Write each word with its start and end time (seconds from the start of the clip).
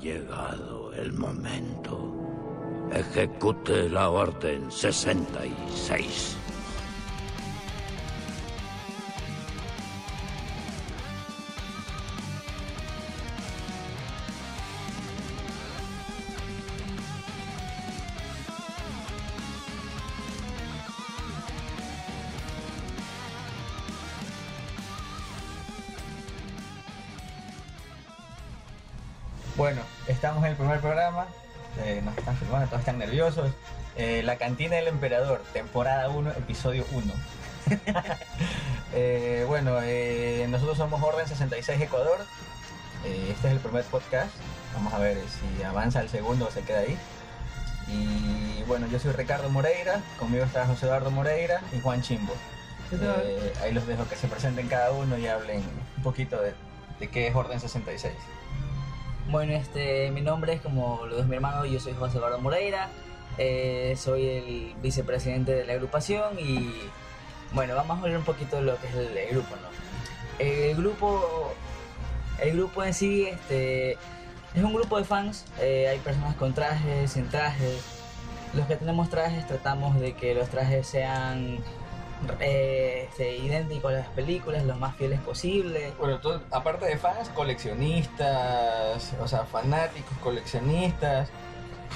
llegado 0.00 0.92
el 0.94 1.12
momento. 1.12 2.12
Ejecute 2.92 3.88
la 3.88 4.10
orden 4.10 4.70
66. 4.70 6.36
Nerviosos. 33.12 33.50
Eh, 33.96 34.22
la 34.24 34.36
cantina 34.36 34.76
del 34.76 34.88
emperador, 34.88 35.42
temporada 35.52 36.08
1, 36.08 36.30
episodio 36.30 36.84
1. 36.92 37.12
Eh, 38.94 39.46
bueno, 39.48 39.78
eh, 39.82 40.46
nosotros 40.50 40.76
somos 40.76 41.02
Orden 41.02 41.26
66 41.26 41.80
Ecuador. 41.80 42.18
Eh, 43.06 43.28
este 43.30 43.48
es 43.48 43.54
el 43.54 43.58
primer 43.58 43.84
podcast. 43.84 44.28
Vamos 44.74 44.92
a 44.92 44.98
ver 44.98 45.16
si 45.16 45.62
avanza 45.62 46.02
el 46.02 46.10
segundo 46.10 46.46
o 46.46 46.50
se 46.50 46.60
queda 46.60 46.80
ahí. 46.80 46.98
Y 47.88 48.62
bueno, 48.64 48.86
yo 48.88 48.98
soy 48.98 49.12
Ricardo 49.12 49.48
Moreira. 49.48 50.02
Conmigo 50.18 50.44
está 50.44 50.66
José 50.66 50.84
Eduardo 50.84 51.10
Moreira 51.10 51.62
y 51.72 51.80
Juan 51.80 52.02
Chimbo. 52.02 52.34
Ahí 53.62 53.72
los 53.72 53.86
dejo 53.86 54.06
que 54.10 54.16
se 54.16 54.28
presenten 54.28 54.68
cada 54.68 54.92
uno 54.92 55.16
y 55.16 55.26
hablen 55.26 55.62
un 55.96 56.02
poquito 56.02 56.38
de, 56.42 56.52
de 57.00 57.08
qué 57.08 57.28
es 57.28 57.34
Orden 57.34 57.60
66. 57.60 58.12
Bueno, 59.28 59.52
este, 59.52 60.10
mi 60.10 60.20
nombre 60.20 60.54
es 60.54 60.60
como 60.60 61.06
lo 61.06 61.16
de 61.16 61.24
mi 61.24 61.36
hermano, 61.36 61.64
yo 61.64 61.80
soy 61.80 61.94
José 61.94 62.18
Eduardo 62.18 62.38
Moreira, 62.38 62.88
eh, 63.38 63.94
soy 63.96 64.26
el 64.26 64.74
vicepresidente 64.82 65.52
de 65.52 65.64
la 65.64 65.74
agrupación 65.74 66.38
y 66.38 66.74
bueno, 67.52 67.74
vamos 67.74 67.98
a 67.98 68.02
hablar 68.02 68.18
un 68.18 68.24
poquito 68.24 68.56
de 68.56 68.62
lo 68.62 68.78
que 68.78 68.88
es 68.88 68.94
el, 68.94 69.28
grupo, 69.30 69.54
¿no? 69.56 69.68
El 70.38 70.76
grupo, 70.76 71.54
el 72.40 72.52
grupo 72.56 72.84
en 72.84 72.92
sí, 72.92 73.26
este, 73.26 73.92
es 73.92 74.62
un 74.62 74.74
grupo 74.74 74.98
de 74.98 75.04
fans, 75.04 75.46
eh, 75.60 75.88
hay 75.88 75.98
personas 76.00 76.34
con 76.34 76.52
trajes, 76.52 77.12
sin 77.12 77.28
trajes, 77.28 77.80
los 78.54 78.66
que 78.66 78.76
tenemos 78.76 79.08
trajes 79.08 79.46
tratamos 79.46 79.98
de 79.98 80.14
que 80.14 80.34
los 80.34 80.48
trajes 80.48 80.86
sean 80.86 81.58
eh, 82.40 83.08
este, 83.08 83.36
idénticos 83.36 83.92
a 83.92 83.96
las 83.96 84.08
películas, 84.08 84.64
los 84.64 84.78
más 84.78 84.96
fieles 84.96 85.20
posible. 85.20 85.92
Bueno, 85.98 86.18
tú, 86.20 86.40
aparte 86.50 86.86
de 86.86 86.96
fans, 86.96 87.28
coleccionistas, 87.30 89.14
o 89.20 89.28
sea, 89.28 89.44
fanáticos, 89.44 90.16
coleccionistas. 90.22 91.28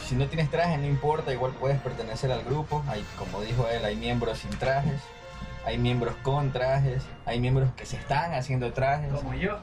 Si 0.05 0.15
no 0.15 0.27
tienes 0.27 0.51
traje, 0.51 0.77
no 0.79 0.87
importa, 0.87 1.33
igual 1.33 1.53
puedes 1.53 1.81
pertenecer 1.81 2.31
al 2.31 2.45
grupo. 2.45 2.85
Hay, 2.89 3.05
como 3.19 3.41
dijo 3.41 3.67
él, 3.69 3.85
hay 3.85 3.97
miembros 3.97 4.39
sin 4.39 4.51
trajes, 4.51 5.01
hay 5.65 5.79
miembros 5.79 6.15
con 6.23 6.53
trajes, 6.53 7.03
hay 7.25 7.41
miembros 7.41 7.71
que 7.77 7.87
se 7.87 7.97
están 7.97 8.35
haciendo 8.35 8.73
trajes. 8.73 9.13
Como 9.13 9.35
yo. 9.35 9.59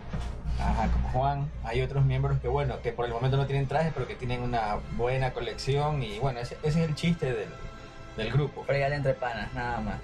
Ajá, 0.59 0.87
como 0.91 1.09
Juan. 1.09 1.51
Hay 1.63 1.81
otros 1.81 2.03
miembros 2.05 2.39
que, 2.39 2.47
bueno, 2.47 2.81
que 2.81 2.91
por 2.91 3.05
el 3.05 3.11
momento 3.11 3.37
no 3.37 3.45
tienen 3.45 3.67
trajes, 3.67 3.91
pero 3.93 4.07
que 4.07 4.15
tienen 4.15 4.41
una 4.41 4.77
buena 4.97 5.33
colección. 5.33 6.03
Y 6.03 6.19
bueno, 6.19 6.39
ese, 6.39 6.57
ese 6.63 6.83
es 6.83 6.89
el 6.89 6.95
chiste 6.95 7.31
del, 7.31 7.49
del 8.17 8.31
grupo. 8.31 8.63
fregar 8.63 8.91
entre 8.91 9.13
panas, 9.13 9.53
nada 9.53 9.79
más. 9.81 9.95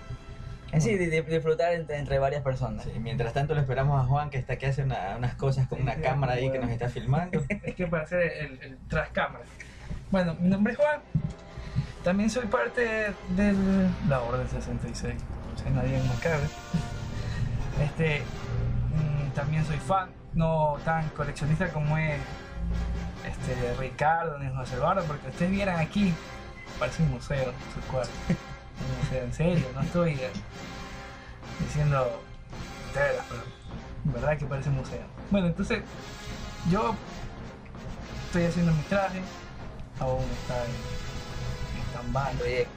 En 0.72 0.82
sí, 0.82 0.96
di- 0.98 1.08
di- 1.08 1.22
disfrutar 1.22 1.74
entre, 1.74 1.98
entre 1.98 2.20
varias 2.20 2.44
personas. 2.44 2.84
Sí, 2.84 2.92
mientras 3.00 3.34
tanto, 3.34 3.56
le 3.56 3.62
esperamos 3.62 4.00
a 4.04 4.08
Juan, 4.08 4.30
que 4.30 4.38
está 4.38 4.54
aquí 4.54 4.68
hace 4.68 4.84
una- 4.84 5.16
unas 5.18 5.34
cosas 5.36 5.68
con 5.68 5.78
Sí, 5.80 5.84
una 5.84 5.96
sí, 5.96 6.02
cámara 6.02 6.34
ahí 6.34 6.44
que 6.44 6.50
bueno. 6.50 6.66
nos 6.66 6.72
está 6.74 6.90
filmando. 6.90 7.44
Es 7.64 7.76
que 7.76 7.88
para 7.88 8.04
hacer 8.04 8.22
el, 8.22 8.62
el 8.62 8.78
tras 8.88 9.10
cámara. 9.10 9.44
Bueno, 10.12 10.36
mi 10.40 10.50
nombre 10.50 10.74
es 10.74 10.80
Juan. 10.80 11.00
También 12.04 12.30
soy 12.30 12.46
parte 12.48 13.14
de 13.36 13.54
la 14.08 14.22
Orden 14.22 14.48
66. 14.48 15.16
O 15.56 15.58
sea, 15.58 15.72
nadie 15.72 15.98
más 16.04 16.20
cabe. 16.20 16.44
Este, 17.84 18.22
mm, 18.22 19.32
también 19.36 19.66
soy 19.66 19.78
fan, 19.78 20.10
no 20.34 20.78
tan 20.86 21.08
coleccionista 21.10 21.70
como 21.70 21.98
es 21.98 22.20
este, 23.28 23.74
Ricardo 23.80 24.38
ni 24.40 24.50
José 24.56 24.76
Eduardo, 24.76 25.04
porque 25.06 25.28
ustedes 25.30 25.52
vieran 25.52 25.80
aquí, 25.80 26.14
parece 26.78 27.04
un 27.04 27.12
museo, 27.12 27.52
su 27.74 27.82
cuarto. 27.92 28.10
Un 28.82 28.98
museo, 29.04 29.24
en 29.24 29.34
serio, 29.34 29.66
no 29.76 29.82
estoy 29.82 30.14
eh, 30.14 30.32
diciendo 31.60 32.22
telas, 32.94 33.26
pero 33.30 33.44
en 34.06 34.14
verdad 34.14 34.38
que 34.38 34.46
parece 34.46 34.70
un 34.70 34.76
museo. 34.76 35.02
Bueno, 35.30 35.48
entonces, 35.48 35.80
yo 36.70 36.96
estoy 38.28 38.46
haciendo 38.46 38.74
mi 38.74 38.82
traje, 38.84 39.22
aún 40.00 40.24
está 40.42 40.64
en, 40.66 40.72
stand-by. 41.92 42.36
Proyecto. 42.38 42.72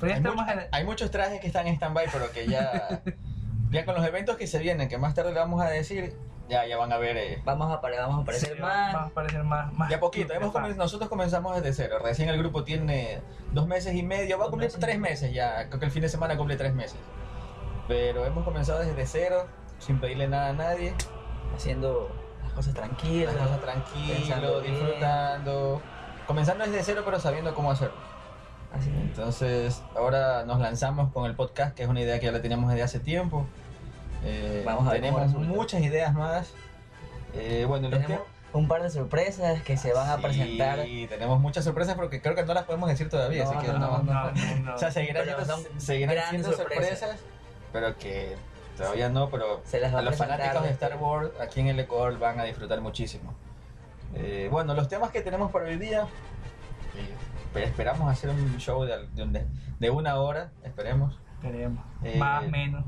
Pero 0.00 0.20
ya 0.20 0.44
Hay, 0.46 0.58
hay 0.72 0.84
muchos 0.84 1.10
trajes 1.10 1.40
que 1.40 1.46
están 1.46 1.66
en 1.66 1.76
stand-by, 1.76 2.06
pero 2.12 2.32
que 2.32 2.48
ya, 2.48 3.02
ya 3.72 3.84
con 3.84 3.94
los 3.96 4.04
eventos 4.06 4.36
que 4.36 4.46
se 4.46 4.58
vienen, 4.58 4.88
que 4.88 4.98
más 4.98 5.14
tarde 5.14 5.32
le 5.32 5.40
vamos 5.40 5.60
a 5.62 5.66
decir, 5.68 6.14
ya, 6.48 6.66
ya 6.66 6.76
van 6.76 6.92
a 6.92 6.98
ver. 6.98 7.16
eh, 7.16 7.40
Vamos 7.44 7.66
a, 7.72 7.80
vamos 7.80 8.18
a 8.18 8.22
aparecer 8.22 8.54
Sí, 8.56 8.60
más. 8.62 8.94
va 8.94 9.02
a 9.04 9.08
parecer 9.08 9.42
más, 9.42 9.72
más 9.72 9.88
de 9.88 9.94
a 9.94 10.00
poquito, 10.00 10.34
hemos 10.34 10.52
comen- 10.52 10.76
nosotros 10.76 11.08
comenzamos 11.08 11.54
desde 11.56 11.72
cero. 11.72 11.98
Recién 12.02 12.28
el 12.28 12.38
grupo 12.38 12.62
tiene 12.64 13.20
dos 13.52 13.66
meses 13.66 13.94
y 13.94 14.02
medio, 14.02 14.38
va 14.38 14.46
a 14.46 14.48
cumplir 14.50 14.68
meses. 14.68 14.80
tres 14.80 14.98
meses 14.98 15.32
ya. 15.32 15.68
Creo 15.68 15.80
que 15.80 15.86
el 15.86 15.90
fin 15.92 16.02
de 16.02 16.08
semana 16.08 16.36
cumple 16.36 16.56
tres 16.56 16.74
meses. 16.74 16.98
Pero 17.88 18.24
hemos 18.26 18.44
comenzado 18.44 18.78
desde 18.80 19.06
cero, 19.06 19.46
sin 19.78 19.98
pedirle 20.00 20.28
nada 20.28 20.50
a 20.50 20.52
nadie. 20.52 20.94
haciendo 21.54 22.10
las 22.42 22.52
cosas 22.52 22.74
tranquilas. 22.74 23.34
Las 23.34 23.44
cosas 23.48 23.60
tranquilo, 23.62 24.14
pensando 24.14 24.60
bien. 24.60 24.74
disfrutando. 24.74 25.82
Comenzando 26.26 26.64
desde 26.64 26.82
cero, 26.82 27.02
pero 27.04 27.18
sabiendo 27.20 27.54
cómo 27.54 27.70
hacerlo. 27.70 27.96
Así 28.72 28.88
es. 28.88 28.96
Entonces, 28.96 29.82
ahora 29.94 30.44
nos 30.44 30.58
lanzamos 30.60 31.12
con 31.12 31.26
el 31.26 31.34
podcast, 31.34 31.74
que 31.74 31.82
es 31.82 31.88
una 31.88 32.00
idea 32.00 32.18
que 32.20 32.26
ya 32.26 32.32
la 32.32 32.40
teníamos 32.40 32.70
desde 32.70 32.82
hace 32.84 33.00
tiempo. 33.00 33.46
Eh, 34.24 34.62
Vamos 34.64 34.86
a 34.86 34.92
ver 34.92 35.00
cómo 35.02 35.18
tenemos 35.20 35.46
muchas 35.48 35.80
ideas 35.82 36.14
más. 36.14 36.52
Eh, 37.34 37.64
bueno, 37.66 37.88
los 37.88 38.00
Tenemos 38.00 38.26
un 38.52 38.68
par 38.68 38.82
de 38.82 38.90
sorpresas 38.90 39.62
que 39.62 39.76
se 39.76 39.92
van 39.92 40.08
a 40.10 40.16
Sí, 40.16 40.22
presentar. 40.22 40.78
tenemos 41.08 41.40
muchas 41.40 41.64
sorpresas 41.64 41.94
porque 41.96 42.20
creo 42.20 42.34
que 42.34 42.44
no 42.44 42.52
las 42.54 42.64
podemos 42.64 42.88
decir 42.88 43.08
todavía. 43.08 43.44
No, 43.44 43.50
así 43.50 43.58
que 43.66 43.72
no, 43.72 43.78
no, 43.78 43.98
No, 44.02 44.02
no, 44.02 44.56
no. 44.64 44.74
O 44.74 44.78
sea, 44.78 44.90
seguirán, 44.90 45.24
siendo, 45.24 45.44
seguirán 45.78 46.44
sorpresas, 46.44 46.56
sorpresas. 46.98 47.16
pero 47.72 47.96
que 47.96 48.36
todavía 48.76 49.08
no, 49.08 49.30
pero 49.30 49.62
Se 49.64 49.80
las 49.80 49.94
va 49.94 50.00
a 50.00 50.02
los 50.02 50.16
fanáticos 50.16 50.62
de. 50.64 50.70
Star 50.70 50.96
Wars 50.98 51.30
aquí 51.40 51.60
en 51.60 51.68
el 51.68 51.80
Ecuador 51.80 52.18
van 52.18 52.38
a 52.38 52.44
disfrutar 52.44 52.80
muchísimo. 52.80 53.32
Eh, 54.14 54.48
bueno, 54.50 54.74
los 54.74 54.88
temas 54.88 55.10
que 55.10 55.22
tenemos 55.22 55.50
para 55.50 55.64
hoy 55.64 55.78
día, 55.78 56.02
eh, 56.02 57.14
pues 57.54 57.64
esperamos 57.66 58.10
hacer 58.12 58.28
un 58.28 58.58
show 58.58 58.84
de, 58.84 59.06
de, 59.14 59.46
de 59.78 59.90
una 59.90 60.16
hora, 60.16 60.50
esperemos. 60.62 61.18
Esperemos. 61.42 61.82
Eh, 62.04 62.16
más 62.18 62.44
o 62.44 62.48
menos. 62.48 62.84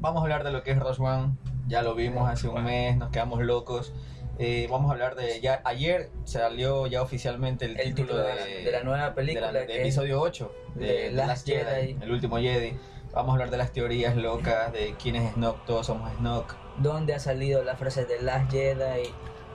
Vamos 0.00 0.20
a 0.20 0.22
hablar 0.24 0.44
de 0.44 0.52
lo 0.52 0.62
que 0.62 0.72
es 0.72 0.78
Rogue 0.78 1.00
One, 1.02 1.34
ya 1.66 1.82
lo 1.82 1.94
vimos 1.94 2.28
hace 2.28 2.48
un 2.48 2.62
mes, 2.64 2.96
nos 2.96 3.10
quedamos 3.10 3.40
locos. 3.42 3.92
Eh, 4.38 4.66
vamos 4.70 4.90
a 4.90 4.94
hablar 4.94 5.14
de, 5.14 5.40
ya 5.40 5.60
ayer 5.64 6.10
salió 6.24 6.86
ya 6.86 7.02
oficialmente 7.02 7.66
el, 7.66 7.78
El 7.78 7.94
título 7.94 8.24
título 8.24 8.44
de, 8.44 8.64
de 8.64 8.72
la 8.72 8.82
nueva 8.82 9.14
película 9.14 9.48
de 9.48 9.52
la- 9.52 9.60
de 9.66 9.74
es 9.74 9.80
episodio 9.80 10.20
8 10.20 10.52
de, 10.74 11.10
Last 11.12 11.28
Last 11.28 11.46
Jedi, 11.46 11.64
Jedi. 11.92 11.98
el 12.02 12.10
último 12.10 12.38
Jedi. 12.38 12.76
Vamos 13.12 13.28
a 13.30 13.32
hablar 13.34 13.50
de 13.50 13.58
las 13.58 13.72
teorías 13.72 14.16
locas, 14.16 14.72
de 14.72 14.94
quién 15.00 15.16
es 15.16 15.34
Snoke, 15.34 15.64
todos 15.66 15.86
somos 15.86 16.10
Snoke. 16.16 16.54
¿Dónde 16.78 17.14
ha 17.14 17.18
salido 17.18 17.62
la 17.62 17.76
frase 17.76 18.06
de 18.06 18.22
Last 18.22 18.50
Jedi? 18.50 19.12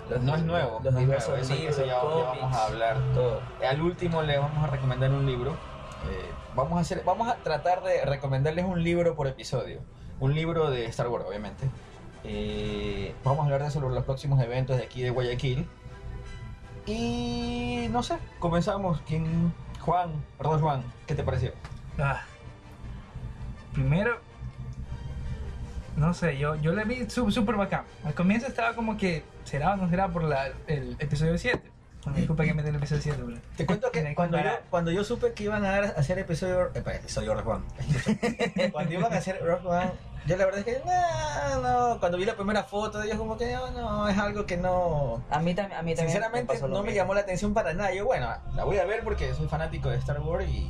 Los, 0.09 0.21
no 0.21 0.35
es 0.35 0.43
nuevo, 0.43 0.79
Los 0.83 0.93
no 0.93 0.99
es 0.99 1.05
diversos 1.05 1.29
nuevo, 1.29 1.43
eso- 1.43 1.55
libros, 1.55 1.75
eso 1.77 1.85
ya, 1.85 1.93
ya 1.95 1.99
cómics, 1.99 2.41
vamos 2.41 2.55
a 2.57 2.65
hablar. 2.67 2.97
todo. 3.13 3.41
Al 3.67 3.81
último 3.81 4.21
le 4.21 4.37
vamos 4.37 4.63
a 4.63 4.67
recomendar 4.67 5.11
un 5.11 5.25
libro. 5.25 5.51
Eh, 5.51 6.29
vamos 6.55 6.77
a 6.77 6.81
hacer, 6.81 7.01
vamos 7.03 7.27
a 7.27 7.35
tratar 7.37 7.81
de 7.83 8.05
recomendarles 8.05 8.63
un 8.63 8.83
libro 8.83 9.15
por 9.15 9.27
episodio. 9.27 9.81
Un 10.19 10.33
libro 10.33 10.69
de 10.69 10.85
Star 10.85 11.07
Wars, 11.07 11.25
obviamente. 11.27 11.65
Eh, 12.23 13.13
vamos 13.23 13.41
a 13.41 13.43
hablar 13.45 13.63
de 13.63 13.71
sobre 13.71 13.93
los 13.93 14.03
próximos 14.03 14.41
eventos 14.41 14.77
de 14.77 14.83
aquí 14.83 15.01
de 15.01 15.09
Guayaquil. 15.11 15.67
Y 16.85 17.87
no 17.91 18.01
sé, 18.03 18.17
comenzamos. 18.39 19.01
¿Quién? 19.07 19.53
Juan, 19.81 20.11
perdón 20.37 20.61
Juan, 20.61 20.83
¿qué 21.05 21.15
te 21.15 21.23
pareció? 21.23 21.51
Ah. 21.97 22.21
Primero, 23.73 24.19
no 25.97 26.13
sé, 26.13 26.37
yo, 26.37 26.55
yo 26.55 26.73
le 26.73 26.83
vi 26.85 27.09
súper 27.09 27.55
bacán. 27.55 27.83
Al 28.03 28.13
comienzo 28.13 28.47
estaba 28.47 28.75
como 28.75 28.97
que, 28.97 29.23
¿será 29.45 29.73
o 29.73 29.77
no 29.77 29.89
será 29.89 30.09
por 30.09 30.23
la, 30.23 30.51
el 30.67 30.95
episodio 30.99 31.37
7? 31.37 31.59
Bueno, 32.03 32.17
disculpa 32.19 32.43
que 32.45 32.53
metí 32.53 32.69
el 32.69 32.75
episodio 32.75 33.01
7, 33.01 33.21
bro. 33.23 33.37
Te 33.57 33.65
cuento 33.65 33.91
que 33.91 34.13
cuando 34.13 34.37
yo, 34.37 34.49
cuando 34.69 34.91
yo 34.91 35.03
supe 35.03 35.33
que 35.33 35.45
iban 35.45 35.65
a 35.65 35.77
hacer 35.77 36.19
episodio, 36.19 36.67
eh, 36.75 36.83
episodio 36.85 37.33
One, 37.33 37.65
cuando 38.71 38.93
iban 38.93 39.11
a 39.11 39.17
hacer 39.17 39.39
Rogue 39.43 39.67
One, 39.67 39.91
yo 40.27 40.37
la 40.37 40.45
verdad 40.45 40.59
es 40.59 40.65
que 40.65 40.81
no, 40.85 41.61
no, 41.61 41.99
cuando 41.99 42.17
vi 42.17 42.25
la 42.25 42.35
primera 42.35 42.63
foto 42.63 42.99
de 42.99 43.05
ellos 43.07 43.17
como 43.17 43.37
que 43.37 43.51
no, 43.53 43.71
no, 43.71 44.07
es 44.09 44.17
algo 44.17 44.45
que 44.45 44.57
no, 44.57 45.23
A 45.29 45.39
mí, 45.39 45.55
tam- 45.55 45.71
a 45.73 45.81
mí 45.81 45.95
también. 45.95 45.97
sinceramente 45.97 46.53
pasó 46.53 46.67
lo 46.67 46.75
no 46.77 46.83
me 46.83 46.93
llamó 46.93 47.13
la 47.13 47.21
atención 47.21 47.53
para 47.53 47.73
nada. 47.73 47.93
Yo 47.93 48.05
bueno, 48.05 48.29
la 48.55 48.63
voy 48.65 48.77
a 48.77 48.85
ver 48.85 49.03
porque 49.03 49.33
soy 49.33 49.47
fanático 49.47 49.89
de 49.89 49.97
Star 49.97 50.19
Wars 50.21 50.45
y 50.49 50.69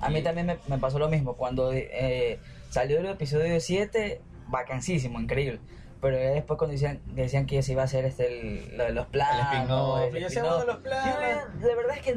A 0.00 0.08
mí 0.10 0.18
y- 0.18 0.22
también 0.22 0.46
me, 0.46 0.58
me 0.68 0.78
pasó 0.78 0.98
lo 0.98 1.08
mismo. 1.08 1.34
Cuando 1.34 1.72
eh, 1.72 2.38
salió 2.70 2.98
el 3.00 3.06
episodio 3.06 3.58
7, 3.60 4.20
vacancísimo, 4.48 5.18
increíble. 5.20 5.60
pero 6.00 6.16
después 6.16 6.56
cuando 6.58 6.72
decían, 6.72 7.00
decían 7.06 7.46
que 7.46 7.62
se 7.62 7.72
iba 7.72 7.82
a 7.82 7.84
hacer 7.86 8.04
este, 8.04 8.26
el, 8.26 8.76
lo 8.76 8.84
de 8.84 8.92
los 8.92 9.06
planos, 9.06 9.52
spin-off, 9.54 10.14
el 10.14 10.22
yo 10.22 10.28
sé 10.30 10.42
uno 10.42 10.58
de 10.58 10.66
los 10.66 10.76
planos. 10.78 11.20
la 11.60 11.74
verdad 11.76 11.96
es 11.96 12.02
que 12.02 12.14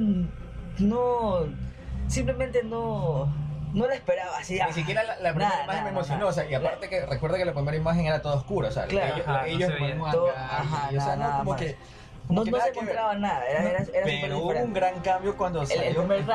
no, 0.80 1.46
simplemente 2.08 2.64
no, 2.64 3.34
no 3.74 3.88
la 3.88 3.96
esperaba 3.96 4.38
así. 4.38 4.54
Ni 4.54 4.60
ah, 4.62 4.72
siquiera 4.74 5.04
la, 5.04 5.16
la 5.20 5.30
primera 5.32 5.50
nada, 5.50 5.64
imagen 5.64 5.68
nada, 5.68 5.84
me 5.84 5.90
emocionó, 5.90 6.20
nada. 6.20 6.30
o 6.30 6.34
sea, 6.34 6.46
y 6.50 6.54
aparte 6.54 6.90
que 6.90 7.06
recuerda 7.06 7.38
que 7.38 7.46
la 7.46 7.54
primera 7.54 7.76
imagen 7.78 8.06
era 8.06 8.22
toda 8.22 8.36
oscura, 8.36 8.70
o 8.70 8.72
sea, 8.72 8.86
Claro. 8.86 9.14
ellos, 9.16 9.28
Ajá, 9.28 9.40
no 9.42 9.46
ellos 9.46 9.72
se 9.74 10.12
Todo- 10.12 10.30
ajá, 10.30 10.90
y, 10.92 10.98
o 10.98 11.02
sea, 11.02 11.16
nada, 11.16 11.16
no 11.16 11.24
nada 11.24 11.38
como 11.40 11.52
más. 11.52 11.62
que 11.62 11.78
no, 12.24 12.28
como 12.28 12.44
que 12.46 12.52
no 12.52 12.58
nada 12.58 12.64
se 12.64 12.70
encontraba 12.80 13.16
nada, 13.16 13.46
era, 13.46 13.62
era, 13.70 13.80
era 13.94 14.06
Pero 14.06 14.38
hubo 14.40 14.50
un 14.52 14.74
gran 14.74 15.00
cambio 15.02 15.36
cuando 15.36 15.62
el, 15.62 15.68
salió 15.68 15.84
el 15.84 15.96
primer 15.96 16.26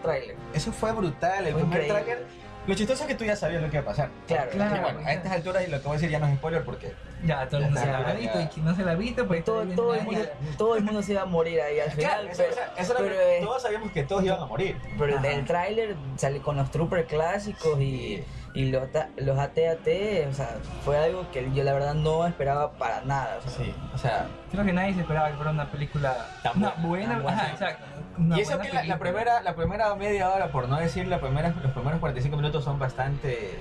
tráiler. 0.00 0.36
Eso 0.52 0.72
fue 0.72 0.92
brutal, 0.92 1.46
el 1.46 1.52
Fue 1.52 1.60
primer 1.62 1.82
increíble. 1.84 2.02
tráiler. 2.04 2.26
Lo 2.66 2.74
chistoso 2.74 3.02
es 3.04 3.08
que 3.08 3.14
tú 3.14 3.24
ya 3.24 3.36
sabías 3.36 3.62
lo 3.62 3.70
que 3.70 3.76
iba 3.76 3.82
a 3.82 3.86
pasar. 3.86 4.10
Claro, 4.26 4.50
Claro. 4.50 4.82
Bueno, 4.82 5.00
a 5.04 5.12
estas 5.12 5.32
alturas 5.32 5.64
y 5.66 5.70
lo 5.70 5.78
que 5.80 5.84
voy 5.88 5.92
a 5.92 5.94
decir 5.98 6.10
ya 6.10 6.18
no 6.18 6.26
es 6.26 6.34
spoiler 6.36 6.64
porque 6.64 6.92
Ya, 7.24 7.46
todo 7.48 7.58
el 7.58 7.64
mundo 7.66 7.80
se 7.80 7.86
la 7.92 8.12
visto 8.14 8.40
y 8.40 8.46
quien 8.46 8.64
no 8.66 8.74
se 8.74 8.82
la 8.84 8.92
ha 8.92 8.94
visto, 8.94 9.26
pues 9.26 9.44
todo, 9.44 9.62
está 9.62 9.76
todo, 9.76 9.94
el 9.94 10.02
mundo, 10.04 10.20
ahí. 10.20 10.54
todo 10.56 10.76
el 10.76 10.82
mundo 10.84 11.02
se 11.02 11.12
iba 11.12 11.22
a 11.22 11.26
morir 11.26 11.60
ahí 11.60 11.78
al 11.80 11.90
final, 11.90 12.10
Claro, 12.10 12.28
eso, 12.30 12.42
pero, 12.48 12.72
eso 12.78 12.94
pero, 12.96 13.08
que 13.08 13.38
todos 13.44 13.62
sabíamos 13.62 13.90
que 13.92 14.02
todos 14.04 14.24
iban 14.24 14.40
a 14.40 14.46
morir. 14.46 14.76
pero 14.98 15.18
el 15.18 15.26
Ajá. 15.26 15.44
tráiler 15.46 15.96
sale 16.16 16.40
con 16.40 16.56
los 16.56 16.70
troopers 16.70 17.06
clásicos 17.06 17.78
y, 17.80 18.24
y 18.54 18.70
los, 18.70 18.90
ta- 18.90 19.10
los 19.16 19.38
AT-AT, 19.38 19.86
o 20.28 20.32
sea, 20.32 20.56
fue 20.84 20.96
algo 20.98 21.30
que 21.30 21.48
yo 21.52 21.62
la 21.62 21.72
verdad 21.72 21.94
no 21.94 22.26
esperaba 22.26 22.72
para 22.72 23.02
nada. 23.02 23.38
o 23.38 23.42
sea, 23.48 23.50
Sí, 23.64 23.74
o 23.94 23.98
sea, 23.98 24.26
Creo 24.50 24.64
que 24.64 24.72
nadie 24.72 24.94
se 24.94 25.00
esperaba 25.02 25.28
que 25.30 25.34
fuera 25.36 25.50
una 25.52 25.70
película 25.70 26.26
Tan 26.42 26.56
una 26.56 26.70
buena, 26.78 26.82
buena. 26.82 27.12
tan 27.14 27.22
buena. 27.22 27.38
Ajá, 27.42 27.50
exacto. 27.52 27.84
una 28.18 28.36
y 28.38 28.40
eso 28.40 28.58
que 28.58 28.72
la, 28.72 28.98
primera 28.98 29.42
la 29.42 29.54
primera 29.54 29.94
media 29.94 30.30
hora, 30.30 30.50
por 30.50 30.68
no 30.68 30.76
decir 30.78 31.06
la 31.06 31.20
primera, 31.20 31.50
los 31.62 31.72
primeros 31.72 32.00
45 32.00 32.36
minutos 32.36 32.64
son 32.64 32.78
bastante 32.78 33.58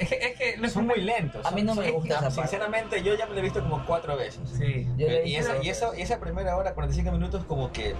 Es 0.00 0.08
que, 0.08 0.14
es 0.54 0.60
que 0.60 0.68
son 0.68 0.86
muy 0.86 1.00
lentos. 1.00 1.44
A 1.46 1.50
mí 1.50 1.62
no 1.62 1.74
me 1.74 1.90
gusta 1.90 2.14
esa 2.14 2.20
parte. 2.22 2.40
Sinceramente, 2.40 3.02
yo 3.02 3.14
ya 3.14 3.26
me 3.26 3.34
lo 3.34 3.38
he 3.40 3.42
visto 3.42 3.60
como 3.62 3.84
cuatro 3.84 4.16
veces. 4.16 4.40
Sí. 4.56 4.86
yo 4.96 5.06
y, 5.06 5.20
dije- 5.22 5.38
esa, 5.38 5.62
y, 5.62 5.68
eso, 5.68 5.94
y 5.94 6.02
esa 6.02 6.18
primera 6.18 6.56
hora, 6.56 6.72
45 6.74 7.12
minutos, 7.12 7.44
como 7.44 7.70
que. 7.72 7.94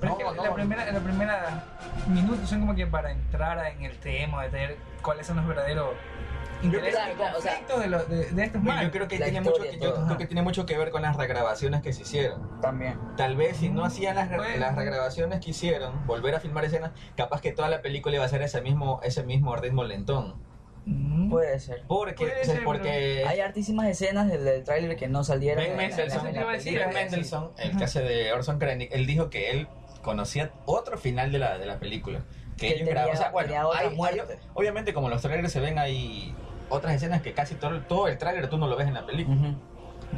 Pero 0.00 0.12
no, 0.12 0.18
es 0.18 0.26
que 0.32 0.36
no, 0.36 0.44
la 0.44 0.54
primera, 0.54 0.92
la 0.92 1.00
primera 1.00 1.64
minutos 2.08 2.48
son 2.50 2.60
como 2.60 2.74
que 2.74 2.86
para 2.86 3.10
entrar 3.12 3.64
en 3.72 3.82
el 3.84 3.96
tema, 3.98 4.42
de 4.44 4.50
tener 4.50 4.76
cuáles 5.02 5.26
son 5.26 5.36
los 5.36 5.46
verdaderos 5.46 5.90
intereses 6.62 6.94
Claro, 6.94 7.12
y 7.12 7.16
claro, 7.16 7.38
o 7.38 7.40
sea, 7.40 7.50
conflictos 7.52 7.80
de, 7.82 7.86
los- 7.88 8.08
de, 8.08 8.30
de 8.30 8.44
estos 8.44 8.62
Yo 8.62 8.68
manes. 8.68 8.90
creo 8.90 9.08
que 9.08 9.18
tiene 9.18 9.40
mucho, 9.40 9.62
que- 9.62 9.72
y 9.76 9.78
yo 9.80 9.94
creo 10.04 10.16
que 10.18 10.26
tiene 10.26 10.42
mucho 10.42 10.66
que 10.66 10.76
ver 10.76 10.90
con 10.90 11.02
las 11.02 11.16
regrabaciones 11.16 11.82
que 11.82 11.92
se 11.92 12.02
hicieron. 12.02 12.60
también. 12.60 12.98
Tal 13.16 13.36
vez 13.36 13.58
si 13.58 13.68
no 13.68 13.84
hacían 13.84 14.16
las, 14.16 14.28
Bueno. 14.34 14.56
las 14.58 14.74
regrabaciones 14.74 15.40
que 15.44 15.50
hicieron, 15.50 16.06
volver 16.06 16.34
a 16.34 16.40
filmar 16.40 16.64
escenas, 16.64 16.92
capaz 17.16 17.40
que 17.40 17.52
toda 17.52 17.68
la 17.68 17.82
película 17.82 18.16
iba 18.16 18.24
a 18.24 18.28
ser 18.28 18.42
ese 18.42 18.60
mismo, 18.62 19.00
ese 19.02 19.22
mismo 19.22 19.54
ritmo 19.56 19.84
lentón. 19.84 20.34
Mm. 20.86 21.28
Puede 21.30 21.58
ser. 21.58 21.82
Porque, 21.88 22.14
Puede 22.14 22.40
o 22.42 22.44
sea, 22.44 22.54
ser, 22.54 22.64
porque 22.64 23.24
Hay 23.26 23.40
hartísimas 23.40 23.88
escenas 23.88 24.28
del, 24.28 24.44
del 24.44 24.62
tráiler 24.64 24.96
que 24.96 25.08
no 25.08 25.24
salieron. 25.24 25.62
Ben 25.64 25.76
película. 25.76 26.84
Ben 26.86 26.94
Mendelsohn, 26.94 27.50
el 27.58 27.76
que 27.76 27.84
hace 27.84 28.00
de 28.02 28.32
Orson 28.32 28.58
Krennic, 28.58 28.90
él 28.92 29.04
dijo 29.06 29.28
que 29.28 29.50
él 29.50 29.66
conocía 30.02 30.52
otro 30.64 30.96
final 30.96 31.32
de 31.32 31.40
la, 31.40 31.58
de 31.58 31.66
la 31.66 31.78
película. 31.80 32.22
Que 32.56 32.68
Que 32.68 32.74
ellos 32.76 32.88
grabaron. 32.88 33.16
O 33.16 33.18
sea, 33.18 33.30
bueno, 33.30 33.72
hay- 33.72 33.88
hay- 33.88 34.20
obviamente 34.54 34.94
como 34.94 35.08
los 35.08 35.20
trailers 35.20 35.52
se 35.52 35.60
ven 35.60 35.78
hay 35.78 36.32
otras 36.68 36.94
escenas 36.94 37.20
que 37.20 37.32
casi 37.32 37.56
todo, 37.56 37.80
todo 37.82 38.06
el 38.08 38.16
tráiler 38.16 38.48
tú 38.48 38.56
no 38.56 38.66
lo 38.68 38.76
ves 38.76 38.86
en 38.86 38.94
la 38.94 39.04
película. 39.04 39.36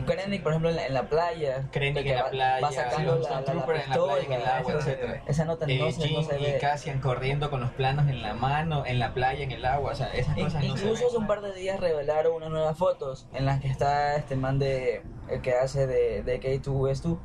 Krennic, 0.07 0.43
por 0.43 0.53
ejemplo, 0.53 0.71
en 0.71 0.77
la, 0.77 0.87
en 0.87 0.95
la 0.95 1.09
playa. 1.09 1.69
Krennic 1.71 2.03
que 2.05 2.11
en 2.11 2.17
la 2.17 2.23
va- 2.25 2.31
playa, 2.31 2.67
Va 2.67 2.73
sacando 2.73 3.17
los 3.17 3.25
la, 3.25 3.31
la, 3.31 3.37
la 3.37 3.43
Stormtroopers 3.43 3.85
en 3.85 3.91
la 3.91 3.95
playa, 3.97 4.13
en 4.15 4.33
el 4.33 4.39
pistola, 4.39 4.57
agua, 4.59 4.73
etcétera. 4.75 5.23
Esa 5.27 5.45
nota 5.45 5.67
no, 5.67 5.73
Eh, 5.73 5.93
se, 5.93 6.11
no 6.13 6.23
se 6.23 6.39
y 6.41 6.45
ve. 6.45 6.59
Cassian 6.61 7.01
corriendo 7.01 7.51
con 7.51 7.61
los 7.61 7.71
planos 7.73 8.09
en 8.09 8.23
la 8.23 8.35
mano, 8.35 8.85
en 8.87 8.99
la 8.99 9.13
playa, 9.15 9.45
en 9.45 9.53
el 9.53 9.65
agua, 9.65 9.93
o 9.93 9.95
sea, 9.95 10.07
esas 10.09 10.37
In- 10.39 10.45
cosas 10.45 10.63
no 10.65 10.77
se 10.77 10.83
Incluso 10.83 10.95
ven. 11.03 11.07
hace 11.09 11.17
un 11.19 11.27
par 11.27 11.41
de 11.43 11.53
días 11.55 11.81
revelaron 11.81 12.33
unas 12.35 12.51
nuevas 12.51 12.77
fotos 12.79 13.29
en 13.35 13.45
las 13.47 13.61
que 13.61 13.69
está 13.69 14.17
este 14.17 14.37
man 14.37 14.59
de 14.59 15.03
el 15.29 15.41
que 15.43 15.55
hace 15.55 15.87
de, 15.87 16.23
de 16.23 16.41
K2S2. 16.41 17.19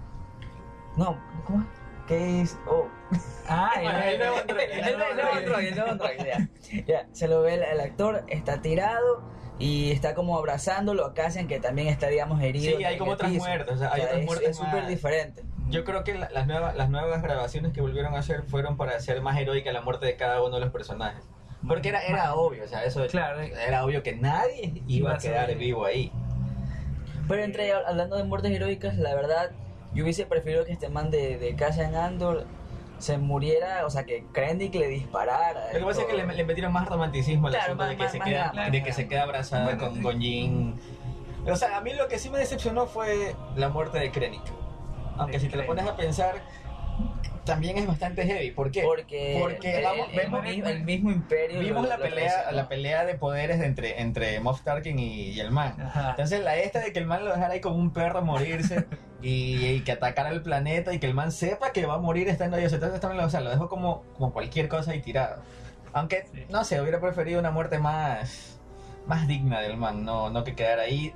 No, 0.97 1.17
¿cómo 1.45 1.61
es? 1.61 1.67
Case. 2.05 2.57
Oh. 2.67 2.87
Ah, 3.47 3.71
el 3.77 4.19
nuevo 4.19 4.35
El 4.47 4.97
nuevo 4.97 5.89
androide, 5.91 6.25
ya. 6.25 6.83
Ya, 6.85 7.07
se 7.13 7.27
lo 7.29 7.41
ve 7.41 7.53
el, 7.55 7.63
el 7.63 7.79
actor, 7.79 8.25
está 8.27 8.61
tirado 8.61 9.23
y 9.59 9.91
está 9.91 10.13
como 10.15 10.37
abrazándolo 10.37 11.05
a 11.05 11.13
Cassian 11.13 11.47
que 11.47 11.59
también 11.59 11.87
está, 11.87 12.07
digamos, 12.07 12.41
herido. 12.41 12.77
Sí, 12.77 12.83
hay 12.83 12.97
como 12.97 13.11
otras 13.11 13.31
muertes, 13.31 13.75
o 13.75 13.77
sea, 13.79 13.93
hay 13.93 14.01
otras 14.01 14.19
es- 14.19 14.25
muertes 14.25 14.49
Es 14.49 14.57
súper 14.57 14.87
diferente. 14.87 15.43
Yo 15.69 15.83
creo 15.85 16.03
que 16.03 16.15
la- 16.15 16.29
las, 16.29 16.45
nuevas, 16.47 16.75
las 16.75 16.89
nuevas 16.89 17.21
grabaciones 17.21 17.71
que 17.73 17.81
volvieron 17.81 18.13
a 18.15 18.19
hacer 18.19 18.43
fueron 18.43 18.77
para 18.77 18.95
hacer 18.95 19.21
más 19.21 19.37
heroica 19.39 19.71
la 19.71 19.81
muerte 19.81 20.05
de 20.05 20.15
cada 20.15 20.41
uno 20.43 20.55
de 20.55 20.61
los 20.61 20.71
personajes. 20.71 21.23
Porque 21.67 21.89
era, 21.89 22.01
era 22.03 22.35
obvio, 22.35 22.65
o 22.65 22.67
sea, 22.67 22.83
eso 22.83 23.05
Claro. 23.07 23.39
era 23.41 23.85
obvio 23.85 24.03
que 24.03 24.15
nadie 24.15 24.83
iba 24.87 25.13
a 25.13 25.17
quedar 25.17 25.55
vivo 25.55 25.85
ahí. 25.85 26.11
Pero 27.27 27.43
entre 27.43 27.71
hablando 27.71 28.17
de 28.17 28.25
muertes 28.25 28.51
heroicas, 28.51 28.97
la 28.97 29.15
verdad, 29.15 29.51
yo 29.93 30.03
hubiese 30.03 30.25
preferido 30.25 30.65
que 30.65 30.73
este 30.73 30.89
man 30.89 31.09
de, 31.09 31.37
de 31.37 31.55
Cassian 31.55 31.95
Andor 31.95 32.45
se 33.03 33.17
muriera, 33.17 33.85
o 33.85 33.89
sea, 33.89 34.05
que 34.05 34.23
Krennic 34.31 34.73
le 34.75 34.87
disparara. 34.87 35.73
Lo 35.73 35.79
que 35.79 35.85
pasa 35.85 36.01
es 36.01 36.07
que 36.07 36.13
le, 36.13 36.25
le 36.25 36.43
metieron 36.45 36.71
más 36.71 36.87
romanticismo 36.87 37.47
al 37.47 37.53
Claro, 37.53 37.65
asunto 37.73 37.83
más- 37.83 37.89
de 37.89 37.97
que, 37.97 38.03
más- 38.03 38.11
se 38.13 38.19
más 38.19 38.27
queda, 38.29 38.69
de 38.71 38.83
que 38.83 38.93
se 38.93 39.07
queda 39.09 39.23
abrazada 39.23 39.63
Bueno, 39.65 39.79
con. 39.89 40.01
Gonjin. 40.01 40.79
O 41.45 41.55
sea, 41.57 41.75
a 41.77 41.81
mí 41.81 41.93
lo 41.93 42.07
que 42.07 42.17
sí 42.17 42.29
me 42.29 42.39
decepcionó 42.39 42.85
fue 42.85 43.35
la 43.57 43.67
muerte 43.67 43.99
de 43.99 44.09
Krennic. 44.11 44.41
Aunque 45.17 45.33
De 45.33 45.39
si 45.41 45.49
te 45.49 45.57
lo 45.57 45.65
pones 45.65 45.85
a 45.85 45.95
pensar, 45.97 46.35
también 47.45 47.77
es 47.77 47.87
bastante 47.87 48.25
heavy. 48.25 48.51
¿Por 48.51 48.71
qué? 48.71 48.81
Porque, 48.83 49.37
Porque 49.39 49.77
el, 49.77 49.83
vamos- 49.83 50.07
el- 50.11 50.15
vemos- 50.17 50.45
el, 50.45 50.55
mismo- 50.55 50.69
el 50.69 50.83
mismo 50.83 51.11
imperio. 51.11 51.59
Vimos 51.59 51.83
lo- 51.83 51.89
la 51.89 51.97
lo 51.97 52.03
pelea, 52.03 52.51
la 52.51 52.67
pelea 52.67 53.05
de 53.05 53.15
poderes 53.15 53.59
de 53.59 53.65
entre, 53.65 54.01
entre 54.01 54.39
Moff 54.39 54.61
Tarkin 54.61 54.97
y, 54.99 55.29
y 55.31 55.39
el 55.39 55.51
man. 55.51 55.75
Ajá. 55.81 56.11
Entonces 56.11 56.41
la 56.43 56.57
esta 56.57 56.79
de 56.79 56.93
que 56.93 56.99
el 56.99 57.05
man 57.05 57.23
lo 57.25 57.31
dejara 57.33 57.53
ahí 57.53 57.61
como 57.61 57.75
un 57.77 57.91
perro 57.93 58.19
a 58.19 58.21
morirse 58.21 58.85
y, 59.21 59.65
y 59.65 59.81
que 59.81 59.91
atacara 59.91 60.29
el 60.29 60.41
planeta 60.41 60.93
y 60.93 60.99
que 60.99 61.07
el 61.07 61.13
man 61.13 61.31
sepa 61.31 61.71
que 61.71 61.85
va 61.85 61.95
a 61.95 61.99
morir 61.99 62.27
estando 62.29 62.57
ahí. 62.57 62.63
Entonces 62.65 62.99
también 62.99 63.21
lo, 63.21 63.27
o 63.27 63.29
sea, 63.29 63.41
lo 63.41 63.49
dejó 63.49 63.69
como, 63.69 64.03
como 64.17 64.31
cualquier 64.33 64.67
cosa 64.67 64.91
ahí 64.91 65.01
tirado. 65.01 65.41
Aunque, 65.93 66.25
Sí. 66.33 66.45
no 66.49 66.63
sé, 66.63 66.81
hubiera 66.81 66.99
preferido 66.99 67.39
una 67.39 67.51
muerte 67.51 67.77
más, 67.77 68.57
más 69.05 69.27
digna 69.27 69.59
del 69.61 69.77
man, 69.77 70.03
no, 70.05 70.29
no 70.31 70.43
que 70.43 70.55
quedara 70.55 70.83
ahí. 70.83 71.13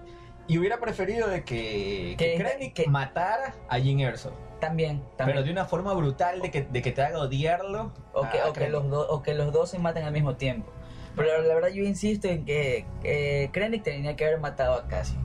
Y 0.48 0.58
hubiera 0.58 0.80
preferido 0.80 1.28
de 1.28 1.44
que, 1.44 2.16
que, 2.18 2.34
Que- 2.34 2.38
Krennic 2.38 2.74
que- 2.74 2.88
matara 2.88 3.54
a 3.70 3.80
Jin 3.80 4.00
Erso. 4.00 4.32
También, 4.60 5.04
también. 5.18 5.36
Pero 5.36 5.46
de 5.46 5.52
una 5.52 5.66
forma 5.66 5.94
brutal 5.94 6.42
de 6.42 6.50
que, 6.50 6.64
de 6.64 6.82
que 6.82 6.92
te 6.92 7.02
haga 7.04 7.20
odiarlo. 7.20 7.92
o, 8.14 8.28
que, 8.30 8.40
a 8.40 8.46
o, 8.50 8.54
que 8.54 8.62
Krennic. 8.62 8.72
los 8.72 8.90
do- 8.90 9.08
o 9.10 9.22
que 9.22 9.34
los 9.36 9.52
dos 9.54 9.70
se 9.70 9.78
maten 9.80 10.04
al 10.04 10.14
mismo 10.14 10.36
tiempo. 10.36 10.72
Pero 11.16 11.42
la 11.42 11.54
verdad 11.56 11.70
yo 11.70 11.84
insisto 11.84 12.28
en 12.28 12.46
que 12.46 12.86
eh, 13.04 13.50
Krennic 13.52 13.84
tenía 13.84 14.16
que 14.16 14.26
haber 14.26 14.40
matado 14.40 14.76
a 14.76 14.88
Cassian. 14.88 15.22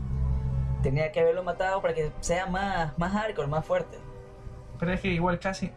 Tenía 0.83 1.13
que 1.13 1.21
haberlo 1.21 1.45
matado 1.45 1.81
para 1.81 1.95
que 1.95 2.11
sea 2.21 2.47
más, 2.47 2.97
más 2.99 3.13
hardcore, 3.13 3.47
más 3.47 3.65
fuerte. 3.65 3.99
Pero 4.81 4.93
es 4.93 5.01
que 5.01 5.09
igual 5.09 5.39
casi. 5.39 5.71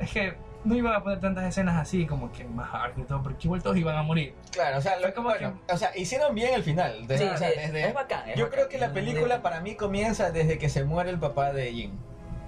Es 0.00 0.10
que 0.10 0.34
no 0.64 0.74
iban 0.74 0.92
a 0.94 1.02
poner 1.02 1.20
tantas 1.20 1.44
escenas 1.44 1.76
así, 1.76 2.06
como 2.06 2.30
que 2.32 2.44
más 2.44 2.68
hard 2.74 2.98
y 2.98 3.02
todo, 3.02 3.22
porque 3.22 3.46
igual 3.46 3.62
todos 3.62 3.76
iban 3.76 3.96
a 3.96 4.02
morir. 4.02 4.34
Claro, 4.52 4.78
o 4.78 4.80
sea, 4.80 4.98
lo, 4.98 5.22
bueno, 5.22 5.58
o 5.68 5.76
sea, 5.76 5.90
hicieron 5.96 6.34
bien 6.34 6.52
el 6.54 6.62
final. 6.62 7.06
Desde- 7.06 7.26
Sí, 7.28 7.34
o 7.34 7.36
sea, 7.38 7.48
desde- 7.50 7.86
es 7.88 7.94
bacán. 7.94 8.28
es 8.28 8.36
yo 8.36 8.44
bacán. 8.44 8.56
creo 8.58 8.68
que 8.68 8.78
la 8.78 8.92
película 8.92 9.40
para 9.42 9.60
mí 9.60 9.74
comienza 9.76 10.30
desde 10.30 10.58
que 10.58 10.68
se 10.68 10.84
muere 10.84 11.10
el 11.10 11.18
papá 11.18 11.52
de 11.52 11.72
Jin. 11.72 11.98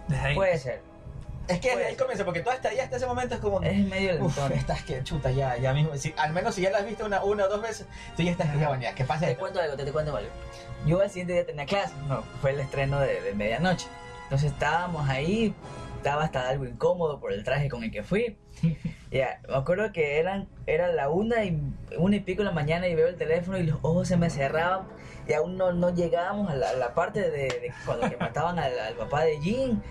Desde 0.09 0.27
ahí. 0.29 0.35
Puede 0.35 0.59
ser. 0.59 0.83
Es 1.49 1.59
que 1.59 1.71
desde 1.71 1.87
ahí 1.87 1.97
comienza, 1.97 2.25
porque 2.25 2.41
tú 2.41 2.51
hasta 2.51 2.69
ahí, 2.69 2.79
hasta 2.79 2.97
ese 2.97 3.07
momento 3.07 3.35
es 3.35 3.41
como... 3.41 3.61
Es 3.63 3.77
medio 3.87 4.13
lentón. 4.13 4.53
estás 4.53 4.83
que 4.85 5.03
chuta 5.03 5.31
ya, 5.33 5.57
ya 5.57 5.73
mismo. 5.73 5.97
Si, 5.97 6.15
al 6.17 6.33
menos 6.33 6.55
si 6.55 6.63
ya 6.63 6.71
la 6.71 6.79
has 6.79 6.87
visto 6.87 7.05
una, 7.05 7.25
una 7.25 7.45
o 7.47 7.49
dos 7.49 7.61
veces, 7.63 7.87
tú 8.17 8.23
ya 8.23 8.31
estás 8.33 8.51
que 8.51 8.59
ya, 8.61 8.79
ya, 8.79 8.95
¿qué 8.95 9.05
pasa? 9.05 9.25
Te 9.27 9.33
esto? 9.33 9.41
cuento 9.41 9.61
algo, 9.61 9.77
te, 9.77 9.85
te 9.85 9.91
cuento 9.93 10.17
algo. 10.17 10.31
Yo 10.87 11.01
al 11.01 11.09
siguiente 11.11 11.33
día 11.33 11.45
tenía 11.47 11.67
clase, 11.67 11.93
no, 12.07 12.23
fue 12.41 12.51
el 12.53 12.61
estreno 12.61 13.01
de, 13.01 13.21
de 13.21 13.35
medianoche. 13.35 13.89
Entonces 14.25 14.53
estábamos 14.53 15.09
ahí, 15.09 15.53
estaba 16.01 16.25
hasta 16.25 16.49
algo 16.49 16.65
incómodo 16.65 17.21
por 17.21 17.33
el 17.33 17.45
traje 17.45 17.69
con 17.69 17.85
el 17.85 17.91
que 17.91 18.03
fui. 18.03 18.39
Ya, 19.13 19.41
me 19.49 19.57
acuerdo 19.57 19.91
que 19.93 20.21
eran, 20.21 20.49
era 20.69 20.87
la 20.87 21.09
una 21.09 21.45
y, 21.45 21.61
una 21.99 22.15
y 22.15 22.21
pico 22.21 22.43
de 22.43 22.45
la 22.45 22.53
mañana 22.53 22.87
y 22.87 22.95
veo 22.95 23.09
el 23.09 23.17
teléfono 23.17 23.59
y 23.59 23.65
los 23.65 23.77
ojos 23.83 24.07
se 24.07 24.17
me 24.17 24.31
cerraban 24.31 24.87
y 25.27 25.33
aún 25.33 25.57
no, 25.57 25.73
no 25.73 25.93
llegábamos 25.93 26.49
a 26.49 26.55
la, 26.55 26.73
la 26.75 26.95
parte 26.95 27.29
de, 27.29 27.49
de 27.49 27.73
cuando 27.85 28.09
que 28.09 28.17
mataban 28.17 28.61
al, 28.61 28.79
al 28.79 28.95
papá 28.95 29.25
de 29.25 29.41
Jin. 29.41 29.83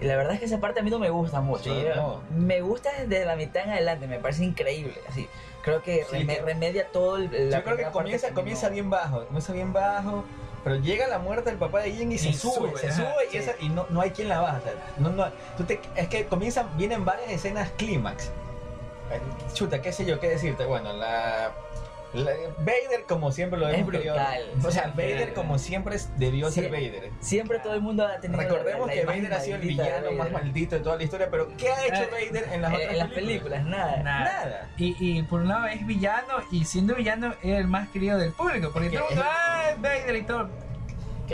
Y 0.00 0.04
la 0.04 0.14
verdad 0.14 0.34
es 0.34 0.38
que 0.38 0.44
esa 0.44 0.60
parte 0.60 0.78
a 0.78 0.84
mí 0.84 0.90
no 0.90 1.00
me 1.00 1.10
gusta 1.10 1.40
mucho. 1.40 1.64
Sí, 1.64 1.86
no. 1.96 2.22
Me 2.30 2.60
gusta 2.60 2.90
desde 3.04 3.24
la 3.24 3.34
mitad 3.34 3.64
en 3.64 3.70
adelante, 3.70 4.06
me 4.06 4.20
parece 4.20 4.44
increíble. 4.44 4.94
Así, 5.08 5.28
creo 5.62 5.82
que, 5.82 6.04
Sí, 6.04 6.24
remedia 6.44 6.86
todo 6.92 7.16
el, 7.16 7.50
la 7.50 7.58
Yo 7.58 7.64
creo 7.64 7.76
que 7.78 7.86
comienza, 7.90 8.28
que 8.28 8.34
comienza 8.34 8.68
no- 8.68 8.74
bien 8.74 8.90
bajo, 8.90 9.24
comienza 9.26 9.52
bien 9.52 9.72
bajo, 9.72 10.24
pero 10.64 10.76
llega 10.76 11.06
la 11.06 11.18
muerte 11.18 11.50
del 11.50 11.58
papá 11.58 11.80
de 11.80 11.92
Jin 11.92 12.12
y 12.12 12.18
se 12.18 12.30
Y 12.30 12.34
sube, 12.34 12.70
sube, 12.70 12.78
se 12.80 12.92
sube 12.92 13.06
y, 13.28 13.30
sí. 13.32 13.36
esa- 13.38 13.54
y 13.60 13.68
no, 13.68 13.86
no 13.90 14.00
hay 14.00 14.10
quien 14.10 14.28
la 14.28 14.40
baja. 14.40 14.58
o 14.58 14.62
sea, 14.62 14.72
no, 14.98 15.10
no, 15.10 15.26
tú 15.56 15.64
te- 15.64 15.80
es 15.96 16.08
que 16.08 16.26
comienzan, 16.26 16.68
vienen 16.76 17.04
varias 17.04 17.30
escenas 17.30 17.70
clímax. 17.76 18.30
Chuta, 19.54 19.80
qué 19.80 19.92
sé 19.92 20.04
yo, 20.04 20.20
qué 20.20 20.28
decirte. 20.28 20.64
Bueno, 20.66 20.92
la- 20.92 21.52
Vader 22.14 23.04
como 23.06 23.30
siempre 23.32 23.58
lo 23.58 23.68
Es 23.68 23.78
hemos 23.78 23.90
querido- 23.90 24.14
brutal. 24.14 24.42
O 24.64 24.70
sea, 24.70 24.88
Vader 24.88 25.34
como 25.34 25.58
siempre 25.58 25.96
es- 25.96 26.10
debió 26.18 26.48
Sí. 26.50 26.60
ser 26.62 26.70
Vader. 26.70 27.10
Siempre 27.20 27.58
todo 27.58 27.74
el 27.74 27.80
mundo 27.82 28.06
ha 28.06 28.18
tenido. 28.20 28.40
Recordemos 28.40 28.86
la- 28.88 28.94
la 28.94 29.00
que 29.00 29.06
Vader 29.06 29.34
ha 29.34 29.40
sido 29.40 29.56
el 29.56 29.62
villano 29.62 30.12
más 30.12 30.30
maldito 30.30 30.76
de 30.76 30.82
toda 30.82 30.96
la 30.96 31.02
historia, 31.02 31.28
pero 31.30 31.48
¿qué 31.56 31.68
ha 31.68 31.84
hecho 31.86 32.02
Eh, 32.04 32.08
Vader 32.10 32.48
en 32.52 32.62
las 32.62 32.72
Eh, 32.72 32.74
otras 32.76 32.92
en 32.92 32.98
las 32.98 33.08
películas? 33.08 33.60
películas, 33.60 33.64
nada. 33.66 33.96
Nada. 34.02 34.24
Nada. 34.44 34.70
Y, 34.78 34.96
y 35.18 35.22
por 35.24 35.40
un 35.42 35.48
lado 35.48 35.66
es 35.66 35.86
villano, 35.86 36.34
y 36.50 36.64
siendo 36.64 36.94
villano 36.94 37.34
es 37.42 37.58
el 37.58 37.66
más 37.68 37.88
querido 37.90 38.16
del 38.18 38.32
público, 38.32 38.70
porque 38.72 38.86
Es 38.88 38.92
que 38.92 38.98
todo 38.98 39.08
el 39.10 39.16
mundo, 39.16 39.30
es- 39.30 39.36
¡ah, 39.38 39.74
Vader 39.78 40.16
y 40.16 40.22
todo! 40.22 40.50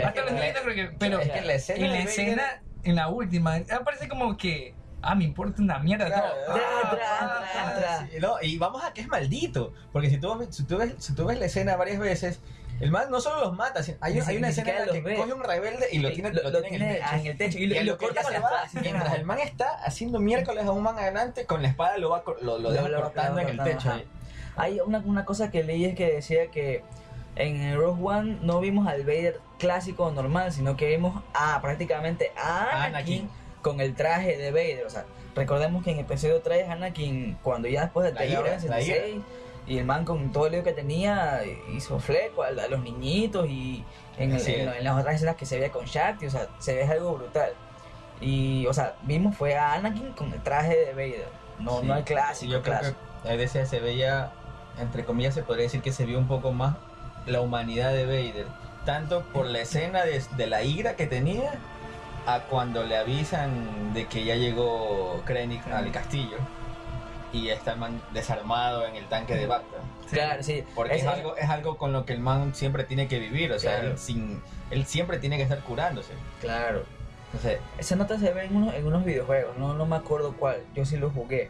Hasta 0.03 0.21
los 0.23 0.31
niñitos 0.33 0.61
creo 0.63 0.75
que. 0.75 0.95
Pero 0.99 1.19
es 1.19 1.29
que 1.31 1.41
la 1.41 1.53
escena 1.53 1.85
en 1.85 1.91
la 1.91 1.99
escena, 1.99 2.61
en 2.83 2.95
la 2.95 3.07
última, 3.07 3.55
aparece 3.71 4.09
como 4.09 4.35
que. 4.35 4.73
Ah, 5.05 5.15
me 5.15 5.23
importa 5.23 5.61
una 5.61 5.79
mierda 5.79 6.07
Claro, 6.07 6.27
todo. 6.45 6.55
Tra, 6.55 6.63
Ah, 6.81 6.89
tra, 6.91 7.05
ah, 7.21 7.73
tra, 7.77 7.99
ah. 8.01 8.07
Sí, 8.11 8.17
no, 8.19 8.35
y 8.41 8.57
vamos 8.57 8.83
a 8.83 8.93
que 8.93 9.01
es 9.01 9.07
maldito. 9.07 9.71
Porque 9.93 10.09
si 10.09 10.17
tú, 10.17 10.47
si 10.49 10.63
tú, 10.63 10.77
ves, 10.77 10.95
si 10.97 11.13
tú 11.13 11.25
ves 11.25 11.39
la 11.39 11.45
escena 11.45 11.75
varias 11.75 11.99
veces, 11.99 12.39
el 12.79 12.91
man 12.91 13.09
no 13.09 13.21
solo 13.21 13.41
los 13.41 13.55
mata, 13.55 13.83
sino- 13.83 13.97
hay, 14.01 14.17
una 14.37 14.49
escena 14.49 14.71
en 14.79 14.87
la 14.87 14.91
que 14.91 15.01
ve. 15.01 15.15
coge 15.15 15.33
un 15.33 15.43
rebelde 15.43 15.87
y 15.91 15.99
lo 15.99 16.11
tiene, 16.11 16.31
Lo- 16.33 16.43
lo 16.43 16.49
lo 16.49 16.61
tiene 16.63 16.75
en 16.77 16.91
el 16.91 16.97
techo. 16.99 17.15
en 17.15 17.25
el 17.27 17.37
techo 17.37 17.57
y 17.59 17.65
lo- 17.67 17.75
Y 17.75 17.83
lo 17.83 17.97
corta 17.97 18.21
con 18.23 18.31
la 18.33 18.37
espada. 18.39 18.67
Mientras 18.81 19.13
el 19.13 19.25
man 19.25 19.39
está 19.39 19.69
haciendo 19.85 20.19
miércoles 20.19 20.65
a 20.65 20.71
un 20.71 20.83
man 20.83 20.97
adelante, 20.99 21.45
con 21.45 21.61
la 21.61 21.67
espada 21.69 21.97
lo 21.97 22.09
va 22.09 22.23
lo, 22.41 22.57
cortando 23.01 23.39
en 23.41 23.49
el 23.49 23.63
techo. 23.63 23.89
ajá. 23.89 24.01
Hay 24.57 24.79
una, 24.79 24.99
una 24.99 25.23
cosa 25.25 25.51
que 25.51 25.63
leí 25.63 25.85
es 25.85 25.95
que 25.95 26.11
decía 26.13 26.47
que 26.51 26.83
en 27.35 27.75
Rogue 27.77 28.01
One 28.01 28.37
no 28.41 28.59
vimos 28.61 28.87
al 28.87 29.01
Vader 29.03 29.39
clásico 29.59 30.09
normal, 30.11 30.51
sino 30.53 30.77
que 30.77 30.87
vimos 30.87 31.21
a 31.33 31.61
prácticamente 31.61 32.31
a 32.37 32.85
Anakin, 32.85 32.85
Anakin. 32.95 33.29
Con 33.65 33.81
el 33.81 33.95
traje 33.95 34.37
de 34.37 34.51
Vader. 34.51 34.85
O 34.85 34.89
sea, 34.91 35.05
recordemos 35.35 35.83
que 35.83 35.89
en 35.89 35.97
episodio 35.99 36.39
3 36.41 36.69
Anakin, 36.69 37.35
cuando 37.41 37.67
ya 37.67 37.81
después 37.81 38.05
de 38.05 38.13
La 38.13 38.25
ira, 38.27 38.59
66, 38.59 39.15
y 39.65 39.79
el 39.79 39.85
man 39.85 40.05
con 40.05 40.31
todo 40.31 40.45
el 40.45 40.51
lío 40.51 40.63
que 40.63 40.71
tenía, 40.71 41.41
hizo 41.75 41.97
fleco 41.99 42.43
a, 42.43 42.49
a 42.49 42.67
los 42.69 42.79
niñitos 42.83 43.47
y 43.49 43.83
en, 44.19 44.33
el- 44.33 44.47
en- 44.47 44.69
en 44.69 44.83
las 44.83 44.99
otras 44.99 45.15
escenas 45.15 45.35
que 45.35 45.47
se 45.47 45.55
veía 45.57 45.71
con 45.71 45.85
Shakti, 45.85 46.27
o 46.27 46.29
sea, 46.29 46.47
se 46.59 46.75
ve 46.75 46.83
algo 46.83 47.15
brutal. 47.15 47.53
Y, 48.21 48.67
o 48.67 48.73
sea, 48.75 48.93
vimos 49.01 49.35
fue 49.35 49.55
a 49.55 49.73
Anakin 49.73 50.11
con 50.13 50.31
el 50.31 50.41
traje 50.43 50.75
de 50.77 50.93
Vader, 50.93 51.27
no, 51.57 51.81
Sí, 51.81 51.87
no 51.87 51.95
el 51.97 52.03
clásico. 52.03 52.51
yo 52.51 52.61
creo 52.61 52.77
clásico. 52.77 52.99
que 53.23 53.29
a 53.29 53.35
veces 53.35 53.67
se 53.67 53.79
veía, 53.79 54.31
entre 54.79 55.03
comillas, 55.05 55.33
se 55.33 55.41
podría 55.41 55.63
decir 55.63 55.81
que 55.81 55.91
se 55.91 56.05
vio 56.05 56.19
un 56.19 56.27
poco 56.27 56.51
más 56.51 56.75
la 57.25 57.41
humanidad 57.41 57.91
de 57.93 58.05
Vader. 58.05 58.45
Tanto 58.85 59.23
por 59.33 59.47
la 59.47 59.59
escena 59.65 60.05
de, 60.05 60.21
de 60.37 60.45
la 60.45 60.61
ira 60.61 60.95
que 60.95 61.07
tenía, 61.07 61.53
a 62.25 62.39
cuando 62.41 62.83
le 62.83 62.97
avisan 62.97 63.93
de 63.93 64.05
que 64.07 64.23
ya 64.25 64.35
llegó 64.35 65.21
Krennic 65.25 65.67
al 65.67 65.91
castillo 65.91 66.37
y 67.31 67.49
está 67.49 67.73
el 67.73 67.79
man 67.79 68.01
desarmado 68.13 68.85
en 68.87 68.95
el 68.95 69.05
tanque 69.07 69.35
de 69.35 69.45
Bacta. 69.45 69.77
Claro, 70.09 70.41
sí. 70.41 70.63
Porque 70.73 70.95
es, 70.95 71.01
Ese- 71.01 71.09
algo, 71.09 71.35
es 71.35 71.49
algo 71.49 71.77
con 71.77 71.91
lo 71.93 72.05
que 72.05 72.13
el 72.13 72.19
man 72.19 72.55
siempre 72.55 72.83
tiene 72.83 73.07
que 73.07 73.19
vivir, 73.19 73.51
o 73.51 73.59
sea, 73.59 73.73
Claro. 73.75 73.91
él, 73.91 73.97
sin, 73.97 74.41
él 74.71 74.85
siempre 74.85 75.17
tiene 75.19 75.37
que 75.37 75.43
estar 75.43 75.59
curándose. 75.61 76.13
Claro. 76.41 76.83
Entonces, 77.33 77.59
Esa 77.77 77.95
nota 77.97 78.17
se 78.17 78.31
ve 78.31 78.45
en 78.45 78.55
unos, 78.55 78.73
en 78.73 78.85
unos 78.87 79.03
videojuegos, 79.03 79.57
no, 79.57 79.73
no 79.73 79.85
me 79.85 79.97
acuerdo 79.97 80.33
cuál, 80.37 80.61
yo 80.75 80.85
sí 80.85 80.95
lo 80.97 81.09
jugué. 81.09 81.49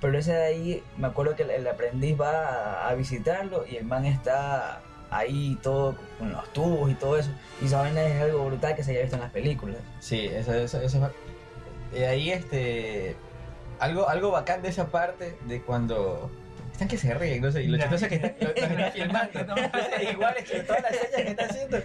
Pero 0.00 0.18
ese 0.18 0.32
de 0.34 0.44
ahí, 0.44 0.82
me 0.98 1.06
acuerdo 1.06 1.34
que 1.36 1.44
el, 1.44 1.50
el 1.50 1.66
aprendiz 1.66 2.20
va 2.20 2.30
a, 2.84 2.88
a 2.88 2.94
visitarlo 2.94 3.64
y 3.66 3.76
el 3.76 3.84
man 3.84 4.04
está 4.04 4.80
ahí 5.12 5.58
todo 5.62 5.94
con 6.18 6.32
los 6.32 6.52
tubos 6.52 6.90
y 6.90 6.94
todo 6.94 7.18
eso. 7.18 7.30
Y 7.60 7.66
esa 7.66 7.80
vaina 7.82 8.02
es 8.02 8.20
algo 8.22 8.46
brutal 8.46 8.74
que 8.74 8.82
se 8.82 8.92
haya 8.92 9.00
visto 9.02 9.16
en 9.16 9.22
las 9.22 9.30
películas. 9.30 9.76
Sí, 10.00 10.26
eso, 10.26 10.52
eso, 10.54 10.80
eso 10.80 11.06
es- 11.92 11.98
Y 11.98 12.02
ahí 12.04 12.30
este 12.30 13.14
algo, 13.78 14.08
algo 14.08 14.30
bacán 14.30 14.62
de 14.62 14.68
esa 14.68 14.86
parte 14.88 15.36
de 15.46 15.60
cuando 15.62 16.30
están 16.72 16.88
que 16.88 16.96
se 16.96 17.12
ríen, 17.14 17.42
no 17.42 17.50
sé, 17.52 17.64
y 17.64 17.66
lo 17.66 17.78
chistoso 17.78 18.06
es 18.06 18.08
que 18.08 18.14
están, 18.14 18.34
lo, 18.40 18.48
están 18.54 18.92
filmando. 18.92 19.40
Entonces, 19.40 20.12
igual 20.12 20.34
es 20.38 20.50
que 20.50 20.60
todas 20.60 20.82
las 20.82 20.92
señas 20.96 21.10
que 21.22 21.28
está 21.30 21.44
haciendo. 21.44 21.78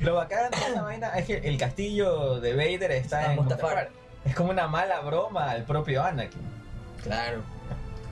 Lo 0.00 0.14
bacán 0.16 0.50
de 0.50 0.56
esa 0.58 0.82
vaina 0.82 1.08
es 1.16 1.24
que 1.26 1.36
el 1.38 1.56
castillo 1.56 2.40
de 2.40 2.52
Vader 2.54 2.90
está 2.92 3.20
Ah, 3.20 3.24
en 3.32 3.36
Mustafar. 3.36 3.64
Mustafar. 3.64 3.90
Es 4.26 4.34
como 4.34 4.50
una 4.50 4.66
mala 4.68 5.00
broma 5.00 5.50
al 5.50 5.64
propio 5.64 6.02
Anakin. 6.02 6.40
Claro. 7.02 7.42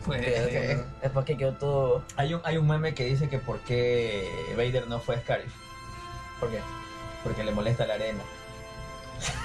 Pues, 0.04 0.20
eh, 0.24 0.82
Después 1.00 1.24
que 1.24 1.36
quedó 1.36 1.52
todo... 1.54 2.04
Hay 2.16 2.34
un, 2.34 2.40
hay 2.44 2.56
un 2.56 2.66
meme 2.66 2.94
que 2.94 3.04
dice 3.04 3.28
que 3.28 3.38
por 3.38 3.60
qué 3.60 4.28
Vader 4.56 4.88
no 4.88 4.98
fue 4.98 5.18
Scarif, 5.18 5.52
¿Por 6.40 6.50
qué? 6.50 6.58
porque 7.22 7.44
le 7.44 7.52
molesta 7.52 7.86
la 7.86 7.94
arena. 7.94 8.22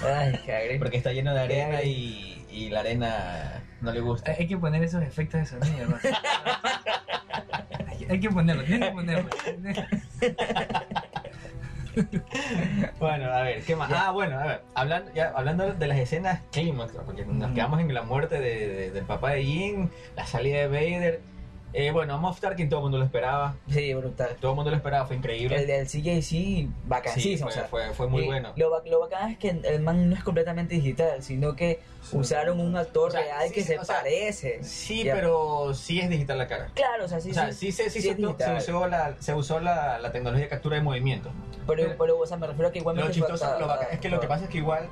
Ay, 0.04 0.40
qué. 0.46 0.76
Porque 0.80 0.98
está 0.98 1.12
lleno 1.14 1.32
de 1.34 1.42
arena 1.42 1.84
y, 1.84 2.44
y 2.50 2.70
la 2.70 2.80
arena 2.80 3.62
no 3.82 3.92
le 3.92 4.00
gusta. 4.00 4.32
hay 4.32 4.48
que 4.48 4.58
poner 4.58 4.84
esos 4.84 5.04
efectos 5.04 5.42
de 5.42 5.46
sonido. 5.46 5.88
¿no? 5.90 5.98
hay, 7.88 8.08
hay 8.10 8.20
que 8.20 8.30
ponerlo, 8.30 8.64
tienen 8.64 8.90
que 8.90 8.96
ponerlo. 8.96 9.30
Bueno, 13.00 13.32
a 13.32 13.42
ver, 13.44 13.64
¿qué 13.64 13.76
más? 13.76 13.92
Ah, 13.94 14.12
bueno, 14.12 14.38
a 14.40 14.46
ver, 14.46 14.62
hablando, 14.76 15.12
ya, 15.14 15.32
hablando 15.36 15.74
de 15.74 15.88
las 15.88 15.98
escenas 15.98 16.42
clímax, 16.52 16.94
porque 17.06 17.26
nos 17.26 17.52
quedamos 17.52 17.80
en 17.80 17.94
la 17.94 18.02
muerte 18.04 18.40
de, 18.40 18.68
de- 18.68 18.92
del 18.92 19.06
papá 19.06 19.32
de 19.32 19.44
Jin, 19.44 19.92
la 20.16 20.26
salida 20.26 20.58
de 20.60 20.68
Vader. 20.68 21.22
Eh, 21.80 21.92
bueno, 21.92 22.18
Moff 22.18 22.40
Tarkin 22.40 22.70
todo 22.70 22.80
el 22.80 22.84
mundo 22.86 22.98
lo 22.98 23.04
esperaba, 23.06 23.54
Sí, 23.70 23.94
brutal. 23.94 24.36
todo 24.42 24.54
el 24.54 24.56
mundo 24.56 24.72
lo 24.72 24.78
esperaba, 24.78 25.06
fue 25.06 25.16
increíble. 25.16 25.58
El 25.58 25.68
del 25.68 25.86
CJC, 25.86 26.22
Sí, 26.24 26.70
vacancísimo. 26.88 27.38
fue, 27.38 27.50
o 27.50 27.52
sea, 27.54 27.64
fue, 27.66 27.94
fue 27.94 28.08
muy 28.08 28.24
bueno. 28.26 28.52
Lo, 28.56 28.84
lo 28.84 29.00
bacán 29.00 29.30
es 29.30 29.38
que 29.38 29.50
el 29.50 29.82
man 29.82 30.10
no 30.10 30.16
es 30.16 30.24
completamente 30.24 30.74
digital, 30.74 31.22
sino 31.22 31.56
que 31.56 31.80
usaron 32.14 32.60
un 32.62 32.76
actor 32.76 33.10
O 33.10 33.12
sea, 33.12 33.22
real 33.22 33.48
sí, 33.50 33.54
que 33.54 33.62
sí, 33.62 33.68
se 33.68 33.78
o 33.78 33.86
sea, 33.86 33.98
parece. 33.98 34.64
Sí, 34.64 35.04
Ya. 35.04 35.14
pero 35.14 35.72
sí 35.76 36.00
es 36.00 36.10
digital 36.10 36.40
la 36.40 36.48
cara. 36.48 36.72
Claro, 36.74 37.06
o 37.06 37.08
sea, 37.08 37.20
sí, 37.22 37.30
o 37.30 37.34
sea, 37.36 37.52
sí, 37.52 37.68
sí, 37.68 37.72
se, 37.84 37.90
sí, 37.92 38.02
sí 38.02 38.08
se, 38.08 38.16
usó- 38.16 38.16
se 38.16 38.26
digital. 38.46 38.58
usó, 38.58 38.88
la, 38.88 39.16
se 39.20 39.34
usó 39.36 39.60
la, 39.60 40.00
la 40.00 40.12
tecnología 40.12 40.46
de 40.46 40.50
captura 40.50 40.78
de 40.78 40.82
movimiento. 40.82 41.30
Pero, 41.68 41.94
pero, 41.96 42.18
o 42.18 42.26
sea, 42.26 42.38
me 42.38 42.48
refiero 42.48 42.70
a 42.70 42.72
que 42.72 42.80
igualmente... 42.80 43.10
Lo 43.10 43.14
chistoso, 43.14 43.46
fue- 43.52 43.60
lo 43.60 43.68
bacán 43.68 43.90
es 43.92 44.00
que 44.00 44.10
lo 44.10 44.20
que 44.20 44.28
pasa 44.28 44.46
es 44.46 44.50
que 44.50 44.58
igual 44.58 44.90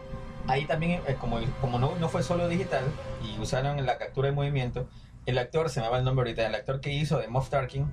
ahí 0.48 0.66
también, 0.66 1.02
eh, 1.08 1.16
como, 1.20 1.40
como 1.62 1.80
no, 1.80 1.96
no 1.96 2.10
fue 2.10 2.22
solo 2.22 2.48
digital 2.48 2.84
y 3.24 3.40
usaron 3.42 3.84
la 3.88 3.98
captura 3.98 4.28
de 4.28 4.36
movimiento, 4.36 4.88
el 5.26 5.38
actor, 5.38 5.70
se 5.70 5.82
me 5.82 5.90
va 5.90 5.98
el 5.98 6.06
nombre 6.06 6.24
ahorita, 6.24 6.46
el 6.46 6.56
actor 6.56 6.82
que 6.82 6.92
hizo 6.92 7.20
de 7.20 7.28
Moff 7.28 7.50
Tarkin 7.50 7.92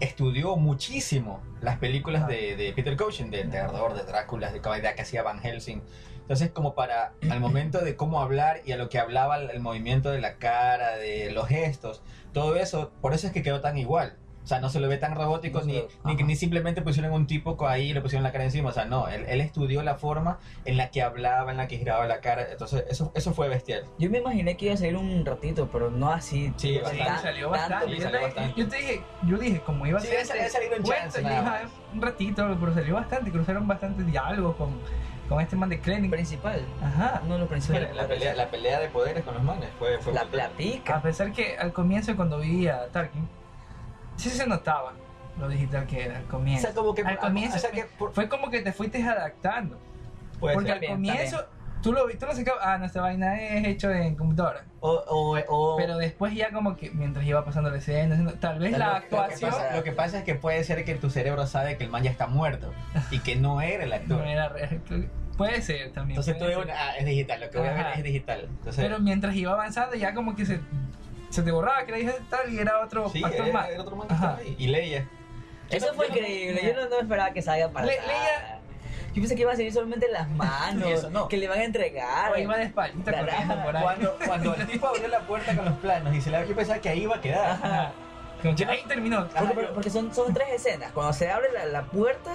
estudió 0.00 0.56
muchísimo 0.56 1.42
las 1.60 1.78
películas 1.78 2.28
de, 2.28 2.56
de 2.56 2.72
Peter 2.72 2.96
Cushing, 2.96 3.30
de 3.30 3.44
Terror, 3.44 3.94
de 3.94 4.04
Drácula, 4.04 4.52
de 4.52 4.60
Caballería 4.60 4.94
que 4.94 5.02
hacía 5.02 5.22
Van 5.22 5.40
Helsing. 5.40 5.82
Entonces, 6.20 6.50
como 6.50 6.74
para 6.74 7.12
al 7.30 7.40
momento 7.40 7.80
de 7.80 7.96
cómo 7.96 8.20
hablar 8.20 8.60
y 8.66 8.72
a 8.72 8.76
lo 8.76 8.88
que 8.88 8.98
hablaba 8.98 9.36
el 9.38 9.60
movimiento 9.60 10.10
de 10.10 10.20
la 10.20 10.38
cara, 10.38 10.96
de 10.96 11.30
los 11.30 11.46
gestos, 11.46 12.02
todo 12.32 12.56
eso, 12.56 12.92
por 13.00 13.14
eso 13.14 13.28
es 13.28 13.32
que 13.32 13.42
quedó 13.42 13.60
tan 13.60 13.78
igual. 13.78 14.16
O 14.46 14.48
sea, 14.48 14.60
no 14.60 14.68
se 14.68 14.78
lo 14.78 14.86
ve 14.88 14.96
tan 14.96 15.16
robótico, 15.16 15.58
No 15.58 15.64
ni, 15.66 15.74
lo- 15.78 15.88
ni, 16.04 16.14
ni 16.22 16.36
simplemente 16.36 16.80
pusieron 16.80 17.12
un 17.12 17.26
tipo 17.26 17.56
ahí 17.66 17.90
y 17.90 17.92
le 17.92 18.00
pusieron 18.00 18.22
la 18.22 18.30
cara 18.30 18.44
encima. 18.44 18.68
O 18.68 18.72
sea, 18.72 18.84
no, 18.84 19.08
él, 19.08 19.24
él 19.26 19.40
estudió 19.40 19.82
la 19.82 19.96
forma 19.96 20.38
en 20.64 20.76
la 20.76 20.88
que 20.92 21.02
hablaba, 21.02 21.50
en 21.50 21.56
la 21.56 21.66
que 21.66 21.78
giraba 21.78 22.06
la 22.06 22.20
cara. 22.20 22.46
Entonces, 22.52 22.84
eso, 22.88 23.10
eso 23.16 23.34
fue 23.34 23.48
bestial. 23.48 23.82
Yo 23.98 24.08
me 24.08 24.18
imaginé 24.18 24.56
que 24.56 24.66
iba 24.66 24.74
a 24.74 24.76
salir 24.76 24.96
un 24.96 25.26
ratito, 25.26 25.68
pero 25.72 25.90
no 25.90 26.12
así. 26.12 26.52
Sí, 26.58 26.76
bastante. 26.78 27.04
tan- 27.04 27.22
salió 27.22 27.50
bastante. 27.50 27.86
sí, 27.88 27.96
Yo, 27.96 28.02
salió 28.04 28.18
te, 28.20 28.24
bastante. 28.24 28.60
yo 28.60 28.68
te 28.68 28.76
dije, 28.76 29.02
yo 29.26 29.36
dije, 29.38 29.60
como 29.62 29.84
iba 29.84 29.98
a 29.98 30.00
Sí, 30.00 30.06
ser. 30.06 30.26
debe 30.38 30.48
salir 30.48 30.68
un 30.78 30.82
cuento, 30.84 30.92
chance, 31.02 31.22
más. 31.22 31.32
"Ah, 31.44 31.60
un 31.92 32.00
ratito, 32.02 32.56
pero 32.60 32.72
salió 32.72 32.94
bastante. 32.94 33.32
Cruzaron 33.32 33.66
bastantes 33.66 34.06
diálogos 34.06 34.54
con, 34.54 34.78
con 35.28 35.40
este 35.40 35.56
man 35.56 35.70
de 35.70 35.80
Krennic. 35.80 36.12
Principal. 36.12 36.64
Ajá. 36.84 37.20
Uno 37.24 37.34
de 37.34 37.40
los 37.40 37.48
principales. 37.48 37.88
La, 37.96 38.02
la 38.02 38.08
pelea, 38.08 38.32
la 38.36 38.48
pelea 38.48 38.78
de 38.78 38.88
poderes 38.90 39.24
con 39.24 39.34
los 39.34 39.42
manes 39.42 39.70
fue, 39.80 39.98
fue 39.98 40.12
La 40.14 40.22
brutal. 40.22 40.50
platica. 40.52 40.96
A 40.98 41.02
pesar 41.02 41.32
que 41.32 41.56
al 41.58 41.72
comienzo, 41.72 42.14
cuando 42.14 42.38
vi 42.38 42.68
a 42.68 42.86
Tarkin, 42.92 43.28
sí 44.16 44.30
se 44.30 44.46
notaba 44.46 44.92
lo 45.38 45.48
digital 45.48 45.86
que 45.86 46.04
era 46.04 46.18
al 46.18 46.24
O 46.24 46.28
comienzo. 46.28 46.62
sea, 46.66 46.74
como 46.74 46.94
que, 46.94 47.02
Al 47.02 47.18
comienzo 47.18 47.56
o 47.56 47.60
sea, 47.60 47.70
que 47.70 47.84
por- 47.84 48.12
Fue 48.14 48.28
como 48.28 48.50
que 48.50 48.60
te 48.62 48.72
fuiste 48.72 49.02
adaptando. 49.02 49.78
puede 50.40 50.54
Porque 50.54 50.68
ser. 50.72 50.78
al 50.82 50.86
También, 50.88 51.14
comienzo, 51.16 51.44
tú 51.82 51.92
lo, 51.92 52.08
tú 52.08 52.26
lo 52.26 52.34
sacabas, 52.34 52.62
ah, 52.64 52.78
nuestra 52.78 53.02
vaina 53.02 53.38
es 53.40 53.66
hecho 53.66 53.90
en 53.90 54.14
computadora. 54.16 54.64
O, 54.80 54.90
o, 54.92 55.38
o- 55.48 55.76
Pero 55.76 55.98
después 55.98 56.34
ya 56.34 56.50
como 56.52 56.76
que 56.76 56.90
mientras 56.90 57.24
iba 57.26 57.44
pasando 57.44 57.70
la 57.70 57.76
escena, 57.78 58.32
tal 58.40 58.58
vez 58.58 58.72
la 58.78 58.94
vez- 58.94 59.02
lo 59.04 59.08
que, 59.10 59.16
actuación 59.16 59.50
pasa, 59.50 59.76
lo 59.76 59.82
que 59.82 59.92
pasa 59.92 60.18
es 60.18 60.24
que 60.24 60.34
puede 60.36 60.64
ser 60.64 60.84
que 60.84 60.94
tu 60.94 61.10
cerebro 61.10 61.46
sabe 61.46 61.76
que 61.76 61.84
el 61.84 61.90
man 61.90 62.02
ya 62.02 62.10
está 62.10 62.26
muerto 62.26 62.72
y 63.10 63.18
que 63.20 63.36
no 63.36 63.60
era 63.60 63.84
el 63.84 63.92
actor. 63.92 64.18
no 64.18 64.24
era 64.24 64.48
real. 64.48 64.80
Puede 65.36 65.60
ser 65.60 65.92
también. 65.92 66.18
Entonces 66.18 66.38
tú 66.38 66.46
ves, 66.46 66.56
ah, 66.74 66.96
es 66.98 67.04
digital, 67.04 67.40
lo 67.40 67.50
que 67.50 67.58
voy 67.58 67.68
a 67.68 67.72
ver 67.72 67.80
Ajá. 67.86 67.92
es 67.92 68.04
digital. 68.04 68.40
Entonces, 68.48 68.82
Pero 68.82 69.00
mientras 69.00 69.34
iba 69.36 69.52
avanzando 69.52 69.94
ya 69.94 70.14
como 70.14 70.34
que 70.34 70.46
se, 70.46 70.60
se 71.36 71.42
te 71.42 71.50
borraba 71.52 71.84
que 71.84 71.92
era 71.92 71.98
digital 71.98 72.52
y 72.52 72.58
era 72.58 72.80
otro 72.80 73.08
sí, 73.08 73.22
actor 73.24 73.46
era, 73.46 73.52
más. 73.52 73.68
era 73.70 73.82
otro 73.82 73.96
man 73.96 74.08
que 74.08 74.14
Ajá. 74.14 74.24
estaba 74.26 74.38
ahí. 74.42 74.56
Y 74.58 74.66
Leia. 74.66 75.08
Eso 75.70 75.94
fue 75.94 76.08
increíble. 76.08 76.60
Yo 76.64 76.80
no, 76.82 76.88
no 76.88 76.98
esperaba 77.00 77.30
que 77.32 77.42
salga 77.42 77.68
para 77.70 77.86
Le- 77.86 77.96
nada. 77.98 78.08
Leia- 78.08 78.60
Yo 79.14 79.22
pensé 79.22 79.34
que 79.34 79.42
iba 79.42 79.52
a 79.52 79.56
salir 79.56 79.72
solamente 79.72 80.08
las 80.10 80.28
manos. 80.30 80.84
Sí, 80.86 80.92
eso 80.92 81.10
no. 81.10 81.28
Que 81.28 81.36
le 81.38 81.48
van 81.48 81.58
a 81.60 81.64
entregar. 81.64 82.32
O 82.32 82.36
iba 82.36 82.56
de 82.56 82.72
corriendo 82.72 83.12
nada. 83.22 83.64
por 83.64 83.76
ahí. 83.76 83.82
Cuando, 83.82 84.16
cuando 84.26 84.54
el 84.54 84.66
tipo 84.66 84.86
abrió 84.86 85.08
la 85.08 85.20
puerta 85.20 85.54
con 85.56 85.64
los 85.64 85.74
planos 85.78 86.14
y 86.14 86.20
se 86.20 86.30
la 86.30 86.44
yo 86.44 86.54
pensaba 86.54 86.78
que 86.80 86.88
ahí 86.88 87.02
iba 87.02 87.16
a 87.16 87.20
quedar. 87.20 87.50
Ajá. 87.50 87.92
Ahí 88.68 88.84
terminó. 88.86 89.26
Porque, 89.28 89.54
porque- 89.54 89.70
porque 89.74 89.90
son, 89.90 90.14
son 90.14 90.32
tres 90.34 90.48
escenas. 90.54 90.92
Cuando 90.92 91.12
se 91.12 91.30
abre 91.30 91.50
la, 91.52 91.64
la 91.66 91.82
puerta, 91.84 92.32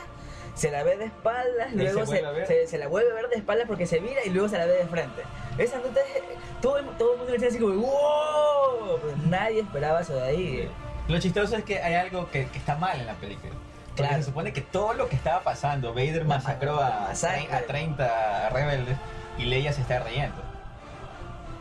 se 0.55 0.69
la 0.71 0.83
ve 0.83 0.97
de 0.97 1.05
espaldas, 1.05 1.71
Y 1.71 1.75
luego 1.77 2.05
se 2.05 2.21
se- 2.47 2.67
se 2.67 2.77
la 2.77 2.87
vuelve 2.87 3.11
a 3.11 3.13
ver 3.13 3.29
de 3.29 3.35
espaldas 3.37 3.65
porque 3.67 3.85
se 3.85 4.01
mira 4.01 4.19
y 4.25 4.29
luego 4.31 4.49
se 4.49 4.57
la 4.57 4.65
ve 4.65 4.73
de 4.73 4.85
frente. 4.87 5.21
Esa 5.57 5.77
nota 5.77 5.99
es. 5.99 6.23
Todo, 6.61 6.77
el- 6.77 6.85
todo 6.97 7.13
el 7.13 7.17
mundo 7.19 7.33
decía 7.33 7.47
así 7.49 7.59
como, 7.59 7.73
¡wow! 7.75 8.99
Pero 9.01 9.17
nadie 9.27 9.61
esperaba 9.61 10.01
eso 10.01 10.13
de 10.15 10.21
ahí. 10.23 10.69
Lo 11.07 11.19
chistoso 11.19 11.55
es 11.57 11.63
que 11.63 11.81
hay 11.81 11.95
algo 11.95 12.29
que, 12.29 12.47
que 12.47 12.57
está 12.57 12.75
mal 12.75 12.99
en 12.99 13.05
la 13.07 13.13
película. 13.15 13.51
Porque 13.89 14.03
Claro. 14.03 14.17
se 14.17 14.23
supone 14.29 14.53
que 14.53 14.61
todo 14.61 14.93
lo 14.93 15.09
que 15.09 15.15
estaba 15.15 15.41
pasando, 15.41 15.93
Vader 15.93 16.23
masacró 16.25 16.75
ma- 16.77 17.09
a, 17.09 17.11
a 17.11 17.61
30 17.67 18.49
rebeldes 18.49 18.97
y 19.37 19.43
Leia 19.45 19.73
se 19.73 19.81
está 19.81 19.99
riendo. 19.99 20.37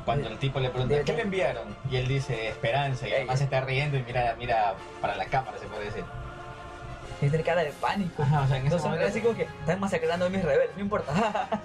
Cuando 0.04 0.28
el 0.28 0.38
tipo 0.38 0.60
le 0.60 0.70
pregunta, 0.70 1.02
¿qué 1.04 1.12
le 1.12 1.22
enviaron? 1.22 1.76
Y 1.90 1.96
él 1.96 2.06
dice, 2.08 2.48
esperanza, 2.48 3.06
y 3.08 3.12
además 3.12 3.38
se 3.38 3.44
está 3.44 3.60
riendo 3.62 3.96
y 3.98 4.02
mira, 4.02 4.34
mira 4.38 4.74
para 5.00 5.14
la 5.16 5.26
cámara, 5.26 5.58
se 5.58 5.66
puede 5.66 5.84
decir. 5.86 6.04
Tiene 7.20 7.42
cara 7.42 7.62
de 7.62 7.70
pánico. 7.72 8.22
Ajá, 8.22 8.42
o 8.42 8.46
sea, 8.46 8.56
en 8.56 8.64
Entonces, 8.64 8.86
momento- 8.88 9.06
así 9.08 9.20
como 9.20 9.34
que 9.36 9.42
están 9.42 9.78
masacrando 9.80 10.26
a 10.26 10.28
mis 10.30 10.42
rebeldes, 10.42 10.74
no 10.76 10.82
importa. 10.82 11.12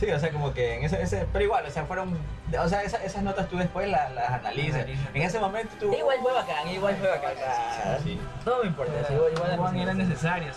Sí, 0.00 0.10
o 0.10 0.18
sea, 0.18 0.30
como 0.32 0.54
que 0.54 0.76
en 0.76 0.84
ese, 0.84 1.02
ese 1.02 1.26
pero 1.30 1.44
igual, 1.44 1.66
o 1.66 1.70
sea, 1.70 1.84
fueron, 1.84 2.16
o 2.58 2.68
sea, 2.70 2.82
esa- 2.82 3.04
esas 3.04 3.22
notas 3.22 3.46
tú 3.50 3.58
después 3.58 3.86
las, 3.86 4.10
las 4.14 4.30
analizas. 4.30 4.86
En 5.12 5.20
ese 5.22 5.38
momento 5.38 5.74
tú... 5.78 5.92
igual 5.92 6.16
fue 6.22 6.32
bacán, 6.32 6.68
igual 6.68 6.96
fue 6.96 7.08
bacán. 7.10 7.32
Sí, 7.36 7.82
sí, 7.82 8.10
sí. 8.14 8.20
No 8.46 8.58
me 8.62 8.66
importa, 8.68 8.92
sí, 9.06 9.12
igual, 9.12 9.32
igual 9.34 9.56
Juan 9.58 9.76
era. 9.76 9.92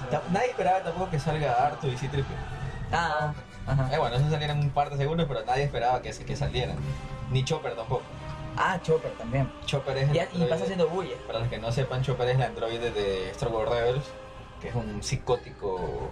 Ta- 0.09 0.21
Nadie 0.31 0.47
esperaba 0.51 0.79
tampoco 0.81 1.11
que 1.11 1.19
salga 1.19 1.51
Arthur 1.67 1.89
y 1.91 1.97
Citripio. 1.97 2.35
Ah, 2.93 3.33
ajá. 3.67 3.89
Eh, 3.93 3.97
bueno, 3.99 4.15
eso 4.15 4.29
salieron 4.29 4.59
un 4.59 4.69
par 4.69 4.89
de 4.89 4.95
segundos, 4.97 5.25
pero 5.27 5.43
nadie 5.45 5.63
esperaba 5.63 6.01
que, 6.01 6.11
que 6.11 6.35
salieran. 6.37 6.77
Ni 7.29 7.43
Chopper 7.43 7.75
tampoco. 7.75 8.03
Ah, 8.55 8.79
Chopper 8.81 9.11
también. 9.17 9.51
Chopper 9.65 9.97
es 9.97 10.09
el 10.09 10.15
Y, 10.41 10.45
pasa 10.45 10.63
haciendo 10.63 10.87
bulla. 10.87 11.15
Para 11.27 11.39
los 11.39 11.49
que 11.49 11.57
no 11.57 11.69
sepan, 11.73 12.01
Chopper 12.01 12.29
es 12.29 12.35
el 12.35 12.43
androide 12.43 12.91
de 12.91 13.29
Star 13.31 13.49
Wars 13.49 13.69
Rebels, 13.69 14.05
que 14.61 14.69
es 14.69 14.75
un 14.75 15.03
psicótico 15.03 16.09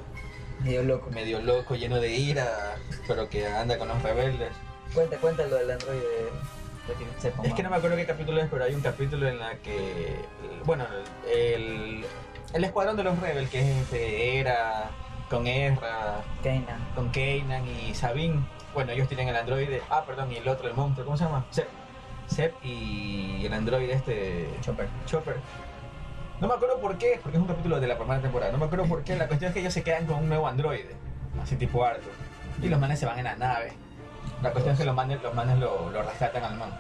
Medio 0.64 0.84
loco. 0.84 1.10
medio 1.12 1.42
loco, 1.42 1.76
lleno 1.76 2.00
de 2.00 2.10
ira, 2.10 2.76
pero 3.08 3.28
que 3.30 3.48
anda 3.48 3.78
con 3.78 3.88
los 3.88 4.02
rebeldes. 4.02 4.52
Cuenta, 4.94 5.18
cuenta 5.18 5.46
lo 5.46 5.56
del 5.56 5.72
androide. 5.72 6.30
Que 6.88 7.22
sepan 7.22 7.46
Es 7.46 7.54
que 7.54 7.64
no 7.64 7.70
me 7.70 7.78
acuerdo 7.78 7.96
qué 7.96 8.06
capítulo 8.06 8.42
es, 8.42 8.50
pero 8.50 8.66
hay 8.66 8.74
un 8.74 8.82
capítulo 8.82 9.28
en 9.28 9.40
la 9.40 9.56
que, 9.58 10.16
bueno, 10.66 10.86
el, 11.32 12.04
el 12.54 12.64
escuadrón 12.64 12.98
de 12.98 13.04
los 13.04 13.18
rebels, 13.20 13.50
que 13.50 13.60
es 13.60 13.78
este, 13.84 14.40
Era, 14.40 14.90
con 15.30 15.48
Ezra, 15.48 16.22
Kanan. 16.44 16.92
con 16.96 17.10
Kanan 17.10 17.66
y 17.68 17.94
Sabine, 17.94 18.42
bueno, 18.74 18.92
ellos 18.92 19.08
tienen 19.08 19.30
el 19.30 19.36
androide, 19.36 19.82
ah, 19.90 20.04
perdón, 20.06 20.32
y 20.32 20.38
el 20.38 20.48
otro, 20.48 20.68
el 20.68 20.74
monstruo, 20.74 21.06
¿cómo 21.06 21.18
se 21.18 21.24
llama? 21.24 21.46
Sep. 21.52 21.68
Sep 22.28 22.54
y 22.64 23.46
el 23.46 23.54
androide 23.54 23.94
este, 23.94 24.50
Chopper. 24.62 24.88
Chopper. 25.06 25.36
No 26.42 26.48
me 26.48 26.54
acuerdo 26.56 26.80
por 26.80 26.98
qué, 26.98 27.20
porque 27.22 27.38
es 27.38 27.42
un 27.42 27.48
capítulo 27.48 27.80
de 27.80 27.88
la 27.88 27.98
primera 27.98 28.20
temporada. 28.20 28.52
No 28.52 28.58
me 28.58 28.66
acuerdo 28.66 28.86
por 28.86 29.04
qué. 29.04 29.16
La 29.16 29.28
cuestión 29.28 29.50
es 29.50 29.54
que 29.54 29.60
ellos 29.62 29.74
se 29.74 29.84
quedan 29.84 30.06
con 30.08 30.18
un 30.18 30.28
nuevo 30.28 30.48
androide, 30.48 30.96
así 31.42 31.56
tipo 31.56 31.86
Arthur. 31.86 32.12
Y 32.62 32.68
los 32.68 32.80
manes 32.80 33.00
se 33.00 33.06
van 33.06 33.18
en 33.20 33.26
la 33.26 33.36
nave. 33.36 33.74
La 34.42 34.52
cuestión 34.52 34.74
es 34.74 34.80
que 34.80 34.86
los 34.86 34.96
manes, 34.96 35.22
los 35.22 35.34
manes 35.36 35.58
lo, 35.60 35.90
lo 35.92 36.02
rescatan 36.04 36.44
al 36.44 36.58
man. 36.58 36.72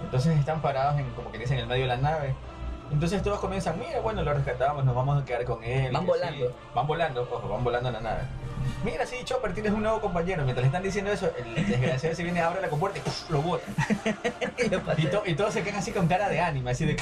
Entonces 0.00 0.38
están 0.38 0.62
parados 0.62 0.98
en, 1.00 1.10
como 1.10 1.30
que 1.32 1.38
dicen, 1.38 1.56
en 1.56 1.62
el 1.64 1.66
medio 1.68 1.82
de 1.82 1.88
la 1.88 1.96
nave. 1.96 2.34
Entonces 2.92 3.22
todos 3.22 3.40
comienzan, 3.40 3.78
mira, 3.80 4.00
bueno, 4.00 4.22
lo 4.22 4.32
rescatamos, 4.34 4.84
nos 4.84 4.94
vamos 4.94 5.20
a 5.20 5.24
quedar 5.24 5.44
con 5.44 5.64
él. 5.64 5.90
Van 5.92 6.06
volando. 6.06 6.56
Van 6.74 6.86
volando, 6.86 7.22
ojo, 7.30 7.48
van 7.48 7.64
volando 7.64 7.88
en 7.88 7.94
la 7.94 8.00
nave. 8.00 8.20
Mira, 8.84 9.04
sí, 9.06 9.16
Chopper, 9.24 9.52
tienes 9.54 9.72
un 9.72 9.82
nuevo 9.82 10.00
compañero. 10.00 10.42
Mientras 10.44 10.62
le 10.62 10.66
están 10.68 10.82
diciendo 10.82 11.10
eso, 11.10 11.30
el 11.36 11.66
desgraciado 11.66 12.14
se 12.14 12.22
viene, 12.22 12.40
abre 12.40 12.60
la 12.60 12.68
compuerta 12.68 12.98
y 13.00 13.32
lo 13.32 13.42
bota. 13.42 13.64
Y, 14.98 15.06
to- 15.06 15.22
y 15.26 15.34
todos 15.34 15.52
se 15.52 15.62
quedan 15.62 15.78
así 15.80 15.90
con 15.92 16.06
cara 16.06 16.28
de 16.28 16.40
anime, 16.40 16.70
así 16.70 16.84
de. 16.86 16.96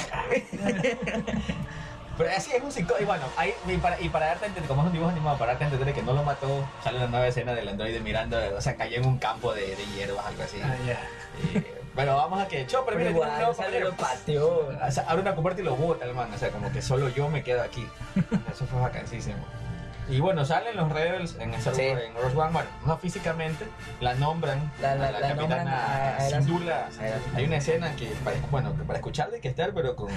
Pero 2.23 2.37
así 2.37 2.53
es 2.53 2.63
un 2.63 2.73
psicó. 2.73 2.95
Y 3.01 3.05
bueno, 3.05 3.25
ahí, 3.37 3.55
y, 3.67 3.77
para, 3.77 4.01
y 4.01 4.09
para 4.09 4.27
darte 4.27 4.45
a 4.45 4.49
entender, 4.49 4.69
como 4.69 4.83
es 4.83 4.87
un 4.87 4.93
dibujo 4.93 5.11
animado, 5.11 5.39
para 5.39 5.53
darte 5.53 5.65
a 5.65 5.69
entender 5.69 5.95
que 5.95 6.03
no 6.03 6.13
lo 6.13 6.23
mató, 6.23 6.67
sale 6.83 6.99
la 6.99 7.07
nueva 7.07 7.27
escena 7.27 7.53
del 7.55 7.69
androide 7.69 8.01
mirando, 8.01 8.39
o 8.57 8.61
sea, 8.61 8.77
cayó 8.77 8.97
en 8.97 9.07
un 9.07 9.19
campo 9.19 9.53
de, 9.55 9.77
de 9.77 9.87
hierbas, 9.95 10.27
algo 10.27 10.43
así. 10.43 10.59
Ah. 10.63 10.75
Y, 11.55 11.65
bueno, 11.95 12.17
vamos 12.17 12.41
a 12.41 12.49
que 12.49 12.67
Chopper, 12.67 12.95
Pero 12.95 12.99
mira, 12.99 13.11
igual, 13.11 13.39
nuevo 13.39 13.55
sale 13.55 13.81
lo 13.81 13.93
pateó. 13.93 14.69
O 14.87 14.91
sea, 14.91 15.05
abre 15.09 15.23
una 15.23 15.35
compuerta 15.35 15.61
y 15.61 15.65
lo 15.65 15.77
bota 15.77 16.05
el 16.05 16.15
man, 16.15 16.33
o 16.33 16.39
sea, 16.39 16.51
como 16.51 16.73
que 16.73 16.81
solo 16.81 17.09
yo 17.11 17.29
me 17.29 17.43
quedo 17.43 17.63
aquí. 17.63 17.87
Eso 18.51 18.67
fue 18.67 18.81
vacancísimo. 18.81 19.45
Y 20.09 20.21
bueno, 20.21 20.45
salen 20.45 20.77
los 20.77 20.91
Rebels 20.93 21.37
en, 21.39 21.55
Star 21.55 21.75
Sí. 21.75 21.83
En 21.83 22.15
Rogue 22.15 22.37
One, 22.37 22.53
bueno, 22.53 22.69
no 22.87 22.99
físicamente, 22.99 23.65
la 24.01 24.15
nombran, 24.15 24.71
La- 24.81 24.95
la- 24.97 25.09
a 25.09 25.13
la, 25.13 25.21
la 25.21 25.29
capitana 25.29 25.73
a- 25.77 26.17
a 26.17 26.29
la- 26.31 26.43
Syndulla. 26.43 26.87
a 26.87 27.03
la- 27.03 27.39
Hay 27.39 27.45
una 27.45 27.57
escena 27.57 27.95
que, 27.97 28.07
para, 28.25 28.37
bueno, 28.51 28.77
que 28.77 28.83
para 28.83 28.99
escuchar 28.99 29.31
de 29.31 29.41
que 29.41 29.49
estar, 29.49 29.73
pero 29.73 29.95
con, 29.97 30.11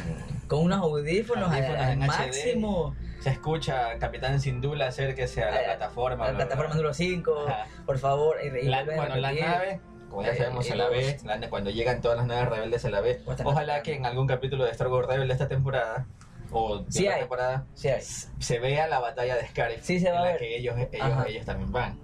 Con 0.47 0.63
unos 0.63 0.79
audífonos, 0.81 1.49
al- 1.49 1.55
Audífonos 1.57 1.81
al, 1.81 1.91
en 1.93 2.03
HD. 2.03 2.07
máximo. 2.07 2.95
se 3.21 3.29
escucha 3.31 3.97
Capitán 3.97 4.39
Syndulla 4.39 4.87
acérquese 4.87 5.43
a 5.43 5.49
la 5.51 5.57
A- 5.59 5.63
plataforma. 5.63 6.25
La 6.25 6.31
bla, 6.31 6.37
bla, 6.37 6.45
plataforma 6.45 6.75
número 6.75 6.93
5, 6.93 7.45
Ajá. 7.47 7.65
por 7.85 7.97
favor. 7.97 8.37
Y, 8.43 8.65
y 8.65 8.67
La- 8.67 8.79
a 8.79 8.83
bueno, 8.83 9.15
la 9.15 9.31
nave, 9.33 9.79
como 10.09 10.21
ya 10.23 10.29
Eh, 10.33 10.37
sabemos, 10.37 10.65
y 10.65 10.69
se 10.69 10.75
la 10.75 10.89
ve. 10.89 11.17
la- 11.23 11.49
cuando 11.49 11.69
llegan 11.71 12.01
todas 12.01 12.17
las 12.17 12.27
naves 12.27 12.49
rebeldes 12.49 12.81
se 12.83 12.89
la 12.91 13.01
ve. 13.01 13.21
Ojalá 13.43 13.81
que 13.81 13.95
en 13.95 14.05
algún 14.05 14.27
capítulo 14.27 14.65
de 14.65 14.71
Star 14.71 14.87
Wars 14.89 15.07
Rebel 15.07 15.27
de 15.27 15.33
esta 15.33 15.47
temporada, 15.47 16.05
o 16.51 16.79
de 16.79 16.91
Sí 16.91 17.03
la 17.05 17.13
hay. 17.13 17.19
temporada, 17.21 17.65
Sí, 17.73 17.87
hay. 17.89 18.01
se 18.01 18.59
vea 18.59 18.87
la 18.87 18.99
batalla 18.99 19.35
de 19.35 19.47
Scarif. 19.47 19.83
Sí, 19.83 19.99
se 19.99 20.09
va 20.11 20.15
en 20.17 20.21
a 20.21 20.25
la 20.25 20.31
ver. 20.31 20.39
que 20.39 20.57
ellos, 20.57 20.75
ellos, 20.91 21.25
ellos 21.27 21.45
también 21.45 21.71
van. 21.71 21.99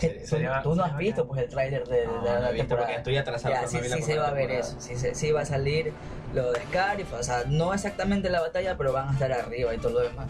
Se- 0.00 0.08
tú, 0.10 0.18
se- 0.20 0.26
sería- 0.26 0.62
tú 0.62 0.74
no 0.74 0.84
has 0.84 0.96
visto 0.96 1.26
pues 1.26 1.40
el 1.42 1.48
tráiler 1.48 1.84
de, 1.86 2.02
de 2.02 2.06
No, 2.06 2.22
la 2.24 2.38
no 2.40 2.46
he 2.46 2.52
visto 2.52 2.56
temporada. 2.68 2.86
porque 2.86 2.96
estoy 2.98 3.16
atrasado, 3.16 3.54
Ya, 3.54 3.66
sí, 3.66 3.78
sí 3.82 4.02
se 4.02 4.16
va 4.18 4.28
a 4.28 4.32
ver 4.32 4.50
eso. 4.52 4.80
Sí, 4.80 4.94
se- 4.96 5.14
sí 5.14 5.32
va 5.32 5.40
a 5.42 5.44
salir 5.44 5.92
lo 6.32 6.52
de 6.52 6.60
Scarif. 6.62 7.12
O 7.12 7.22
sea, 7.22 7.42
no 7.46 7.74
exactamente 7.74 8.30
la 8.30 8.40
batalla, 8.40 8.76
pero 8.76 8.92
van 8.92 9.08
a 9.08 9.12
estar 9.12 9.32
arriba 9.32 9.74
y 9.74 9.78
todo 9.78 9.92
lo 9.94 10.00
demás. 10.00 10.28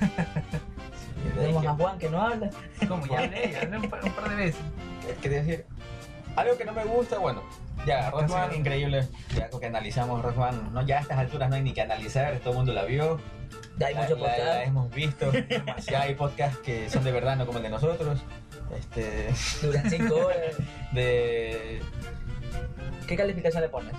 De 0.00 1.30
Tenemos 1.42 1.66
a 1.66 1.74
Juan 1.74 1.98
que 1.98 2.08
no 2.08 2.22
habla. 2.22 2.50
Como 2.88 3.06
ya 3.06 3.18
hablé, 3.20 3.50
ya 3.52 3.60
hablé 3.62 3.78
un 3.78 3.90
par, 3.90 4.04
un 4.04 4.12
par 4.12 4.28
de 4.30 4.36
veces. 4.36 4.60
¿Qué 5.06 5.14
quería 5.22 5.42
decir? 5.42 5.66
Algo 6.36 6.56
que 6.56 6.64
no 6.64 6.72
me 6.72 6.84
gusta, 6.84 7.18
bueno, 7.18 7.42
ya. 7.86 8.10
One, 8.12 8.56
increíble. 8.56 9.08
Ya 9.34 9.48
que 9.50 9.66
analizamos 9.66 10.24
One, 10.24 10.58
no, 10.72 10.82
ya 10.86 10.98
a 10.98 11.00
estas 11.00 11.18
alturas 11.18 11.48
no 11.50 11.56
hay 11.56 11.62
ni 11.62 11.72
que 11.72 11.82
analizar, 11.82 12.36
todo 12.38 12.50
el 12.50 12.56
mundo 12.58 12.72
la 12.72 12.84
vio. 12.84 13.18
Ya 13.78 13.88
hay 13.88 13.94
la, 13.94 14.02
mucho 14.02 14.16
la- 14.16 14.22
la 14.28 14.34
podcast. 14.36 14.66
hemos 14.66 14.90
visto. 14.94 15.32
ya 15.90 16.00
hay 16.02 16.14
podcasts 16.14 16.58
que 16.58 16.88
son 16.88 17.04
de 17.04 17.12
verdad, 17.12 17.36
no 17.36 17.46
como 17.46 17.58
el 17.58 17.64
de 17.64 17.70
nosotros. 17.70 18.20
Este, 18.76 19.28
Duran 19.64 19.88
5 19.90 20.14
horas. 20.26 20.56
de 20.92 21.80
¿Qué 23.06 23.16
calificación 23.16 23.62
le 23.62 23.68
pones? 23.68 23.94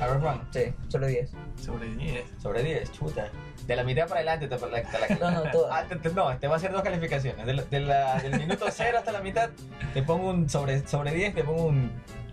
a 0.00 0.06
One, 0.08 0.40
Sí, 0.52 0.72
solo 0.88 1.06
10. 1.06 1.30
Sobre 1.60 1.86
10. 1.94 2.24
sobre 2.42 2.62
10, 2.62 2.92
chuta. 2.92 3.28
De 3.66 3.76
la 3.76 3.84
mitad 3.84 4.08
para 4.08 4.20
adelante 4.20 4.48
te, 4.48 4.58
la, 4.68 4.82
te 4.82 4.98
la- 4.98 5.30
No, 5.30 5.44
no, 5.44 5.50
todo. 5.50 5.72
Ah, 5.72 5.84
te- 5.88 5.96
te- 5.96 6.10
no, 6.10 6.36
te 6.38 6.46
va 6.48 6.54
a 6.54 6.56
hacer 6.56 6.72
dos 6.72 6.82
calificaciones. 6.82 7.46
De 7.46 7.54
la- 7.54 7.62
de 7.62 7.80
la- 7.80 8.18
del 8.20 8.38
minuto 8.38 8.66
0 8.70 8.98
hasta 8.98 9.12
la 9.12 9.20
mitad, 9.20 9.50
te 9.94 10.02
pongo 10.02 10.30
un 10.30 10.48
sobre, 10.48 10.86
sobre 10.86 11.12
10, 11.12 11.34
te 11.34 11.44
pongo 11.44 11.64
un 11.66 11.92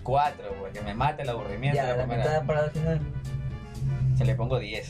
4, 0.10 0.56
porque 0.60 0.82
me 0.82 0.94
mata 0.94 1.22
el 1.24 1.30
aburrimiento. 1.30 1.76
Ya, 1.78 1.86
de 1.88 1.98
la 1.98 2.04
primera. 2.06 2.24
mitad 2.24 2.46
para 2.46 2.66
el 2.66 2.72
final. 2.72 3.00
Se 4.18 4.26
le 4.26 4.36
pongo 4.36 4.58
10. 4.60 4.90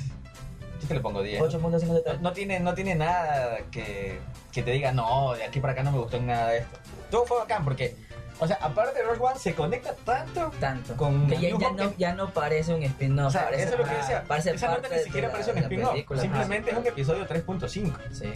Yo 0.81 0.87
te 0.87 0.93
le 0.93 0.99
pongo 1.01 1.21
10. 1.21 1.41
8.5 1.41 1.79
de 1.79 1.85
No, 1.87 1.99
tal. 2.01 2.21
no 2.21 2.31
tiene, 2.31 2.59
no 2.61 2.73
tiene 2.73 2.95
nada 2.95 3.57
que, 3.69 4.19
que 4.51 4.63
te 4.63 4.71
diga, 4.71 4.91
no, 4.93 5.33
de 5.33 5.43
aquí 5.43 5.59
para 5.59 5.73
acá 5.73 5.83
no 5.83 5.91
me 5.91 5.99
gustó 5.99 6.19
nada 6.21 6.47
de 6.49 6.59
esto. 6.59 6.77
Todo 7.11 7.25
fue 7.25 7.37
bacán 7.39 7.65
porque, 7.65 7.95
o 8.39 8.47
sea, 8.47 8.57
aparte 8.61 8.97
de 8.99 9.03
Rogue 9.05 9.19
One, 9.19 9.37
se 9.39 9.53
conecta 9.53 9.93
tanto 10.05 10.51
Tanto. 10.59 10.95
con 10.95 11.27
Que 11.27 11.35
ya, 11.41 11.49
ya 11.49 11.69
no, 11.71 11.75
que- 11.89 11.95
ya 11.97 12.13
no 12.13 12.29
parece 12.33 12.73
un 12.73 12.83
spin-off. 12.83 13.27
O 13.27 13.31
sea, 13.31 13.43
parece, 13.45 13.63
eso 13.63 13.73
es 13.73 13.79
lo 13.79 13.85
que 13.85 13.91
ah, 13.91 13.97
decía. 13.97 14.23
Parece 14.25 14.51
Esa 14.51 14.67
parte 14.67 14.83
nota 14.83 14.95
ni 14.97 15.03
siquiera 15.03 15.31
parece 15.31 15.49
la- 15.49 15.53
un 15.55 15.59
la 15.61 15.67
spin-off. 15.67 16.21
Simplemente 16.21 16.71
es 16.71 16.77
un 16.77 16.87
episodio 16.87 17.27
3.5. 17.27 17.93
Sí. 18.11 18.31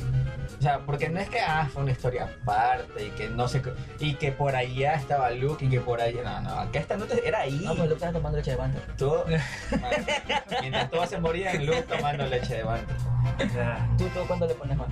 O 0.63 0.65
sea, 0.65 0.80
porque 0.80 1.10
no 1.10 1.19
es 1.19 1.28
que 1.28 1.41
ah, 1.41 1.67
fue 1.73 1.84
una 1.84 1.91
historia 1.91 2.23
aparte 2.23 3.08
y 3.08 3.10
que 3.10 3.28
no 3.28 3.49
sé. 3.49 3.62
Y 3.99 4.13
que 4.13 4.32
por 4.32 4.56
allá 4.56 4.93
estaba 4.93 5.30
Luke 5.32 5.65
y 5.65 5.67
que 5.67 5.82
por 5.82 5.99
allá. 5.99 6.23
No, 6.23 6.39
no, 6.39 6.58
acá 6.58 6.80
esta 6.80 6.95
nota 6.95 7.15
era 7.21 7.41
ahí. 7.41 7.60
No, 7.65 7.76
pues 7.76 7.89
lo 7.89 7.95
estaba 7.95 8.13
tomando 8.13 8.38
leche 8.38 8.52
de 8.52 8.56
banda. 8.56 8.80
Todo. 8.97 9.26
Mientras 10.62 10.89
todos 10.89 11.10
se 11.10 11.19
morían, 11.19 11.65
Luke 11.65 11.82
tomando 11.82 12.26
leche 12.28 12.56
de 12.56 12.63
banco. 12.63 12.93
Ya. 13.54 13.89
¿Tú, 13.97 14.08
tú 14.08 14.21
cuándo 14.26 14.47
le 14.47 14.56
pones 14.56 14.78
más? 14.78 14.88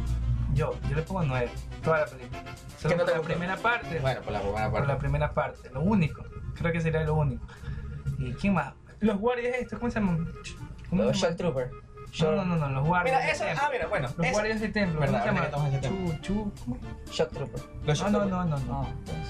Yo, 0.53 0.77
yo 0.89 0.95
le 0.97 1.03
pongo 1.03 1.23
9. 1.23 1.49
Toda 1.81 1.99
la 1.99 2.05
película. 2.05 2.43
Solo 2.77 2.89
¿Qué 2.89 2.97
no 2.97 3.05
por 3.05 3.13
te 3.13 3.17
la 3.17 3.23
primera 3.23 3.55
parte. 3.55 3.99
Bueno, 3.99 4.21
por 4.23 4.33
la 4.33 4.41
primera 4.41 4.71
por 4.71 4.81
la 4.81 4.87
parte. 4.87 4.99
primera 4.99 5.33
parte. 5.33 5.69
Lo 5.69 5.79
único. 5.83 6.25
Creo 6.55 6.73
que 6.73 6.81
sería 6.81 7.01
lo 7.05 7.15
único. 7.15 7.47
¿Y 8.19 8.33
quién 8.33 8.55
más? 8.55 8.73
Los 8.99 9.17
guardias 9.17 9.55
estos, 9.55 9.79
¿cómo 9.79 9.89
se 9.89 10.01
llaman? 10.01 10.33
¿Cómo 10.89 11.03
Los 11.03 11.15
Shock 11.15 11.37
llaman? 11.37 11.69
Trooper. 12.11 12.35
No, 12.37 12.43
Shock, 12.43 12.45
no, 12.47 12.55
no, 12.57 12.69
los 12.69 12.87
guardias. 12.87 13.19
Mira, 13.21 13.31
eso. 13.31 13.43
templo. 13.45 13.61
Ah, 13.65 13.69
mira, 13.71 13.87
bueno. 13.87 14.07
Los 14.17 14.25
eso- 14.27 14.33
guardias 14.33 14.59
del 14.61 14.73
templo. 14.73 14.99
¿Cómo 15.05 15.19
se 15.19 15.25
llama? 15.25 16.21
Chu. 16.21 16.51
Shock 17.11 17.31
Trooper. 17.31 17.61
Los, 17.85 18.01
No, 18.01 18.09
no, 18.09 18.19
Shock- 18.19 18.29
no, 18.29 18.45
no, 18.45 18.57
no. 18.59 18.65
No, 18.65 18.87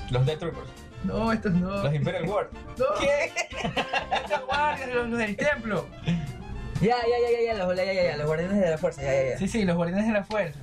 los 0.10 0.26
Death 0.26 0.40
Troopers. 0.40 0.70
No, 1.04 1.32
estos 1.32 1.54
no. 1.54 1.84
Los 1.84 1.94
Imperial 1.94 2.26
Guard. 2.28 2.48
No, 2.78 2.86
¿Qué? 3.00 3.26
estos 4.24 4.46
guardias, 4.48 4.90
los, 4.94 5.10
los 5.10 5.20
del 5.20 5.36
templo. 5.36 5.86
Ya, 6.82 6.96
ya, 6.98 7.18
ya, 7.22 7.40
ya, 7.40 7.54
ya, 7.54 7.66
los, 7.66 7.76
ya, 7.78 7.84
ya, 7.86 7.94
ya, 8.04 8.18
los 8.18 8.26
guardianes 8.28 8.60
de 8.60 8.70
la 8.72 8.78
fuerza, 8.78 9.02
ya, 9.04 9.14
ya, 9.14 9.30
ya. 9.32 9.38
Sí, 9.38 9.48
sí, 9.48 9.66
los 9.66 9.76
guardianes 9.76 10.08
de 10.08 10.14
la 10.14 10.24
fuerza. 10.24 10.60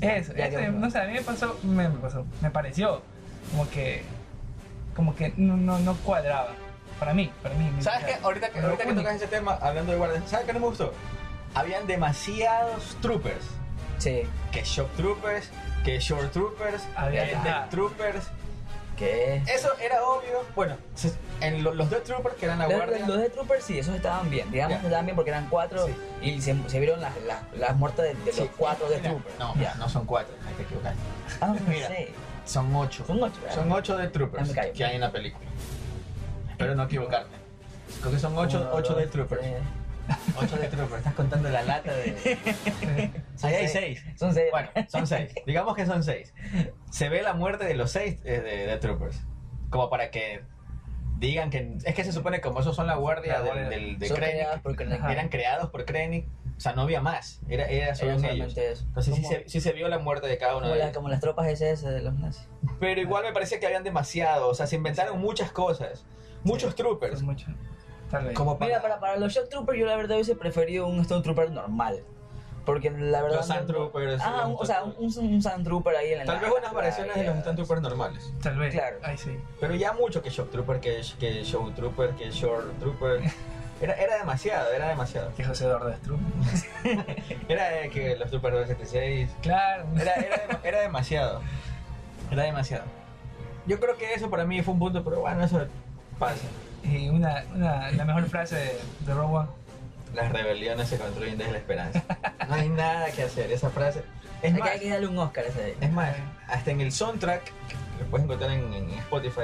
Eso, 0.00 0.32
Ya, 0.34 0.46
este, 0.46 0.56
bueno. 0.60 0.78
no 0.78 0.90
sé, 0.90 0.98
a 1.00 1.04
mí 1.06 1.12
me 1.14 1.22
pasó, 1.22 1.58
me, 1.62 1.88
me 1.88 1.98
pasó, 1.98 2.24
me 2.42 2.50
pareció 2.50 3.02
como 3.50 3.68
que, 3.70 4.02
como 4.94 5.16
que 5.16 5.32
no, 5.36 5.56
no, 5.56 5.78
no 5.80 5.94
cuadraba. 5.96 6.50
Para 6.98 7.12
mí, 7.14 7.30
para 7.42 7.54
mí. 7.54 7.70
¿Sabes 7.80 8.04
qué? 8.06 8.16
Ahorita 8.22 8.48
que, 8.50 8.60
ahorita 8.60 8.84
que 8.84 8.92
tocas 8.94 9.16
ese 9.16 9.26
tema, 9.26 9.58
hablando 9.60 9.92
de 9.92 9.98
guardias, 9.98 10.22
¿sabes 10.26 10.46
qué 10.46 10.52
no 10.52 10.60
me 10.60 10.66
gustó? 10.66 10.92
Habían 11.54 11.86
demasiados 11.86 12.96
troopers. 13.02 13.44
Sí. 13.98 14.22
Que 14.52 14.62
Shock 14.62 14.90
Troopers, 14.96 15.50
que 15.84 15.98
Short 16.00 16.30
Troopers, 16.32 16.82
Había- 16.96 17.24
que. 17.30 17.36
Death 17.36 17.70
Troopers. 17.70 18.26
¿Qué? 18.96 19.42
Eso 19.46 19.70
era 19.78 20.02
obvio. 20.04 20.42
Bueno, 20.54 20.76
se- 20.94 21.12
en 21.42 21.62
lo- 21.62 21.74
los 21.74 21.90
Death 21.90 22.04
Troopers, 22.04 22.34
que 22.36 22.46
eran 22.46 22.58
la 22.58 22.66
Los, 22.66 22.76
guardia. 22.76 23.06
los 23.06 23.18
de 23.18 23.28
Troopers 23.28 23.62
sí, 23.64 23.78
esos 23.78 23.94
estaban 23.94 24.30
bien. 24.30 24.50
Digamos 24.50 24.76
Ya. 24.76 24.80
que 24.80 24.86
estaban 24.86 25.04
bien 25.04 25.16
porque 25.16 25.30
eran 25.30 25.48
cuatro 25.50 25.86
Sí. 25.86 25.94
y 26.22 26.40
se, 26.40 26.56
se 26.66 26.78
vieron 26.80 27.00
las, 27.02 27.12
las, 27.26 27.38
las 27.58 27.76
muertes 27.76 28.04
de, 28.16 28.24
de 28.24 28.32
Sí, 28.32 28.40
los 28.40 28.50
cuatro 28.56 28.88
de 28.88 28.96
mira, 28.96 29.10
Troopers. 29.10 29.38
No, 29.38 29.54
ya. 29.56 29.74
no 29.74 29.88
son 29.90 30.06
cuatro, 30.06 30.34
ahí 30.48 30.54
te 30.54 30.62
equivocaste. 30.62 30.98
Ah, 31.42 31.46
no 31.48 31.54
Mira. 31.68 31.88
sé. 31.88 32.08
Son 32.46 32.74
ocho. 32.74 33.04
Son 33.06 33.22
ocho, 33.22 33.34
¿verdad? 33.42 33.54
Son 33.54 33.72
ocho 33.72 33.96
Death 33.98 34.06
Ya 34.06 34.12
Troopers 34.12 34.48
me 34.48 34.54
callo. 34.54 34.72
que 34.72 34.84
hay 34.84 34.94
en 34.94 35.00
la 35.02 35.10
película. 35.12 35.46
Espero 36.56 36.74
no 36.74 36.84
equivocarme. 36.84 37.36
Creo 38.00 38.12
que 38.12 38.18
son 38.18 38.32
ocho, 38.38 38.60
Uno, 38.62 38.70
ocho 38.72 38.94
dos, 38.94 39.02
Death 39.02 39.10
Troopers. 39.10 39.40
tres, 39.42 39.62
8 40.38 40.56
de 40.56 40.68
Trooper, 40.68 40.98
estás 40.98 41.14
contando 41.14 41.48
la 41.50 41.62
lata 41.62 41.92
de... 41.94 42.38
Ahí 43.42 43.54
hay 43.54 43.68
6. 43.68 44.04
Son 44.16 44.32
seis. 44.32 44.48
Bueno, 44.52 44.68
son 44.88 45.06
6. 45.06 45.34
Digamos 45.46 45.74
que 45.76 45.84
son 45.84 46.02
6. 46.04 46.32
Se 46.90 47.08
ve 47.08 47.22
la 47.22 47.34
muerte 47.34 47.64
de 47.64 47.74
los 47.74 47.90
6 47.90 48.22
de, 48.22 48.40
de 48.40 48.76
Troopers. 48.78 49.20
Como 49.68 49.90
para 49.90 50.10
que 50.10 50.42
digan 51.18 51.50
que... 51.50 51.76
Es 51.84 51.94
que 51.94 52.04
se 52.04 52.12
supone 52.12 52.36
que 52.36 52.42
como 52.42 52.60
esos 52.60 52.74
son 52.76 52.86
la 52.86 52.94
guardia 52.94 53.40
La 53.40 53.54
del, 53.54 53.68
del- 53.68 53.98
de 53.98 54.08
Son 54.08 54.16
Krennic, 54.16 54.62
por 54.62 54.76
Krennic. 54.76 55.04
Eran 55.10 55.28
creados 55.28 55.70
por 55.70 55.84
Krennic. 55.84 56.26
O 56.56 56.60
sea, 56.60 56.72
no 56.72 56.82
había 56.82 57.00
más. 57.02 57.40
Era, 57.48 57.66
era 57.66 57.94
solo 57.96 58.12
Era 58.12 58.30
ellos. 58.30 58.56
eso. 58.56 58.84
Entonces 58.86 59.14
sí 59.14 59.24
se, 59.24 59.48
sí 59.48 59.60
se 59.60 59.72
vio 59.72 59.88
la 59.88 59.98
muerte 59.98 60.26
de 60.28 60.38
cada 60.38 60.52
uno 60.56 60.62
como, 60.62 60.72
de 60.72 60.78
la- 60.78 60.84
ellos. 60.86 60.96
como 60.96 61.08
las 61.10 61.20
tropas 61.20 61.48
SS 61.48 61.86
de 61.90 62.00
los 62.00 62.14
nazis. 62.14 62.48
Pero 62.80 63.00
igual 63.00 63.24
me 63.24 63.32
parece 63.32 63.58
que 63.60 63.66
habían 63.66 63.82
demasiado. 63.84 64.48
O 64.48 64.54
sea, 64.54 64.66
se 64.66 64.76
inventaron 64.76 65.18
muchas 65.20 65.50
cosas. 65.52 66.06
Muchos 66.46 66.74
troopers. 66.74 67.14
Es 67.14 67.22
mucho. 67.22 67.46
Tal 68.10 68.24
vez. 68.24 68.34
Como 68.34 68.58
para, 68.58 68.68
Mira, 68.68 68.82
para, 68.82 69.00
para 69.00 69.16
los 69.16 69.32
Shock 69.32 69.48
Troopers 69.48 69.78
yo 69.78 69.86
la 69.86 69.96
verdad 69.96 70.16
hubiese 70.16 70.36
preferido 70.36 70.86
un 70.86 71.00
Stone 71.00 71.22
Trooper 71.22 71.50
normal. 71.50 72.02
Porque 72.64 72.90
la 72.90 73.22
verdad... 73.22 73.36
Los 73.38 73.46
Sand 73.46 73.60
no- 73.60 73.66
Troopers, 73.66 74.20
Ah, 74.24 74.38
los 74.42 74.46
un- 74.48 74.56
o 74.58 74.64
sea, 74.66 74.82
un, 74.82 74.94
un 75.34 75.42
Sand 75.42 75.64
Trooper 75.64 75.94
ahí 75.96 76.12
en 76.12 76.18
la... 76.18 76.24
Tal 76.24 76.40
vez 76.40 76.50
unas 76.58 76.72
variaciones 76.72 77.14
de 77.14 77.22
los. 77.24 77.38
Stunt 77.38 77.56
Troopers 77.56 77.80
normales. 77.82 78.32
Tal 78.42 78.58
vez. 78.58 78.74
Claro. 78.74 78.96
Ahí 79.04 79.16
sí. 79.16 79.38
Pero 79.60 79.74
ya 79.76 79.92
mucho 79.92 80.20
que 80.22 80.30
Shock 80.30 80.50
Trooper, 80.50 80.80
que, 80.80 81.00
que 81.20 81.44
Show 81.44 81.70
Trooper, 81.72 82.10
que 82.10 82.30
Short 82.32 82.76
Trooper. 82.80 83.20
Era, 83.80 83.94
era 83.94 84.18
demasiado, 84.18 84.72
era 84.72 84.88
demasiado. 84.88 85.32
Que 85.36 85.44
José 85.44 85.64
Eduardo 85.66 85.92
Strupp. 85.94 86.20
Era 87.48 87.82
eh, 87.84 87.90
que 87.90 88.16
los 88.16 88.30
Troopers 88.30 88.54
276. 88.68 89.30
Claro. 89.42 89.84
Era, 90.00 90.14
era, 90.14 90.48
dem- 90.48 90.58
era 90.64 90.80
demasiado. 90.80 91.40
Era 92.30 92.42
demasiado. 92.44 92.84
Yo 93.66 93.78
creo 93.78 93.96
que 93.96 94.14
eso 94.14 94.30
para 94.30 94.44
mí 94.44 94.62
fue 94.62 94.74
un 94.74 94.80
punto, 94.80 95.04
pero 95.04 95.20
bueno, 95.20 95.44
eso 95.44 95.66
pasa. 96.18 96.44
Y 96.82 97.08
una, 97.08 97.44
una, 97.54 97.90
la 97.90 98.04
mejor 98.04 98.28
frase 98.28 98.56
de, 98.56 98.78
de 99.06 99.14
Rogue 99.14 99.36
One. 99.38 99.48
Las 100.14 100.32
rebeliones 100.32 100.88
se 100.88 100.98
construyen 100.98 101.36
desde 101.36 101.52
la 101.52 101.58
esperanza. 101.58 102.02
No 102.48 102.54
hay 102.54 102.68
nada 102.68 103.10
que 103.10 103.22
hacer, 103.24 103.50
esa 103.52 103.70
frase. 103.70 104.02
Es 104.42 104.50
Hay 104.50 104.54
que, 104.54 104.60
más, 104.60 104.70
hay 104.70 104.80
que 104.80 104.90
darle 104.90 105.06
un 105.08 105.18
Oscar 105.18 105.44
a 105.44 105.48
ese. 105.48 105.76
es 105.80 105.92
más, 105.92 106.10
hasta 106.48 106.70
en 106.70 106.80
el 106.80 106.92
soundtrack, 106.92 107.42
que 107.44 107.76
lo 108.04 108.06
puedes 108.10 108.24
encontrar 108.24 108.50
en, 108.52 108.72
en 108.72 108.90
Spotify, 108.90 109.42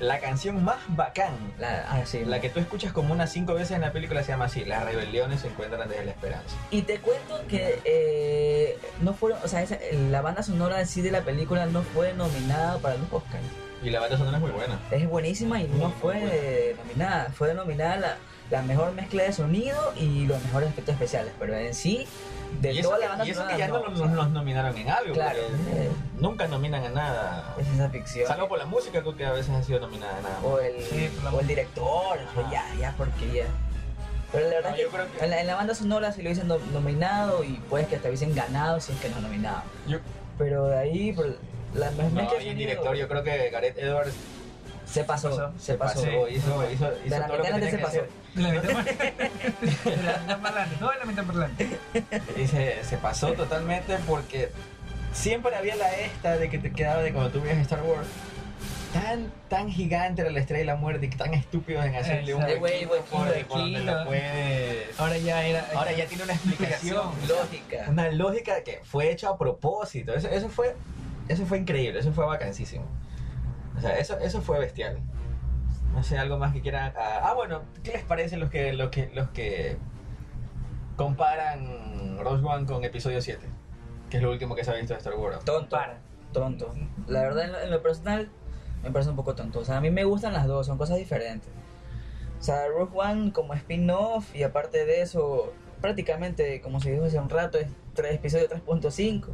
la 0.00 0.18
canción 0.18 0.64
más 0.64 0.78
bacán 0.88 1.34
La, 1.58 1.84
ah, 1.90 2.06
sí. 2.06 2.24
La 2.24 2.40
que 2.40 2.48
tú 2.48 2.58
escuchas 2.58 2.90
como 2.92 3.12
unas 3.12 3.30
cinco 3.30 3.52
veces 3.54 3.72
en 3.72 3.82
la 3.82 3.92
película 3.92 4.22
se 4.22 4.32
llama 4.32 4.46
así, 4.46 4.64
las 4.64 4.82
rebeliones 4.84 5.40
se 5.42 5.48
encuentran 5.48 5.88
desde 5.88 6.04
la 6.06 6.10
esperanza. 6.12 6.56
Y 6.70 6.82
te 6.82 6.98
cuento 7.00 7.38
que 7.48 7.80
eh, 7.84 8.78
no 9.02 9.12
fueron, 9.14 9.38
o 9.44 9.48
sea, 9.48 9.60
esa- 9.62 9.78
la 10.10 10.22
banda 10.22 10.42
sonora 10.42 10.80
en 10.80 10.86
sí 10.86 11.02
de 11.02 11.10
la 11.12 11.20
película 11.20 11.66
no 11.66 11.82
fue 11.82 12.14
nominada 12.14 12.78
para 12.78 12.96
los 12.96 13.12
Oscars. 13.12 13.44
Y 13.82 13.90
la 13.90 14.00
banda 14.00 14.16
sonora 14.18 14.36
es 14.36 14.42
muy 14.42 14.50
buena. 14.50 14.78
Es 14.90 15.08
buenísima 15.08 15.60
y 15.62 15.66
Muy, 15.68 15.80
no 15.80 15.90
fue 15.90 16.76
nominada. 16.78 17.30
Fue 17.34 17.54
nominada 17.54 17.96
la, 17.96 18.16
la 18.50 18.62
mejor 18.62 18.92
mezcla 18.92 19.22
de 19.22 19.32
sonido 19.32 19.92
y 19.96 20.26
los 20.26 20.42
mejores 20.44 20.68
efectos 20.68 20.94
especiales. 20.94 21.32
Pero 21.38 21.54
en 21.56 21.72
sí, 21.74 22.06
de 22.60 22.72
y 22.74 22.82
toda 22.82 22.98
la 22.98 23.08
banda 23.08 23.26
y 23.26 23.30
eso 23.30 23.40
sonora, 23.40 23.56
que 23.56 23.60
ya 23.60 23.68
no, 23.68 23.78
no, 23.78 23.88
los, 23.88 24.10
los 24.12 24.30
nominaron 24.30 24.76
en 24.76 24.90
algo, 24.90 25.14
Claro. 25.14 25.38
porque 25.48 25.84
Eh. 25.86 25.90
nunca 26.18 26.46
nominan 26.48 26.84
a 26.84 26.88
nada. 26.90 27.54
es 27.58 27.64
ciencia 27.64 27.88
ficción. 27.88 28.28
Salvo 28.28 28.48
por 28.48 28.58
la 28.58 28.66
música, 28.66 29.00
creo 29.00 29.16
que 29.16 29.24
a 29.24 29.32
veces 29.32 29.54
ha 29.54 29.62
sido 29.62 29.80
nominada 29.80 30.18
a 30.18 30.20
nada. 30.22 30.40
o 30.42 30.58
el, 30.58 30.82
Sí, 30.82 31.10
o 31.32 31.40
el 31.40 31.46
director, 31.46 32.18
Ajá. 32.18 32.50
ya, 32.50 32.64
ya 32.78 32.92
porquería. 32.96 33.46
Pero 34.32 34.44
la 34.48 34.54
verdad 34.56 34.70
No, 34.70 34.76
es 34.76 34.82
que, 34.84 35.18
que- 35.18 35.24
En, 35.24 35.30
la, 35.30 35.40
en 35.40 35.46
la 35.46 35.54
banda 35.56 35.74
sonora 35.74 36.12
sí 36.12 36.22
lo 36.22 36.28
hubiesen 36.28 36.46
no- 36.48 36.58
nominado 36.72 37.42
y 37.44 37.54
puedes 37.70 37.88
que 37.88 37.96
hasta 37.96 38.08
hubiesen 38.08 38.34
ganado 38.34 38.78
si 38.80 38.92
es 38.92 39.00
que 39.00 39.08
no 39.08 39.20
nominado. 39.20 39.62
Yo- 39.88 39.98
Pero 40.38 40.66
de 40.68 40.78
ahí, 40.78 41.12
por 41.12 41.36
la 41.74 41.90
me- 41.92 42.10
no, 42.10 42.28
y 42.40 42.48
el 42.48 42.56
director, 42.56 42.96
yo 42.96 43.08
creo 43.08 43.22
que 43.22 43.50
Gareth 43.50 43.78
Edwards 43.78 44.14
se 44.86 45.04
pasó, 45.04 45.30
pasó. 45.30 45.52
se 45.58 45.74
pasó. 45.74 45.94
pasó, 46.02 46.28
hizo, 46.28 46.70
hizo, 46.70 46.70
hizo 46.72 46.90
De 46.90 47.10
la 47.10 47.26
todo 47.28 47.36
lo 47.38 47.42
que 47.44 47.52
mitad 47.52 47.70
se 47.70 47.78
pasó. 47.78 48.00
De 48.34 48.42
la 48.42 48.50
mitad 48.50 50.38
más 50.40 50.52
adelante. 50.52 50.76
No 50.80 50.90
de 50.90 50.98
la 50.98 51.04
mitad. 51.04 51.24
Y 52.36 52.46
se, 52.48 52.82
se 52.84 52.96
pasó 52.96 53.32
totalmente 53.34 53.96
porque 54.06 54.50
siempre 55.12 55.54
había 55.54 55.76
la 55.76 55.92
esta 55.94 56.36
de 56.38 56.48
que 56.50 56.58
te 56.58 56.72
quedaba 56.72 57.02
de 57.02 57.12
cuando 57.12 57.30
tú 57.30 57.40
veías 57.40 57.58
Star 57.58 57.82
Wars. 57.82 58.06
Tan, 58.92 59.32
tan 59.48 59.70
gigante 59.70 60.22
era 60.22 60.30
la 60.32 60.40
estrella 60.40 60.60
de 60.60 60.64
la 60.66 60.74
muerte 60.74 61.06
y 61.06 61.10
tan 61.10 61.32
estúpidos 61.34 61.84
en 61.84 61.94
hacerle 61.94 62.34
un 62.34 62.42
Exacto. 62.42 62.62
huequito 62.64 62.90
Huequito, 62.92 63.04
por, 63.08 63.18
por 63.18 63.28
donde 63.28 63.74
huequito. 63.78 63.94
lo 63.94 64.04
puedes. 64.06 65.00
Ahora 65.00 65.18
ya 65.18 65.46
era. 65.46 65.66
Ahora 65.76 65.92
ya 65.92 66.06
tiene 66.06 66.24
una 66.24 66.32
explicación. 66.32 67.10
Lógica. 67.28 67.84
Una 67.88 68.10
lógica 68.10 68.64
que 68.64 68.80
fue 68.82 69.12
hecha 69.12 69.28
a 69.28 69.38
propósito. 69.38 70.12
Eso, 70.14 70.28
eso 70.28 70.48
fue 70.48 70.74
eso 71.30 71.46
fue 71.46 71.58
increíble, 71.58 72.00
eso 72.00 72.12
fue 72.12 72.26
vacancísimo. 72.26 72.84
O 73.76 73.80
sea, 73.80 73.96
eso, 73.98 74.18
eso 74.18 74.42
fue 74.42 74.58
bestial. 74.58 74.98
No 75.94 76.02
sé, 76.02 76.18
algo 76.18 76.38
más 76.38 76.52
que 76.52 76.60
quieran. 76.60 76.92
Ah, 76.96 77.20
ah, 77.22 77.34
bueno, 77.34 77.62
¿qué 77.82 77.92
les 77.92 78.02
parece 78.02 78.36
los 78.36 78.50
que, 78.50 78.72
los 78.72 78.90
que, 78.90 79.10
los 79.14 79.28
que 79.30 79.76
comparan 80.96 82.18
Rogue 82.18 82.44
One 82.44 82.66
con 82.66 82.84
episodio 82.84 83.22
7? 83.22 83.40
Que 84.08 84.16
es 84.16 84.22
lo 84.22 84.30
último 84.30 84.54
que 84.54 84.64
se 84.64 84.70
ha 84.70 84.74
visto 84.74 84.92
de 84.92 84.98
Star 84.98 85.14
Wars. 85.14 85.44
Tonto. 85.44 85.76
Para. 85.76 85.98
Tonto. 86.32 86.74
La 87.06 87.22
verdad, 87.22 87.44
en 87.44 87.52
lo, 87.52 87.60
en 87.60 87.70
lo 87.70 87.82
personal, 87.82 88.28
me 88.82 88.90
parece 88.90 89.10
un 89.10 89.16
poco 89.16 89.34
tonto. 89.34 89.60
O 89.60 89.64
sea, 89.64 89.76
a 89.76 89.80
mí 89.80 89.90
me 89.90 90.04
gustan 90.04 90.32
las 90.32 90.46
dos, 90.46 90.66
son 90.66 90.78
cosas 90.78 90.98
diferentes. 90.98 91.50
O 92.40 92.42
sea, 92.42 92.66
Rogue 92.68 92.96
One 92.96 93.32
como 93.32 93.54
spin-off 93.54 94.34
y 94.34 94.42
aparte 94.42 94.84
de 94.84 95.02
eso, 95.02 95.52
prácticamente, 95.80 96.60
como 96.60 96.80
se 96.80 96.90
dijo 96.90 97.04
hace 97.04 97.18
un 97.18 97.28
rato, 97.28 97.58
es 97.58 97.68
tres, 97.94 98.14
episodio 98.14 98.48
3.5. 98.48 99.28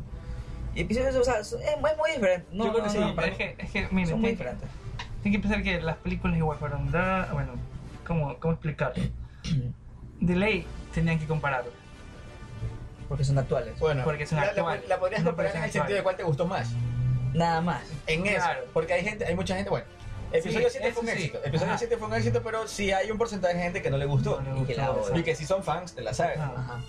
Y 0.76 0.82
episodios, 0.82 1.16
o 1.16 1.24
sea, 1.24 1.38
es, 1.40 1.52
es 1.52 1.76
muy 1.80 2.10
diferente. 2.14 2.46
No, 2.52 2.66
Yo 2.66 2.72
creo 2.74 2.84
no, 2.86 2.92
que 2.92 2.98
no, 3.00 3.08
sí, 3.08 3.14
para 3.14 3.26
es 3.28 3.32
mí 3.32 3.38
que, 3.38 3.54
es 3.64 3.70
que, 3.70 3.88
mire, 3.90 4.10
son 4.10 4.20
muy 4.20 4.28
tiene, 4.28 4.30
diferentes. 4.30 4.68
tiene 5.22 5.36
que 5.38 5.42
pensar 5.42 5.62
que 5.62 5.80
las 5.80 5.96
películas 5.96 6.36
igual 6.36 6.58
fueron 6.58 6.90
da, 6.92 7.28
bueno, 7.32 7.52
¿cómo, 8.06 8.38
cómo 8.38 8.52
explicarlo? 8.54 9.02
De 10.20 10.36
ley 10.36 10.66
tenían 10.94 11.18
que 11.18 11.26
compararlo. 11.26 11.70
Porque 13.08 13.24
son 13.24 13.38
actuales. 13.38 13.78
Bueno, 13.78 14.02
Porque 14.04 14.26
son 14.26 14.36
la, 14.38 14.44
la- 14.44 14.50
actuales. 14.50 14.88
la 14.88 14.98
podrías 14.98 15.22
No, 15.22 15.30
comparar 15.30 15.52
pero 15.52 15.60
en 15.62 15.64
el 15.66 15.72
sentido 15.72 15.96
de 15.96 16.02
cuál 16.02 16.16
te 16.16 16.22
gustó 16.24 16.46
más. 16.46 16.70
Nada 17.32 17.60
más. 17.60 17.82
En 18.06 18.26
eso. 18.26 18.36
Claro. 18.36 18.60
Porque 18.72 18.92
hay 18.94 19.04
gente, 19.04 19.24
hay 19.24 19.34
mucha 19.34 19.54
gente, 19.54 19.70
bueno. 19.70 19.86
Episodio 20.32 20.68
Sí, 20.68 20.78
7 20.80 20.92
fue 20.92 21.02
un 21.02 21.08
eso 21.08 21.16
sí. 21.16 21.22
éxito. 21.24 21.44
Episodio 21.44 21.70
Ajá. 21.70 21.78
7 21.78 21.96
fue 21.98 22.08
un 22.08 22.14
éxito, 22.14 22.42
pero 22.42 22.66
sí 22.66 22.90
hay 22.92 23.10
un 23.10 23.16
porcentaje 23.18 23.54
de 23.56 23.62
gente 23.62 23.80
que 23.82 23.90
no 23.90 23.96
le 23.96 24.06
gustó. 24.06 24.40
No 24.42 24.54
le 24.54 24.60
Y 24.60 24.64
que 24.64 24.74
la 24.74 24.88
gustó, 24.90 25.12
odia. 25.12 25.20
Y 25.20 25.22
que 25.22 25.36
sí 25.36 25.46
son 25.46 25.62
fans 25.62 25.94
de 25.94 26.02
la 26.02 26.12
saga. 26.12 26.52
Ajá. 26.56 26.80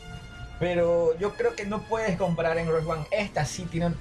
Pero 0.59 1.17
yo 1.19 1.33
creo 1.33 1.55
que 1.55 1.65
no 1.65 1.81
puedes 1.83 2.17
comparar 2.17 2.57
en 2.57 2.67
Rogue 2.69 2.87
One. 2.89 3.05
Esta 3.11 3.45
sí 3.45 3.63
tienen. 3.63 3.95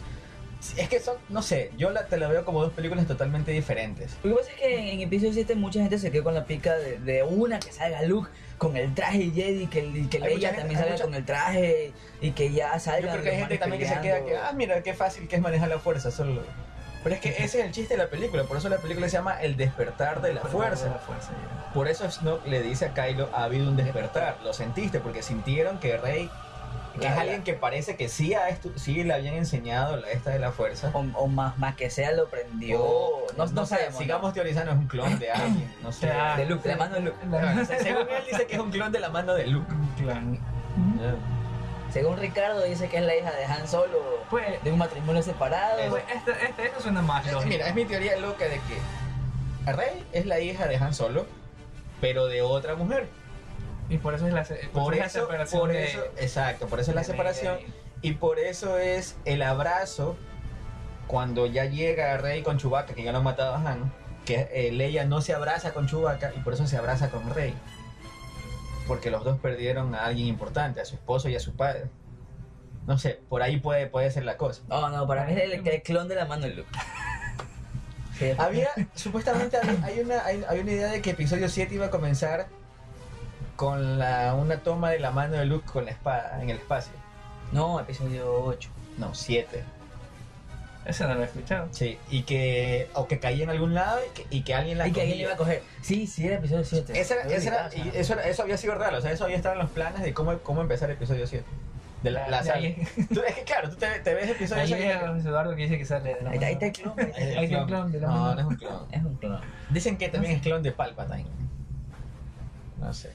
Es 0.77 0.89
que 0.89 0.99
son, 1.01 1.17
no 1.29 1.43
sé, 1.43 1.71
yo 1.77 1.91
la, 1.91 2.07
te 2.07 2.17
la 2.17 2.29
veo 2.29 2.45
como 2.45 2.63
dos 2.63 2.73
películas 2.73 3.07
totalmente 3.07 3.53
diferentes. 3.53 4.17
Lo 4.25 4.31
que 4.37 4.41
pasa 4.43 4.51
es 4.53 4.57
que 4.59 4.79
en, 4.81 4.89
en 4.89 5.01
episodio 5.03 5.33
7 5.35 5.55
mucha 5.55 5.81
gente 5.81 5.99
se 5.99 6.11
quedó 6.11 6.25
con 6.25 6.35
la 6.35 6.45
pica 6.47 6.75
de, 6.77 6.99
de 6.99 7.23
una 7.23 7.61
que 7.61 7.71
salga 7.73 8.03
Luke 8.03 8.31
con 8.59 8.75
el 8.77 8.95
traje 8.95 9.31
Jedi 9.33 9.67
que, 9.67 9.85
y 9.85 10.07
que 10.07 10.19
Leia 10.19 10.57
también 10.57 10.79
salga 10.81 10.93
mucha- 10.95 11.05
con 11.05 11.15
el 11.15 11.25
traje 11.27 11.93
y 12.23 12.31
que 12.33 12.51
ya 12.53 12.79
salga. 12.81 13.01
Yo 13.09 13.13
creo 13.13 13.23
que 13.23 13.31
hay 13.31 13.37
gente 13.39 13.59
también 13.59 13.83
que 13.83 13.89
se 13.89 14.01
queda 14.01 14.25
que, 14.25 14.37
ah, 14.39 14.53
mira, 14.57 14.83
qué 14.83 14.95
fácil 14.95 15.29
que 15.29 15.37
es 15.37 15.43
manejar 15.43 15.69
la 15.69 15.79
fuerza, 15.79 16.11
solo. 16.11 16.43
Pero 17.05 17.15
es 17.15 17.21
que 17.21 17.29
ese 17.39 17.45
es 17.61 17.67
el 17.67 17.71
chiste 17.73 17.95
de 17.95 18.03
la 18.03 18.09
película, 18.11 18.43
por 18.45 18.57
eso 18.57 18.69
la 18.71 18.79
película 18.79 19.09
se 19.09 19.13
llama 19.19 19.41
El 19.41 19.57
despertar 19.59 20.23
de 20.23 20.33
la 20.33 20.41
De 20.41 20.49
fuerza. 20.49 20.87
la 20.89 20.99
fuerza. 20.99 21.31
Por 21.75 21.87
eso 21.87 22.11
Snoke 22.11 22.47
le 22.49 22.63
dice 22.63 22.87
a 22.87 22.95
Kylo, 22.95 23.29
ha 23.35 23.45
habido 23.45 23.69
un 23.69 23.77
despertar. 23.77 24.39
Lo 24.43 24.55
sentiste, 24.55 24.99
porque 25.01 25.23
sintieron 25.23 25.79
que 25.79 25.99
Rey, 25.99 26.31
que 26.97 27.07
es 27.07 27.13
alguien 27.13 27.43
que 27.43 27.55
parece 27.55 27.97
que 27.97 28.09
sí, 28.09 28.35
a 28.35 28.49
esto, 28.49 28.71
sí 28.77 29.05
le 29.05 29.15
habían 29.15 29.35
enseñado 29.35 29.97
la, 29.97 30.11
esta 30.11 30.31
de 30.31 30.39
la 30.39 30.53
fuerza. 30.53 30.91
O, 30.93 31.01
o 31.15 31.27
más, 31.27 31.59
más 31.59 31.77
que 31.77 31.91
sea 31.91 32.13
lo 32.13 32.29
prendió. 32.29 32.79
No, 33.37 33.47
no, 33.47 33.67
sé, 33.67 33.77
sabemos. 33.77 33.99
sigamos 33.99 34.33
teorizando, 34.33 34.73
es 34.73 34.79
un 34.79 34.87
clon 34.87 35.19
de 35.19 35.31
alguien, 35.31 35.73
no 35.83 35.93
sé. 35.93 36.07
De 36.37 36.47
Luke, 36.47 36.69
de 36.69 36.75
la 36.75 36.77
mano 36.77 36.95
de 36.97 37.01
Luke. 37.03 37.19
Según 37.83 38.09
él 38.09 38.25
dice 38.31 38.47
que 38.47 38.55
es 38.55 38.61
un 38.61 38.71
clon 38.71 38.93
de 38.93 39.01
la 39.01 39.09
mano 39.11 39.35
de 39.35 39.47
Luke. 39.47 39.73
Claro. 39.97 40.27
Según 41.93 42.19
Ricardo 42.19 42.63
dice 42.63 42.89
que 42.89 42.99
es 42.99 43.05
la 43.05 43.17
hija 43.17 43.31
de 43.33 43.45
Han 43.47 43.67
Solo 43.67 44.21
Pues, 44.29 44.63
de 44.63 44.73
un 44.73 44.79
matrimonio 44.79 45.23
separado. 45.23 45.79
Pues 45.89 46.05
este, 46.15 46.33
este, 46.45 46.67
esto 46.67 46.81
suena 46.81 47.01
más 47.01 47.27
Eh, 47.27 47.33
lógico. 47.33 47.49
Mira, 47.49 47.69
es 47.69 47.75
mi 47.75 47.85
teoría 47.85 48.17
loca 48.17 48.45
de 48.45 48.61
que 48.61 49.73
Rey 49.73 50.05
es 50.13 50.27
la 50.27 50.41
hija 50.41 50.67
de 50.67 50.77
Han 50.77 50.93
Solo, 50.93 51.27
pero 52.01 52.27
de 52.27 52.43
otra 52.43 52.75
mujer. 52.75 53.09
Y 53.89 53.99
por 53.99 54.15
eso 54.15 54.27
es 54.27 54.33
la, 54.33 54.43
por 54.45 54.83
Por 54.85 54.95
eso 54.95 54.95
es 54.95 54.99
la 54.99 55.07
eso, 55.07 55.21
separación 55.21 55.61
por 55.61 55.73
de- 55.73 55.85
eso, 55.85 56.05
exacto, 56.19 56.67
por 56.67 56.81
eso 56.81 56.91
es 56.91 56.95
la 56.97 57.03
Rey 57.03 57.11
separación. 57.11 57.59
y- 58.03 58.13
por 58.13 58.39
eso 58.39 58.79
es 58.79 59.17
el 59.25 59.43
abrazo 59.43 60.17
cuando 61.07 61.47
ya 61.47 61.65
llega 61.67 62.17
Rey 62.17 62.43
con 62.43 62.59
Chewbacca, 62.59 62.95
que 62.95 63.03
ya 63.05 63.13
lo 63.13 63.19
han 63.19 63.25
matado 63.25 63.55
a 63.55 63.59
Han, 63.71 63.93
que 64.25 64.49
eh, 64.53 64.73
Leia 64.73 65.05
no 65.05 65.21
se 65.21 65.35
abraza 65.35 65.73
con 65.73 65.87
Chewbacca 65.87 66.33
y 66.37 66.41
por 66.41 66.53
eso 66.55 66.67
se 66.67 66.77
abraza 66.77 67.11
con 67.11 67.33
Rey. 67.33 67.55
Porque 68.89 69.11
los 69.11 69.25
dos 69.25 69.39
perdieron 69.39 69.95
a 69.95 70.05
alguien 70.05 70.27
importante, 70.29 70.81
a 70.81 70.85
su 70.85 70.95
esposo 70.97 71.29
y 71.29 71.37
a 71.37 71.41
su 71.41 71.55
padre. 71.57 71.85
No 72.87 72.99
sé, 72.99 73.21
por 73.29 73.43
ahí 73.43 73.59
puede, 73.59 73.87
puede 73.89 74.11
ser 74.13 74.25
la 74.25 74.37
cosa. 74.37 74.63
No, 74.69 74.89
no, 74.91 75.07
para 75.07 75.25
mí 75.27 75.33
es 75.33 75.43
el, 75.43 75.67
el 75.67 75.83
clon 75.83 76.07
de 76.09 76.15
la 76.17 76.25
mano 76.25 76.43
de 76.47 76.55
Luke. 76.55 76.69
Había, 78.39 78.69
supuestamente 78.95 79.59
hay 79.83 80.01
una, 80.01 80.25
hay, 80.25 80.43
hay 80.49 80.61
una 80.61 80.71
idea 80.73 80.89
de 80.91 81.03
que 81.03 81.11
episodio 81.11 81.49
7 81.49 81.75
iba 81.75 81.87
a 81.87 81.91
comenzar 81.91 82.47
con 83.57 83.99
la, 83.99 84.35
una 84.35 84.59
toma 84.59 84.91
de 84.91 84.99
la 85.01 85.11
mano 85.11 85.35
de 85.37 85.47
Luke 85.47 85.67
con 85.71 85.85
la 85.85 85.91
espada 85.91 86.41
en 86.43 86.51
el 86.51 86.59
espacio. 86.59 86.93
No, 87.53 87.81
episodio 87.81 88.33
8. 88.45 88.69
No, 88.99 89.15
7. 89.15 89.65
Ese 90.85 91.05
no 91.07 91.15
lo 91.15 91.23
he 91.23 91.25
escuchado. 91.25 91.67
Sí, 91.73 91.99
y 92.11 92.23
que, 92.23 92.89
o 92.95 93.09
que 93.09 93.19
caía 93.19 93.43
en 93.45 93.51
algún 93.51 93.75
lado 93.75 93.99
y 94.07 94.15
que, 94.15 94.27
y 94.31 94.43
que 94.43 94.55
alguien 94.55 94.79
la 94.79 94.87
Y 94.87 94.93
que 94.93 95.01
alguien 95.01 95.19
iba 95.21 95.33
a 95.33 95.37
coger. 95.37 95.63
Sí, 95.83 96.07
sí, 96.07 96.27
era 96.27 96.37
episodio 96.37 96.65
7. 96.65 96.99
Esa 97.01 97.15
era- 97.15 97.23
esa 97.35 97.49
era- 97.49 97.71
y 97.75 97.91
eso, 97.97 98.13
era- 98.13 98.29
eso 98.29 98.43
había 98.43 98.57
sido 98.57 98.75
real, 98.77 98.95
o 98.95 99.01
sea, 99.01 99.11
eso 99.11 99.25
había 99.25 99.37
estado 99.37 99.55
en 99.55 99.63
los 99.63 99.71
planes 99.71 100.03
de 100.03 100.15
cómo, 100.15 100.39
cómo 100.39 100.61
empezar 100.61 100.89
el 100.91 100.97
episodio 100.97 101.27
7. 101.27 101.45
De 102.05 102.11
la, 102.13 102.29
la 102.29 102.45
saga. 102.45 102.61
Tú- 103.13 103.21
es 103.27 103.35
que 103.35 103.43
claro, 103.43 103.69
tú 103.71 103.77
te, 103.77 103.87
te 104.01 104.15
ves 104.15 104.31
episodio 104.31 104.63
Ahí 104.63 104.69
7 104.69 104.83
llega 104.83 105.09
José 105.09 105.29
Eduardo 105.29 105.57
que 105.57 105.63
dice 105.63 105.79
que 105.79 105.85
sale 105.87 106.15
de 106.15 106.21
la 106.23 106.31
Ahí 106.31 106.37
está, 106.37 106.47
ahí 106.47 106.53
está 106.53 106.67
el 106.67 106.73
clon. 106.73 106.95
ahí 107.01 107.45
está 107.47 107.59
el 107.61 107.67
clon 107.67 107.91
de 107.93 108.01
la 108.01 108.07
No, 108.09 108.15
mano. 108.15 108.35
no 108.35 108.41
es 108.41 108.47
un 108.47 108.57
clon. 108.57 108.87
Es 108.93 109.05
un 109.05 109.15
clon. 109.17 109.41
Dicen 109.71 109.97
que 109.99 110.09
también 110.09 110.35
es 110.37 110.43
clon 110.43 110.63
de 110.63 110.71
Palpatine. 110.73 111.27
No 112.79 112.93
sé. 112.95 113.11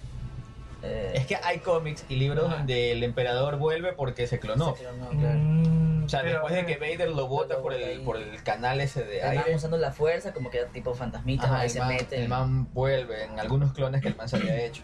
Eh, 0.83 1.11
Es 1.15 1.27
que 1.27 1.35
hay 1.35 1.59
cómics 1.59 2.05
y 2.09 2.15
libros 2.15 2.49
donde 2.49 2.91
el 2.91 3.03
emperador 3.03 3.57
vuelve 3.57 3.93
porque 3.93 4.25
se 4.27 4.39
clonó. 4.39 4.75
se 4.75 4.83
clonó, 4.83 5.09
claro. 5.09 5.37
Mm, 5.37 6.03
O 6.05 6.09
sea, 6.09 6.21
pero- 6.21 6.39
después 6.39 6.53
de 6.55 6.65
que 6.65 6.77
Vader 6.77 7.09
lo 7.11 7.27
bota 7.27 7.55
Lo 7.55 7.61
por 7.61 7.73
el, 7.73 7.83
ahí. 7.83 7.99
por 8.03 8.17
el 8.17 8.41
canal 8.43 8.81
ese 8.81 9.03
de 9.03 9.19
El 9.21 9.35
man 9.35 9.45
usando 9.53 9.77
la 9.77 9.91
fuerza, 9.91 10.33
como 10.33 10.49
que 10.49 10.59
tipo 10.73 10.95
fantasmita, 10.95 11.45
Ajá, 11.45 11.59
ahí 11.59 11.65
el, 11.67 11.71
se 11.71 11.79
man, 11.79 11.87
mete. 11.89 12.17
el 12.21 12.27
man 12.29 12.73
vuelve 12.73 13.25
en 13.25 13.39
algunos 13.39 13.73
clones 13.73 14.01
que 14.01 14.07
el 14.07 14.15
man 14.15 14.27
se 14.27 14.37
había 14.37 14.59
hecho. 14.65 14.81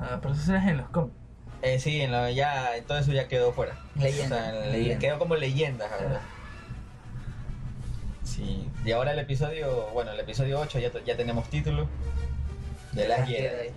Ah, 0.00 0.18
pero 0.20 0.34
eso 0.34 0.54
es 0.54 0.64
en 0.64 0.76
los 0.76 0.88
cómics. 0.90 1.16
Eh, 1.62 1.78
sí, 1.78 2.02
en 2.02 2.12
la- 2.12 2.30
ya, 2.30 2.72
todo 2.86 2.98
eso 2.98 3.12
ya 3.12 3.26
quedó 3.26 3.52
fuera. 3.54 3.78
Leyenda, 3.94 4.36
O 4.36 4.40
sea, 4.40 4.64
el- 4.66 4.72
leyenda. 4.72 4.98
quedó 4.98 5.18
como 5.18 5.34
leyendas 5.36 5.90
ahora. 5.90 6.20
Sí, 8.22 8.68
y 8.84 8.92
ahora 8.92 9.12
el 9.12 9.18
episodio, 9.18 9.88
bueno, 9.92 10.10
el 10.12 10.20
episodio 10.20 10.58
8 10.60 10.78
ya, 10.78 10.90
ya 11.06 11.16
tenemos 11.16 11.48
título 11.48 11.88
de 12.92 13.08
las 13.08 13.26
Jedi. 13.28 13.70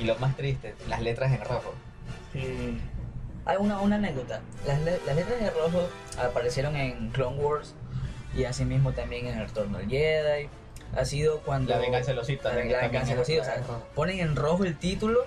Y 0.00 0.04
lo 0.04 0.16
más 0.16 0.36
triste, 0.36 0.74
las 0.88 1.00
letras 1.00 1.32
en 1.32 1.40
rojo. 1.44 1.72
Sí. 2.32 2.78
Hay 3.46 3.56
una, 3.58 3.80
una 3.80 3.96
anécdota. 3.96 4.40
Las, 4.66 4.80
le- 4.82 4.98
las 5.06 5.16
letras 5.16 5.40
de 5.40 5.50
rojo 5.50 5.88
aparecieron 6.18 6.76
en 6.76 7.10
Clone 7.10 7.36
Wars 7.36 7.74
y 8.36 8.44
asimismo 8.44 8.92
también 8.92 9.26
en 9.26 9.38
el 9.38 9.46
Retorno 9.46 9.78
del 9.78 9.88
Jedi. 9.88 10.48
Ha 10.96 11.04
sido 11.04 11.40
cuando. 11.40 11.70
La 11.70 11.78
venganza 11.78 12.10
de 12.12 12.16
los 12.16 12.26
Sith 12.26 12.42
La, 12.42 12.54
la 12.54 12.80
venganza 12.82 13.12
de 13.12 13.16
los 13.16 13.26
Sith, 13.26 13.40
o 13.40 13.44
sea, 13.44 13.56
en 13.56 13.62
ponen 13.94 14.20
en 14.20 14.36
rojo 14.36 14.64
el 14.64 14.76
título 14.76 15.20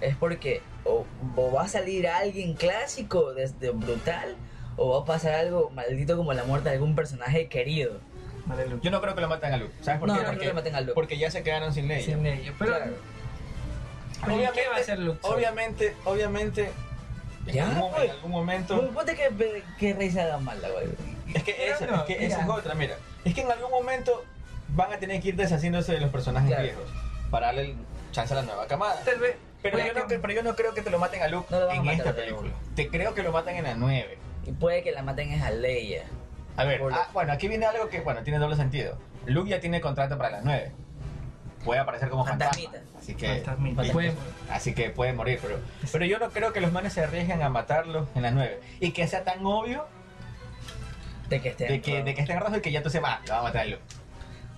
es 0.00 0.16
porque 0.16 0.60
o, 0.84 1.04
o 1.36 1.52
va 1.52 1.62
a 1.62 1.68
salir 1.68 2.08
alguien 2.08 2.54
clásico 2.54 3.32
desde 3.32 3.70
brutal 3.70 4.36
o 4.76 4.90
va 4.96 5.02
a 5.02 5.04
pasar 5.04 5.34
algo 5.34 5.70
maldito 5.70 6.16
como 6.16 6.32
la 6.32 6.44
muerte 6.44 6.68
de 6.70 6.74
algún 6.76 6.94
personaje 6.96 7.46
querido. 7.48 8.00
Vale, 8.46 8.66
Luke. 8.66 8.80
Yo 8.82 8.90
no 8.90 9.00
creo 9.00 9.14
que 9.14 9.20
lo 9.20 9.28
maten 9.28 9.52
a 9.54 9.56
Luke. 9.58 9.72
¿Sabes 9.80 10.00
por 10.00 10.08
no, 10.08 10.14
qué? 10.14 10.20
no 10.22 10.24
creo 10.26 10.34
porque, 10.34 10.48
que 10.48 10.54
maten 10.54 10.74
al 10.74 10.82
Luke. 10.84 10.94
porque 10.94 11.18
ya 11.18 11.30
se 11.30 11.42
quedaron 11.44 11.72
sin 11.72 11.86
ley. 11.86 12.02
Sin 12.02 12.26
ellos. 12.26 12.54
Pero, 12.58 12.76
Claro. 12.76 12.92
¿Y 14.26 14.52
¿qué 14.52 14.68
va 14.68 14.76
a 14.76 14.80
hacer 14.80 14.98
Luke? 14.98 15.18
solo? 15.22 15.34
Obviamente, 15.36 15.96
obviamente, 16.04 16.70
en, 17.46 17.54
Ya, 17.54 17.68
algún, 17.68 17.90
pues. 17.90 18.04
en 18.04 18.10
algún 18.10 18.30
momento... 18.30 18.90
Ponte 18.92 19.14
que, 19.14 19.62
que 19.78 19.94
Rey 19.94 20.10
se 20.10 20.20
haga 20.20 20.38
mala, 20.38 20.68
güey. 20.68 20.88
Es 21.34 21.42
que, 21.42 21.68
esa, 21.70 21.86
no, 21.86 21.96
es, 21.96 22.02
que 22.02 22.26
esa 22.26 22.38
mira. 22.42 22.52
es 22.54 22.58
otra, 22.60 22.74
mira. 22.74 22.96
Es 23.24 23.34
que 23.34 23.40
en 23.40 23.50
algún 23.50 23.70
momento 23.70 24.24
van 24.68 24.92
a 24.92 24.98
tener 24.98 25.20
que 25.20 25.28
ir 25.28 25.36
deshaciéndose 25.36 25.92
de 25.92 26.00
los 26.00 26.10
personajes 26.10 26.48
Claro. 26.48 26.62
viejos 26.64 26.84
para 27.30 27.46
darle 27.46 27.62
el 27.62 27.76
chance 28.12 28.32
a 28.34 28.36
la 28.36 28.42
nueva 28.42 28.66
camada. 28.66 29.00
Tal 29.04 29.18
vez. 29.18 29.36
Pero 29.62 29.78
yo, 29.78 29.92
no, 29.94 30.06
pero 30.08 30.32
yo 30.32 30.42
no 30.42 30.56
creo 30.56 30.74
que 30.74 30.82
te 30.82 30.90
lo 30.90 30.98
maten 30.98 31.22
a 31.22 31.28
Luke 31.28 31.46
No 31.50 31.60
lo 31.60 31.66
van 31.68 31.78
a 31.88 31.92
en 31.92 31.98
esta 32.00 32.12
película. 32.14 32.50
Te 32.74 32.88
creo 32.88 33.14
que 33.14 33.22
lo 33.22 33.30
maten 33.32 33.56
en 33.56 33.64
la 33.64 33.74
9. 33.76 34.18
Y 34.46 34.52
puede 34.52 34.82
que 34.82 34.90
la 34.92 35.02
maten 35.02 35.30
es 35.32 35.42
a 35.42 35.50
Leia. 35.50 36.02
A 36.56 36.64
ver, 36.64 36.80
ah, 36.92 37.08
bueno, 37.12 37.32
aquí 37.32 37.46
viene 37.48 37.64
algo 37.64 37.88
que, 37.88 38.00
bueno, 38.00 38.22
tiene 38.24 38.38
doble 38.40 38.56
sentido. 38.56 38.98
Luke 39.24 39.48
ya 39.48 39.60
tiene 39.60 39.80
contrato 39.80 40.18
para 40.18 40.30
la 40.30 40.40
9. 40.42 40.72
Puede 41.64 41.80
aparecer 41.80 42.08
como 42.08 42.24
fantasma. 42.26 42.70
Así 42.98 43.14
que, 43.14 43.42
Puede- 43.92 44.12
así 44.50 44.74
que 44.74 44.90
puede 44.90 45.12
morir, 45.12 45.38
pero, 45.42 45.58
pero 45.92 46.04
yo 46.04 46.18
no 46.18 46.30
creo 46.30 46.52
que 46.52 46.60
los 46.60 46.72
manes 46.72 46.92
se 46.92 47.02
arriesguen 47.02 47.42
a 47.42 47.48
matarlo 47.48 48.08
en 48.14 48.22
la 48.22 48.30
9. 48.32 48.60
Y 48.80 48.90
que 48.92 49.06
sea 49.06 49.22
tan 49.24 49.44
obvio 49.46 49.86
De 51.28 51.40
que 51.40 51.50
esté 51.50 51.66
de 51.66 51.74
en 51.76 51.82
que, 51.82 51.92
rojo. 51.92 52.04
de 52.04 52.14
que 52.14 52.20
esté 52.20 52.32
en 52.32 52.40
rojo 52.40 52.56
y 52.56 52.60
que 52.60 52.72
ya 52.72 52.82
tú 52.82 52.90
sepas, 52.90 53.18
ah, 53.18 53.22
lo 53.26 53.32
va 53.34 53.38
a 53.38 53.42
matar 53.44 53.62
a 53.62 53.64
Luke. 53.66 53.82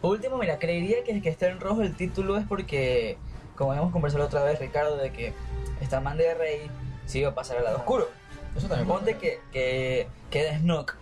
Por 0.01 0.11
último, 0.13 0.37
mira, 0.39 0.59
creería 0.59 1.03
que 1.05 1.21
que 1.23 1.29
esté 1.29 1.47
en 1.49 1.61
rojo 1.61 1.83
el 1.83 1.95
título 1.95 2.37
es 2.37 2.47
porque, 2.47 3.17
como 3.57 3.71
habíamos 3.73 3.93
conversado 3.93 4.25
otra 4.25 4.43
vez, 4.43 4.59
Ricardo, 4.59 4.97
de 4.97 5.11
que 5.13 5.33
esta 5.81 6.01
man 6.01 6.17
de 6.19 6.35
Rey 6.35 6.71
se 7.07 7.21
iba 7.21 7.31
a 7.31 7.35
pasar 7.35 7.59
al 7.59 7.65
lado 7.65 7.79
oscuro. 7.79 8.09
Eso 8.57 8.69
también 8.69 8.87
Ponte 8.89 9.17
que, 9.17 9.41
que, 9.53 10.07
que 10.31 10.43
de 10.45 10.59
Snoke, 10.59 10.95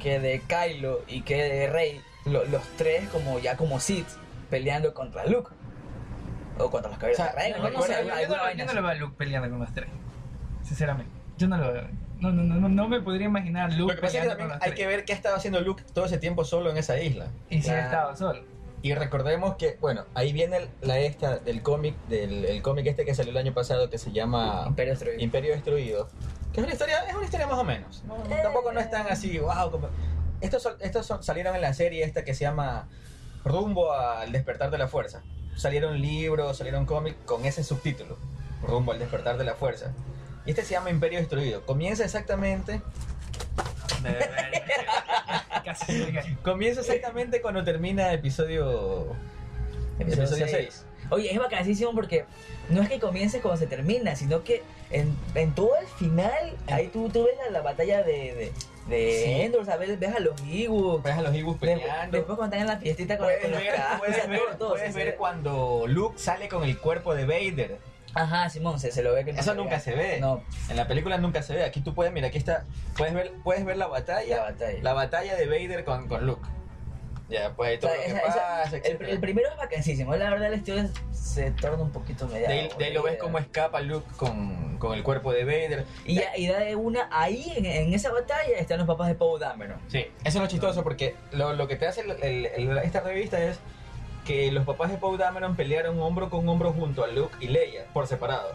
que 0.00 0.18
de 0.20 0.40
Kylo 0.40 1.00
y 1.08 1.22
que 1.22 1.36
de 1.42 1.66
Rey, 1.68 2.00
lo- 2.26 2.44
los 2.44 2.62
tres 2.76 3.08
como 3.10 3.38
ya 3.38 3.56
como 3.56 3.80
Sith 3.80 4.06
peleando 4.56 4.92
contra 4.92 5.24
Luke. 5.26 5.50
O 6.58 6.70
contra 6.70 6.90
los 6.90 6.98
caballeros 6.98 7.18
O 7.18 7.24
sea, 7.24 7.32
de 7.34 7.40
Rey, 7.42 7.52
no, 7.52 7.58
no, 7.58 7.70
no 7.70 7.82
sé, 7.82 7.88
recuerda- 7.96 8.22
yo, 8.22 8.28
no, 8.28 8.66
yo 8.66 8.74
lo 8.74 8.82
veo 8.82 8.90
a 8.90 8.94
Luke 8.94 9.14
peleando 9.16 9.48
con 9.48 9.58
los 9.60 9.72
tres. 9.72 9.88
Sinceramente. 10.62 11.10
Yo 11.38 11.48
no 11.48 11.56
lo 11.56 11.72
veo. 11.72 11.88
No, 12.20 12.30
no, 12.30 12.42
no, 12.42 12.54
no, 12.56 12.68
no 12.68 12.88
me 12.88 13.00
podría 13.00 13.26
imaginar 13.26 13.72
Luke 13.72 13.94
Lo 13.94 13.96
que 13.96 14.02
pasa 14.06 14.18
es 14.18 14.22
que 14.24 14.28
también 14.28 14.52
hay 14.52 14.58
tres. 14.60 14.74
que 14.74 14.86
ver 14.86 15.04
qué 15.06 15.12
estaba 15.14 15.36
haciendo 15.36 15.60
Luke 15.62 15.82
todo 15.94 16.04
ese 16.04 16.18
tiempo 16.18 16.44
solo 16.44 16.70
en 16.70 16.76
esa 16.76 17.00
isla. 17.00 17.28
Y 17.48 17.62
si 17.62 17.68
Claro. 17.70 17.82
estaba 17.86 18.16
solo. 18.16 18.44
Y 18.82 18.94
recordemos 18.94 19.56
que, 19.56 19.78
bueno, 19.80 20.04
ahí 20.14 20.32
viene 20.34 20.58
el- 20.58 20.68
la 20.82 20.98
esta 20.98 21.38
del 21.38 21.62
cómic, 21.62 21.96
del 22.08 22.44
el 22.44 22.60
cómic 22.62 22.86
este 22.86 23.04
que 23.06 23.14
salió 23.14 23.30
el 23.30 23.38
año 23.38 23.54
pasado 23.54 23.88
que 23.88 23.96
se 23.96 24.12
llama 24.12 24.64
Imperio 24.68 24.92
Destruido. 24.92 25.20
Imperio 25.20 25.52
Destruido. 25.52 26.08
Que 26.52 26.60
es 26.60 26.64
una 26.64 26.72
historia, 26.74 26.98
es 27.08 27.14
una 27.14 27.24
historia 27.24 27.46
más 27.46 27.58
o 27.58 27.64
menos. 27.64 28.04
No, 28.06 28.16
Eh. 28.16 28.40
Tampoco 28.42 28.70
no 28.72 28.78
es 28.80 28.90
tan 28.90 29.06
así, 29.08 29.38
wow. 29.38 29.70
Como... 29.70 29.88
Estos, 30.42 30.62
son- 30.62 30.76
estos 30.80 31.06
son- 31.06 31.22
salieron 31.22 31.54
en 31.56 31.62
la 31.62 31.72
serie 31.72 32.04
esta 32.04 32.24
que 32.24 32.34
se 32.34 32.44
llama 32.44 32.88
Rumbo 33.44 33.92
al 33.92 34.32
despertar 34.32 34.70
de 34.70 34.78
la 34.78 34.88
fuerza. 34.88 35.22
Salieron 35.56 36.00
libros, 36.00 36.56
salieron 36.56 36.86
cómics 36.86 37.16
con 37.24 37.44
ese 37.44 37.62
subtítulo, 37.64 38.16
Rumbo 38.62 38.92
al 38.92 38.98
despertar 38.98 39.36
de 39.36 39.44
la 39.44 39.54
fuerza. 39.54 39.92
Y 40.46 40.50
este 40.50 40.64
se 40.64 40.72
llama 40.74 40.90
Imperio 40.90 41.18
Destruido. 41.18 41.64
Comienza 41.66 42.04
exactamente 42.04 42.82
Casi 45.64 46.04
se 46.04 46.12
cae. 46.12 46.36
Comienza 46.42 46.80
exactamente 46.80 47.40
cuando 47.40 47.62
termina 47.62 48.12
episodio 48.12 49.14
Episodio 49.98 50.24
episodio 50.24 50.46
seis. 50.48 50.84
6. 50.84 50.86
Oye, 51.10 51.32
es 51.32 51.38
bacanísimo 51.38 51.92
porque 51.92 52.24
no 52.70 52.82
es 52.82 52.88
que 52.88 52.98
comience 52.98 53.40
cuando 53.40 53.58
se 53.58 53.66
termina, 53.66 54.16
sino 54.16 54.42
que 54.42 54.62
en, 54.90 55.14
en 55.34 55.54
todo 55.54 55.76
el 55.76 55.86
final, 55.86 56.56
ahí 56.68 56.88
tú, 56.88 57.10
tú 57.10 57.24
ves 57.24 57.34
la, 57.44 57.50
la 57.50 57.60
batalla 57.60 58.02
de, 58.02 58.34
de, 58.34 58.52
de 58.88 59.22
Sí. 59.24 59.40
Endor, 59.42 59.64
¿sabes? 59.64 59.98
Ves 59.98 60.14
a 60.14 60.20
los 60.20 60.34
Ewoks. 60.50 61.02
Ves 61.04 61.14
a 61.16 61.22
los 61.22 61.34
Ewoks 61.34 61.60
de- 61.60 61.66
peleando. 61.66 62.16
Después 62.16 62.36
cuando 62.36 62.56
están 62.56 62.60
en 62.68 62.74
la 62.74 62.80
fiestita 62.80 63.16
con, 63.18 63.26
Puedes 63.26 63.40
con 63.42 63.50
los 63.52 63.60
ver, 63.60 63.74
puedes 63.98 64.16
o 64.16 64.20
sea, 64.20 64.28
ver- 64.30 64.40
todo, 64.40 64.56
todo, 64.56 64.68
puedes 64.70 64.94
ver 64.94 65.16
cuando 65.16 65.84
Luke 65.86 66.18
sale 66.18 66.48
con 66.48 66.64
el 66.64 66.78
cuerpo 66.78 67.14
de 67.14 67.24
Vader. 67.26 67.78
Ajá, 68.14 68.50
Simón, 68.50 68.78
se, 68.78 68.92
se 68.92 69.02
lo 69.02 69.14
ve 69.14 69.24
que 69.24 69.32
no 69.32 69.40
Eso 69.40 69.52
se 69.52 69.56
nunca 69.56 69.80
se 69.80 69.94
ve. 69.94 70.20
No, 70.20 70.42
En 70.68 70.76
la 70.76 70.86
película 70.86 71.16
nunca 71.16 71.42
se 71.42 71.54
ve. 71.54 71.64
Aquí 71.64 71.80
tú 71.80 71.94
puedes, 71.94 72.12
mira, 72.12 72.28
aquí 72.28 72.36
está. 72.36 72.64
Puedes 72.98 73.14
ver, 73.14 73.32
puedes 73.42 73.64
ver 73.64 73.78
la 73.78 73.86
batalla. 73.86 74.36
la 74.36 74.42
batalla. 74.42 74.78
La 74.82 74.92
batalla 74.92 75.34
de 75.34 75.46
Vader 75.46 75.84
con, 75.84 76.08
con 76.08 76.26
Luke. 76.26 76.46
Ya, 77.32 77.50
pues 77.56 77.70
ahí 77.70 77.76
O 77.76 77.80
todo 77.80 77.90
sea, 77.90 77.98
lo 77.98 78.04
que 78.04 78.10
esa- 78.10 78.28
esa- 78.28 78.62
pasa, 78.64 78.76
el, 78.76 79.02
el 79.08 79.20
primero 79.20 79.48
es 79.50 79.56
vacancísimo, 79.56 80.14
la 80.16 80.28
verdad 80.30 80.50
la 80.50 80.56
historia 80.56 80.88
se 81.12 81.50
torna 81.52 81.82
un 81.82 81.90
poquito 81.90 82.26
media. 82.28 82.46
de, 82.48 82.54
ahí, 82.54 82.70
de 82.78 82.84
ahí 82.84 82.92
lo 82.92 83.02
ves 83.02 83.16
cómo 83.18 83.38
escapa 83.38 83.80
Luke 83.80 84.06
con, 84.18 84.76
con 84.78 84.92
el 84.92 85.02
cuerpo 85.02 85.32
de 85.32 85.44
Vader. 85.44 85.86
Y, 86.04 86.20
da 86.48 86.58
de 86.60 86.76
una, 86.76 87.08
ahí 87.10 87.54
en, 87.56 87.64
en 87.64 87.94
esa 87.94 88.12
batalla 88.12 88.58
están 88.58 88.78
los 88.78 88.86
papás 88.86 89.08
de 89.08 89.14
Poe 89.14 89.40
Dameron. 89.40 89.78
Sí, 89.88 90.00
eso 90.24 90.28
es 90.38 90.42
lo 90.42 90.46
chistoso 90.46 90.82
porque 90.82 91.14
lo, 91.32 91.54
lo 91.54 91.66
que 91.68 91.76
te 91.76 91.86
hace 91.86 92.02
el- 92.02 92.10
el- 92.22 92.46
el- 92.46 92.78
esta 92.78 93.00
revista 93.00 93.40
es 93.42 93.58
que 94.26 94.52
los 94.52 94.66
papás 94.66 94.90
de 94.90 94.98
Poe 94.98 95.16
Dameron 95.16 95.56
pelearon 95.56 95.98
hombro 96.00 96.28
con 96.28 96.46
hombro 96.48 96.72
junto 96.72 97.02
a 97.02 97.06
Luke 97.08 97.34
y 97.40 97.48
Leia 97.48 97.86
por 97.94 98.06
separado. 98.06 98.52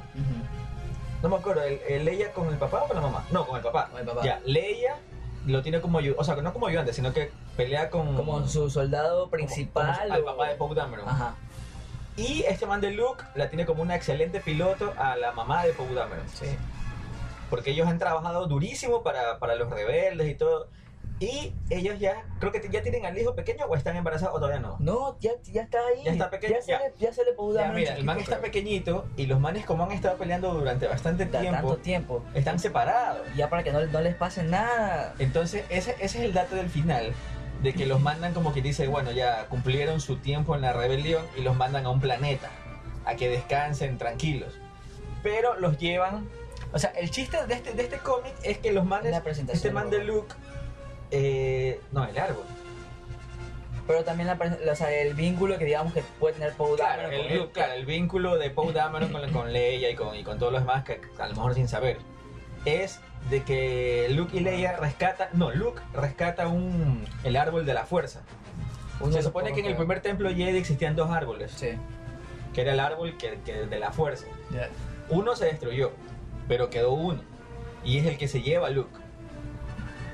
No 1.24 1.30
me 1.30 1.36
acuerdo, 1.38 1.64
el, 1.64 1.80
el 1.90 2.06
Leia 2.06 2.32
con 2.32 2.48
el 2.50 2.58
papá 2.58 2.84
o 2.84 2.88
con 2.88 2.96
la 2.96 3.02
mamá? 3.02 3.26
No, 3.32 3.48
con 3.48 3.58
el 3.58 3.64
papá. 3.64 3.88
Con 3.90 4.00
el 4.02 4.06
papá. 4.06 4.22
Ya, 4.24 4.40
Leia 4.46 4.98
lo 5.48 5.62
tiene 5.62 5.82
como 5.82 5.98
ayudante, 6.00 6.22
o 6.22 6.24
sea, 6.24 6.36
no 6.36 6.54
como 6.54 6.68
ayudante, 6.68 6.94
sino 6.94 7.14
que 7.14 7.32
pelea 7.56 7.90
con... 7.90 8.16
Como 8.16 8.48
su 8.48 8.70
soldado 8.70 9.20
como- 9.22 9.32
principal. 9.32 9.98
como 10.02 10.14
al 10.14 10.22
o- 10.22 10.26
papá 10.26 10.48
de 10.50 10.56
Poe 10.56 10.76
Dameron. 10.76 11.08
Ajá. 11.10 11.36
Y 12.16 12.44
este 12.48 12.66
man 12.66 12.82
de 12.82 12.92
Luke 12.92 13.24
la 13.36 13.50
tiene 13.50 13.66
como 13.66 13.82
una 13.82 13.96
excelente 13.96 14.40
piloto 14.40 14.94
a 14.98 15.16
la 15.18 15.32
mamá 15.32 15.64
de 15.66 15.74
Poe 15.74 15.94
Dameron. 15.94 16.28
Sí. 16.30 16.48
Porque 17.50 17.72
ellos 17.72 17.88
han 17.88 17.98
trabajado 18.00 18.48
durísimo 18.48 19.04
para, 19.04 19.40
para 19.40 19.56
los 19.56 19.70
rebeldes 19.70 20.28
y 20.28 20.36
todo. 20.36 20.68
Y 21.20 21.52
ellos 21.72 21.98
ya, 22.00 22.24
creo 22.40 22.52
que 22.52 22.62
ya 22.70 22.84
tienen 22.84 23.06
al 23.06 23.18
hijo 23.18 23.34
pequeño 23.34 23.66
o 23.66 23.76
están 23.76 23.96
embarazados 23.96 24.36
o 24.36 24.40
todavía 24.40 24.60
no. 24.60 24.76
No, 24.80 25.18
ya, 25.20 25.32
ya 25.52 25.64
está 25.64 25.80
ahí. 25.80 26.04
Ya 26.06 26.12
está 26.12 26.30
pequeño, 26.30 26.56
Ya 26.56 26.62
sale, 26.78 26.94
ya 27.00 27.12
sale 27.14 27.34
Poe 27.34 27.56
Ya, 27.56 27.62
Dameron 27.62 27.80
mira, 27.82 27.96
el 27.96 28.04
man 28.04 28.20
está 28.20 28.38
pequeñito 28.40 29.08
y 29.18 29.26
los 29.26 29.40
manes 29.40 29.66
como 29.66 29.84
han 29.84 29.92
estado 29.94 30.16
peleando 30.18 30.54
durante 30.54 30.86
bastante 30.88 31.26
da 31.26 31.40
tiempo, 31.42 31.58
tanto 31.70 31.78
tiempo. 31.78 32.24
están 32.36 32.60
separados. 32.60 33.26
Ya 33.36 33.50
para 33.50 33.64
que 33.64 33.72
no, 33.72 33.84
no 33.84 34.02
les 34.02 34.14
pase 34.14 34.44
nada. 34.44 35.16
Entonces, 35.18 35.64
ese, 35.70 35.92
ese 36.00 36.20
es 36.20 36.24
el 36.26 36.34
dato 36.34 36.56
del 36.56 36.70
final, 36.70 37.12
de 37.64 37.74
que 37.74 37.88
los 37.88 38.00
mandan 38.00 38.36
como 38.36 38.54
que 38.54 38.62
dice, 38.62 38.86
bueno, 38.88 39.12
ya 39.12 39.48
cumplieron 39.48 40.00
su 40.00 40.18
tiempo 40.18 40.54
en 40.54 40.62
la 40.62 40.74
rebelión 40.74 41.26
y 41.36 41.42
los 41.42 41.56
mandan 41.56 41.88
a 41.88 41.90
un 41.90 42.00
planeta, 42.00 42.52
a 43.06 43.16
que 43.16 43.28
descansen 43.28 43.98
tranquilos. 43.98 44.54
Pero 45.24 45.56
los 45.60 45.80
llevan, 45.80 46.30
o 46.74 46.78
sea, 46.78 46.92
el 46.92 47.10
chiste 47.10 47.44
de 47.48 47.56
este, 47.56 47.72
de 47.74 47.82
este 47.84 47.98
cómic 47.98 48.34
es 48.44 48.60
que 48.60 48.72
los 48.72 48.86
manes, 48.86 49.12
La 49.12 49.24
presentación. 49.24 49.58
este 49.58 49.72
man 49.72 49.90
de 49.90 50.04
Luke, 50.04 50.36
eh, 51.12 51.80
no, 51.92 52.06
el 52.06 52.18
árbol. 52.18 52.44
Pero 53.86 54.04
también 54.04 54.28
la, 54.28 54.38
pre- 54.38 54.70
o 54.70 54.76
sea, 54.76 54.92
el 54.92 55.14
vínculo 55.14 55.58
que 55.58 55.64
digamos 55.66 55.94
que 55.94 56.04
puede 56.20 56.34
tener 56.36 56.54
Poe 56.54 56.76
Claro 56.76 57.04
Dameron 57.04 57.26
el, 57.32 57.40
con 57.40 57.48
claro, 57.52 57.74
el 57.74 57.86
vínculo 57.86 58.38
de 58.38 58.50
Poe 58.50 58.74
Dameron 58.74 59.12
con, 59.14 59.32
con 59.32 59.54
Leia 59.54 59.90
y 59.90 59.96
con, 59.96 60.14
y 60.16 60.24
con 60.24 60.38
todos 60.40 60.52
los 60.52 60.62
demás, 60.62 60.84
que 60.84 61.00
a 61.18 61.28
lo 61.28 61.36
mejor 61.36 61.54
sin 61.56 61.68
saber. 61.70 61.98
es 62.66 63.00
de 63.30 63.44
que 63.44 64.08
Luke 64.12 64.36
y 64.38 64.42
Leia 64.42 64.76
rescatan, 64.78 65.30
no, 65.34 65.52
Luke 65.52 65.82
rescata 65.94 66.48
un 66.48 67.06
el 67.24 67.36
árbol 67.38 67.66
de 67.66 67.74
la 67.74 67.86
fuerza. 67.86 68.22
Uno 69.00 69.14
Se 69.14 69.22
supone 69.24 69.54
que 69.54 69.62
en 69.62 69.68
el 69.68 69.76
primer 69.76 70.02
templo 70.02 70.30
Jedi 70.30 70.58
existían 70.58 70.96
dos 70.96 71.10
árboles, 71.12 71.52
Sí. 71.52 71.70
que 72.54 72.62
era 72.62 72.74
el 72.74 72.80
árbol 72.80 73.16
que, 73.18 73.40
que 73.46 73.54
de 73.68 73.80
la 73.80 73.92
fuerza. 73.92 74.26
Uno 75.10 75.36
se 75.36 75.46
destruyó, 75.46 75.92
pero 76.50 76.70
quedó 76.70 76.92
uno. 76.92 77.22
Y 77.86 78.00
es 78.00 78.06
el 78.06 78.18
que 78.18 78.28
se 78.28 78.42
lleva 78.42 78.68
a 78.68 78.70
Luke. 78.72 78.90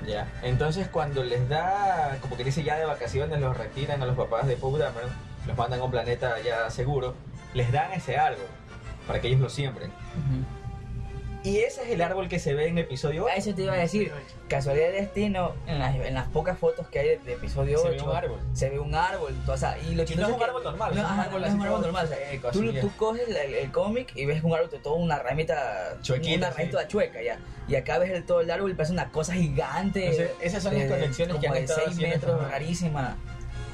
Ya. 0.08 0.28
Entonces 0.42 0.88
cuando 0.88 1.24
les 1.24 1.48
da, 1.50 2.18
como 2.22 2.38
que 2.38 2.44
dice 2.44 2.64
ya 2.64 2.78
de 2.78 2.86
vacaciones, 2.86 3.40
los 3.40 3.56
retiran 3.56 4.02
a 4.02 4.06
los 4.06 4.16
papás 4.16 4.48
de 4.48 4.56
Poe 4.56 4.80
Dameron, 4.80 5.10
los 5.48 5.58
mandan 5.58 5.80
a 5.80 5.84
un 5.84 5.92
planeta 5.92 6.40
ya 6.42 6.70
seguro, 6.70 7.16
les 7.54 7.72
dan 7.72 7.92
ese 7.94 8.18
árbol 8.18 8.46
para 9.08 9.22
que 9.22 9.28
ellos 9.28 9.40
lo 9.40 9.50
siembren. 9.50 9.92
Y 11.44 11.58
ese 11.58 11.84
es 11.84 11.90
el 11.90 12.02
árbol 12.02 12.30
que 12.30 12.40
se 12.40 12.54
ve 12.54 12.68
en 12.70 12.78
episodio 12.78 13.24
A 13.24 13.32
8. 13.32 13.34
eso 13.38 13.54
te 13.56 13.64
iba 13.64 13.74
a 13.74 13.78
decir, 13.78 14.14
casualidad 14.48 14.86
de 14.88 14.92
destino, 14.94 15.52
en 15.68 15.78
las, 15.80 15.94
en 15.96 16.14
las 16.14 16.28
pocas 16.30 16.58
fotos 16.58 16.88
que 16.88 17.00
hay 17.00 17.08
de, 17.10 17.18
de 17.18 17.34
episodio 17.34 17.80
Se 17.80 17.90
8, 17.90 18.06
ve 18.06 18.10
un 18.12 18.16
árbol. 18.16 18.40
se 18.54 18.70
ve 18.70 18.80
un 18.80 18.96
árbol, 18.96 19.36
o 19.46 19.58
sea, 19.58 19.78
y 19.80 19.94
lo 19.94 20.04
Y 20.04 20.16
no 20.16 20.22
es 20.28 20.30
un 20.34 20.38
que- 20.38 20.44
árbol 20.46 20.64
normal, 20.64 20.96
no, 20.96 21.02
es 21.02 21.12
un 21.12 21.20
árbol 21.20 21.42
no 21.42 21.48
es 21.48 21.54
un 21.54 21.62
árbol 21.64 21.82
normal, 21.82 22.06
o 22.06 22.08
sea, 22.08 22.18
seco, 22.30 22.52
tú, 22.52 22.74
tú 22.74 22.92
coges 22.96 23.28
el, 23.28 23.36
el- 23.36 23.54
el 23.56 23.72
cómic 23.72 24.14
y 24.16 24.26
ves 24.26 24.42
un 24.42 24.54
árbol, 24.54 24.70
toda 24.82 24.96
una 24.96 25.20
ramita, 25.20 25.98
Chuequita, 26.02 26.38
una 26.38 26.48
sí. 26.52 26.58
ramita 26.58 26.72
toda 26.72 26.88
chueca, 26.88 27.22
ya, 27.22 27.38
y 27.68 27.76
acá 27.76 27.98
ves 27.98 28.12
el, 28.12 28.26
todo 28.26 28.40
el 28.40 28.50
árbol 28.50 28.72
y 28.72 28.74
parece 28.76 28.94
una 28.94 29.10
cosa 29.12 29.34
gigante, 29.34 30.02
Entonces, 30.06 30.32
esas 30.40 30.64
son 30.64 30.74
las 30.76 30.84
de- 30.84 30.90
conexiones 30.90 31.36
que 31.36 31.42
como 31.42 31.54
han 31.56 31.60
de 31.60 31.66
estado 31.66 31.82
6 31.88 31.96
haciendo 31.98 32.16
metros, 32.16 32.52
rarísima, 32.52 33.18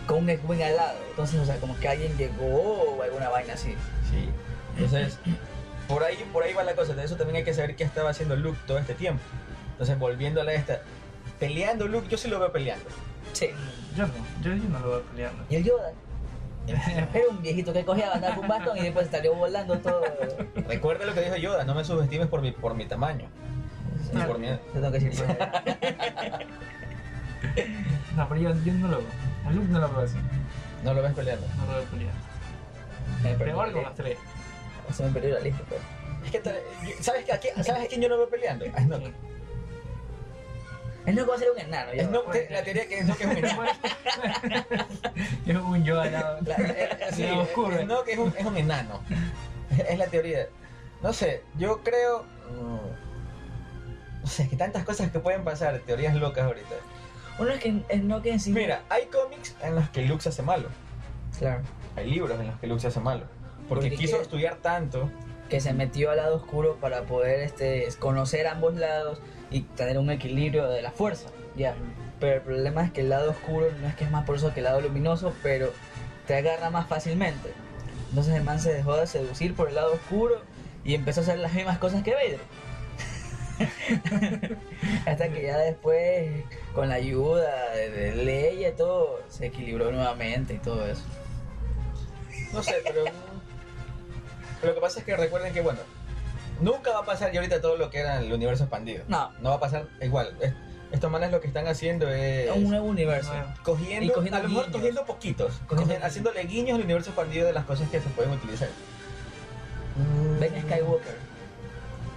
con 0.08 0.24
un 0.24 0.30
X-Wing 0.32 0.64
al 0.64 0.76
lado, 0.76 0.98
entonces, 1.12 1.40
o 1.40 1.46
sea, 1.46 1.58
como 1.58 1.78
que 1.80 1.88
alguien 1.88 2.18
llegó 2.18 2.96
o 2.98 3.04
alguna 3.04 3.30
vaina 3.30 3.54
así. 3.54 3.76
Sí. 4.10 4.28
Entonces, 4.76 5.20
por 5.90 6.04
ahí, 6.04 6.18
por 6.32 6.44
ahí 6.44 6.54
va 6.54 6.64
la 6.64 6.76
cosa. 6.76 6.94
De 6.94 7.04
eso 7.04 7.18
también 7.18 7.38
hay 7.38 7.44
que 7.44 7.54
saber 7.54 7.76
qué 7.76 7.84
estaba 7.84 8.12
haciendo 8.12 8.36
Luke 8.38 8.58
todo 8.66 8.78
este 8.78 8.94
tiempo. 8.94 9.22
Entonces, 9.72 9.98
volviendo 10.00 10.40
a 10.40 10.44
la 10.44 10.54
esta, 10.54 10.82
peleando 11.40 11.88
Luke, 11.88 12.08
yo 12.08 12.18
sí 12.18 12.30
lo 12.30 12.40
veo 12.40 12.52
peleando. 12.52 12.86
Sí. 13.34 13.50
Yo 13.98 14.08
no, 14.08 14.14
yo, 14.42 14.54
yo 14.54 14.70
no 14.70 14.80
lo 14.80 14.90
veo 14.90 15.02
peleando. 15.02 15.44
Y 15.50 15.56
el 15.56 15.64
Yoda. 15.64 15.92
Era 16.68 17.28
un 17.30 17.42
viejito 17.42 17.74
que 17.74 17.84
cogía 17.84 18.14
andaba 18.14 18.36
con 18.36 18.44
un 18.44 18.50
bastón 18.50 18.78
y 18.78 18.82
después 18.82 19.10
salió 19.10 19.34
volando 19.34 19.80
todo. 19.80 20.04
Recuerda 20.68 21.06
lo 21.06 21.16
que 21.16 21.22
dijo 21.22 21.36
Yoda, 21.38 21.64
no 21.64 21.74
me 21.74 21.84
subestimes 21.84 22.28
por 22.28 22.42
mi, 22.42 22.52
por 22.52 22.76
mi 22.76 22.86
tamaño. 22.86 23.28
Ni 24.14 24.22
por 24.22 24.38
mi... 24.38 24.48
Te 24.48 24.58
tengo 24.74 24.92
que 24.92 25.00
decir. 25.00 25.26
No, 28.16 28.28
pero 28.28 28.42
yo, 28.42 28.54
yo 28.66 28.74
no 28.74 28.88
lo 28.90 28.98
veo. 28.98 29.08
A 29.46 29.52
Luke 29.52 29.68
no 29.70 29.80
lo 29.80 29.90
veo 29.90 30.02
así. 30.02 30.18
No 30.84 30.94
lo 30.94 31.02
ves 31.02 31.14
peleando. 31.14 31.48
No 31.58 31.66
lo 31.68 31.80
veo 31.80 31.84
peleando. 31.86 32.20
Me 33.24 33.30
perdí 33.36 33.52
Peor 33.52 33.72
con 33.72 33.84
los 33.84 33.96
tres. 33.96 34.18
Se 34.94 35.04
me 35.04 35.10
perdió 35.12 35.36
la 35.36 35.40
lista, 35.42 35.62
pero. 35.70 35.82
Es 36.26 36.32
que, 36.32 37.04
¿sabes, 37.04 37.26
que 37.26 37.32
a 37.34 37.40
quién- 37.40 37.64
¿sabes 37.64 37.86
a 37.86 37.88
quién 37.88 38.02
yo 38.02 38.10
no 38.10 38.18
veo 38.18 38.30
peleando? 38.30 38.66
A. 38.66 38.80
Él 41.06 41.16
no 41.16 41.26
va 41.26 41.36
a 41.36 41.38
ser 41.40 41.50
un 41.52 41.60
enano. 41.60 41.92
Snoke, 41.98 42.32
te- 42.48 42.54
la 42.54 42.62
teoría 42.64 42.88
que 42.88 43.02
Snoke 43.04 43.22
es 43.22 43.28
un 43.28 43.38
enano. 43.38 43.64
es 45.46 45.56
un 45.56 45.84
yo 45.84 46.02
al 46.02 46.12
lado. 46.12 46.40
La- 46.46 46.58
sí, 47.14 47.24
Lado 47.24 47.42
oscuro. 47.42 47.80
Snoke 47.82 48.10
es 48.10 48.18
un, 48.20 48.34
es 48.38 48.46
un 48.46 48.58
enano. 48.58 49.02
Es 49.88 49.98
la 49.98 50.08
teoría. 50.08 50.48
No 51.02 51.14
sé, 51.14 51.44
yo 51.58 51.82
creo... 51.84 52.24
mm, 52.52 54.22
No 54.22 54.28
sé, 54.28 54.50
que 54.50 54.56
tantas 54.58 54.84
cosas 54.84 55.10
que 55.12 55.20
pueden 55.20 55.44
pasar, 55.44 55.80
teorías 55.80 56.14
locas 56.16 56.44
ahorita. 56.46 56.76
Uno 57.40 57.52
es 57.52 57.60
que 57.62 57.82
es 57.88 58.04
no 58.04 58.22
que 58.22 58.32
en 58.34 58.40
sí. 58.40 58.52
Mira, 58.52 58.82
hay 58.90 59.06
cómics 59.06 59.56
en 59.64 59.76
los 59.76 59.90
que 59.90 60.02
Luke 60.04 60.22
se 60.22 60.30
hace 60.30 60.42
malo. 60.44 60.68
Claro. 61.40 61.62
Hay 61.96 62.12
libros 62.12 62.38
en 62.40 62.48
los 62.48 62.60
que 62.60 62.68
Luke 62.68 62.82
se 62.82 62.88
hace 62.88 63.00
malo. 63.00 63.26
Porque 63.70 63.86
Porque 63.90 63.96
quiso 63.96 64.18
que- 64.18 64.24
estudiar 64.24 64.56
tanto. 64.58 65.10
Que 65.50 65.60
se 65.62 65.74
metió 65.74 66.12
al 66.12 66.18
lado 66.18 66.36
oscuro 66.36 66.76
para 66.80 67.04
poder 67.04 67.40
este, 67.40 67.88
conocer 67.98 68.46
ambos 68.48 68.76
lados 68.76 69.20
y 69.50 69.62
tener 69.62 69.98
un 69.98 70.12
equilibrio 70.12 70.68
de 70.70 70.82
la 70.84 70.92
fuerza. 70.92 71.30
Ya. 71.56 71.74
Pero 72.20 72.36
el 72.36 72.42
problema 72.42 72.84
es 72.84 72.92
que 72.92 73.02
el 73.02 73.10
lado 73.10 73.32
oscuro 73.32 73.68
no 73.82 73.88
es 73.88 73.96
que 73.96 74.04
es 74.04 74.12
más 74.12 74.26
poderoso 74.26 74.54
que 74.54 74.60
el 74.60 74.66
lado 74.66 74.82
luminoso, 74.82 75.34
pero 75.42 75.72
te 76.28 76.36
agarra 76.36 76.70
más 76.70 76.88
fácilmente. 76.88 77.52
Entonces 78.10 78.36
el 78.36 78.44
man 78.44 78.60
se 78.60 78.74
dejó 78.74 78.96
de 78.98 79.08
seducir 79.08 79.56
por 79.56 79.70
el 79.70 79.76
lado 79.76 79.94
oscuro 79.94 80.42
y 80.84 80.94
empezó 80.94 81.22
a 81.22 81.24
hacer 81.24 81.40
las 81.40 81.54
mismas 81.54 81.78
cosas 81.80 82.04
que 82.04 82.14
Vader. 82.14 82.40
Hasta 85.06 85.30
que 85.30 85.44
ya 85.44 85.58
después, 85.58 86.44
con 86.74 86.90
la 86.90 86.96
ayuda 86.96 87.72
de, 87.76 87.90
de 87.90 88.16
Leia 88.24 88.70
y 88.70 88.74
todo, 88.74 89.20
se 89.30 89.48
equilibró 89.48 89.92
nuevamente 89.92 90.54
y 90.54 90.58
todo 90.60 90.86
eso. 90.86 91.04
No 92.54 92.62
sé, 92.64 92.76
pero. 92.84 93.04
Lo 94.64 94.74
que 94.76 94.82
pasa 94.82 95.00
es 95.00 95.06
que 95.06 95.16
recuerden 95.16 95.54
que, 95.54 95.62
bueno, 95.62 95.80
nunca 96.62 96.92
va 96.92 97.00
a 97.00 97.06
pasar 97.06 97.32
ya 97.32 97.40
ahorita 97.40 97.62
todo 97.62 97.78
lo 97.78 97.90
que 97.90 98.00
era 98.00 98.20
el 98.20 98.32
universo 98.34 98.64
expandido. 98.66 99.04
No, 99.08 99.32
No 99.42 99.50
va 99.50 99.56
a 99.56 99.60
pasar 99.60 99.88
igual. 100.02 100.36
Es- 100.42 100.54
estos 100.92 101.12
manes 101.12 101.32
lo 101.32 101.40
que 101.40 101.48
están 101.48 101.68
haciendo 101.68 102.10
es. 102.10 102.50
un 102.52 102.64
nuevo 102.70 102.88
universo. 102.88 103.32
Nuevo. 103.32 103.50
Cogiendo, 103.64 104.06
Y 104.06 104.10
cogiendo 104.10 104.38
a 104.38 104.42
lo 104.42 104.50
mejor 104.50 104.64
guiños. 104.66 104.78
cogiendo 104.78 105.06
poquitos, 105.06 105.48
Cogiendo 105.48 105.68
cogiendo- 105.68 105.94
guiños. 105.94 106.04
haciéndole 106.08 106.44
guiños 106.46 106.76
al 106.80 106.84
universo 106.84 107.10
expandido 107.12 107.46
de 107.46 107.54
las 107.54 107.66
cosas 107.66 107.90
que 107.90 108.00
se 108.02 108.10
pueden 108.10 108.32
utilizar. 108.32 108.70
Ben 110.40 110.62
Skywalker. 110.62 111.16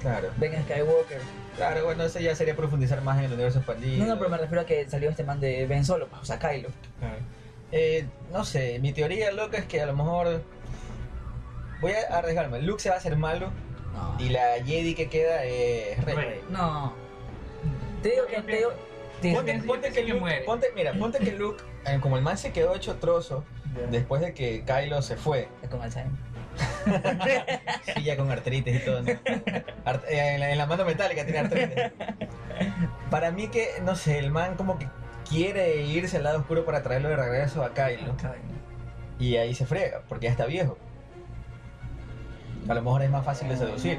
Claro, 0.01 0.31
Ben 0.37 0.53
Skywalker. 0.65 1.21
claro, 1.57 1.85
bueno, 1.85 2.05
eso 2.05 2.19
ya 2.19 2.35
sería 2.35 2.57
profundizar 2.57 3.03
más 3.03 3.19
en 3.19 3.25
el 3.25 3.33
universo 3.35 3.59
expandido. 3.59 3.99
No, 4.05 4.07
no, 4.15 4.19
pero 4.19 4.31
me 4.31 4.39
refiero 4.39 4.63
a 4.63 4.67
que 4.67 4.89
salió 4.89 5.11
este 5.11 5.23
man 5.25 5.39
de 5.41 5.67
Ben 5.67 5.85
Solo, 5.85 6.09
pues, 6.09 6.23
o 6.23 6.25
sea, 6.25 6.39
Kylo. 6.39 6.69
Claro. 6.99 7.17
Eh, 7.73 8.07
no 8.33 8.45
sé, 8.45 8.79
mi 8.81 8.93
teoría 8.93 9.31
loca 9.33 9.59
es 9.59 9.65
que 9.67 9.81
a 9.83 9.87
lo 9.87 9.95
mejor. 9.95 10.43
Voy 11.83 11.93
a 11.93 12.17
arriesgarme. 12.17 12.63
Luke 12.63 12.81
se 12.83 12.89
va 12.89 12.95
a 12.95 12.99
hacer 12.99 13.17
malo 13.17 13.51
No. 13.93 14.17
y 14.19 14.31
la 14.31 14.55
Jedi 14.65 14.95
que 14.95 15.09
queda 15.11 15.45
es 15.45 16.03
Rey. 16.05 16.15
Rey. 16.17 16.41
No. 16.49 16.95
Te 18.03 18.11
digo 18.11 18.27
que 18.27 18.41
te 18.41 18.57
digo. 18.57 18.71
te- 19.21 19.35
Ponte, 19.35 19.59
ponte 19.67 19.93
que 19.93 20.03
Luke, 20.05 20.21
muere. 20.21 20.41
ponte, 20.45 20.69
mira, 20.75 20.93
ponte 20.95 21.19
que 21.19 21.33
Luke, 21.33 21.63
eh, 21.87 21.99
como 22.01 22.17
el 22.17 22.23
man 22.23 22.37
se 22.39 22.51
quedó 22.53 22.75
hecho 22.75 22.97
trozo 22.97 23.45
después 23.91 24.21
de 24.23 24.33
que 24.35 24.65
Kylo 24.65 25.01
se 25.03 25.17
fue, 25.17 25.49
Es 25.63 25.69
con 25.69 25.81
Alzheimer. 25.83 26.13
sí, 27.95 28.03
ya 28.03 28.17
con 28.17 28.31
artritis 28.31 28.77
y 28.77 28.79
todo, 28.85 29.01
¿no? 29.03 29.11
Art- 29.85 30.05
eh, 30.09 30.35
en, 30.35 30.41
la, 30.41 30.51
en 30.51 30.59
la 30.59 30.67
mano 30.67 30.85
metálica 30.85 31.25
tiene 31.25 31.39
artritis. 31.39 31.93
Para 33.11 33.31
mí 33.31 33.49
que, 33.49 33.69
no 33.83 33.95
sé, 33.97 34.19
el 34.19 34.31
man 34.31 34.57
como 34.57 34.79
que 34.79 34.87
quiere 35.29 35.77
irse 35.83 36.17
al 36.19 36.25
lado 36.25 36.41
oscuro 36.41 36.65
para 36.65 36.83
traerlo 36.83 37.09
de 37.09 37.17
regreso 37.17 37.63
a 37.65 37.73
Kylo 37.73 38.15
y 39.19 39.37
ahí 39.37 39.55
se 39.55 39.65
frega, 39.67 40.03
porque 40.09 40.25
ya 40.27 40.33
está 40.33 40.47
viejo. 40.47 40.77
A 42.69 42.75
lo 42.75 42.83
mejor 42.83 43.03
es 43.03 43.11
más 43.11 43.25
fácil 43.25 43.49
de 43.49 43.57
seducir. 43.57 43.99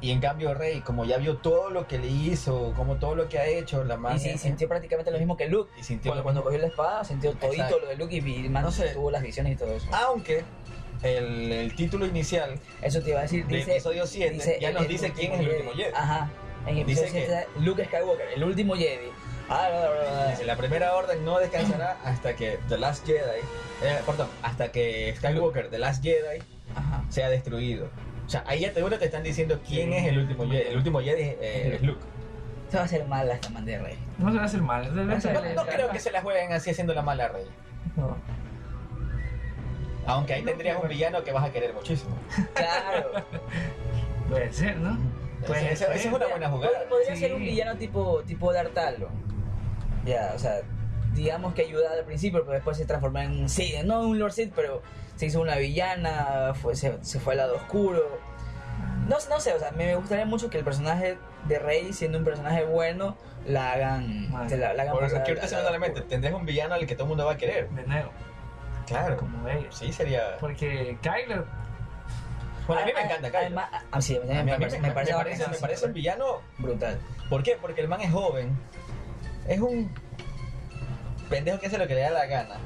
Y 0.00 0.12
en 0.12 0.20
cambio 0.20 0.54
Rey, 0.54 0.80
como 0.80 1.04
ya 1.04 1.16
vio 1.16 1.38
todo 1.38 1.70
lo 1.70 1.88
que 1.88 1.98
le 1.98 2.06
hizo, 2.06 2.72
como 2.76 2.96
todo 2.96 3.16
lo 3.16 3.28
que 3.28 3.40
ha 3.40 3.46
hecho, 3.46 3.82
la 3.82 3.96
man 3.96 4.14
Y 4.16 4.38
sintió 4.38 4.68
prácticamente 4.68 5.10
lo 5.10 5.18
mismo 5.18 5.36
que 5.36 5.48
Luke. 5.48 5.72
y 5.78 5.82
sintió 5.82 6.12
Cuando, 6.12 6.22
cuando 6.22 6.44
cogió 6.44 6.58
la 6.58 6.68
espada, 6.68 7.02
sintió 7.04 7.32
todito 7.32 7.54
Exacto. 7.64 7.80
lo 7.80 7.88
de 7.88 7.96
Luke 7.96 8.14
y 8.14 8.48
man 8.48 8.62
No 8.62 8.70
sé. 8.70 8.90
tuvo 8.90 9.10
las 9.10 9.22
visiones 9.22 9.54
y 9.54 9.56
todo 9.56 9.72
eso. 9.74 9.88
Aunque 9.92 10.44
el, 11.02 11.50
el 11.50 11.74
título 11.74 12.06
inicial 12.06 12.60
Eso 12.80 13.02
te 13.02 13.10
iba 13.10 13.18
a 13.18 13.22
decir. 13.22 13.44
de 13.46 13.56
Dice, 13.56 13.72
episodio 13.72 14.06
7 14.06 14.30
dice 14.34 14.58
ya 14.60 14.68
el- 14.68 14.74
nos 14.74 14.82
el 14.84 14.88
dice 14.88 15.12
quién 15.12 15.32
es 15.32 15.40
el 15.40 15.48
último 15.48 15.70
Jedi. 15.72 15.92
Ajá. 15.94 16.30
En 16.66 16.78
episodio 16.78 17.06
Dice 17.08 17.18
que- 17.20 17.26
7 17.26 17.46
Luke 17.60 17.84
Skywalker, 17.86 18.28
el 18.36 18.44
último 18.44 18.74
Jedi. 18.76 19.08
Ah, 19.48 19.66
bla, 19.68 19.90
bla, 19.90 20.10
bla. 20.12 20.30
Dice, 20.30 20.44
la 20.44 20.56
primera 20.56 20.94
orden 20.94 21.24
no 21.24 21.38
descansará 21.40 21.96
hasta 22.04 22.36
que 22.36 22.60
The 22.68 22.78
Last 22.78 23.04
Jedi, 23.04 23.40
eh, 23.82 23.98
perdón, 24.06 24.28
hasta 24.42 24.70
que 24.70 25.12
Skywalker, 25.16 25.70
The 25.70 25.78
Last 25.78 26.04
Jedi, 26.04 26.40
Ajá. 26.78 27.04
sea 27.08 27.28
destruido. 27.30 27.88
O 28.26 28.30
sea, 28.30 28.44
ahí 28.46 28.60
ya 28.60 28.72
te, 28.72 28.82
te 28.82 29.04
están 29.04 29.22
diciendo 29.22 29.58
quién 29.66 29.92
es 29.92 30.06
el 30.06 30.18
último 30.18 30.44
Jedi. 30.46 30.68
El 30.68 30.76
último 30.76 31.00
Jedi 31.00 31.22
eh, 31.22 31.72
es 31.76 31.82
Luke. 31.82 32.00
Se 32.68 32.76
va 32.76 32.82
a 32.82 32.86
hacer 32.86 33.06
mal 33.06 33.30
esta 33.30 33.48
man 33.50 33.64
de 33.64 33.78
rey. 33.78 33.98
No 34.18 34.30
se 34.30 34.36
va 34.36 34.42
a 34.42 34.46
hacer 34.46 34.60
mal. 34.60 34.94
debe 34.94 35.16
No 35.16 35.54
No, 35.54 35.66
creo 35.66 35.88
que 35.90 35.98
se 35.98 36.10
la 36.12 36.20
jueguen 36.20 36.52
así 36.52 36.70
haciendo 36.70 36.92
la 36.94 37.00
mala 37.02 37.28
rey. 37.28 37.44
No. 37.96 38.16
Aunque 40.06 40.34
ahí 40.34 40.42
No, 40.42 40.48
tendrías 40.50 40.82
un 40.82 40.88
villano 40.88 41.22
que 41.22 41.32
vas 41.32 41.44
a 41.44 41.52
querer 41.52 41.72
muchísimo. 41.74 42.16
Claro. 42.54 43.24
Puede 44.28 44.52
ser, 44.52 44.76
¿no? 44.78 44.98
Pues, 45.46 45.62
Esa- 45.62 45.94
es 45.94 46.04
una 46.06 46.26
buena 46.26 46.48
jugada. 46.50 46.72
Pod- 46.84 46.88
Podría 46.88 47.14
Sí. 47.14 47.20
ser 47.22 47.34
un 47.34 47.40
villano 47.40 47.76
tipo, 47.78 48.22
tipo 48.26 48.52
Dartalo. 48.52 49.08
Ya, 50.04 50.32
o 50.34 50.38
sea, 50.38 50.60
digamos 51.14 51.54
que 51.54 51.62
ayudaba 51.62 51.94
al 51.94 52.04
principio, 52.04 52.40
pero 52.40 52.52
después 52.52 52.76
se 52.76 52.84
transformó 52.86 53.20
en 53.20 53.30
un 53.42 53.48
Sith, 53.48 53.82
no 53.84 54.02
un 54.02 54.18
Lord 54.18 54.32
Sith, 54.32 54.52
pero 54.54 54.82
se 55.18 55.26
hizo 55.26 55.40
una 55.42 55.56
villana, 55.56 56.52
fue, 56.54 56.74
se, 56.74 56.96
se 57.04 57.20
fue 57.20 57.34
al 57.34 57.38
lado 57.38 57.56
oscuro. 57.56 58.18
No, 59.08 59.20
sé- 59.20 59.28
no 59.28 59.40
sé, 59.40 59.52
o 59.52 59.58
sea, 59.58 59.72
me 59.72 59.94
gustaría 59.96 60.24
mucho 60.24 60.48
que 60.48 60.58
el 60.58 60.64
personaje 60.64 61.18
de 61.46 61.58
Rey, 61.58 61.92
siendo 61.92 62.18
un 62.18 62.24
personaje 62.24 62.64
bueno, 62.64 63.16
la 63.46 63.72
hagan, 63.72 64.28
se 64.48 64.56
la, 64.56 64.72
la 64.74 64.82
hagan 64.84 64.94
Por 64.94 65.02
pasar 65.04 65.24
que 65.24 65.30
ahorita 65.32 65.48
se 65.48 65.56
me 65.56 65.62
la 65.62 65.70
mente, 65.72 65.86
oscuro. 65.88 66.06
tendrías 66.06 66.34
un 66.34 66.46
villano 66.46 66.74
al 66.74 66.86
que 66.86 66.94
todo 66.94 67.04
el 67.04 67.08
mundo 67.08 67.26
va 67.26 67.32
a 67.32 67.36
querer. 67.36 67.68
De 67.70 67.82
nuevo, 67.86 68.10
Claro. 68.86 69.16
como 69.16 69.48
ellos. 69.48 69.76
Sí, 69.76 69.92
sería. 69.92 70.36
Porque 70.38 70.96
Bueno, 72.66 72.82
a 72.82 72.84
mí 72.86 72.92
me 72.94 73.00
encanta 73.02 73.28
Kylo. 73.28 73.38
además- 73.38 73.68
ah, 73.90 74.00
sí, 74.00 74.16
a 74.16 74.20
mí 74.20 74.30
A 74.30 74.34
mí- 74.34 74.42
me, 74.44 74.52
a 74.52 74.58
mí 74.58 74.64
parece, 74.64 74.78
me, 74.80 74.88
me 74.88 74.94
parece 74.94 75.12
me 75.12 75.18
parece, 75.18 75.38
bacán, 75.42 75.52
me 75.54 75.58
parece 75.60 75.86
un 75.86 75.92
villano. 75.94 76.24
brutal. 76.58 76.98
¿Por 77.30 77.42
qué? 77.42 77.56
Porque 77.60 77.80
el 77.80 77.88
man 77.88 78.00
es 78.02 78.12
joven. 78.12 78.56
Es 79.48 79.58
un 79.60 79.90
pendejo 81.30 81.58
que 81.58 81.66
hace 81.66 81.78
lo 81.78 81.86
que 81.86 81.94
le 81.94 82.02
da 82.02 82.10
la 82.10 82.26
gana. 82.26 82.56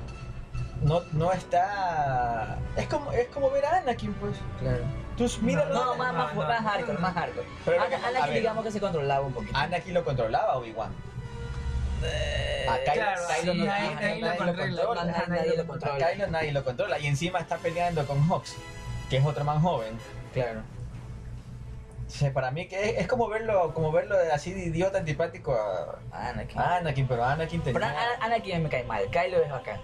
No, 0.82 1.02
no 1.12 1.32
está. 1.32 2.58
Es 2.76 2.86
como, 2.88 3.12
es 3.12 3.28
como 3.28 3.50
ver 3.50 3.64
a 3.64 3.78
Anakin, 3.78 4.12
pues. 4.14 4.36
Claro. 4.60 4.84
Tú 5.16 5.28
Tú 5.28 5.42
míralo. 5.42 5.72
No, 5.74 5.94
más, 5.94 6.12
más, 6.14 6.34
No, 6.34 6.42
no. 6.42 6.48
más 6.48 6.60
hardcore, 6.62 6.98
más 6.98 7.14
hardcore. 7.14 7.46
Pero 7.64 7.82
Ana- 7.82 7.96
Anakin 8.08 8.28
ver. 8.30 8.34
digamos 8.40 8.64
que 8.64 8.70
se 8.72 8.80
controlaba 8.80 9.24
un 9.26 9.32
poquito. 9.32 9.56
Anakin 9.56 9.94
lo 9.94 10.04
controlaba 10.04 10.56
Obi-Wan. 10.56 10.92
A 12.68 12.78
Kylo, 12.78 12.94
claro, 12.94 13.22
Kylo 13.40 13.52
sí, 13.52 13.58
no- 13.58 13.64
nadie 13.66 14.20
lo 14.20 14.56
controla, 14.56 15.04
nadie- 15.04 15.28
nadie 15.28 15.56
lo 15.56 15.66
controla. 15.66 16.06
A 16.06 16.10
Kylo 16.12 16.26
nadie 16.28 16.52
lo 16.52 16.64
controla. 16.64 16.98
Y 16.98 17.06
encima 17.06 17.38
está 17.38 17.58
peleando 17.58 18.04
con 18.06 18.28
Hux, 18.30 18.56
que 19.08 19.18
es 19.18 19.24
otro 19.24 19.44
man 19.44 19.60
joven. 19.60 19.96
Claro. 20.32 20.62
O 22.06 22.10
sea, 22.14 22.32
para 22.32 22.50
mí 22.50 22.66
que 22.68 22.90
es, 22.90 22.98
es 23.02 23.06
como 23.08 23.28
verlo 23.28 23.72
como 23.72 23.90
verlo 23.92 24.16
así 24.34 24.52
de 24.52 24.64
idiota 24.64 24.98
antipático 24.98 25.54
a, 25.54 26.28
Anakin. 26.30 26.58
a 26.58 26.76
Anakin, 26.76 27.06
pero 27.08 27.24
Anakin 27.24 27.62
tenía... 27.62 27.72
Pero 27.80 27.86
Ana- 27.86 28.16
Anakin 28.26 28.62
me 28.64 28.68
cae 28.68 28.84
mal, 28.84 29.04
Kylo 29.10 29.38
es 29.42 29.50
bacán. 29.50 29.80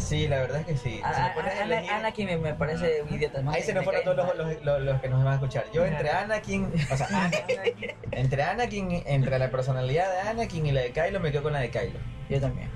Sí, 0.00 0.26
la 0.28 0.38
verdad 0.40 0.60
es 0.60 0.66
que 0.66 0.76
sí. 0.76 1.00
A- 1.04 1.12
Si 1.14 1.20
a- 1.20 1.24
a 1.26 1.64
elegir- 1.64 1.90
Anakin 1.90 2.26
me, 2.26 2.36
me 2.38 2.54
parece 2.54 3.02
un 3.02 3.14
idiota. 3.14 3.42
más 3.42 3.54
Ahí 3.54 3.62
se 3.62 3.74
nos 3.74 3.82
me 3.82 3.84
fueron 3.84 4.02
todos 4.04 4.16
los, 4.36 4.36
los, 4.36 4.62
los- 4.64 4.80
los 4.82 5.00
que 5.00 5.08
nos 5.08 5.18
van 5.22 5.32
a 5.32 5.34
escuchar. 5.36 5.64
Yo 5.72 5.84
entre 5.84 6.10
Anakin, 6.10 6.72
o 6.90 6.96
sea, 6.96 7.06
Anakin- 7.30 7.94
entre 8.12 8.42
Anakin, 8.42 9.02
entre 9.06 9.38
la 9.38 9.50
personalidad 9.50 10.10
de 10.12 10.28
Anakin 10.30 10.66
y 10.66 10.72
la 10.72 10.80
de 10.80 10.90
Kylo, 10.92 11.20
me 11.20 11.30
quedo 11.30 11.42
con 11.44 11.52
la 11.52 11.60
de 11.60 11.70
Kylo. 11.70 11.98
Yo 12.28 12.40
también. 12.40 12.68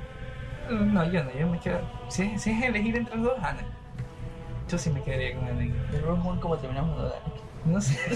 No, 0.71 1.05
yo 1.11 1.25
no, 1.25 1.31
yo 1.33 1.47
me 1.49 1.59
quedo. 1.61 1.81
Si, 2.09 2.39
si 2.39 2.51
es 2.53 2.63
elegir 2.63 2.97
entre 2.97 3.17
los 3.17 3.25
dos, 3.35 3.39
Ana. 3.43 3.63
Yo 4.69 4.79
sí 4.79 4.91
me 4.91 5.03
quedaría 5.03 5.35
con 5.35 5.45
Anakin. 5.47 5.91
De 5.91 6.01
Rogue 6.01 6.29
One, 6.29 6.41
como 6.41 6.57
terminamos 6.59 6.97
de 7.03 7.09
Anakin. 7.17 7.43
No 7.65 7.81
sé. 7.81 7.99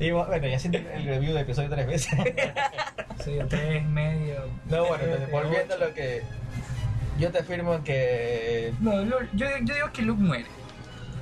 Y 0.00 0.10
bueno, 0.10 0.46
ya 0.48 0.58
siento 0.58 0.78
el 0.78 1.04
review 1.04 1.32
de 1.34 1.40
episodio 1.42 1.70
tres 1.70 1.86
veces. 1.86 2.12
Soy 3.24 3.38
tres, 3.48 3.84
medio. 3.84 4.48
No, 4.66 4.84
bueno, 4.86 5.04
entonces, 5.04 5.30
volviendo 5.30 5.74
a 5.74 5.78
lo 5.78 5.94
que. 5.94 6.22
Yo 7.18 7.30
te 7.30 7.38
afirmo 7.38 7.82
que. 7.84 8.72
No, 8.80 9.02
yo, 9.04 9.18
yo, 9.34 9.46
yo 9.62 9.74
digo 9.74 9.92
que 9.92 10.02
Luke 10.02 10.20
muere. 10.22 10.46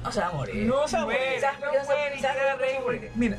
No 0.02 0.10
se 0.10 0.20
va 0.20 0.28
a 0.28 0.32
morir. 0.32 0.66
No 0.66 0.84
se 0.88 0.96
¿Sabes 0.96 1.04
por 1.06 1.14
qué 1.14 1.40
no 1.78 1.84
se- 1.84 1.86
muere 1.86 2.20
por 2.20 2.58
qué 2.58 2.64
rey. 2.64 2.74
porque-? 2.82 3.10
Mira, 3.14 3.36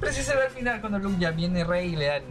pero 0.00 0.12
si 0.12 0.22
se 0.22 0.34
ve 0.36 0.42
al 0.42 0.50
final 0.50 0.80
cuando 0.80 0.98
Luke 0.98 1.16
ya 1.18 1.30
viene 1.30 1.64
rey 1.64 1.92
y 1.94 1.96
le 1.96 2.06
da 2.06 2.16
el. 2.16 2.24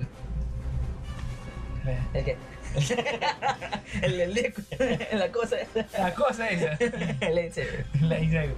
¿El 2.14 2.26
qué? 2.26 2.38
el 4.02 4.20
el 4.22 4.34
liquid, 4.34 4.64
la 5.14 5.32
cosa 5.32 5.58
esa. 5.60 5.86
La 6.02 6.14
cosa 6.14 6.50
esa. 6.50 6.74
El 7.22 7.36
lightsaber. 7.36 7.86
La 8.02 8.20
Isabel. 8.20 8.56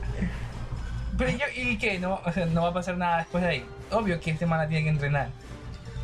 Pero 1.18 1.32
yo, 1.32 1.46
¿y 1.56 1.78
qué? 1.78 2.00
No, 2.00 2.22
o 2.26 2.32
sea, 2.32 2.46
no 2.46 2.64
va 2.64 2.70
a 2.70 2.74
pasar 2.74 2.98
nada 2.98 3.18
después 3.20 3.44
de 3.44 3.50
ahí. 3.50 3.66
Obvio 3.92 4.20
que 4.20 4.32
este 4.32 4.46
man 4.46 4.60
la 4.60 4.68
tiene 4.68 4.84
que 4.86 4.90
entrenar. 4.90 5.30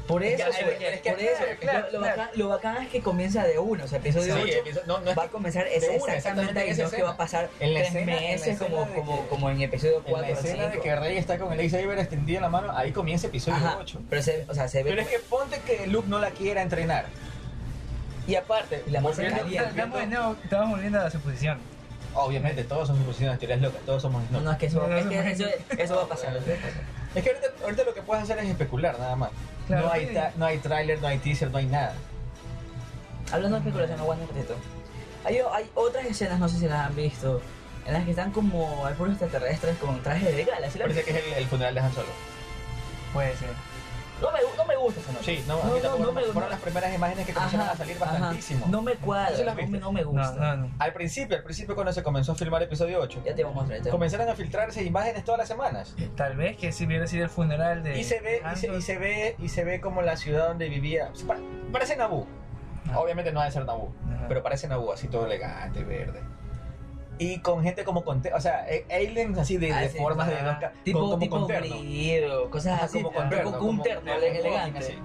Por 0.08 0.22
eso, 0.22 0.38
Ya, 0.38 0.46
por, 0.48 0.56
es 0.70 1.02
que- 1.02 1.12
por 1.12 1.20
eso. 1.22 1.44
claro, 1.62 1.80
lo, 1.80 1.94
lo 1.94 2.00
claro. 2.00 2.18
bacán, 2.22 2.30
lo 2.40 2.50
bacán 2.50 2.84
es 2.84 2.90
que 2.90 3.02
comienza 3.02 3.44
de 3.46 3.58
uno, 3.58 3.86
o 3.86 3.88
sea, 3.88 4.00
episodio 4.00 4.36
Sí, 4.36 4.42
8 4.44 4.58
episodio- 4.60 4.84
no, 4.86 5.00
no 5.00 5.12
es 5.12 5.18
va 5.18 5.24
a 5.24 5.28
comenzar 5.30 5.64
de 5.64 5.76
ese 5.78 5.90
una, 5.92 6.16
exactamente 6.16 6.60
ahí, 6.60 6.76
no 6.76 6.84
es 6.86 6.92
que 6.92 7.04
va 7.04 7.12
a 7.12 7.18
pasar 7.18 7.50
En 7.62 7.74
la 7.74 7.80
tres 7.80 7.88
escena- 7.96 8.12
en 8.18 8.24
la 8.24 8.30
meses 8.32 8.60
como, 8.60 8.86
de 8.86 8.94
como, 8.96 9.22
que- 9.24 9.28
como 9.30 9.50
en 9.50 9.62
episodio 9.62 9.98
En 9.98 10.04
4 10.04 10.22
la 10.22 10.28
o 10.28 10.40
escena 10.40 10.64
de 10.66 10.72
5. 10.72 10.84
que 10.84 10.96
Rey 10.98 11.18
está 11.18 11.38
con 11.40 11.52
el 11.54 11.58
lightsaber 11.58 11.98
extendido 12.00 12.38
en 12.38 12.42
la 12.44 12.50
mano, 12.50 12.76
ahí 12.78 12.92
comienza 12.92 13.28
episodio 13.28 13.56
Ajá, 13.58 13.78
8. 13.80 14.02
pero 14.10 14.22
se, 14.22 14.46
o 14.50 14.54
sea, 14.54 14.68
se 14.68 14.84
ve 14.84 14.90
Pero 14.90 15.02
es 15.04 15.08
que 15.08 15.20
ponte 15.20 15.60
que 15.62 15.88
Luke 15.88 16.08
no 16.10 16.20
la 16.20 16.32
quiera 16.32 16.62
entrenar. 16.62 17.06
Y 18.28 18.36
aparte, 18.36 18.84
Y 18.86 18.92
la 18.92 19.00
masa 19.02 19.16
volviendo- 19.22 19.42
caliente. 19.42 19.70
Estamos, 19.70 20.38
de 20.50 20.58
volviendo 20.70 21.00
a 21.00 21.04
la 21.04 21.12
suposición. 21.12 21.60
obviamente 22.16 22.64
todos 22.66 22.88
son 22.90 22.98
suposiciones, 23.00 23.40
teorías 23.40 23.60
locas, 23.62 23.82
todos 23.86 24.02
somos 24.02 24.22
No, 24.32 24.42
no, 24.42 24.52
es 24.52 24.58
que 24.58 24.66
es 24.68 24.74
eso, 24.74 25.46
eso 25.78 25.96
va 25.96 26.04
a 26.04 26.08
pasar. 26.08 26.38
Es 27.16 27.24
que 27.24 27.30
ahorita, 27.30 27.48
ahorita 27.64 27.84
lo 27.86 27.94
que 27.94 28.02
puedes 28.02 28.24
hacer 28.24 28.38
es 28.40 28.50
especular 28.50 28.98
nada 29.00 29.16
más. 29.16 29.32
Claro, 29.68 29.88
no, 29.88 29.94
hay 29.94 30.08
sí. 30.08 30.18
no 30.36 30.46
hay 30.46 30.58
tráiler, 30.58 31.02
no 31.02 31.08
hay 31.08 31.18
teaser, 31.20 31.52
no 31.52 31.58
hay 31.58 31.66
nada. 31.66 31.96
Hablando 33.32 33.58
de 33.58 33.62
especulación, 33.62 34.00
aguanta 34.00 34.26
un 34.26 34.36
ratito. 34.36 34.56
Hay, 35.24 35.38
hay 35.38 35.70
otras 35.74 36.06
escenas, 36.06 36.40
no 36.40 36.50
sé 36.50 36.60
si 36.60 36.68
las 36.68 36.88
han 36.88 36.96
visto, 36.96 37.42
en 37.86 37.94
las 37.94 38.04
que 38.04 38.12
están 38.12 38.32
como 38.32 38.86
hay 38.86 38.94
puros 38.96 39.14
extraterrestres 39.14 39.78
con 39.78 40.02
trajes 40.02 40.36
de 40.36 40.44
gala. 40.44 40.70
¿sí 40.70 40.78
la 40.78 40.86
han 40.86 40.92
Parece 40.92 41.12
que 41.12 41.20
es 41.20 41.26
el, 41.26 41.34
el 41.34 41.46
funeral 41.48 41.74
de 41.74 41.80
Han 41.80 41.94
Solo. 41.94 42.08
Puede 43.14 43.36
ser. 43.38 43.50
No, 44.24 44.32
me, 44.32 44.40
no 44.58 44.66
me 44.66 44.76
gusta 44.78 45.00
esa 45.02 45.12
noche. 45.12 45.38
Sí, 45.38 45.44
no, 45.48 46.12
me- 46.14 46.22
fueron 46.24 46.50
las 46.50 46.60
primeras 46.62 46.94
imágenes 46.96 47.26
que 47.26 47.34
comenzaron 47.34 47.68
a 47.68 47.76
salir 47.76 47.98
ajá. 48.02 48.12
bastantísimo. 48.12 48.66
No 48.70 48.82
me 48.82 48.96
cuadra, 48.96 49.36
¿Sí 49.36 49.44
las 49.44 49.54
no, 49.56 49.62
me, 49.62 49.68
viste? 49.68 49.80
no 49.80 49.92
me 49.92 50.04
gusta. 50.04 50.32
no, 50.56 50.58
no. 50.68 50.72
Al 50.80 50.94
principio, 50.94 51.36
al 51.38 51.44
principio 51.44 51.76
cuando 51.76 51.94
se 51.94 52.02
comenzó 52.04 52.32
a 52.32 52.36
filmar 52.36 52.62
episodio 52.64 53.00
8, 53.02 53.22
Ya 53.26 53.36
te 53.36 53.44
vamos 53.44 53.64
a 53.66 53.68
mostrar. 53.68 53.90
comenzaron 53.92 54.30
a 54.30 54.36
filtrarse 54.36 54.84
imágenes 54.84 55.24
todas 55.24 55.40
las 55.40 55.48
semanas. 55.48 55.96
Tal 56.16 56.36
vez 56.36 56.58
que 56.58 56.72
si 56.72 56.86
hubiera 56.86 57.06
sido 57.08 57.24
el 57.26 57.30
funeral 57.30 57.84
de. 57.84 58.00
Y 58.00 58.04
se 58.04 58.20
ve, 58.22 58.42
y 58.54 58.56
se, 58.58 58.68
y 58.76 58.82
se 58.82 58.98
ve, 58.98 59.36
y 59.40 59.50
se 59.50 59.64
ve 59.64 59.82
como 59.82 60.02
la 60.02 60.18
ciudad 60.18 60.48
donde 60.48 60.70
vivía. 60.70 61.12
Parece 61.72 61.96
Naboo. 61.98 62.26
Ah. 62.92 63.00
Obviamente 63.00 63.32
no 63.32 63.40
ha 63.42 63.46
de 63.46 63.52
ser 63.52 63.66
Naboo, 63.66 63.94
Ajá. 64.14 64.26
pero 64.28 64.44
parece 64.44 64.68
Naboo, 64.68 64.92
así 64.94 65.08
todo 65.08 65.26
elegante, 65.26 65.84
verde. 65.84 66.22
Y 67.20 67.40
con 67.42 67.64
gente 67.64 67.84
como 67.84 68.04
con, 68.04 68.22
o 68.34 68.42
sea, 68.42 68.66
eh, 68.70 68.86
aliens 68.90 69.38
así 69.38 69.58
de, 69.58 69.72
Ah, 69.72 69.82
de 69.82 69.90
sí, 69.90 69.98
formas 69.98 70.28
de 70.28 70.36
Tipo, 70.84 71.00
con- 71.00 71.10
como 71.12 71.20
tipo 71.20 71.38
con 71.40 71.48
terno. 71.48 72.50
cosas 72.50 72.74
Ajá, 72.74 72.86
así. 72.86 73.02
como 73.02 73.14
con 73.14 73.30
terno, 73.30 73.44
con 73.52 73.60
como 73.60 73.70
un 73.72 73.82
terno 73.84 74.12
con 74.14 74.24
elegante. 74.24 74.80
así. 74.80 74.96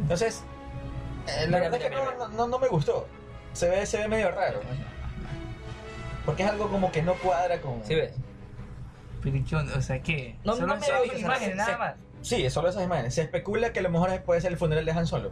Entonces, 0.00 0.44
eh, 1.26 1.40
la 1.42 1.46
Mira, 1.46 1.58
verdad 1.60 1.74
es 1.74 1.82
que 1.84 1.90
mira, 1.90 2.04
no, 2.04 2.10
mira. 2.12 2.28
no, 2.28 2.28
no, 2.36 2.46
no 2.48 2.58
me 2.58 2.68
gustó. 2.68 3.06
Se 3.52 3.68
ve, 3.68 3.84
se 3.86 3.98
ve 3.98 4.08
medio 4.08 4.30
raro. 4.30 4.60
Porque 6.24 6.42
es 6.42 6.48
algo 6.50 6.68
como 6.68 6.90
que 6.90 7.02
no 7.02 7.14
cuadra 7.14 7.60
con. 7.60 7.84
¿Sí 7.84 7.94
ves? 7.94 8.14
O 9.76 9.80
sea, 9.82 10.00
¿qué? 10.02 10.36
No, 10.44 10.54
Solo 10.54 10.68
no 10.68 10.76
me 10.76 10.86
son 10.86 10.98
gusta 10.98 11.14
esa 11.16 11.20
imágenes, 11.26 11.56
nada 11.56 11.72
se- 11.72 11.78
más. 11.78 11.94
Sí, 12.22 12.46
es 12.46 12.52
solo 12.52 12.68
esas 12.68 12.82
imágenes. 12.84 13.14
Se 13.14 13.22
especula 13.22 13.72
que 13.72 13.80
a 13.80 13.82
lo 13.82 13.90
mejor 13.90 14.22
puede 14.22 14.40
ser 14.40 14.52
el 14.52 14.58
funeral 14.58 14.84
de 14.84 14.92
Han 14.92 15.06
Solo. 15.06 15.30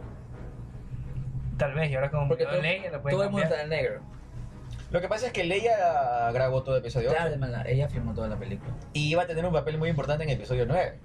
Tal 1.57 1.73
vez, 1.73 1.89
y 1.91 1.95
ahora 1.95 2.11
como 2.11 2.27
Porque 2.27 2.45
todo, 2.45 2.61
Leia, 2.61 2.91
lo 2.91 2.99
todo 3.01 3.23
el 3.23 3.29
mundo 3.29 3.43
está 3.45 3.61
en 3.63 3.69
negro. 3.69 4.01
Lo 4.89 5.01
que 5.01 5.07
pasa 5.09 5.27
es 5.27 5.33
que 5.33 5.43
Leia 5.43 6.31
grabó 6.31 6.63
todo 6.63 6.77
episodio 6.77 7.09
8 7.09 7.15
Claro, 7.17 7.31
de 7.31 7.37
maldad, 7.37 7.67
ella 7.67 7.89
filmó 7.89 8.13
toda 8.13 8.27
la 8.29 8.37
película. 8.37 8.71
y 8.93 9.09
iba 9.09 9.23
a 9.23 9.27
tener 9.27 9.45
un 9.45 9.51
papel 9.51 9.77
muy 9.77 9.89
importante 9.89 10.23
en 10.23 10.29
episodio 10.29 10.65
9. 10.65 10.97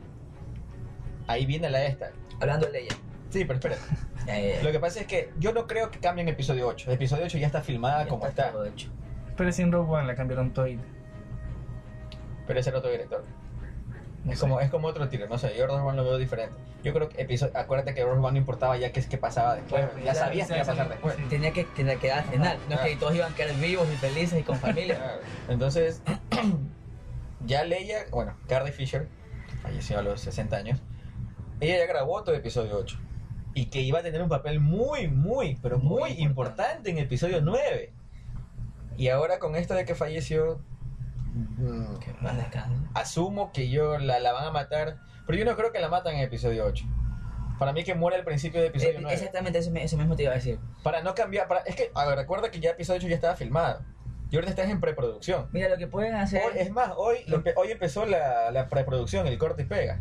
Ahí 1.26 1.46
viene 1.46 1.68
la 1.70 1.84
esta. 1.84 2.10
Hablando 2.40 2.66
de 2.68 2.80
ella. 2.82 2.94
Sí, 3.30 3.44
pero 3.44 3.54
espera. 3.54 3.76
Ya, 4.24 4.38
ya, 4.38 4.54
ya. 4.58 4.62
Lo 4.62 4.70
que 4.70 4.78
pasa 4.78 5.00
es 5.00 5.06
que 5.08 5.32
yo 5.40 5.52
no 5.52 5.66
creo 5.66 5.90
que 5.90 5.98
cambien 5.98 6.28
episodio 6.28 6.68
8. 6.68 6.92
Episodio 6.92 7.24
8 7.24 7.38
ya 7.38 7.46
está 7.48 7.60
filmada 7.60 8.04
Ya 8.04 8.08
como 8.08 8.24
está. 8.28 8.52
todo 8.52 8.64
hecho. 8.66 8.88
Pero 9.36 9.50
sin 9.50 9.72
Rogue 9.72 9.90
One 9.92 10.06
la 10.06 10.14
cambiaron 10.14 10.52
todo. 10.52 10.66
Pero 12.46 12.60
ese 12.60 12.68
era 12.70 12.78
otro 12.78 12.88
director. 12.92 13.24
Es, 14.28 14.38
como, 14.38 14.60
es 14.60 14.70
como 14.70 14.86
otro 14.86 15.08
tiro, 15.08 15.26
no 15.28 15.36
sé, 15.36 15.52
yo 15.58 15.66
Rogue 15.66 15.80
One 15.82 15.96
lo 15.96 16.04
veo 16.04 16.16
diferente. 16.16 16.54
Yo 16.84 16.92
creo 16.94 17.08
que 17.08 17.20
episodio, 17.22 17.56
acuérdate 17.58 17.92
que 17.94 18.04
Rogue 18.04 18.20
One 18.20 18.32
no 18.32 18.38
importaba 18.38 18.76
ya 18.76 18.92
qué 18.92 19.00
es 19.00 19.08
que 19.08 19.18
pasaba 19.18 19.56
después, 19.56 19.82
Claro, 19.82 19.96
ya 19.98 20.02
claro, 20.12 20.18
sabías 20.18 20.46
que 20.48 20.54
iba 20.54 20.62
a 20.62 20.66
pasar 20.66 20.88
después. 20.88 21.16
sí. 21.16 21.22
Tenía 21.28 21.52
que, 21.52 21.64
tenía 21.64 21.96
que 21.96 22.08
dar 22.08 22.18
al 22.20 22.24
final. 22.26 22.58
No 22.68 22.76
Ajá. 22.76 22.84
que 22.84 22.96
todos 22.96 23.14
iban 23.16 23.32
a 23.32 23.34
quedar 23.34 23.54
vivos 23.56 23.88
y 23.92 23.96
felices 23.96 24.38
y 24.38 24.42
con 24.44 24.56
familia. 24.56 24.96
Claro. 24.96 25.20
Entonces, 25.48 26.02
ya 27.46 27.64
Leia, 27.64 28.04
bueno, 28.10 28.36
Carrie 28.48 28.72
Fisher, 28.72 29.08
que 29.50 29.56
falleció 29.56 29.98
a 29.98 30.02
los 30.02 30.20
60 30.20 30.56
años, 30.56 30.80
ella 31.60 31.78
ya 31.78 31.86
grabó 31.86 32.22
todo 32.22 32.34
episodio 32.34 32.76
8. 32.78 32.98
Y 33.54 33.66
que 33.66 33.80
iba 33.80 33.98
a 33.98 34.02
tener 34.02 34.22
un 34.22 34.28
papel 34.28 34.60
muy, 34.60 35.08
muy, 35.08 35.58
pero 35.60 35.78
Muy 35.78 35.88
muy, 35.88 36.10
importante. 36.12 36.22
importante 36.22 36.90
en 36.90 36.98
episodio 36.98 37.40
9. 37.42 37.92
Y 38.96 39.08
ahora 39.08 39.38
con 39.38 39.56
esto 39.56 39.74
de 39.74 39.84
que 39.84 39.94
falleció, 39.94 40.60
que 42.00 42.12
más 42.20 42.36
descanso. 42.36 42.82
asumo 42.94 43.52
que 43.52 43.68
yo 43.70 43.98
la, 43.98 44.20
la 44.20 44.32
van 44.32 44.44
a 44.44 44.50
matar, 44.50 44.98
pero 45.26 45.38
yo 45.38 45.44
no 45.44 45.56
creo 45.56 45.72
que 45.72 45.80
la 45.80 45.88
matan 45.88 46.14
en 46.14 46.20
episodio 46.20 46.64
8. 46.66 46.84
Para 47.58 47.72
mí 47.72 47.84
que 47.84 47.94
muere 47.94 48.16
al 48.16 48.24
principio 48.24 48.60
de 48.60 48.66
episodio 48.68 48.94
Eh, 48.98 49.02
9. 49.02 49.14
exactamente, 49.14 49.58
eso, 49.58 49.70
me- 49.70 49.84
eso 49.84 49.96
mismo 49.96 50.16
te 50.16 50.24
iba 50.24 50.32
a 50.32 50.36
decir. 50.36 50.58
Para 50.82 51.02
no 51.02 51.14
cambiar, 51.14 51.46
para, 51.48 51.60
es 51.60 51.76
que, 51.76 51.90
a 51.94 52.04
ver, 52.06 52.16
recuerda 52.16 52.50
que 52.50 52.58
ya 52.60 52.70
episodio 52.70 52.98
8 52.98 53.08
ya 53.08 53.14
estaba 53.14 53.36
filmado. 53.36 53.84
Y 54.32 54.36
ahorita 54.36 54.50
estás 54.50 54.70
en 54.70 54.80
preproducción. 54.80 55.46
Mira, 55.52 55.68
lo 55.68 55.76
que 55.76 55.86
pueden 55.86 56.14
hacer. 56.14 56.42
Hoy, 56.42 56.52
es 56.56 56.70
más, 56.70 56.92
hoy, 56.96 57.18
empe- 57.26 57.52
hoy 57.54 57.70
empezó 57.70 58.06
la, 58.06 58.50
la 58.50 58.66
preproducción, 58.68 59.26
el 59.26 59.36
corte 59.36 59.62
y 59.62 59.66
pega. 59.66 60.00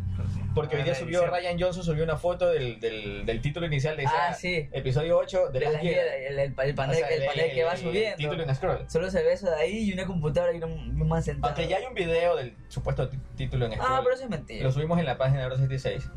Porque 0.54 0.76
hoy 0.76 0.80
Ah, 0.80 0.84
día 0.84 0.92
la 0.94 0.98
subió. 0.98 1.26
Ryan 1.26 1.58
Johnson, 1.60 1.84
subió 1.84 2.02
una 2.02 2.16
foto 2.16 2.48
del, 2.48 2.80
del, 2.80 3.26
del 3.26 3.40
título 3.42 3.66
inicial 3.66 3.94
de 3.96 4.04
ese 4.04 4.14
Ah, 4.16 4.32
sí. 4.34 4.68
episodio 4.72 5.18
8 5.18 5.50
de, 5.50 5.60
de 5.60 5.66
guías, 5.78 6.00
el, 6.28 6.38
el, 6.38 6.38
el 6.38 6.74
panel, 6.74 6.94
O 6.96 6.98
sea, 6.98 7.08
el 7.08 7.24
panel 7.26 7.52
que 7.52 7.64
va 7.64 7.76
subiendo. 7.76 8.16
título 8.16 8.42
en 8.42 8.54
scroll. 8.54 8.84
Solo 8.88 9.10
se 9.10 9.22
ve 9.22 9.32
eso 9.34 9.50
de 9.50 9.56
ahí 9.56 9.78
y 9.90 9.92
una 9.92 10.06
computadora 10.06 10.52
y 10.54 10.62
un, 10.62 10.72
un 11.00 11.08
man 11.08 11.22
sentado. 11.22 11.54
Aunque 11.54 11.68
ya 11.68 11.76
hay 11.76 11.84
un 11.84 11.94
video 11.94 12.34
del 12.36 12.56
supuesto 12.68 13.10
título 13.36 13.66
en 13.66 13.72
scroll. 13.74 13.86
Ah, 13.90 14.00
pero 14.02 14.14
eso 14.14 14.24
es 14.24 14.30
mentira. 14.30 14.62
Lo 14.64 14.72
subimos 14.72 14.98
en 14.98 15.04
la 15.04 15.18
página 15.18 15.40
de 15.40 15.46
Hora 15.46 15.56
66. 15.56 16.10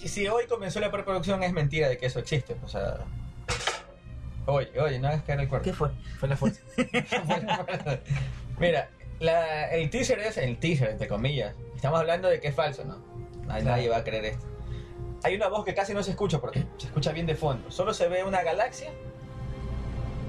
y 0.00 0.08
si 0.08 0.28
hoy 0.28 0.46
comenzó 0.46 0.78
la 0.80 0.90
preproducción, 0.92 1.42
es 1.42 1.52
mentira 1.52 1.88
de 1.88 1.98
que 1.98 2.06
eso 2.06 2.18
existe. 2.20 2.54
O 2.64 2.68
sea, 2.68 2.98
Oye, 4.46 4.70
oye, 4.80 4.98
no 4.98 5.08
hagas 5.08 5.22
caer 5.24 5.40
el 5.40 5.48
cuerpo. 5.48 5.64
¿Qué 5.64 5.72
fue? 5.74 5.90
Fue 6.18 6.26
la 6.28 6.36
fuerza. 6.36 6.60
Mira, 8.58 8.88
la- 9.20 9.70
el 9.72 9.90
teaser 9.90 10.18
es 10.20 10.36
el 10.38 10.56
teaser, 10.58 10.90
entre 10.90 11.08
comillas. 11.08 11.54
Estamos 11.76 12.00
hablando 12.00 12.28
de 12.28 12.40
que 12.40 12.48
es 12.48 12.54
falso, 12.54 12.84
¿no? 12.84 12.96
Nadie, 13.46 13.62
Claro. 13.62 13.64
nadie 13.76 13.88
va 13.88 13.96
a 13.98 14.04
creer 14.04 14.24
esto. 14.26 14.46
Hay 15.22 15.34
una 15.34 15.48
voz 15.48 15.64
que 15.64 15.74
casi 15.74 15.94
no 15.94 16.02
se 16.02 16.10
escucha 16.10 16.40
porque 16.40 16.64
se 16.76 16.86
escucha 16.86 17.12
bien 17.12 17.26
de 17.26 17.34
fondo. 17.34 17.70
Solo 17.70 17.92
se 17.92 18.08
ve 18.08 18.22
una 18.24 18.42
galaxia 18.42 18.90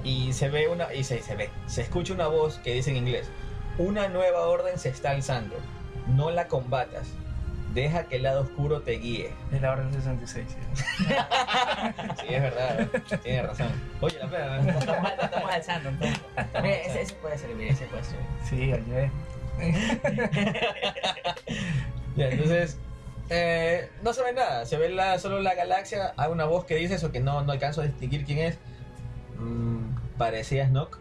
y 0.02 0.32
se 0.32 0.48
ve 0.48 0.68
una 0.68 0.92
y 0.92 1.04
se, 1.04 1.22
se 1.22 1.36
ve, 1.36 1.50
se 1.66 1.82
escucha 1.82 2.12
una 2.12 2.26
voz 2.26 2.58
que 2.58 2.74
dice 2.74 2.90
en 2.90 2.96
inglés: 2.96 3.28
"Una 3.78 4.08
nueva 4.08 4.46
orden 4.46 4.78
se 4.78 4.88
está 4.88 5.10
alzando. 5.10 5.56
No 6.08 6.30
la 6.30 6.48
combatas. 6.48 7.08
Deja 7.74 8.04
que 8.08 8.16
el 8.16 8.24
lado 8.24 8.40
oscuro 8.42 8.80
te 8.82 8.92
guíe." 8.92 9.32
De 9.50 9.60
la 9.60 9.72
orden 9.72 9.92
66. 9.92 10.46
sí. 10.48 10.56
Sí, 12.20 12.34
es 12.34 12.42
verdad. 12.42 12.88
Tienes 13.22 13.46
razón. 13.46 13.68
Oye, 14.00 14.18
la 14.18 14.28
pena. 14.28 14.58
¿no? 14.58 14.78
Estamos, 14.78 15.12
estamos 15.22 15.50
alzando 15.50 15.88
entonces. 15.90 16.20
Ese, 16.64 17.02
ese 17.02 17.14
puede 17.14 17.38
servir, 17.38 17.68
ese 17.68 17.86
puede 17.86 18.04
servir. 18.04 18.26
Sí, 18.48 18.72
ayer. 18.72 19.10
Ya, 22.16 22.28
entonces, 22.28 22.78
eh, 23.30 23.88
no 24.02 24.12
se 24.12 24.22
ve 24.22 24.32
nada, 24.32 24.66
se 24.66 24.76
ve 24.76 24.88
la, 24.90 25.18
solo 25.18 25.40
la 25.40 25.54
galaxia, 25.54 26.12
hay 26.16 26.30
una 26.30 26.44
voz 26.44 26.64
que 26.64 26.74
dice 26.76 26.94
eso 26.94 27.10
que 27.12 27.20
no, 27.20 27.42
no 27.42 27.52
alcanzo 27.52 27.80
a 27.80 27.84
distinguir 27.84 28.24
quién 28.24 28.38
es. 28.38 28.58
Mm, 29.38 29.94
parecía 30.18 30.66
Snoke. 30.66 30.98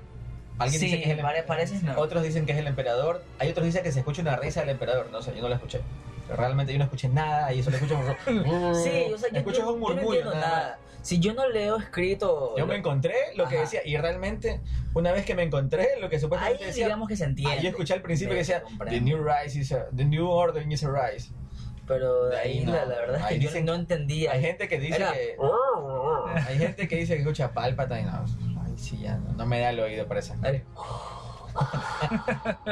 Alguien 0.60 0.80
Sí, 0.80 0.86
dice 0.88 0.98
que 1.02 1.12
es 1.12 1.18
el 1.18 1.24
pare- 1.24 1.44
parece 1.44 1.78
Snoke. 1.78 1.98
Otros 1.98 2.24
dicen 2.24 2.46
que 2.46 2.52
es 2.52 2.58
el 2.58 2.68
emperador. 2.68 3.24
Hay 3.40 3.50
otros 3.50 3.64
que 3.64 3.68
dicen 3.68 3.84
que 3.84 3.92
se 3.92 4.00
escucha 4.00 4.22
una 4.22 4.36
risa 4.36 4.60
del 4.62 4.70
emperador. 4.70 5.10
No 5.12 5.22
sé, 5.22 5.34
yo 5.36 5.42
no 5.42 5.50
la 5.50 5.56
escuché. 5.56 5.82
Pero 6.28 6.38
realmente 6.42 6.72
yo 6.74 6.78
no 6.80 6.84
escuché 6.86 7.10
nada 7.10 7.52
y 7.54 7.64
solo 7.64 7.78
escucho 7.78 7.98
un 7.98 8.76
Sí, 8.76 9.06
o 9.14 9.18
sea, 9.18 9.30
yo, 9.32 9.38
escucho 9.40 9.60
yo- 9.62 9.74
un 9.74 9.82
yo 9.82 9.88
no 9.90 9.96
murmullo. 9.96 10.26
nada 10.26 10.40
nada. 10.40 10.80
Si 11.02 11.20
yo 11.20 11.34
no 11.34 11.48
leo 11.48 11.78
escrito. 11.78 12.56
Yo 12.58 12.68
me 12.68 12.76
encontré 12.76 13.16
lo 13.36 13.48
que 13.48 13.56
Ajá. 13.56 13.64
decía 13.64 13.82
y 13.86 13.96
realmente 13.98 14.60
una 14.94 15.14
vez 15.14 15.26
que 15.26 15.34
me 15.34 15.44
encontré 15.44 15.92
lo 16.02 16.10
que 16.10 16.18
Ahí 16.18 16.22
supuestamente 16.22 16.66
decía 16.66 16.86
digamos 16.88 17.08
que 17.08 17.16
se 17.16 17.24
entiende. 17.24 17.56
Ahí 17.56 17.64
yo 17.64 17.70
escuché 17.70 17.94
al 17.94 18.02
principio 18.02 18.34
que 18.34 18.40
decía. 18.40 18.64
The 18.90 19.00
New 19.00 19.18
Rise 19.24 19.60
is 19.60 19.72
a, 19.72 19.86
The 19.96 20.04
New 20.06 20.28
Order 20.30 20.70
is 20.70 20.84
a 20.84 20.90
rise. 20.92 21.30
Pero 21.90 22.28
de 22.28 22.38
ahí 22.38 22.60
ahí 22.60 22.66
no. 22.66 22.72
la, 22.72 22.86
la 22.86 22.96
verdad 22.96 23.20
es 23.22 23.26
que 23.26 23.40
dicen- 23.40 23.66
yo 23.66 23.74
no 23.74 23.80
entendía. 23.80 24.32
Hay 24.32 24.42
gente 24.42 24.68
que 24.70 24.80
dice 24.80 24.96
Era- 24.96 25.12
que 25.12 25.36
hay 26.48 26.58
gente 26.58 26.88
que 26.88 26.96
dice 26.96 27.16
que 27.16 27.22
escucha 27.22 27.52
Palpatine. 27.52 28.04
No, 28.04 28.24
ay, 28.66 28.74
sí, 28.78 29.00
ya 29.00 29.18
no, 29.18 29.34
no 29.34 29.46
me 29.46 29.60
da 29.60 29.72
el 29.72 29.80
oído 29.82 30.08
para 30.08 30.22
esa. 30.22 30.36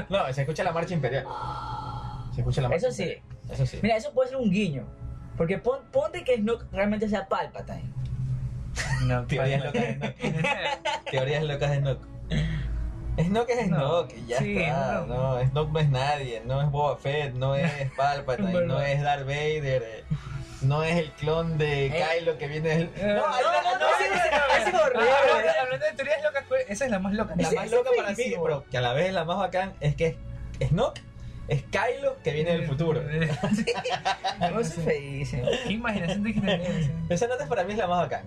No, 0.09 0.31
se 0.33 0.41
escucha 0.41 0.63
la 0.63 0.71
marcha 0.71 0.93
imperial. 0.93 1.25
Se 2.33 2.41
escucha 2.41 2.61
la 2.61 2.69
marcha 2.69 2.87
Eso 2.87 2.95
sí. 2.95 3.03
imperial. 3.03 3.23
Eso 3.49 3.65
sí. 3.65 3.79
Mira, 3.81 3.97
eso 3.97 4.13
puede 4.13 4.29
ser 4.29 4.37
un 4.37 4.49
guiño. 4.51 4.85
Porque 5.35 5.57
pon- 5.57 5.81
ponte 5.91 6.23
que 6.23 6.37
Snoke 6.37 6.65
realmente 6.71 7.09
sea 7.09 7.27
Palpatine. 7.27 7.91
No, 9.05 9.25
Teorías 9.27 9.63
locas 9.65 9.81
de 9.81 9.93
Snoke. 9.95 11.11
Teorías 11.11 11.43
locas 11.43 11.71
de 11.71 11.77
Snoke. 11.79 12.07
Snoke 13.19 13.49
es 13.51 13.67
No, 13.69 13.77
Snoke, 13.77 14.17
y 14.17 14.25
ya 14.27 14.37
sí, 14.39 14.57
está. 14.59 15.05
No. 15.07 15.39
Snoke 15.49 15.71
no 15.73 15.79
es 15.79 15.89
nadie, 15.89 16.41
no 16.45 16.61
es 16.61 16.69
Boba 16.69 16.97
Fett, 16.97 17.33
no 17.33 17.55
es 17.55 17.91
Palpatine, 17.97 18.61
no 18.65 18.81
es 18.81 19.01
Darth 19.01 19.25
Vader, 19.25 19.83
eh, 19.83 20.03
no 20.61 20.83
es 20.83 20.95
el 20.97 21.11
clon 21.13 21.57
de 21.57 21.87
Eh. 21.87 22.05
Kylo 22.19 22.37
que 22.37 22.47
viene 22.47 22.69
del... 22.69 22.91
Eh, 22.95 23.15
No, 23.15 23.27
no, 23.27 23.61
no, 23.63 23.79
no, 23.79 23.87
es 23.87 24.73
horrible. 24.73 25.09
hablando, 25.61 25.85
de 25.85 25.91
teorías 25.93 26.23
locas, 26.23 26.43
pues, 26.47 26.65
esa 26.69 26.85
es 26.85 26.91
la 26.91 26.99
más 26.99 27.13
loca. 27.13 27.33
La 27.37 27.51
más 27.51 27.71
loca 27.71 27.89
es 27.91 27.97
para 28.03 28.15
mí, 28.15 28.33
pero 28.43 28.65
que 28.69 28.77
a 28.77 28.81
la 28.81 28.93
vez 28.93 29.07
es 29.07 29.13
la 29.13 29.25
más 29.25 29.37
bacán, 29.37 29.73
es 29.79 29.95
que 29.95 30.17
Snoke 30.67 31.01
es 31.47 31.63
Kylo 31.63 32.17
que 32.23 32.31
viene 32.33 32.51
del 32.51 32.67
futuro. 32.67 33.01
No, 33.01 34.59
eso 34.59 34.79
es 34.79 34.85
feísimo. 34.85 35.45
Qué 35.65 35.73
imaginación 35.73 36.23
de. 36.23 36.89
Esa 37.09 37.27
nota 37.27 37.47
para 37.47 37.63
mí 37.63 37.71
es 37.71 37.77
la 37.77 37.87
más 37.87 37.99
bacán. 37.99 38.23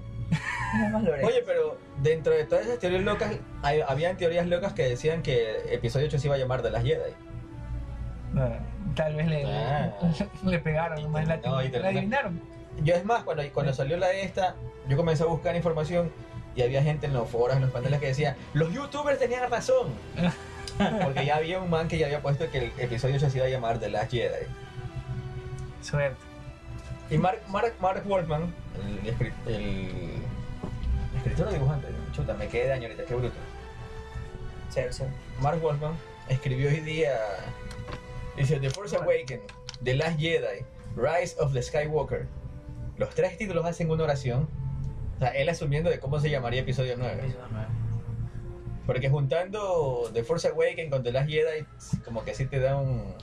Oye, 1.24 1.42
pero 1.44 1.78
dentro 2.02 2.32
de 2.32 2.44
todas 2.44 2.64
esas 2.66 2.78
teorías 2.78 3.02
locas, 3.02 3.32
hay- 3.62 3.80
habían 3.86 4.16
teorías 4.16 4.46
locas 4.46 4.72
que 4.72 4.88
decían 4.88 5.22
que 5.22 5.74
episodio 5.74 6.06
8 6.06 6.18
se 6.18 6.26
iba 6.28 6.36
a 6.36 6.38
llamar 6.38 6.62
de 6.62 6.70
las 6.70 6.82
Jedi. 6.84 7.12
No, 8.32 8.48
tal 8.94 9.16
vez 9.16 9.26
le, 9.26 9.44
Ah. 9.44 9.92
le 10.44 10.58
pegaron, 10.60 10.98
Y 10.98 11.02
nomás 11.02 11.26
la, 11.26 11.36
y 11.64 11.68
la 11.70 11.88
adivinaron. 11.88 12.40
Yo 12.84 12.94
es 12.94 13.04
más, 13.04 13.24
cuando, 13.24 13.42
cuando 13.52 13.72
salió 13.72 13.96
la 13.96 14.06
de 14.08 14.22
esta, 14.22 14.54
yo 14.88 14.96
comencé 14.96 15.24
a 15.24 15.26
buscar 15.26 15.56
información 15.56 16.12
y 16.54 16.62
había 16.62 16.82
gente 16.82 17.06
en 17.06 17.14
los 17.14 17.28
foros, 17.28 17.56
en 17.56 17.62
los 17.62 17.70
paneles 17.72 17.98
que 17.98 18.06
decía, 18.06 18.36
los 18.54 18.72
youtubers 18.72 19.18
tenían 19.18 19.50
razón. 19.50 19.88
Porque 21.02 21.26
ya 21.26 21.36
había 21.36 21.58
un 21.60 21.68
man 21.68 21.88
que 21.88 21.98
ya 21.98 22.06
había 22.06 22.22
puesto 22.22 22.48
que 22.50 22.58
el 22.58 22.72
episodio 22.78 23.16
8 23.16 23.28
se 23.30 23.38
iba 23.38 23.46
a 23.46 23.50
llamar 23.50 23.78
The 23.80 23.90
Last 23.90 24.12
Jedi. 24.12 24.46
Suerte. 25.82 26.16
Y 27.11 27.18
Mark, 27.18 27.40
Mark, 27.48 27.74
Mark 27.80 28.04
Wolfman, 28.06 28.54
el, 29.02 29.14
escri- 29.14 29.32
el 29.46 30.12
escritor 31.16 31.48
o 31.48 31.52
dibujante, 31.52 31.88
chuta, 32.12 32.34
me 32.34 32.46
quedé 32.48 32.66
de 32.66 32.72
año 32.74 32.82
ahorita, 32.84 33.04
qué 33.04 33.14
bruto. 33.14 33.34
Cero. 34.70 34.90
Mark 35.40 35.61
Wolfman 35.61 35.94
escribió 36.28 36.68
hoy 36.68 36.80
día, 36.80 37.18
dice 38.36 38.61
The 38.61 38.70
Force 38.70 38.96
Awakens, 38.96 39.42
The 39.82 39.94
Last 39.94 40.20
Jedi, 40.20 40.64
Rise 40.96 41.34
of 41.40 41.52
the 41.52 41.62
Skywalker. 41.62 42.26
Los 42.96 43.11
tres 43.14 43.36
títulos 43.36 43.64
hacen 43.66 43.90
una 43.90 44.04
oración. 44.04 44.48
O 45.16 45.18
sea, 45.18 45.28
él 45.30 45.48
asumiendo 45.48 45.90
de 45.90 45.98
cómo 45.98 46.20
se 46.20 46.30
llamaría 46.30 46.61
episodio 46.61 46.94
9. 46.96 47.34
Porque 48.86 49.11
juntando 49.11 50.11
The 50.12 50.22
Force 50.24 50.48
Awakens 50.48 50.90
con 50.90 51.02
The 51.02 51.12
Last 51.12 51.28
Jedi, 51.28 51.64
como 52.04 52.24
que 52.24 52.34
sí 52.34 52.46
te 52.46 52.58
da 52.61 52.76
un... 52.76 53.14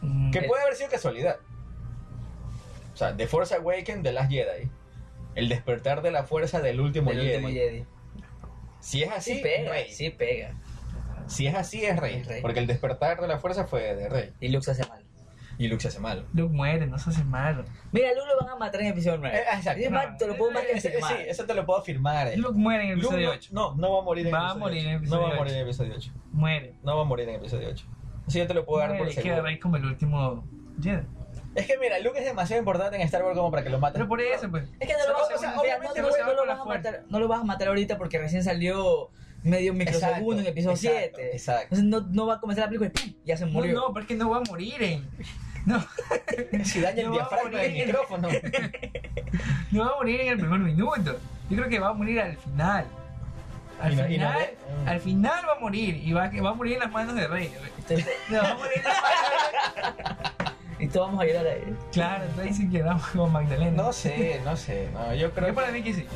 Mm, 0.00 0.30
Que 0.30 0.38
El- 0.40 0.46
puede 0.46 0.62
haber 0.62 0.74
sido 0.76 0.88
casualidad. 0.90 1.36
O 2.96 2.98
sea, 2.98 3.14
The 3.14 3.26
Force 3.26 3.54
Awakens, 3.54 4.02
The 4.02 4.10
Last 4.12 4.30
Jedi. 4.30 4.70
El 5.34 5.50
despertar 5.50 6.00
de 6.00 6.10
la 6.10 6.22
fuerza 6.24 6.60
del 6.62 6.80
último, 6.80 7.10
Del 7.10 7.20
Jedi. 7.20 7.34
último 7.44 7.48
Jedi. 7.50 7.84
Si 8.80 9.02
es 9.02 9.12
así, 9.12 9.34
Sí 9.34 9.42
pega, 9.42 9.70
Rey. 9.70 9.90
sí 9.92 10.08
pega. 10.08 10.54
Si 11.26 11.46
es 11.46 11.54
así, 11.54 11.84
es 11.84 11.94
rey. 11.98 12.22
Rey. 12.22 12.40
Porque 12.40 12.58
el 12.60 12.66
despertar 12.66 13.20
de 13.20 13.28
la 13.28 13.38
fuerza 13.38 13.66
fue 13.66 13.94
de 13.94 14.08
rey. 14.08 14.32
Y 14.40 14.48
Luke 14.48 14.64
se 14.64 14.70
hace 14.70 14.86
mal. 14.88 15.02
Y 15.58 15.68
Luke 15.68 15.82
se 15.82 15.88
hace 15.88 15.98
malo. 16.00 16.24
Luke 16.32 16.54
muere, 16.54 16.86
no 16.86 16.96
se 16.98 17.10
hace 17.10 17.22
malo. 17.24 17.64
Mira, 17.92 18.08
Luke 18.14 18.28
lo 18.28 18.46
van 18.46 18.54
a 18.54 18.56
matar 18.56 18.80
en 18.80 18.86
episodio 18.88 19.18
9. 19.18 19.36
Eh, 19.36 19.42
exacto. 19.56 19.82
Es 19.84 19.90
más, 19.90 20.16
te 20.16 20.26
lo 20.26 20.36
puedo 20.38 20.52
más 20.52 20.62
que 20.64 20.72
Ese- 20.72 20.88
afirmar. 20.88 21.16
sí, 21.16 21.22
eso 21.28 21.44
te 21.44 21.52
lo 21.54 21.66
puedo 21.66 21.80
afirmar. 21.80 22.28
eh. 22.28 22.36
Luke 22.38 22.56
muere 22.58 22.84
en 22.84 22.90
el 22.92 22.94
Luke 22.96 23.08
episodio 23.08 23.28
no, 23.28 23.34
8. 23.34 23.50
no, 23.52 23.74
no 23.74 23.92
va 23.92 23.98
a 24.00 24.02
morir 24.04 24.26
en 24.28 24.32
Va 24.34 24.38
a 24.38 24.42
episodio 24.44 24.60
morir 24.60 24.86
en 24.86 24.94
8. 24.94 24.96
episodio 24.98 25.20
No 25.22 25.28
va 25.28 25.34
a 25.34 25.36
morir 25.38 25.52
en 25.54 25.60
episodio 25.60 25.94
8. 25.96 26.12
Muere. 26.32 26.74
No 26.82 26.96
va 26.96 27.02
a 27.02 27.04
morir 27.04 27.28
en 27.28 27.34
episodio 27.34 27.68
8. 27.68 27.86
Eso 28.28 28.38
yo 28.38 28.46
te 28.46 28.54
lo 28.54 28.64
puedo 28.64 28.80
dar 28.80 28.88
por 28.90 28.98
Muere 28.98 29.12
y 29.12 29.14
queda 29.16 29.22
seguro. 29.24 29.42
Rey 29.42 29.58
como 29.58 29.76
el 29.76 29.84
último 29.84 30.44
Jedi. 30.82 31.06
Es 31.56 31.66
que 31.66 31.78
mira, 31.78 31.98
Luke 32.00 32.18
es 32.18 32.24
demasiado 32.24 32.60
importante 32.60 32.96
en 32.96 33.02
Star 33.02 33.22
Wars 33.24 33.36
como 33.36 33.50
para 33.50 33.64
que 33.64 33.70
lo 33.70 33.78
maten. 33.78 33.94
Pero 33.94 34.08
por 34.08 34.20
eso, 34.20 34.50
pues. 34.50 34.64
Es 34.78 34.86
que 34.86 34.92
no 34.94 35.06
lo, 35.08 35.16
O 35.16 35.20
vas, 35.28 35.40
sea, 35.40 35.50
no- 35.50 35.56
no- 35.56 36.34
no 36.34 36.44
lo 36.44 36.52
a 36.52 36.64
matar, 36.64 37.02
no 37.08 37.18
lo 37.18 37.28
vas 37.28 37.40
a 37.40 37.44
matar 37.44 37.68
ahorita 37.68 37.96
porque 37.98 38.18
recién 38.18 38.44
salió 38.44 39.10
medio 39.42 39.72
microsegundo 39.74 40.42
en 40.42 40.48
episodio 40.48 40.74
exacto, 40.76 41.16
7. 41.18 41.30
Exacto. 41.32 41.62
Entonces 41.76 41.84
no, 41.86 42.00
no 42.12 42.26
va 42.26 42.34
a 42.34 42.40
comenzar 42.40 42.64
la 42.64 42.68
película 42.68 42.90
y 42.94 42.98
¡pum! 43.10 43.14
ya 43.24 43.36
se 43.36 43.46
No, 43.46 43.52
murió. 43.52 43.74
no, 43.74 43.92
porque 43.92 44.14
no 44.14 44.28
va 44.30 44.38
a 44.38 44.40
morir 44.40 44.82
en. 44.82 45.08
No, 45.66 45.84
Si 46.64 46.80
daña 46.80 47.00
el 47.02 47.06
No 47.10 47.16
va 47.16 47.22
a 47.24 47.28
diafragma 47.28 47.58
del 47.60 47.70
morir. 47.70 47.86
micrófono. 47.86 48.28
no 49.72 49.84
va 49.86 49.92
a 49.92 49.96
morir 49.96 50.20
en 50.20 50.28
el 50.28 50.38
primer 50.38 50.58
minuto. 50.60 51.18
Yo 51.48 51.56
creo 51.56 51.68
que 51.68 51.78
va 51.78 51.88
a 51.88 51.92
morir 51.92 52.20
al 52.20 52.36
final. 52.36 52.86
Al 53.80 53.94
no- 53.94 54.02
no 54.02 54.08
final, 54.08 54.50
al 54.86 55.00
final 55.00 55.44
va 55.48 55.52
a 55.52 55.60
morir 55.60 55.96
y 56.02 56.12
va, 56.12 56.28
va 56.42 56.50
a 56.50 56.54
morir 56.54 56.74
en 56.74 56.80
las 56.80 56.90
manos 56.90 57.14
de 57.14 57.26
Rey. 57.28 57.52
Entonces, 57.78 58.08
No, 58.30 58.42
va 58.42 58.50
a 58.50 58.54
morir 58.54 58.72
en 58.78 58.84
las 58.84 59.02
manos 59.02 59.20
de 59.76 59.82
Rey. 59.82 60.45
y 60.78 60.88
todos 60.88 61.08
vamos 61.08 61.22
a 61.22 61.26
llorar 61.26 61.46
ahí. 61.46 61.76
Claro, 61.92 62.24
entonces 62.24 62.56
sí 62.56 62.70
que 62.70 62.82
vamos 62.82 63.06
con 63.08 63.32
Magdalena. 63.32 63.70
No 63.82 63.92
sé, 63.92 64.40
no 64.44 64.56
sé. 64.56 64.88
No, 64.92 65.14
yo 65.14 65.32
creo 65.32 65.48
Yo 65.48 65.54
para 65.54 65.70
mí 65.72 65.82
que 65.82 65.94
sí. 65.94 66.06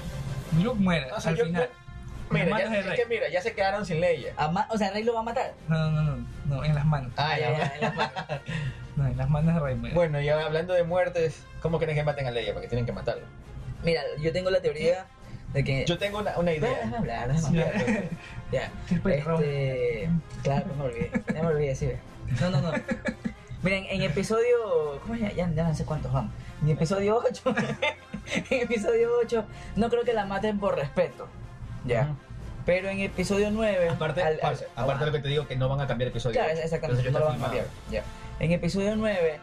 Luke 0.63 0.81
muere 0.81 1.09
No 1.09 1.21
sé, 1.21 1.29
al 1.31 1.37
yo- 1.37 1.45
final. 1.47 1.63
yo- 1.65 1.71
Mira, 2.33 2.47
ya, 2.61 2.79
es 2.79 2.87
que 3.01 3.07
mira, 3.07 3.29
ya 3.29 3.43
se 3.43 3.53
quedaron 3.55 3.85
sin 3.85 4.01
Leia. 4.01 4.33
Ama- 4.37 4.69
o 4.71 4.79
sea, 4.79 4.93
Rey 4.93 5.03
lo 5.03 5.15
va 5.15 5.21
a 5.21 5.23
matar. 5.25 5.53
No, 5.67 5.91
no, 5.91 6.03
no, 6.03 6.17
no, 6.17 6.27
no, 6.47 6.65
en 6.65 6.77
las 6.77 6.87
manos. 6.87 7.13
Ah, 7.17 7.37
ya. 7.37 7.59
Ya, 7.59 7.73
en 7.75 7.81
las 7.81 7.95
manos. 7.97 8.13
No, 8.97 9.07
en 9.07 9.17
las 9.17 9.31
manos 9.31 9.55
de 9.55 9.61
Rey 9.61 9.75
muere. 9.77 9.95
Bueno, 9.95 10.21
ya 10.21 10.45
hablando 10.45 10.75
de 10.75 10.83
muertes, 10.85 11.43
¿cómo 11.63 11.79
quieren 11.79 11.97
que 11.97 12.03
maten 12.05 12.27
a 12.27 12.31
Leia? 12.33 12.53
Porque 12.53 12.69
tienen 12.69 12.85
que 12.87 12.93
matarlo. 12.93 13.25
Mira, 13.83 14.03
yo 14.21 14.31
tengo 14.33 14.51
la 14.51 14.61
teoría 14.61 15.07
de 15.55 15.65
que. 15.65 15.85
Yo 15.87 15.97
tengo 15.97 16.19
una, 16.19 16.37
una 16.39 16.51
Déjame 16.51 16.73
idea. 16.85 16.99
hablar, 16.99 17.33
déjame 17.33 17.63
hablar. 17.65 18.03
Ya. 18.53 18.71
Qué 18.89 18.97
pelirrojo. 18.97 19.43
Este, 19.43 20.11
claro, 20.43 20.67
no 20.67 20.75
me 20.75 20.85
olvidé. 20.85 21.11
Ya 21.35 21.43
me 21.43 21.49
olvidé, 21.49 21.75
sí. 21.75 21.91
No, 22.41 22.51
no, 22.51 22.61
no. 22.61 22.73
Miren, 23.63 23.85
en 23.91 24.03
episodio. 24.03 24.99
¿Cómo 25.03 25.15
ya? 25.17 25.31
Ya, 25.33 25.51
ya 25.53 25.65
no 25.69 25.75
sé 25.75 25.85
cuántos 25.85 26.13
vamos. 26.13 26.33
En 26.63 26.71
episodio 26.71 27.19
8. 27.29 27.43
en 28.51 28.61
episodio 28.63 29.11
8. 29.23 29.45
No 29.77 29.91
creo 29.91 30.03
que 30.05 30.13
la 30.13 30.25
maten 30.25 30.59
por 30.59 30.77
respeto. 30.77 31.27
Ya. 31.85 32.03
Ujú. 32.03 32.15
Pero 32.67 32.89
en 32.89 33.01
episodio 33.01 33.51
9. 33.51 33.89
Aparte, 33.91 34.23
al- 34.23 34.35
al- 34.35 34.39
parce, 34.41 34.67
aparte 34.77 35.05
de 35.05 35.11
lo 35.11 35.17
que 35.17 35.23
te 35.23 35.29
digo, 35.29 35.47
que 35.47 35.57
no 35.57 35.69
van 35.69 35.81
a 35.81 35.87
cambiar 35.87 36.09
episodio. 36.11 36.35
Claro, 36.35 36.53
ocho. 36.55 36.63
exactamente. 36.63 37.07
Entonces 37.07 37.13
No 37.13 37.19
lo 37.21 37.27
van 37.27 37.41
a 37.41 37.45
cambiar. 37.45 37.67
Ya. 37.91 38.03
En 38.39 38.53
episodio 38.53 38.97
9, 38.97 39.41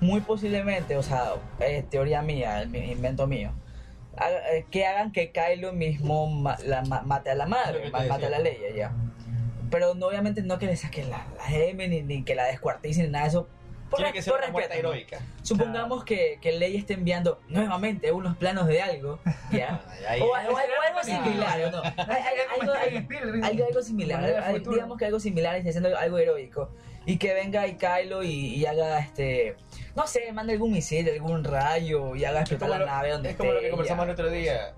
muy 0.00 0.20
posiblemente, 0.20 0.96
o 0.96 1.02
sea, 1.02 1.32
es 1.58 1.88
teoría 1.90 2.22
mía, 2.22 2.62
el 2.62 2.74
invento 2.76 3.26
mío. 3.26 3.50
eh, 4.20 4.64
que 4.70 4.86
hagan 4.86 5.10
que 5.12 5.32
Kylo 5.32 5.72
mismo 5.72 6.28
ma- 6.28 6.58
la, 6.64 6.82
ma- 6.82 7.02
mate 7.02 7.30
a 7.30 7.34
la 7.34 7.46
madre, 7.46 7.90
mate 7.90 8.26
a 8.26 8.30
la 8.30 8.38
Leia, 8.38 8.70
ya. 8.74 8.92
Pero 9.70 9.94
no, 9.94 10.06
obviamente 10.06 10.42
no 10.42 10.58
que 10.58 10.66
le 10.66 10.76
saquen 10.76 11.10
la, 11.10 11.26
la 11.36 11.54
M 11.54 11.86
ni, 11.88 12.02
ni 12.02 12.24
que 12.24 12.34
la 12.34 12.44
descuarticen 12.46 13.04
ni 13.06 13.10
nada 13.10 13.24
de 13.24 13.28
eso. 13.30 13.48
Por, 13.90 13.96
Tiene 14.00 14.12
que 14.12 14.20
ser 14.20 14.34
por 14.34 14.42
una 14.42 14.50
muerte 14.52 14.68
respeto, 14.68 14.88
¿no? 14.88 14.94
heroica. 14.94 15.18
Supongamos 15.42 16.04
que, 16.04 16.38
que 16.42 16.52
Leia 16.52 16.78
esté 16.78 16.92
enviando 16.92 17.40
nuevamente 17.48 18.12
unos 18.12 18.36
planos 18.36 18.66
de 18.66 18.82
algo, 18.82 19.18
¿ya? 19.50 19.80
Ahí- 20.08 20.20
o, 20.20 20.26
o 20.26 20.34
algo, 20.34 21.02
similar, 21.02 21.60
¿o 21.64 21.70
no? 21.70 21.82
Algo, 21.82 22.72
algo- 23.64 23.82
similar, 23.82 24.22
digamos 24.60 24.98
que 24.98 25.06
algo 25.06 25.20
similar, 25.20 25.56
está 25.56 25.70
haciendo 25.70 25.96
algo 25.96 26.18
heroico. 26.18 26.70
Y 27.06 27.16
que 27.16 27.32
venga 27.32 27.66
y 27.66 27.76
Kylo 27.76 28.22
y, 28.22 28.56
y 28.56 28.66
haga 28.66 28.98
este. 28.98 29.56
No 29.96 30.06
sé, 30.06 30.30
mande 30.32 30.52
algún 30.52 30.72
misil, 30.72 31.08
algún 31.08 31.42
rayo 31.42 32.14
y 32.14 32.26
haga 32.26 32.40
explotar 32.40 32.68
la 32.68 32.78
lo, 32.80 32.84
nave 32.86 33.10
donde 33.12 33.30
es 33.30 33.36
como 33.36 33.52
lo 33.52 33.60
que 33.60 33.70
conversamos 33.70 34.04
el 34.04 34.10
otro 34.10 34.28
día. 34.30 34.74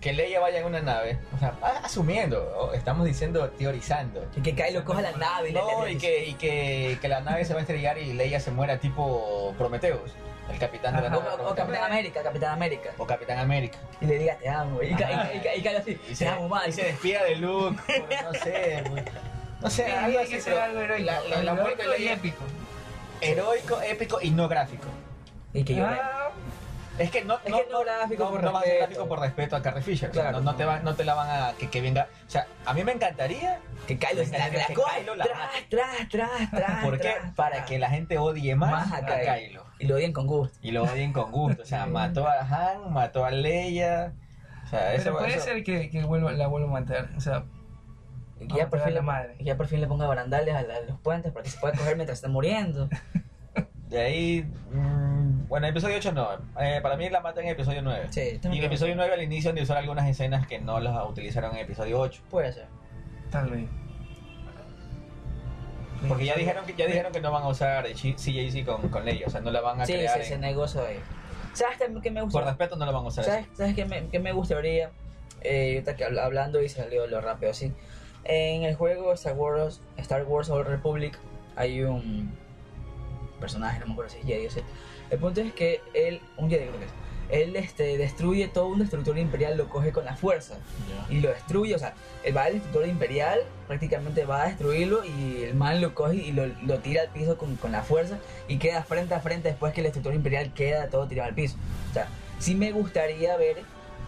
Que 0.00 0.12
Leia 0.12 0.38
vaya 0.38 0.60
en 0.60 0.66
una 0.66 0.80
nave. 0.80 1.18
O 1.34 1.38
sea, 1.38 1.54
asumiendo. 1.82 2.40
o 2.56 2.72
estamos 2.72 3.04
diciendo, 3.04 3.48
teorizando. 3.50 4.24
Y 4.36 4.40
que 4.42 4.54
Kylo 4.54 4.84
coja 4.84 5.02
la 5.02 5.12
nave 5.12 5.50
y 5.50 5.52
le- 5.52 5.60
No, 5.60 5.88
y 5.88 5.98
que, 5.98 6.24
y 6.26 6.34
que, 6.34 6.98
que 7.00 7.08
la 7.08 7.20
nave 7.20 7.44
se 7.44 7.52
va 7.52 7.58
a 7.58 7.62
estrellar 7.62 7.98
y 7.98 8.12
Leia 8.12 8.38
se 8.38 8.52
muera 8.52 8.78
tipo 8.78 9.54
Prometheus, 9.58 10.12
el 10.52 10.58
capitán 10.58 10.94
de 10.94 11.02
la 11.02 11.10
nave. 11.10 11.24
O, 11.40 11.48
o. 11.50 11.54
Capitán 11.54 11.82
América, 11.90 12.22
Capitán 12.22 12.52
América. 12.52 12.90
O 12.96 13.06
Capitán 13.06 13.38
América. 13.38 13.78
Y 14.00 14.06
le 14.06 14.18
diga 14.18 14.36
te 14.36 14.48
amo. 14.48 14.80
Y, 14.82 14.92
Ajá. 14.92 15.30
y, 15.34 15.38
y 15.58 15.62
Kylo 15.62 15.78
así, 15.78 15.90
Y 15.90 15.94
te 16.10 16.14
se, 16.14 16.28
amo 16.28 16.48
más. 16.48 16.68
y 16.68 16.72
se 16.72 16.84
despida 16.84 17.24
de 17.24 17.34
Luke. 17.36 17.76
no 18.22 18.32
sé. 18.34 18.84
pues, 18.88 19.04
No 19.60 19.68
sé, 19.70 19.92
algo 19.92 20.20
así. 20.20 20.30
que 20.30 20.40
ser 20.40 20.52
pero 20.52 20.64
algo 20.64 20.80
heroico. 20.80 21.06
La, 21.06 21.20
la- 21.22 21.42
la 21.42 21.54
muerte 21.54 21.82
de 21.88 21.96
y 21.96 22.00
Leia. 22.02 22.12
épico. 22.12 22.44
Heroico, 23.20 23.80
épico 23.82 24.18
y 24.22 24.30
no 24.30 24.46
gráfico. 24.48 24.86
Y 25.52 25.64
que 25.64 25.74
llore. 25.74 25.96
Ah, 26.00 26.30
Es 26.98 27.10
que 27.10 27.24
no, 27.24 27.34
Es 27.44 27.52
que 27.54 27.66
no 27.70 27.80
gráfico 27.80 28.24
no, 28.24 28.30
por 28.30 28.42
no 28.42 28.52
va 28.52 28.60
a 28.60 28.62
ser 28.62 28.70
respeto. 28.72 28.86
gráfico 28.86 29.08
por 29.08 29.20
respeto 29.20 29.56
a 29.56 29.62
Carrie 29.62 29.82
Fisher. 29.82 30.10
o 30.10 30.14
sea, 30.14 30.32
no, 30.32 30.40
no 30.40 30.54
te 30.56 30.64
va- 30.64 30.80
no 30.80 30.94
te 30.94 31.04
la 31.04 31.14
van 31.14 31.30
a. 31.30 31.52
Que, 31.54 31.68
que 31.70 31.80
venga. 31.80 32.08
O 32.26 32.30
sea, 32.30 32.46
a 32.66 32.74
mí 32.74 32.82
me 32.84 32.92
encantaría. 32.92 33.60
Que 33.86 33.98
Kylo 33.98 34.24
se 34.24 34.38
la, 34.38 34.50
Que 34.50 34.56
la 34.58 34.66
Kylo 34.66 34.82
coja, 34.82 34.98
la 35.16 35.24
tras, 35.24 35.38
tras, 35.68 36.08
tras, 36.10 36.50
tras. 36.50 36.84
¿Por 36.84 36.98
qué? 37.00 37.14
tras, 37.20 37.34
Para 37.34 37.56
tras. 37.56 37.66
que 37.66 37.78
la 37.78 37.88
gente 37.90 38.18
odie 38.18 38.54
más, 38.56 38.88
Más 38.88 38.92
a 38.92 38.96
a 39.06 39.20
Kylo. 39.36 39.64
Y 39.78 39.86
lo 39.86 39.94
odien 39.96 40.12
con 40.12 40.26
gusto. 40.26 40.58
Y 40.62 40.72
lo 40.72 40.82
odien 40.84 41.12
con 41.12 41.30
gusto. 41.30 41.62
O 41.62 41.66
sea, 41.66 41.86
mató 41.86 42.26
a 42.26 42.40
Han, 42.40 42.92
mató 42.92 43.24
a 43.24 43.30
Leia. 43.30 44.12
O 44.64 44.68
sea, 44.68 44.92
eso, 44.94 45.04
pero 45.04 45.18
puede 45.18 45.34
eso- 45.36 45.44
ser 45.44 45.64
que, 45.64 45.88
que 45.90 46.02
vuelva- 46.04 46.32
la 46.32 46.46
vuelva 46.48 46.68
a 46.68 46.80
matar. 46.80 47.08
O 47.16 47.20
sea, 47.20 47.44
ya, 48.40 48.68
por 48.68 48.80
fin 48.80 48.94
la 48.94 49.00
le, 49.00 49.06
madre. 49.06 49.36
y 49.38 49.44
ya 49.44 49.56
por 49.56 49.66
fin 49.66 49.80
le 49.80 49.86
ponga 49.86 50.06
barandales 50.06 50.54
a, 50.54 50.62
la- 50.62 50.76
a 50.76 50.80
los 50.80 50.98
puentes 51.00 51.32
para 51.32 51.42
que 51.44 51.50
se 51.50 51.58
pueda 51.58 51.74
coger 51.76 51.96
mientras 51.96 52.18
está 52.18 52.28
muriendo. 52.28 52.88
De 53.88 54.00
ahí. 54.00 54.42
mm, 54.72 55.48
bueno, 55.48 55.66
episodio 55.66 55.96
8 55.96 56.12
no. 56.12 56.28
Eh, 56.60 56.80
para 56.82 56.96
mí 56.96 57.08
la 57.08 57.20
mata 57.20 57.40
en 57.40 57.48
episodio 57.48 57.80
9. 57.82 58.08
Sí, 58.10 58.38
Y 58.50 58.58
en 58.58 58.64
episodio 58.64 58.94
9 58.96 59.14
al 59.14 59.22
inicio 59.22 59.50
han 59.50 59.56
de 59.56 59.62
usar 59.62 59.78
algunas 59.78 60.06
escenas 60.08 60.46
que 60.46 60.58
no 60.60 60.78
las 60.80 61.08
utilizaron 61.08 61.52
en 61.56 61.62
episodio 61.64 61.98
8. 62.00 62.22
Puede 62.30 62.52
ser. 62.52 62.66
tal 63.30 63.50
vez. 63.50 63.64
Porque 66.06 66.26
ya 66.26 66.36
dijeron 66.36 66.64
que 66.64 66.74
ya 66.74 66.86
dijeron 66.86 67.12
que 67.12 67.20
no 67.20 67.32
van 67.32 67.42
a 67.42 67.48
usar 67.48 67.84
CJC 67.86 68.64
con, 68.64 68.88
con 68.88 69.04
Leia. 69.04 69.26
O 69.26 69.30
sea, 69.30 69.40
no 69.40 69.50
la 69.50 69.60
van 69.60 69.80
a 69.80 69.86
Sí, 69.86 69.94
crear. 69.94 70.22
se 70.22 70.34
en- 70.34 70.40
negó 70.42 70.64
eso 70.64 70.84
ahí. 70.86 71.00
¿Sabes 71.54 71.78
también 71.78 72.00
qué 72.02 72.10
me 72.10 72.22
gusta? 72.22 72.38
por 72.38 72.46
respeto 72.46 72.76
no 72.76 72.86
la 72.86 72.92
van 72.92 73.04
a 73.04 73.08
usar. 73.08 73.24
¿Sabes, 73.24 73.46
¿sabes 73.54 73.74
qué, 73.74 73.84
me, 73.84 74.06
qué 74.08 74.18
me 74.20 74.32
gustaría? 74.32 74.90
Eh, 75.40 75.82
que 75.96 76.04
habla- 76.04 76.24
hablando 76.24 76.62
y 76.62 76.68
salió 76.68 77.06
lo 77.08 77.20
rápido 77.20 77.50
así. 77.50 77.72
En 78.24 78.62
el 78.62 78.76
juego 78.76 79.12
Star 79.14 79.34
Wars, 79.34 79.80
Star 79.96 80.24
Wars 80.24 80.50
Old 80.50 80.68
Republic 80.68 81.18
hay 81.56 81.82
un 81.82 82.32
personaje, 83.38 83.80
no 83.80 83.86
me 83.86 83.92
acuerdo 83.92 84.10
si 84.12 84.18
es 84.18 84.26
Jedi 84.26 84.46
o 84.46 84.50
si. 84.50 84.60
El 85.10 85.18
punto 85.18 85.40
es 85.40 85.52
que 85.52 85.80
él, 85.94 86.20
un 86.36 86.50
Jedi 86.50 86.66
creo 86.66 86.78
que 86.78 86.84
es, 86.86 86.92
él 87.30 87.56
este, 87.56 87.98
destruye 87.98 88.48
todo 88.48 88.68
un 88.68 88.78
destructor 88.78 89.18
imperial, 89.18 89.56
lo 89.58 89.68
coge 89.68 89.92
con 89.92 90.06
la 90.06 90.16
fuerza 90.16 90.54
y 91.10 91.20
lo 91.20 91.28
destruye. 91.28 91.74
O 91.74 91.78
sea, 91.78 91.92
él 92.24 92.34
va 92.34 92.44
al 92.44 92.54
destructor 92.54 92.86
imperial, 92.86 93.40
prácticamente 93.66 94.24
va 94.24 94.44
a 94.44 94.46
destruirlo 94.48 95.04
y 95.04 95.42
el 95.44 95.54
man 95.54 95.80
lo 95.82 95.94
coge 95.94 96.16
y 96.16 96.32
lo, 96.32 96.46
lo 96.62 96.78
tira 96.78 97.02
al 97.02 97.08
piso 97.08 97.36
con, 97.36 97.56
con 97.56 97.70
la 97.72 97.82
fuerza 97.82 98.16
y 98.48 98.56
queda 98.58 98.82
frente 98.82 99.12
a 99.14 99.20
frente 99.20 99.48
después 99.50 99.74
que 99.74 99.80
el 99.80 99.84
destructor 99.84 100.14
imperial 100.14 100.54
queda 100.54 100.88
todo 100.88 101.06
tirado 101.06 101.28
al 101.28 101.34
piso. 101.34 101.56
O 101.90 101.92
sea, 101.92 102.08
sí 102.38 102.54
me 102.54 102.72
gustaría 102.72 103.36
ver, 103.36 103.58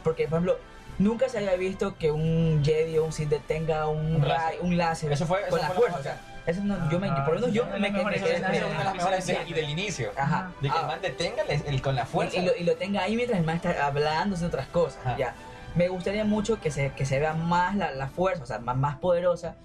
porque 0.03 0.25
por 0.25 0.39
ejemplo, 0.39 0.59
nunca 0.99 1.29
se 1.29 1.37
había 1.39 1.57
visto 1.57 1.99
que 1.99 2.11
un 2.11 2.63
Jedi 2.65 2.97
o 2.97 3.05
un 3.05 3.13
Sith 3.13 3.35
tenga 3.47 3.87
un, 3.87 4.17
Un 4.17 4.23
ray- 4.23 4.29
láser. 4.57 4.61
un 4.63 4.77
láser 4.79 5.13
Eso 5.13 5.27
fue- 5.27 5.41
eso 5.43 5.51
con 5.51 5.61
la 5.61 5.67
fue 5.67 5.75
lo 5.75 5.81
fuerza. 5.83 5.99
mejor. 5.99 6.01
O 6.01 6.03
sea, 6.25 6.30
eso 6.47 6.63
no, 6.65 6.91
yo 6.91 6.99
me, 6.99 7.09
por 7.13 7.35
lo 7.35 7.41
menos 7.41 7.53
yo 7.53 7.67
me, 7.67 7.93
quedé 7.93 9.45
y 9.47 9.53
del 9.53 9.71
inicio. 9.71 10.11
Ajá. 10.17 10.51
De 10.61 10.69
que 10.69 10.75
Ah, 10.77 10.81
el 10.83 10.87
man 10.87 10.99
detenga 11.03 11.43
el, 11.43 11.63
el- 11.67 11.83
con 11.83 11.95
la 11.95 12.07
fuerza. 12.07 12.37
y, 12.37 12.41
y 12.41 12.47
lo, 12.47 12.57
y 12.57 12.65
lo 12.65 12.77
tenga 12.77 13.03
ahí 13.03 13.17
mientras 13.17 13.39
el 13.39 13.45
man 13.47 13.57
está 13.57 13.87
hablando, 13.87 14.35
haciendo 14.35 14.57
otras 14.57 14.69
cosas. 14.69 14.99
Ajá. 15.05 15.17
Ya. 15.17 15.35
Me 15.75 15.89
gustaría 15.89 16.25
mucho 16.25 16.61
que 16.61 16.71
se, 16.71 16.93
que 16.93 17.05
se 17.05 17.21
vea 17.21 17.35
más 17.35 17.77
la, 17.77 17.93
la 17.93 18.09
fuerza, 18.09 18.43
o 18.43 18.47
sea, 18.47 18.59
más, 18.59 18.77
más 18.77 18.97
poderosa. 18.97 19.57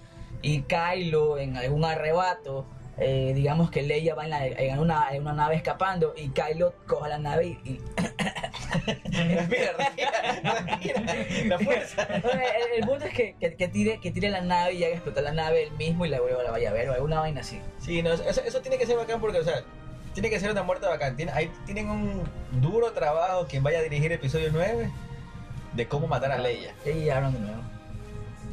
Y 0.42 0.62
Kylo 0.62 1.38
en 1.38 1.56
algún 1.56 1.84
arrebato, 1.84 2.66
eh, 2.98 3.32
digamos 3.34 3.70
que 3.70 3.82
Leia 3.82 4.14
va 4.14 4.24
en, 4.24 4.30
la- 4.30 4.46
en 4.46 4.78
una, 4.78 5.08
en 5.12 5.22
una 5.22 5.32
nave 5.34 5.56
escapando 5.56 6.14
y 6.16 6.28
Kylo 6.30 6.74
coja 6.86 7.08
la 7.08 7.18
nave 7.18 7.46
y. 7.46 7.50
y- 7.70 7.80
Respira, 8.86 9.72
respira, 9.78 10.10
respira. 10.66 11.02
La 11.46 11.58
fuerza. 11.58 12.02
el, 12.02 12.80
el 12.82 12.86
punto 12.86 13.04
es 13.06 13.14
que, 13.14 13.34
que, 13.40 13.54
que 13.56 13.68
tire, 13.68 14.00
que 14.00 14.10
tire 14.10 14.30
la 14.30 14.40
nave 14.40 14.74
y 14.74 14.84
haga 14.84 14.94
explotar 14.94 15.24
la 15.24 15.32
nave 15.32 15.64
él 15.64 15.70
mismo 15.72 16.04
y 16.04 16.08
la 16.08 16.20
vuelva 16.20 16.42
la 16.42 16.50
vaya 16.50 16.70
a 16.70 16.72
ver 16.72 16.88
o 16.90 16.94
alguna 16.94 17.20
vaina 17.20 17.40
así. 17.40 17.60
Sí, 17.80 18.02
no, 18.02 18.12
eso, 18.12 18.40
eso 18.42 18.60
tiene 18.60 18.78
que 18.78 18.86
ser 18.86 18.96
bacán 18.96 19.20
porque, 19.20 19.38
o 19.38 19.44
sea, 19.44 19.62
tiene 20.14 20.30
que 20.30 20.40
ser 20.40 20.50
una 20.50 20.62
muerte 20.62 20.86
bacán. 20.86 21.16
Tiene- 21.16 21.32
ahí 21.32 21.50
tienen 21.64 21.88
un 21.90 22.22
duro 22.60 22.92
trabajo 22.92 23.46
quien 23.48 23.62
vaya 23.62 23.78
a 23.78 23.82
dirigir 23.82 24.12
episodio 24.12 24.48
9 24.52 24.90
de 25.74 25.88
cómo 25.88 26.06
matar 26.06 26.32
a 26.32 26.38
Leia. 26.38 26.74
Y 26.84 27.08
hablan 27.10 27.32
de 27.34 27.40
nuevo. 27.40 27.62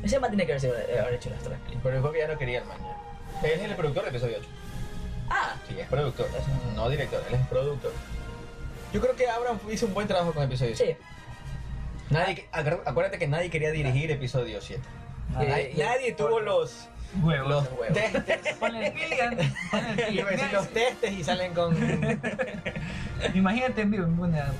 Ese 0.03 0.19
man 0.19 0.29
tiene 0.31 0.45
que 0.45 0.53
haber 0.53 1.13
hecho 1.13 1.29
las 1.29 1.41
tres. 1.43 1.57
Pero 1.81 1.95
el 1.95 2.01
juego 2.01 2.15
ya 2.17 2.27
no 2.27 2.37
quería 2.37 2.59
el 2.59 2.65
man 2.65 2.77
ya. 2.81 2.97
Él 3.43 3.59
es 3.59 3.61
el 3.69 3.75
productor 3.75 4.03
de 4.03 4.09
episodio 4.09 4.37
8. 4.39 4.47
Ah, 5.29 5.55
Sí, 5.67 5.79
es 5.79 5.87
productor. 5.87 6.27
No- 6.75 6.89
director, 6.89 7.23
él 7.29 7.35
es 7.35 7.47
productor. 7.47 7.91
Yo 8.93 9.01
creo 9.01 9.15
que 9.15 9.27
Abraham 9.27 9.59
hizo 9.71 9.85
un 9.87 9.93
buen 9.93 10.07
trabajo 10.07 10.33
con 10.33 10.43
episodio 10.43 10.75
7. 10.75 10.97
sí. 10.99 11.05
Nadie, 12.09 12.47
acu- 12.51 12.81
acuérdate 12.85 13.17
que 13.17 13.27
nadie 13.27 13.49
quería 13.49 13.71
dirigir 13.71 14.11
episodio 14.11 14.61
7. 14.61 14.81
Y- 15.29 15.33
Nadie, 15.33 15.71
y- 15.75 15.79
nadie 15.79 16.11
tuvo 16.13 16.39
los, 16.39 16.87
Huevos. 17.21 17.49
los 17.49 17.71
huevos. 17.79 17.93
testes. 17.93 18.55
Ponle 18.59 18.87
el 18.87 18.93
Gilligan, 18.93 19.37
ponle 19.71 20.07
el 20.07 20.15
decir 20.25 20.53
los 20.53 20.67
testes 20.69 21.11
y 21.11 21.23
salen 21.23 21.53
con. 21.53 21.75
Imagínate 23.33 23.81
en 23.81 23.91
vivo, 23.91 24.05
una- 24.05 24.51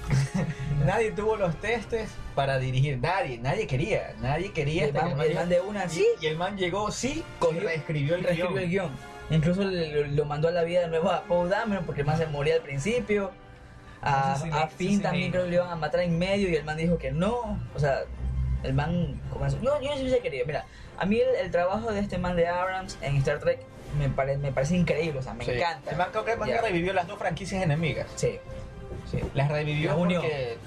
Nadie 0.86 1.12
tuvo 1.12 1.36
los 1.36 1.56
testes 1.60 2.10
para 2.36 2.60
dirigir. 2.60 3.00
Nadie, 3.00 3.38
nadie 3.40 3.68
quería. 3.68 4.14
Nadie 4.22 4.52
quería. 4.52 4.86
el 4.86 4.94
man, 4.94 5.20
el 5.20 5.50
de 5.50 5.62
una, 5.62 5.86
Y- 5.86 5.90
sí, 5.90 6.06
Y, 6.22 6.26
el 6.28 6.38
man 6.38 6.58
llegó, 6.58 6.92
sí, 6.92 7.24
y 7.52 7.60
reescribió 7.60 8.16
el 8.16 8.24
reescribió 8.24 8.50
guion. 8.52 8.64
el 8.64 8.70
guion. 8.70 8.92
Incluso 9.30 9.64
le- 9.64 10.08
lo 10.10 10.26
mandó 10.26 10.48
a 10.50 10.52
la 10.52 10.64
vida 10.64 10.82
de 10.82 10.88
nuevo 10.90 11.10
a 11.12 11.24
Paul 11.24 11.50
Dameron 11.50 11.86
porque 11.86 12.02
el 12.02 12.08
man 12.08 12.18
se 12.18 12.26
moría 12.28 12.56
al 12.56 12.62
principio. 12.62 13.32
A, 14.02 14.36
Finn 14.76 14.98
sí 14.98 15.00
también 15.02 15.32
creo 15.32 15.46
que 15.46 15.50
lo 15.52 15.56
iban 15.56 15.70
a 15.72 15.78
matar 15.78 16.02
en 16.02 16.20
medio 16.20 16.50
y 16.50 16.56
el 16.56 16.66
man 16.66 16.76
dijo 16.76 16.98
que 16.98 17.12
no. 17.12 17.58
O 17.74 17.80
sea, 17.80 18.02
el 18.64 18.74
man 18.74 19.20
comenzó. 19.32 19.60
Yo, 19.62 19.80
yo 19.82 19.94
sí 19.96 20.02
hubiese 20.02 20.20
querido. 20.20 20.46
Mira, 20.46 20.66
a 20.98 21.06
mí 21.06 21.20
el, 21.20 21.36
el 21.36 21.52
trabajo 21.52 21.92
de 21.92 22.00
este 22.00 22.18
man 22.18 22.36
de 22.36 22.48
Abrams 22.48 22.98
en 23.02 23.18
Star 23.18 23.40
Trek 23.40 23.60
me, 24.00 24.10
pare- 24.10 24.38
me 24.38 24.52
parece 24.52 24.76
increíble. 24.76 25.20
O 25.20 25.22
sea, 25.24 25.34
me 25.34 25.46
Sí. 25.46 25.52
encanta. 25.52 25.92
El 25.92 25.98
man 25.98 26.08
creo 26.12 26.26
que 26.26 26.32
el 26.34 26.40
man 26.40 26.50
Ya. 26.50 26.62
revivió 26.62 26.94
las 26.94 27.08
dos 27.08 27.18
franquicias 27.20 27.62
enemigas. 27.62 28.08
Sí, 28.16 28.40
sí. 29.12 29.20
Las 29.34 29.50
revivió 29.52 29.96
unió. 29.98 30.22
porque. 30.22 30.58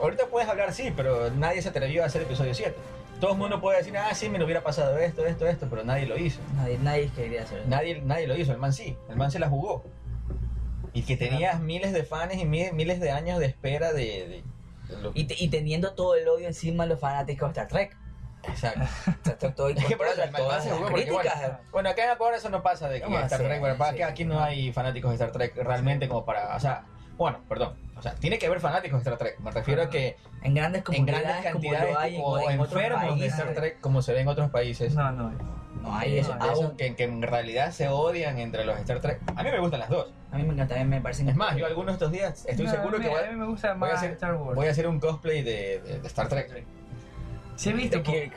Ahorita 0.00 0.26
puedes 0.26 0.48
hablar, 0.48 0.72
sí, 0.72 0.92
pero 0.96 1.30
nadie 1.30 1.62
se 1.62 1.68
atrevió 1.68 2.02
a 2.02 2.06
hacer 2.06 2.22
episodio 2.22 2.52
7. 2.52 2.74
Todo 3.20 3.32
el 3.32 3.38
mundo 3.38 3.60
puede 3.60 3.78
decir, 3.78 3.96
ah, 3.96 4.12
sí, 4.12 4.28
me 4.28 4.38
lo 4.40 4.44
hubiera 4.44 4.62
pasado 4.64 4.98
esto, 4.98 5.24
esto, 5.24 5.46
esto, 5.46 5.68
pero 5.70 5.84
nadie 5.84 6.04
lo 6.06 6.18
hizo. 6.18 6.40
Nadie, 6.56 6.78
nadie 6.78 7.10
quería 7.14 7.44
hacer 7.44 7.60
eso. 7.60 7.68
Nadie, 7.68 8.02
nadie 8.02 8.26
lo 8.26 8.36
hizo, 8.36 8.50
el 8.50 8.58
man 8.58 8.72
sí, 8.72 8.96
el 9.08 9.14
man 9.16 9.30
se 9.30 9.38
la 9.38 9.48
jugó. 9.48 9.84
Y 10.92 11.02
que 11.02 11.16
tenías 11.16 11.60
miles 11.60 11.92
de 11.92 12.02
fans 12.04 12.34
y 12.34 12.44
mi- 12.44 12.72
miles 12.72 12.98
de 13.00 13.12
años 13.12 13.38
de 13.38 13.46
espera 13.46 13.92
de... 13.92 14.42
Y, 15.14 15.24
te- 15.24 15.36
y 15.42 15.48
teniendo 15.48 15.94
todo 15.94 16.14
el 16.14 16.28
odio 16.28 16.46
encima 16.46 16.84
de 16.84 16.90
los 16.90 17.00
fanáticos 17.00 17.48
de 17.48 17.60
Star 17.60 17.68
Trek. 17.68 17.96
Exacto. 18.46 19.50
Todo- 19.56 19.68
Es 19.70 19.84
que 19.86 19.96
por 19.96 20.06
eso 20.06 20.20
todas 20.36 20.66
las 20.66 20.78
críticas. 20.90 21.34
bueno, 21.40 21.58
bueno, 21.72 21.88
acá 21.90 22.04
en 22.04 22.10
Ecuador 22.12 22.34
eso 22.34 22.50
no 22.50 22.62
pasa 22.62 22.88
de 22.88 22.98
que 23.00 23.04
¿Cómo 23.06 23.18
Star? 23.20 23.40
Trek, 23.42 23.60
bueno, 23.60 23.76
para 23.78 23.92
Sí. 23.92 23.96
que 23.96 24.04
aquí 24.04 24.24
no 24.24 24.40
hay 24.42 24.72
fanáticos 24.72 25.10
de 25.10 25.14
Star 25.14 25.32
Trek 25.32 25.56
realmente 25.56 26.08
como 26.08 26.24
para, 26.26 26.54
o 26.54 26.60
sea, 26.60 26.84
bueno, 27.16 27.40
perdón, 27.48 27.74
o 27.96 28.02
sea, 28.02 28.14
tiene 28.16 28.38
que 28.38 28.46
haber 28.46 28.60
fanáticos 28.60 29.02
de 29.02 29.10
Star 29.10 29.16
Trek, 29.18 29.38
me 29.40 29.50
refiero 29.50 29.82
a 29.82 29.88
que 29.88 30.16
En 30.42 30.52
grandes 30.54 30.82
en 30.92 31.06
grandes 31.06 31.36
como 31.36 31.42
cantidades 31.54 31.92
lo 31.94 31.98
hay 31.98 32.16
en- 32.16 32.22
como 32.22 32.50
en, 32.50 32.60
otros 32.60 32.82
enfermos 32.82 33.02
de 33.02 33.08
países. 33.08 33.38
Star 33.38 33.54
Trek 33.54 33.80
como 33.80 34.02
se 34.02 34.12
ve 34.12 34.20
en 34.20 34.28
otros 34.28 34.50
países. 34.50 34.94
No, 34.94 35.10
no. 35.10 35.63
No 35.84 35.96
hay 35.96 36.18
eso. 36.18 36.34
aún. 36.40 36.76
que, 36.76 36.94
que 36.96 37.04
en 37.04 37.22
realidad 37.22 37.70
se 37.70 37.88
odian 37.88 38.38
entre 38.38 38.64
los 38.64 38.78
Star 38.80 39.00
Trek. 39.00 39.20
A 39.36 39.42
mí 39.42 39.50
me 39.50 39.60
gustan 39.60 39.80
las 39.80 39.88
dos. 39.90 40.12
A 40.32 40.36
mí 40.38 40.42
me 40.42 40.54
encanta, 40.54 40.74
a 40.74 40.78
mí 40.78 40.84
me 40.84 41.00
parecen. 41.00 41.28
Es 41.28 41.36
más, 41.36 41.54
yo 41.56 41.66
algunos 41.66 41.88
de 41.88 41.92
estos 41.92 42.10
días 42.10 42.44
estoy 42.48 42.64
No, 42.66 42.72
seguro 42.72 42.96
a 42.96 42.98
mí- 42.98 43.04
que 43.04 43.10
voy 43.10 43.20
a 43.22 43.30
mí 43.30 43.36
me 43.36 43.46
gusta 43.46 43.74
voy 43.74 43.88
a 43.88 43.92
más 43.92 44.02
hacer- 44.02 44.12
Star 44.12 44.34
Wars. 44.34 44.56
voy 44.56 44.66
a 44.66 44.70
hacer 44.70 44.88
un 44.88 44.98
cosplay 44.98 45.42
de, 45.42 45.80
de- 45.84 46.00
de 46.00 46.06
Star 46.08 46.28
Trek. 46.28 46.64
Sí 47.56 47.70
he 47.70 47.72
visto. 47.72 48.02
Kirk. 48.02 48.32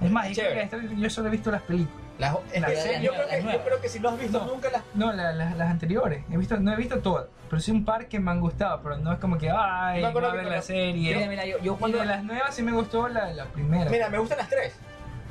Es 0.00 0.10
más, 0.10 0.28
yo, 0.28 0.34
Chévere. 0.34 0.68
creo 0.68 0.88
que 0.88 0.96
yo 1.00 1.10
solo 1.10 1.28
he 1.28 1.30
visto 1.30 1.50
las 1.50 1.62
películas. 1.62 2.00
Las- 2.18 2.36
es 2.52 2.60
Las 2.60 2.70
que 2.70 2.76
series, 2.76 3.02
yo, 3.02 3.12
creo 3.12 3.28
que, 3.28 3.36
yo 3.38 3.42
nuevas. 3.44 3.62
creo 3.66 3.80
que 3.80 3.88
si 3.88 4.00
no 4.00 4.08
has 4.10 4.18
visto 4.20 4.38
No. 4.38 4.46
nunca 4.54 4.70
las... 4.70 4.82
No, 4.94 5.12
la- 5.12 5.32
la- 5.32 5.54
las 5.54 5.70
anteriores. 5.70 6.24
He 6.30 6.36
visto, 6.36 6.56
no 6.58 6.72
he 6.72 6.76
visto 6.76 6.98
todas. 7.00 7.26
Pero 7.50 7.60
sí 7.60 7.70
un 7.70 7.84
par 7.84 8.06
que 8.06 8.18
me 8.20 8.30
han 8.30 8.40
gustado. 8.40 8.80
Pero 8.82 8.96
no 8.98 9.12
es 9.12 9.18
como 9.18 9.38
que, 9.38 9.50
ay, 9.50 10.00
voy 10.00 10.10
acuerdo 10.10 10.30
a 10.30 10.34
ver 10.34 10.44
la 10.44 10.50
la- 10.56 10.62
serie. 10.62 11.14
Mira, 11.16 11.28
mira, 11.28 11.46
yo, 11.46 11.58
yo 11.60 11.74
Y 11.74 11.76
cuando. 11.76 11.98
de 11.98 12.06
las 12.06 12.22
nuevas 12.24 12.54
sí 12.54 12.62
me 12.62 12.72
gustó 12.72 13.08
la, 13.08 13.30
la 13.32 13.44
primera. 13.46 13.90
Mira, 13.90 14.08
me 14.08 14.18
gustan 14.18 14.38
las 14.38 14.48
tres. 14.48 14.74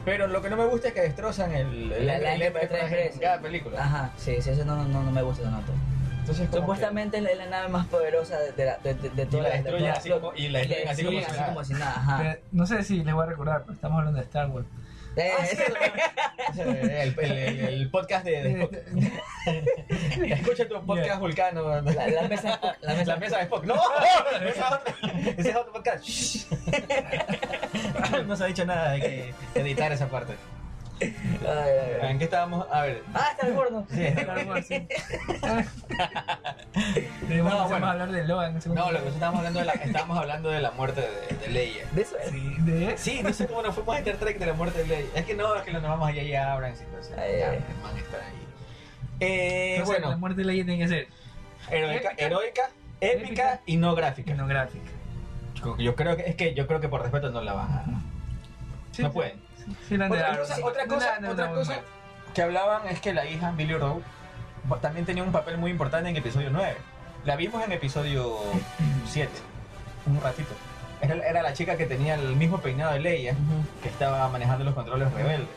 Pero 0.06 0.28
lo 0.28 0.42
que 0.42 0.50
no 0.50 0.58
me 0.58 0.66
gusta 0.66 0.88
es 0.90 0.94
que 0.94 1.02
destrozan 1.02 1.52
el, 1.54 1.92
el, 1.92 2.08
La- 2.08 2.18
la 2.20 2.34
el- 2.34 2.42
el- 2.42 2.54
MP3 2.54 3.14
en 3.14 3.20
cada 3.20 3.40
película. 3.40 3.84
Ajá, 3.84 4.12
sí, 4.18 4.42
sí, 4.42 4.50
eso 4.50 4.66
no, 4.66 4.84
no, 4.86 5.04
no 5.04 5.12
me 5.12 5.22
gusta 5.22 5.44
tanto. 5.44 5.74
Entonces, 6.22 6.50
Supuestamente 6.52 7.18
es 7.18 7.38
la 7.38 7.46
nave 7.48 7.68
más 7.70 7.88
poderosa 7.88 8.38
de, 8.40 8.52
de, 8.52 8.66
la- 8.66 8.78
de, 8.78 8.94
de, 8.94 9.10
de 9.10 9.16
que- 9.16 9.22
y 9.24 9.26
todas 9.26 9.44
la 9.44 9.50
las 9.50 9.64
destruyen 9.64 9.92
así 9.92 10.10
como, 10.10 10.34
y 10.36 10.50
la 10.50 10.60
destruyen 10.60 10.88
así 10.88 11.04
como, 11.06 11.20
así 11.20 11.44
como 11.46 11.64
si 11.64 11.74
nada. 11.74 11.92
Ajá. 11.96 12.18
Pero 12.22 12.40
no 12.52 12.66
sé 12.68 12.84
si 12.84 13.04
les 13.04 13.14
voy 13.14 13.24
a 13.24 13.26
recordar, 13.28 13.62
pero 13.64 13.74
estamos 13.74 13.98
hablando 14.00 14.20
de 14.20 14.26
Star 14.26 14.50
Wars. 14.50 14.66
El, 15.16 17.16
el- 17.20 17.60
el- 17.66 17.90
podcast 17.92 18.26
de, 18.26 18.44
de 18.44 18.52
Spock. 18.62 18.76
Escucha 20.32 20.68
tu 20.68 20.86
podcast 20.86 21.06
Yeah. 21.08 21.18
Vulcano. 21.20 21.82
la, 21.82 21.82
la 21.82 22.28
mesa, 22.28 22.60
la 22.82 22.94
mesa, 22.94 23.06
La 23.06 23.18
mesa 23.18 23.38
de 23.38 23.44
Spock. 23.44 23.64
No, 23.66 23.76
ese 25.38 25.50
es 25.50 25.56
otro 25.56 25.74
podcast. 25.74 26.06
no 28.28 28.36
se 28.36 28.44
ha 28.44 28.48
dicho 28.48 28.66
nada 28.66 28.92
de 28.92 29.00
que 29.02 29.34
editar 29.60 29.92
esa 29.92 30.08
parte. 30.08 30.34
Ay, 31.02 31.10
ay, 31.48 32.00
ay. 32.02 32.12
¿En 32.12 32.18
qué 32.20 32.26
estábamos? 32.26 32.68
A 32.72 32.82
ver. 32.84 33.04
Ah, 33.14 33.30
está 33.32 33.48
el 33.48 33.58
horno. 33.58 33.86
Sí, 33.90 34.04
Star 34.04 34.48
Wars, 34.48 34.68
sí. 34.68 34.88
Debemos 37.28 37.54
No, 37.54 37.68
bueno. 37.68 37.86
a 37.86 37.92
hablar 37.92 38.12
de 38.12 38.28
Logan. 38.28 38.54
No, 38.54 38.60
lo 38.60 38.86
que 38.86 38.92
lugar. 38.94 39.08
estábamos 39.14 39.40
hablando 39.40 39.60
de 39.60 39.66
la, 39.66 39.74
estábamos 39.74 40.18
hablando 40.18 40.50
de 40.50 40.62
la 40.62 40.72
muerte 40.72 41.02
de, 41.02 41.36
de 41.38 41.48
Leia. 41.48 41.86
De 41.94 42.02
eso 42.02 42.18
es. 42.18 42.30
Sí, 42.30 42.56
de 42.60 42.98
Sí, 42.98 43.20
no 43.24 43.34
sé 43.34 43.48
cómo 43.48 43.62
nos 43.64 43.76
fuimos 43.76 43.96
a 43.96 44.00
Star 44.00 44.16
Trek 44.18 44.38
de 44.40 44.46
la 44.46 44.54
muerte 44.54 44.80
de 44.80 44.88
Leia. 44.88 45.06
Es 45.16 45.26
que 45.26 45.34
no, 45.36 45.56
es 45.56 45.64
que 45.64 45.72
nos 45.74 45.82
vamos 45.84 46.08
allá 46.08 46.22
y 46.22 46.36
abran. 46.36 46.74
Entonces, 46.74 47.14
Ay, 47.18 47.40
ya, 47.40 47.50
ay. 47.52 47.58
el 47.58 47.84
man 47.84 47.98
está 47.98 48.18
ahí. 48.18 48.48
Eh, 49.20 49.76
Entonces, 49.78 50.00
la 50.02 50.08
bueno, 50.08 50.20
muerte 50.20 50.42
de 50.42 50.46
Leia 50.46 50.66
tiene 50.66 50.80
que 50.84 50.88
ser 50.88 51.08
heroica, 51.70 52.10
épica, 52.10 52.26
heroica, 52.26 52.62
épica, 53.02 53.24
épica 53.28 53.60
y 53.66 53.78
no 53.78 53.96
gráfica. 53.96 54.32
pornográfica. 54.34 54.86
Yo- 55.64 55.78
Yo 55.78 55.96
creo 55.96 56.16
que 56.18 56.24
es 56.24 56.36
que 56.36 56.54
yo 56.56 56.66
creo 56.68 56.80
que 56.80 56.90
por 56.90 57.02
respeto 57.02 57.30
no 57.30 57.42
la 57.42 57.54
van 57.54 57.72
a. 57.72 57.84
Sí, 58.92 59.04
no 59.04 59.10
sí, 59.10 59.14
pueden. 59.14 59.40
Sí, 59.66 59.76
sí, 59.90 59.98
la 59.98 60.08
Otra 60.08 60.38
cosa, 60.38 60.56
sí. 60.56 60.62
otra 60.64 60.86
No 60.86 60.94
cosa, 60.96 61.20
no 61.20 61.30
otra 61.32 61.46
la- 61.48 61.52
cosa 61.54 61.80
que 62.34 62.42
hablaban 62.42 62.88
es 62.88 63.02
que 63.02 63.14
la 63.14 63.26
hija 63.26 63.52
Billy 63.52 63.76
Rowe 63.76 64.02
también 64.82 65.06
tenía 65.06 65.24
un 65.24 65.32
papel 65.32 65.58
muy 65.58 65.72
importante 65.72 66.10
en 66.10 66.16
episodio 66.16 66.50
9. 66.52 66.78
La 67.26 67.36
vimos 67.36 67.64
en 67.64 67.72
episodio 67.72 68.40
7, 69.08 69.30
un 70.08 70.22
ratito. 70.22 70.50
Era, 71.02 71.16
era 71.16 71.42
la 71.42 71.54
chica 71.54 71.78
que 71.78 71.88
tenía 71.88 72.14
el 72.14 72.36
mismo 72.36 72.60
peinado 72.60 72.94
de 72.94 73.00
Leia, 73.00 73.36
que 73.82 73.90
estaba 73.90 74.30
manejando 74.30 74.64
los 74.64 74.76
controles 74.76 75.12
rebeldes. 75.12 75.48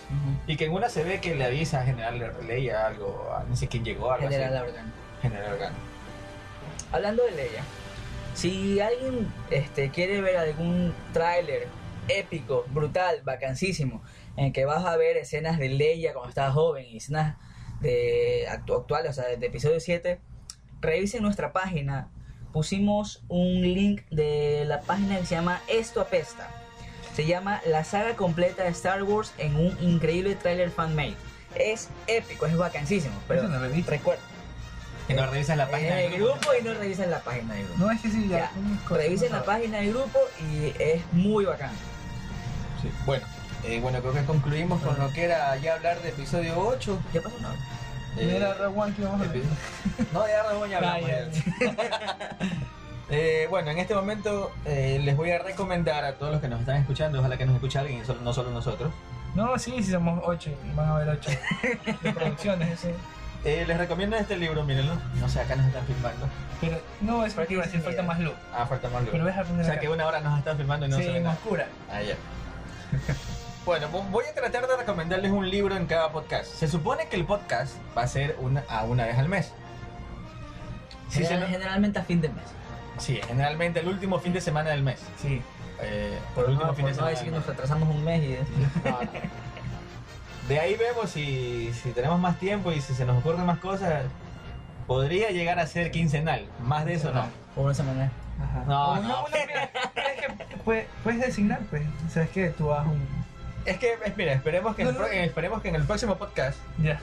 Y 0.46 0.56
que 0.56 0.64
en 0.64 0.72
una 0.72 0.88
se 0.88 1.04
ve 1.04 1.20
que 1.20 1.34
le 1.34 1.44
avisa 1.44 1.80
a 1.80 1.84
General 1.84 2.32
Leia 2.46 2.86
algo, 2.86 3.30
a 3.38 3.44
no 3.44 3.54
sé 3.54 3.68
quién 3.68 3.84
llegó, 3.84 4.10
algo 4.10 4.26
General 4.26 4.56
así. 4.66 4.74
General 5.20 5.52
Organo. 5.52 5.76
Hablando 6.92 7.24
de 7.24 7.30
Leia, 7.32 7.62
si 8.34 8.80
alguien 8.80 9.30
este, 9.50 9.90
quiere 9.90 10.20
ver 10.22 10.36
algún 10.38 10.94
tráiler 11.12 11.66
épico, 12.08 12.64
brutal, 12.68 13.22
vacancísimo, 13.24 14.02
en 14.36 14.52
que 14.52 14.64
vas 14.64 14.84
a 14.84 14.96
ver 14.96 15.16
escenas 15.16 15.58
de 15.58 15.68
Leia 15.68 16.12
cuando 16.12 16.28
estaba 16.30 16.52
joven 16.52 16.86
y 16.86 16.96
escenas 16.98 17.36
de 17.80 18.46
actu- 18.48 18.80
actuales, 18.80 19.10
o 19.10 19.14
sea, 19.14 19.36
de, 19.36 19.46
episodio 19.46 19.80
7, 19.80 20.20
revisen 20.80 21.22
nuestra 21.22 21.52
página. 21.52 22.08
Pusimos 22.52 23.24
un 23.28 23.62
link 23.62 24.02
de 24.10 24.64
la 24.66 24.80
página 24.80 25.18
que 25.18 25.26
se 25.26 25.34
llama 25.34 25.60
Esto 25.68 26.00
Apesta. 26.00 26.48
Se 27.14 27.26
llama 27.26 27.60
La 27.66 27.84
saga 27.84 28.14
completa 28.16 28.62
de 28.64 28.70
Star 28.70 29.02
Wars 29.02 29.32
en 29.38 29.56
un 29.56 29.76
increíble 29.80 30.34
tráiler 30.36 30.70
fan-made. 30.70 31.16
Es 31.56 31.88
épico, 32.06 32.46
es 32.46 32.56
vacancísimo, 32.56 33.14
pero 33.28 33.44
no 33.48 33.58
recuerda, 33.86 34.22
Que 35.06 35.14
no 35.14 35.26
revisas 35.26 35.56
la 35.56 35.68
página 35.68 35.96
del 35.96 36.12
el 36.14 36.20
grupo 36.22 36.48
y 36.60 36.64
no 36.64 36.74
revisen 36.74 37.10
la 37.10 37.20
página 37.20 37.54
del 37.54 37.64
grupo. 37.66 37.84
No 37.84 37.90
es 37.92 38.00
que 38.00 38.08
sí, 38.10 38.28
ya. 38.28 38.38
Ya, 38.38 38.52
Revisen 38.96 39.32
la 39.32 39.44
página 39.44 39.78
del 39.78 39.90
grupo 39.90 40.18
y 40.40 40.72
es 40.82 41.02
muy 41.12 41.44
bacán. 41.44 41.70
Sí. 42.90 42.90
Bueno, 43.06 43.26
eh, 43.64 43.80
bueno, 43.80 44.00
creo 44.00 44.12
que 44.12 44.24
concluimos 44.24 44.80
con 44.82 44.98
lo 44.98 45.10
que 45.12 45.24
era 45.24 45.56
ya 45.56 45.74
hablar 45.74 46.00
de 46.02 46.10
episodio 46.10 46.58
8. 46.58 46.98
¿Qué 47.12 47.20
pasó? 47.20 47.36
No. 47.40 47.48
Eh, 48.16 48.36
Era 48.36 48.54
Rogue 48.54 48.78
One 48.80 48.94
que 48.94 49.02
íbamos 49.02 49.20
a 49.20 49.24
hablar. 49.24 49.36
epi- 49.44 50.08
No, 50.12 50.28
ya 50.28 50.42
no 50.52 50.58
voy 50.58 50.72
a 50.72 50.76
hablar. 50.76 50.96
Ah, 50.96 51.00
ya. 51.00 52.36
Eh, 53.10 53.46
bueno, 53.50 53.70
en 53.70 53.78
este 53.78 53.94
momento 53.94 54.50
eh, 54.64 54.98
les 55.04 55.14
voy 55.14 55.30
a 55.30 55.38
recomendar 55.38 56.04
a 56.06 56.14
todos 56.14 56.32
los 56.32 56.40
que 56.40 56.48
nos 56.48 56.60
están 56.60 56.76
escuchando, 56.76 57.18
ojalá 57.18 57.36
que 57.36 57.44
nos 57.44 57.54
escuche 57.56 57.78
alguien, 57.78 58.02
no 58.22 58.32
solo 58.32 58.50
nosotros. 58.50 58.92
No, 59.34 59.58
sí, 59.58 59.74
sí 59.82 59.90
somos 59.90 60.20
ocho, 60.24 60.50
van 60.74 60.88
a 60.88 60.94
haber 60.96 61.08
ocho 61.10 61.30
de 62.02 62.12
producciones. 62.12 62.80
Eh, 63.44 63.64
les 63.66 63.76
recomiendo 63.76 64.16
este 64.16 64.38
libro, 64.38 64.64
mírenlo. 64.64 64.94
No 65.20 65.28
sé, 65.28 65.40
acá 65.40 65.54
nos 65.54 65.66
están 65.66 65.84
filmando. 65.84 66.26
Pero 66.62 66.80
no, 67.02 67.26
es 67.26 67.34
porque 67.34 67.52
iba 67.54 67.62
a 67.62 67.66
decir 67.66 67.82
falta 67.82 68.02
más 68.02 68.18
luz. 68.20 68.32
Ah, 68.54 68.64
falta 68.64 68.88
más 68.88 69.02
Pero 69.12 69.22
ves 69.24 69.36
a 69.36 69.44
poner 69.44 69.60
O 69.60 69.64
sea 69.64 69.72
acá. 69.74 69.80
que 69.82 69.88
una 69.90 70.06
hora 70.06 70.20
nos 70.20 70.38
están 70.38 70.56
filmando 70.56 70.86
y 70.86 70.88
no 70.88 70.96
sí, 70.96 71.02
se 71.02 71.12
ve 71.12 71.20
nada. 71.20 71.34
oscura. 71.34 71.66
Ah, 71.92 72.00
ya. 72.00 72.14
Bueno, 73.64 73.88
vo- 73.90 74.08
voy 74.10 74.24
a 74.30 74.34
tratar 74.34 74.66
de 74.66 74.76
recomendarles 74.76 75.32
un 75.32 75.48
libro 75.48 75.74
en 75.76 75.86
cada 75.86 76.12
podcast. 76.12 76.46
Se 76.52 76.68
supone 76.68 77.08
que 77.08 77.16
el 77.16 77.24
podcast 77.24 77.76
va 77.96 78.02
a 78.02 78.06
ser 78.08 78.36
una, 78.40 78.62
a 78.68 78.84
una 78.84 79.06
vez 79.06 79.16
al 79.18 79.28
mes. 79.28 79.52
Sí, 81.08 81.20
se 81.20 81.24
General- 81.26 81.40
no- 81.40 81.46
Generalmente 81.54 81.98
a 81.98 82.02
fin 82.02 82.20
de 82.20 82.28
mes. 82.28 82.44
sí, 82.98 83.20
generalmente 83.26 83.80
el 83.80 83.88
último 83.88 84.18
fin 84.18 84.32
de 84.34 84.40
semana 84.40 84.70
del 84.70 84.82
mes. 84.82 85.00
Sí. 85.20 85.40
Eh, 85.80 86.18
Por 86.34 86.44
el 86.44 86.50
último 86.52 86.70
no, 86.70 86.74
fin 86.76 86.84
de 86.86 86.92
por 86.92 87.02
no 87.02 87.08
semana. 87.08 87.10
decir 87.10 87.24
que 87.24 87.30
nos 87.30 87.40
mes. 87.40 87.48
retrasamos 87.48 87.88
un 87.88 88.04
mes 88.04 88.22
y 88.22 88.88
No. 88.88 88.98
De 90.48 90.60
ahí 90.60 90.74
vemos 90.76 91.08
si, 91.10 91.72
si 91.72 91.90
tenemos 91.92 92.20
más 92.20 92.38
tiempo 92.38 92.70
y 92.70 92.80
si 92.82 92.94
se 92.94 93.04
nos 93.06 93.18
ocurren 93.18 93.46
más 93.46 93.58
cosas. 93.60 94.04
Podría 94.86 95.30
llegar 95.30 95.58
a 95.58 95.66
ser 95.66 95.90
quincenal. 95.90 96.46
Más 96.62 96.84
de 96.84 96.92
eso 96.94 97.10
no. 97.12 97.24
o 97.56 97.62
una 97.62 97.72
semana. 97.72 98.12
Ajá. 98.42 98.64
No, 98.66 98.88
O 98.92 98.96
no. 99.00 99.24
mira, 99.28 99.70
es 99.94 100.20
que 100.48 100.56
puedes, 100.64 100.86
puedes 101.02 101.20
designar, 101.20 101.60
pues. 101.70 101.82
¿Sabes 102.10 102.30
qué? 102.30 102.50
Tú 102.50 102.68
vas 102.68 102.86
un. 102.86 103.06
Es 103.64 103.78
que, 103.78 103.94
es- 104.04 104.16
mira, 104.16 104.32
esperemos 104.32 104.74
que, 104.76 104.82
en 104.82 104.92
No, 104.94 105.00
no. 105.00 105.06
esperemos 105.06 105.62
que 105.62 105.68
en 105.68 105.74
el 105.76 105.84
próximo 105.84 106.16
podcast 106.16 106.58
Ya. 106.82 107.00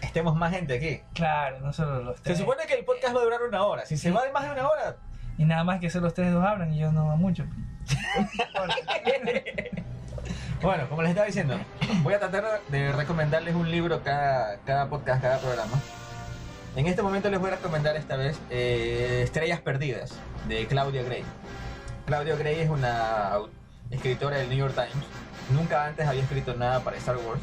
estemos 0.00 0.34
más 0.36 0.52
gente 0.52 0.74
aquí. 0.76 1.00
Claro, 1.14 1.60
no 1.60 1.72
solo 1.72 2.02
los 2.02 2.16
Se 2.16 2.22
tres. 2.22 2.38
supone 2.38 2.66
que 2.66 2.74
el 2.74 2.84
podcast 2.84 3.14
va 3.14 3.20
a 3.20 3.24
durar 3.24 3.42
una 3.42 3.62
hora. 3.64 3.86
Si 3.86 3.96
se 3.96 4.10
va 4.10 4.24
de 4.24 4.32
más 4.32 4.44
de 4.44 4.50
una 4.52 4.68
hora, 4.68 4.96
Y 5.36 5.44
nada 5.44 5.64
más 5.64 5.80
que 5.80 5.90
solo 5.90 6.06
ustedes 6.08 6.32
dos 6.32 6.44
hablan 6.44 6.72
y 6.72 6.78
yo 6.78 6.92
no 6.92 7.06
va 7.08 7.16
mucho. 7.16 7.44
Bueno, 10.62 10.88
como 10.88 11.02
les 11.02 11.10
estaba 11.10 11.26
diciendo, 11.26 11.58
voy 12.02 12.14
a 12.14 12.18
tratar 12.18 12.60
de 12.68 12.92
recomendarles 12.92 13.54
un 13.54 13.70
libro 13.70 14.02
cada, 14.02 14.56
cada 14.64 14.88
podcast, 14.88 15.20
cada 15.20 15.38
programa. 15.38 15.78
En 16.76 16.88
este 16.88 17.02
momento 17.02 17.30
les 17.30 17.38
voy 17.38 17.50
a 17.50 17.54
recomendar 17.54 17.94
esta 17.94 18.16
vez 18.16 18.36
eh, 18.50 19.20
Estrellas 19.22 19.60
Perdidas, 19.60 20.12
de 20.48 20.66
Claudia 20.66 21.04
Gray. 21.04 21.22
Claudia 22.04 22.34
Gray 22.34 22.58
es 22.58 22.68
una 22.68 23.38
escritora 23.92 24.38
del 24.38 24.48
New 24.48 24.58
York 24.58 24.74
Times. 24.74 25.06
Nunca 25.52 25.86
antes 25.86 26.04
había 26.04 26.22
escrito 26.22 26.54
nada 26.54 26.80
para 26.80 26.96
Star 26.96 27.16
Wars. 27.18 27.40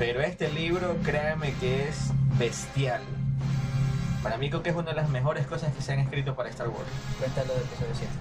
Pero 0.00 0.22
este 0.22 0.50
libro, 0.50 0.96
créanme 1.04 1.54
que 1.54 1.88
es 1.88 2.10
bestial. 2.36 3.00
Para 4.24 4.38
mí 4.38 4.50
creo 4.50 4.64
que 4.64 4.70
es 4.70 4.76
una 4.76 4.90
de 4.90 4.96
las 4.96 5.08
mejores 5.08 5.46
cosas 5.46 5.72
que 5.72 5.80
se 5.80 5.92
han 5.92 6.00
escrito 6.00 6.34
para 6.34 6.48
Star 6.48 6.68
Wars. 6.68 6.90
Cuéntalo 7.20 7.54
del 7.54 7.62
episodio 7.62 7.94
7. 7.94 8.12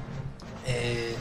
Eh, 0.68 1.16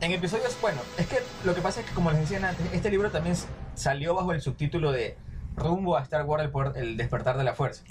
en 0.00 0.10
episodios, 0.10 0.58
bueno, 0.60 0.80
es 0.98 1.06
que 1.06 1.20
lo 1.44 1.54
que 1.54 1.60
pasa 1.60 1.78
es 1.80 1.86
que 1.86 1.94
como 1.94 2.10
les 2.10 2.20
decía 2.20 2.46
antes, 2.46 2.66
este 2.72 2.90
libro 2.90 3.12
también 3.12 3.36
salió 3.76 4.14
bajo 4.16 4.32
el 4.32 4.40
subtítulo 4.40 4.90
de 4.90 5.16
Rumbo 5.56 5.96
a 5.96 6.02
Star 6.02 6.24
Wars, 6.24 6.44
el, 6.44 6.50
poder- 6.50 6.76
el 6.76 6.96
despertar 6.96 7.36
de 7.38 7.44
la 7.44 7.54
fuerza. 7.54 7.82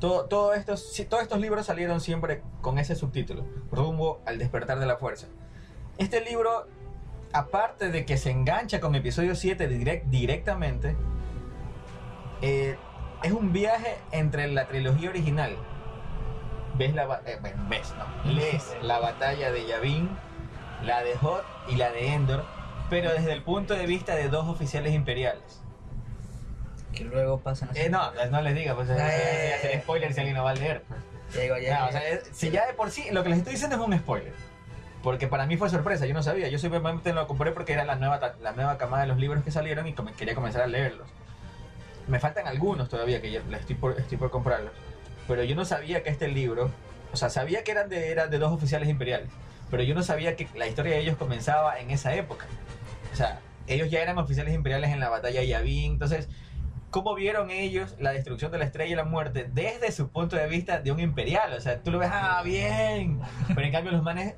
Todo, 0.00 0.24
todo 0.26 0.52
estos, 0.54 0.92
todos 1.08 1.22
estos 1.22 1.40
libros 1.40 1.66
salieron 1.66 2.00
siempre 2.00 2.42
con 2.60 2.78
ese 2.78 2.94
subtítulo, 2.96 3.44
Rumbo 3.70 4.20
al 4.26 4.38
despertar 4.38 4.78
de 4.78 4.86
la 4.86 4.96
fuerza. 4.96 5.26
Este 5.98 6.20
libro, 6.22 6.66
aparte 7.32 7.90
de 7.90 8.04
que 8.04 8.16
se 8.18 8.30
engancha 8.30 8.80
con 8.80 8.94
episodio 8.94 9.34
7 9.34 9.68
direct- 9.70 10.04
directamente, 10.10 10.96
eh, 12.42 12.76
es 13.22 13.32
un 13.32 13.52
viaje 13.52 13.96
entre 14.12 14.48
la 14.48 14.66
trilogía 14.66 15.08
original. 15.10 15.56
Ves 16.76 16.94
la, 16.94 17.22
eh, 17.24 17.38
bueno, 17.40 17.64
ves, 17.70 17.94
no, 17.96 18.30
lees 18.32 18.76
la 18.82 18.98
batalla 18.98 19.50
de 19.50 19.66
Yavin, 19.66 20.10
la 20.84 21.02
de 21.02 21.14
Hoth 21.22 21.44
y 21.68 21.76
la 21.76 21.90
de 21.90 22.08
Endor, 22.12 22.44
pero 22.90 23.10
desde 23.12 23.32
el 23.32 23.42
punto 23.42 23.74
de 23.74 23.86
vista 23.86 24.14
de 24.14 24.28
dos 24.28 24.46
oficiales 24.46 24.92
imperiales. 24.92 25.62
Que 26.96 27.04
luego 27.04 27.38
pasan 27.40 27.68
así. 27.70 27.80
Eh, 27.80 27.88
no, 27.90 28.10
no 28.30 28.40
les 28.42 28.54
diga, 28.54 28.74
pues 28.74 28.88
eh, 28.90 29.54
hacer 29.58 29.80
spoiler 29.82 30.12
si 30.12 30.20
alguien 30.20 30.36
no 30.36 30.44
va 30.44 30.50
a 30.50 30.54
leer. 30.54 30.82
pues. 30.88 31.00
Ya 31.34 31.40
digo, 31.42 31.56
ya, 31.58 31.80
No, 31.80 31.84
ya. 31.84 31.86
o 31.88 31.92
sea, 31.92 32.08
es- 32.08 32.28
si 32.32 32.50
ya 32.50 32.66
de 32.66 32.74
por 32.74 32.90
sí, 32.90 33.06
lo 33.10 33.22
que 33.22 33.28
les 33.30 33.38
estoy 33.38 33.52
diciendo 33.54 33.76
es 33.76 33.82
un 33.82 33.98
spoiler. 33.98 34.32
Porque 35.02 35.28
para 35.28 35.46
mí 35.46 35.56
fue 35.56 35.70
sorpresa, 35.70 36.06
yo 36.06 36.14
no 36.14 36.22
sabía. 36.22 36.48
Yo 36.48 36.58
simplemente 36.58 37.12
lo 37.12 37.26
compré 37.28 37.52
porque 37.52 37.72
era 37.74 37.84
la 37.84 37.94
nueva, 37.96 38.18
la 38.40 38.52
nueva 38.52 38.76
camada 38.78 39.02
de 39.02 39.08
los 39.08 39.18
libros 39.18 39.44
que 39.44 39.50
salieron 39.52 39.86
y 39.86 39.92
come- 39.92 40.12
quería 40.14 40.34
comenzar 40.34 40.62
a 40.62 40.66
leerlos. 40.66 41.06
Me 42.08 42.18
faltan 42.20 42.46
algunos 42.46 42.88
todavía 42.88 43.20
que 43.20 43.28
les 43.30 43.60
estoy 43.60 43.76
por, 43.76 43.98
estoy 44.00 44.16
por 44.18 44.30
comprarlos. 44.30 44.72
Pero 45.28 45.42
yo 45.44 45.54
no 45.56 45.64
sabía 45.64 46.02
que 46.02 46.10
este 46.10 46.28
libro, 46.28 46.70
o 47.12 47.16
sea, 47.16 47.30
sabía 47.30 47.62
que 47.64 47.72
eran 47.72 47.88
de, 47.88 48.10
eran 48.10 48.30
de 48.30 48.38
dos 48.38 48.52
oficiales 48.52 48.88
imperiales. 48.88 49.28
Pero 49.70 49.82
yo 49.82 49.94
no 49.94 50.02
sabía 50.04 50.36
que 50.36 50.48
la 50.54 50.66
historia 50.68 50.94
de 50.94 51.00
ellos 51.00 51.16
comenzaba 51.16 51.78
en 51.80 51.90
esa 51.90 52.14
época. 52.14 52.46
O 53.12 53.16
sea, 53.16 53.40
ellos 53.66 53.90
ya 53.90 54.00
eran 54.00 54.18
oficiales 54.18 54.54
imperiales 54.54 54.90
en 54.90 55.00
la 55.00 55.08
batalla 55.08 55.40
de 55.40 55.48
Yavin. 55.48 55.92
Entonces, 55.92 56.28
¿cómo 56.96 57.14
vieron 57.14 57.50
ellos 57.50 57.94
la 57.98 58.12
destrucción 58.12 58.50
de 58.52 58.56
la 58.56 58.64
estrella 58.64 58.92
y 58.92 58.96
la 58.96 59.04
muerte 59.04 59.46
desde 59.52 59.92
su 59.92 60.08
punto 60.08 60.34
de 60.36 60.46
vista 60.48 60.80
de 60.80 60.92
un 60.92 60.98
imperial? 61.00 61.52
O 61.52 61.60
sea, 61.60 61.82
tú 61.82 61.90
lo 61.90 61.98
ves, 61.98 62.08
ah, 62.10 62.40
bien. 62.42 63.20
Pero 63.48 63.60
en 63.60 63.70
cambio 63.72 63.92
los 63.92 64.02
manes 64.02 64.34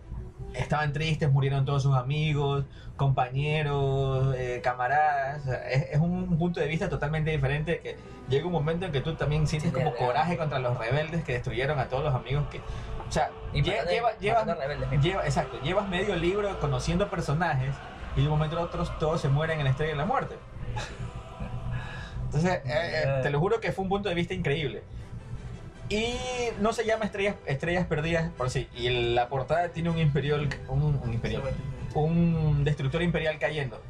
estaban 0.55 0.93
tristes, 0.93 1.31
murieron 1.31 1.65
todos 1.65 1.85
sus 1.85 1.95
amigos, 1.95 2.65
compañeros, 2.97 4.35
eh, 4.37 4.61
camaradas. 4.61 5.43
O 5.43 5.45
sea, 5.45 5.69
es, 5.69 5.87
es 5.93 6.01
un 6.01 6.37
punto 6.37 6.59
de 6.59 6.67
vista 6.67 6.89
totalmente 6.89 7.31
diferente 7.31 7.79
que 7.79 7.97
llega 8.29 8.47
un 8.47 8.53
momento 8.53 8.87
en 8.87 8.91
que 8.93 9.03
tú 9.03 9.15
también 9.15 9.47
sientes 9.47 9.73
como 9.73 9.95
coraje 9.95 10.37
contra 10.37 10.59
los 10.59 10.77
rebeldes 10.79 11.23
que 11.23 11.35
destruyeron 11.35 11.79
a 11.79 11.85
todos 11.89 12.03
los 12.03 12.13
amigos 12.15 12.45
que... 12.51 12.59
O 12.59 13.13
sea, 13.13 13.31
Y 13.53 13.63
lle- 13.63 13.77
matando- 13.79 13.91
lleva- 13.93 14.19
llevas, 14.19 14.41
matando 14.47 14.63
rebeldes 14.63 14.91
mismos. 14.91 15.07
lleva- 15.07 15.25
exacto, 15.25 15.61
llevas 15.63 15.89
medio 15.89 16.17
libro 16.17 16.59
conociendo 16.59 17.09
personajes 17.09 17.73
y 18.17 18.21
de 18.23 18.27
un 18.27 18.33
momento 18.33 18.59
a 18.59 18.63
otro 18.63 18.85
todos 18.99 19.21
se 19.21 19.29
mueren 19.29 19.59
en 19.61 19.65
la 19.65 19.71
estrella 19.71 19.93
de 19.93 19.99
la 19.99 20.05
muerte. 20.07 20.35
Entonces, 22.29 22.61
eh, 22.66 23.03
eh, 23.05 23.20
te 23.22 23.31
lo 23.31 23.41
juro 23.41 23.61
que 23.61 23.72
fue 23.72 23.83
un 23.85 23.89
punto 23.89 24.09
de 24.09 24.14
vista 24.14 24.35
increíble. 24.35 24.83
Y 25.89 26.14
no 26.61 26.72
se 26.74 26.85
llama 26.85 27.07
Estrellas, 27.07 27.37
estrellas 27.47 27.87
Perdidas 27.87 28.31
por 28.37 28.51
sí. 28.51 28.68
Y 28.76 28.91
la 29.14 29.29
portada 29.29 29.68
tiene 29.70 29.89
un 29.89 29.99
imperial, 29.99 30.49
un, 30.68 30.83
un 31.03 31.12
imperial, 31.14 31.43
un 31.95 32.64
destructor 32.64 33.03
imperial 33.03 33.39
cayendo. 33.39 33.81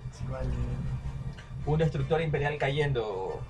Un 1.66 1.78
destructor 1.78 2.22
imperial 2.22 2.57
cayendo 2.59 3.41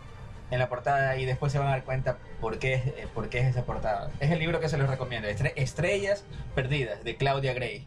en 0.50 0.58
la 0.58 0.70
portada 0.70 1.16
y 1.18 1.26
después 1.26 1.52
se 1.52 1.58
van 1.58 1.68
a 1.68 1.72
dar 1.72 1.84
cuenta 1.84 2.16
por 2.40 2.58
qué, 2.58 2.74
es- 2.74 2.86
eh, 2.86 3.06
por 3.14 3.28
qué 3.28 3.40
es 3.40 3.46
esa 3.48 3.64
portada. 3.64 4.10
Es 4.18 4.30
el 4.30 4.38
libro 4.38 4.60
que 4.60 4.70
se 4.70 4.78
les 4.78 4.88
recomiendo, 4.88 5.28
Estre- 5.28 5.52
Estrellas 5.56 6.24
Perdidas, 6.54 7.04
de 7.04 7.16
Claudia 7.16 7.52
Gray. 7.52 7.84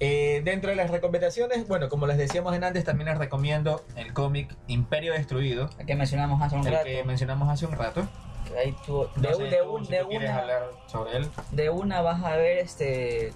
Eh, 0.00 0.42
dentro 0.44 0.70
de 0.70 0.76
las 0.76 0.90
recomendaciones, 0.90 1.68
bueno, 1.68 1.88
como 1.88 2.06
les 2.06 2.18
decíamos 2.18 2.54
en 2.56 2.64
antes, 2.64 2.84
también 2.84 3.08
les 3.10 3.18
recomiendo 3.18 3.84
el 3.96 4.12
cómic 4.12 4.54
Imperio 4.66 5.12
Destruido, 5.12 5.70
El 5.78 5.86
que 5.86 5.94
mencionamos 5.94 6.42
hace 6.42 6.56
un 6.56 6.66
el 6.66 6.72
rato. 6.72 6.84
que 6.84 7.04
mencionamos 7.04 7.48
hace 7.48 7.66
un 7.66 7.72
rato. 7.72 8.06
que 8.48 8.58
ahí 8.58 8.76
tú- 8.84 9.08
No 9.16 9.22
de, 9.22 9.62
un- 9.62 9.78
tú, 9.80 9.86
si 9.86 10.16
una, 10.16 10.36
hablar 10.38 10.62
sobre 10.86 11.16
él. 11.18 11.30
de 11.52 11.70
una 11.70 12.02
vas 12.02 12.22
a 12.24 12.36
ver 12.36 12.58
este. 12.58 13.32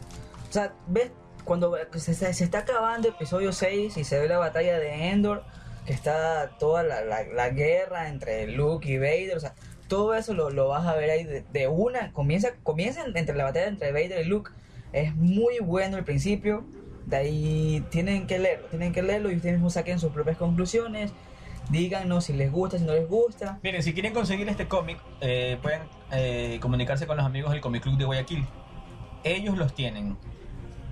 O 0.48 0.52
sea, 0.52 0.72
ves 0.88 1.10
cuando 1.44 1.74
se, 1.94 2.12
se- 2.12 2.34
se 2.34 2.44
está 2.44 2.58
acabando 2.58 3.08
episodio 3.08 3.52
6 3.52 3.96
y 3.96 4.04
se 4.04 4.18
ve 4.20 4.28
la 4.28 4.36
batalla 4.38 4.78
de 4.78 5.08
Endor, 5.10 5.44
que 5.86 5.92
está 5.94 6.50
toda 6.58 6.82
la, 6.82 7.00
la- 7.02 7.22
la 7.24 7.48
guerra 7.50 8.08
entre 8.08 8.48
Luke 8.48 8.86
y 8.86 8.98
Vader, 8.98 9.36
o 9.36 9.40
sea, 9.40 9.54
todo 9.88 10.14
eso 10.14 10.34
lo, 10.34 10.50
lo 10.50 10.68
vas 10.68 10.86
a 10.86 10.94
ver 10.96 11.08
ahí 11.08 11.24
de, 11.24 11.42
de 11.52 11.68
una. 11.68 12.12
Comienza, 12.12 12.50
comienza 12.62 13.02
entre 13.14 13.34
la 13.36 13.44
batalla 13.44 13.68
entre 13.68 13.92
Vader 13.92 14.20
y 14.20 14.24
Luke. 14.24 14.50
Es 14.92 15.14
muy 15.14 15.58
bueno 15.60 15.96
el 15.96 16.04
principio. 16.04 16.64
De 17.06 17.16
ahí 17.16 17.84
tienen 17.90 18.26
que 18.26 18.38
leerlo, 18.38 18.66
tienen 18.68 18.92
que 18.92 19.02
leerlo 19.02 19.30
y 19.30 19.36
ustedes 19.36 19.54
mismos 19.54 19.74
saquen 19.74 19.98
sus 19.98 20.12
propias 20.12 20.36
conclusiones. 20.36 21.12
Díganos 21.70 22.24
si 22.24 22.32
les 22.32 22.50
gusta, 22.50 22.78
si 22.78 22.84
no 22.84 22.94
les 22.94 23.08
gusta. 23.08 23.58
Miren, 23.62 23.82
si 23.82 23.92
quieren 23.92 24.14
conseguir 24.14 24.48
este 24.48 24.68
cómic, 24.68 24.98
eh, 25.20 25.58
pueden 25.60 25.82
eh, 26.12 26.58
comunicarse 26.60 27.06
con 27.06 27.16
los 27.16 27.26
amigos 27.26 27.52
del 27.52 27.60
Comic 27.60 27.82
Club 27.82 27.98
de 27.98 28.04
Guayaquil. 28.04 28.46
Ellos 29.24 29.58
los 29.58 29.74
tienen. 29.74 30.16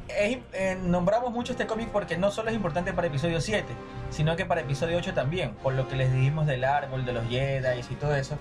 Eh, 0.09 0.79
nombramos 0.83 1.33
mucho 1.33 1.53
este 1.53 1.67
cómic 1.67 1.89
porque 1.89 2.17
no 2.17 2.31
solo 2.31 2.51
es 2.51 2.55
importante 2.55 2.93
para 2.93 3.09
episodio 3.09 3.41
7, 3.41 3.67
sino 4.11 4.37
que 4.37 4.45
para 4.45 4.61
episodio 4.61 4.99
8 4.99 5.15
también, 5.15 5.55
por 5.63 5.75
lo 5.75 5.89
que 5.89 5.97
les 5.97 6.13
dijimos 6.13 6.47
del 6.47 6.65
árbol, 6.65 7.05
de 7.05 7.13
los 7.13 7.27
Jedi 7.29 7.81
y 7.81 7.95
todo 7.97 8.15
eso. 8.15 8.39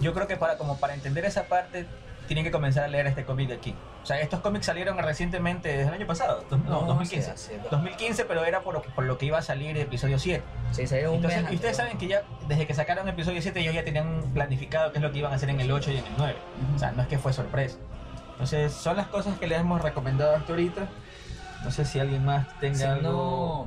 Yo 0.00 0.12
creo 0.14 0.26
que 0.26 0.36
para, 0.36 0.58
como 0.58 0.78
para 0.78 0.94
entender 0.94 1.24
esa 1.24 1.44
parte, 1.44 1.86
tienen 2.26 2.44
que 2.44 2.50
comenzar 2.50 2.84
a 2.84 2.88
leer 2.88 3.06
este 3.06 3.24
cómic 3.24 3.48
de 3.48 3.54
aquí. 3.54 3.74
O 4.02 4.06
sea, 4.06 4.20
estos 4.20 4.40
cómics 4.40 4.66
salieron 4.66 4.98
recientemente, 4.98 5.68
desde 5.68 5.88
el 5.88 5.94
año 5.94 6.06
pasado, 6.06 6.44
dos- 6.50 6.60
no, 6.64 6.82
No, 6.82 6.86
2015. 6.86 7.22
sí, 7.26 7.30
hace 7.32 7.58
dos. 7.58 7.70
2015, 7.70 8.24
pero 8.24 8.44
era 8.44 8.60
por, 8.62 8.82
por 8.94 9.04
lo 9.04 9.18
que 9.18 9.26
iba 9.26 9.38
a 9.38 9.42
salir 9.42 9.76
episodio 9.78 10.18
7. 10.18 10.42
Sí, 10.72 10.86
salió 10.86 11.10
un 11.10 11.16
Entonces, 11.16 11.42
mes 11.44 11.52
y 11.52 11.54
ustedes 11.56 11.76
saben 11.76 11.98
que 11.98 12.06
ya 12.08 12.22
desde 12.48 12.66
que 12.66 12.74
sacaron 12.74 13.08
episodio 13.08 13.40
7 13.42 13.58
ellos 13.60 13.74
ya 13.74 13.84
tenían 13.84 14.22
planificado 14.34 14.92
qué 14.92 14.98
es 14.98 15.02
lo 15.02 15.10
que 15.12 15.18
iban 15.18 15.32
a 15.32 15.36
hacer 15.36 15.50
en 15.50 15.60
el 15.60 15.70
8 15.72 15.90
y 15.92 15.96
en 15.98 16.04
el 16.06 16.12
9. 16.18 16.36
O 16.74 16.78
sea, 16.78 16.92
no 16.92 17.02
es 17.02 17.08
que 17.08 17.18
fue 17.18 17.32
sorpresa. 17.32 17.78
Entonces, 18.32 18.72
son 18.72 18.96
las 18.96 19.06
cosas 19.06 19.38
que 19.38 19.46
les 19.46 19.58
hemos 19.60 19.80
recomendado 19.82 20.36
hasta 20.36 20.52
ahorita. 20.52 20.88
No 21.64 21.70
sé 21.70 21.84
si 21.84 21.98
alguien 21.98 22.24
más 22.24 22.46
tenga 22.60 22.76
si 22.78 22.84
algo. 22.84 23.02
no, 23.02 23.66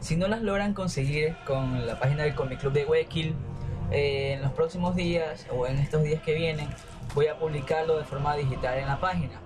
si 0.00 0.16
no 0.16 0.26
las 0.26 0.40
logran 0.42 0.72
conseguir 0.72 1.36
con 1.46 1.86
la 1.86 1.98
página 2.00 2.22
del 2.22 2.34
Comic 2.34 2.60
Club 2.60 2.72
de 2.72 2.84
Guayaquil, 2.84 3.34
eh, 3.92 4.32
en 4.34 4.42
los 4.42 4.52
próximos 4.52 4.96
días 4.96 5.46
o 5.54 5.66
en 5.66 5.78
estos 5.78 6.02
días 6.02 6.20
que 6.22 6.34
vienen, 6.34 6.68
voy 7.14 7.26
a 7.28 7.38
publicarlo 7.38 7.96
de 7.98 8.04
forma 8.04 8.36
digital 8.36 8.78
en 8.78 8.86
la 8.86 9.00
página. 9.00 9.40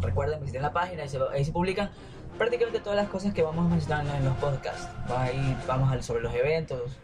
Recuerden 0.00 0.40
visitar 0.40 0.62
la 0.62 0.72
página, 0.72 1.02
ahí 1.02 1.08
se, 1.08 1.18
ahí 1.32 1.44
se 1.44 1.52
publican 1.52 1.90
prácticamente 2.36 2.80
todas 2.80 2.96
las 2.96 3.08
cosas 3.08 3.32
que 3.32 3.42
vamos 3.42 3.68
mencionando 3.70 4.14
en 4.14 4.24
los 4.24 4.36
podcasts. 4.38 4.88
Ahí 5.08 5.56
vamos 5.66 5.92
a, 5.92 6.02
sobre 6.02 6.22
los 6.22 6.34
eventos. 6.34 6.98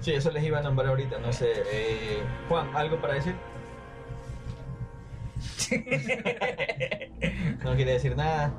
Sí, 0.00 0.12
eso 0.12 0.30
les 0.30 0.44
iba 0.44 0.58
a 0.58 0.62
nombrar 0.62 0.88
ahorita. 0.90 1.18
No 1.18 1.32
sé. 1.32 1.52
eh, 1.72 2.22
Juan, 2.48 2.74
¿algo 2.74 3.00
para 3.00 3.14
decir? 3.14 3.34
no 7.64 7.74
quiere 7.74 7.92
decir 7.92 8.16
nada. 8.16 8.52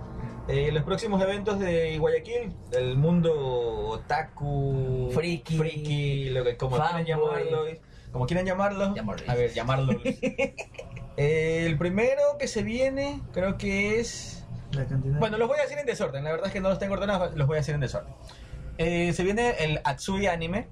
Eh, 0.48 0.72
los 0.72 0.84
próximos 0.84 1.22
eventos 1.24 1.60
de 1.60 1.98
Guayaquil, 1.98 2.54
el 2.74 2.96
mundo 2.98 3.88
otaku, 3.90 5.10
Friki, 5.12 5.58
friki, 5.58 6.30
lo 6.30 6.44
que 6.44 6.56
como 6.56 6.76
quieran 6.76 7.04
llamarlo, 7.04 7.66
como 8.16 8.28
quieran 8.28 8.46
llamarlo, 8.46 8.96
Llamarlo. 8.96 9.30
a 9.30 9.36
ver, 9.36 9.52
llamarlo. 9.54 10.00
Eh, 11.18 11.66
el 11.66 11.78
primero 11.78 12.22
que 12.40 12.48
se 12.48 12.64
viene, 12.64 13.20
creo 13.34 13.58
que 13.58 14.00
es, 14.00 14.46
La 14.72 14.86
cantidad. 14.86 15.20
bueno, 15.20 15.38
los 15.38 15.50
voy 15.50 15.60
a 15.60 15.64
decir 15.64 15.78
en 15.78 15.86
desorden. 15.86 16.24
La 16.24 16.32
verdad 16.32 16.48
es 16.48 16.54
que 16.54 16.62
no 16.62 16.70
los 16.70 16.80
tengo 16.80 16.94
ordenados, 16.94 17.36
los 17.36 17.46
voy 17.46 17.56
a 17.58 17.60
decir 17.60 17.76
en 17.76 17.82
desorden. 17.82 18.14
Eh, 18.78 19.12
se 19.12 19.22
viene 19.26 19.50
el 19.60 19.82
Atsui 19.84 20.28
Anime, 20.28 20.70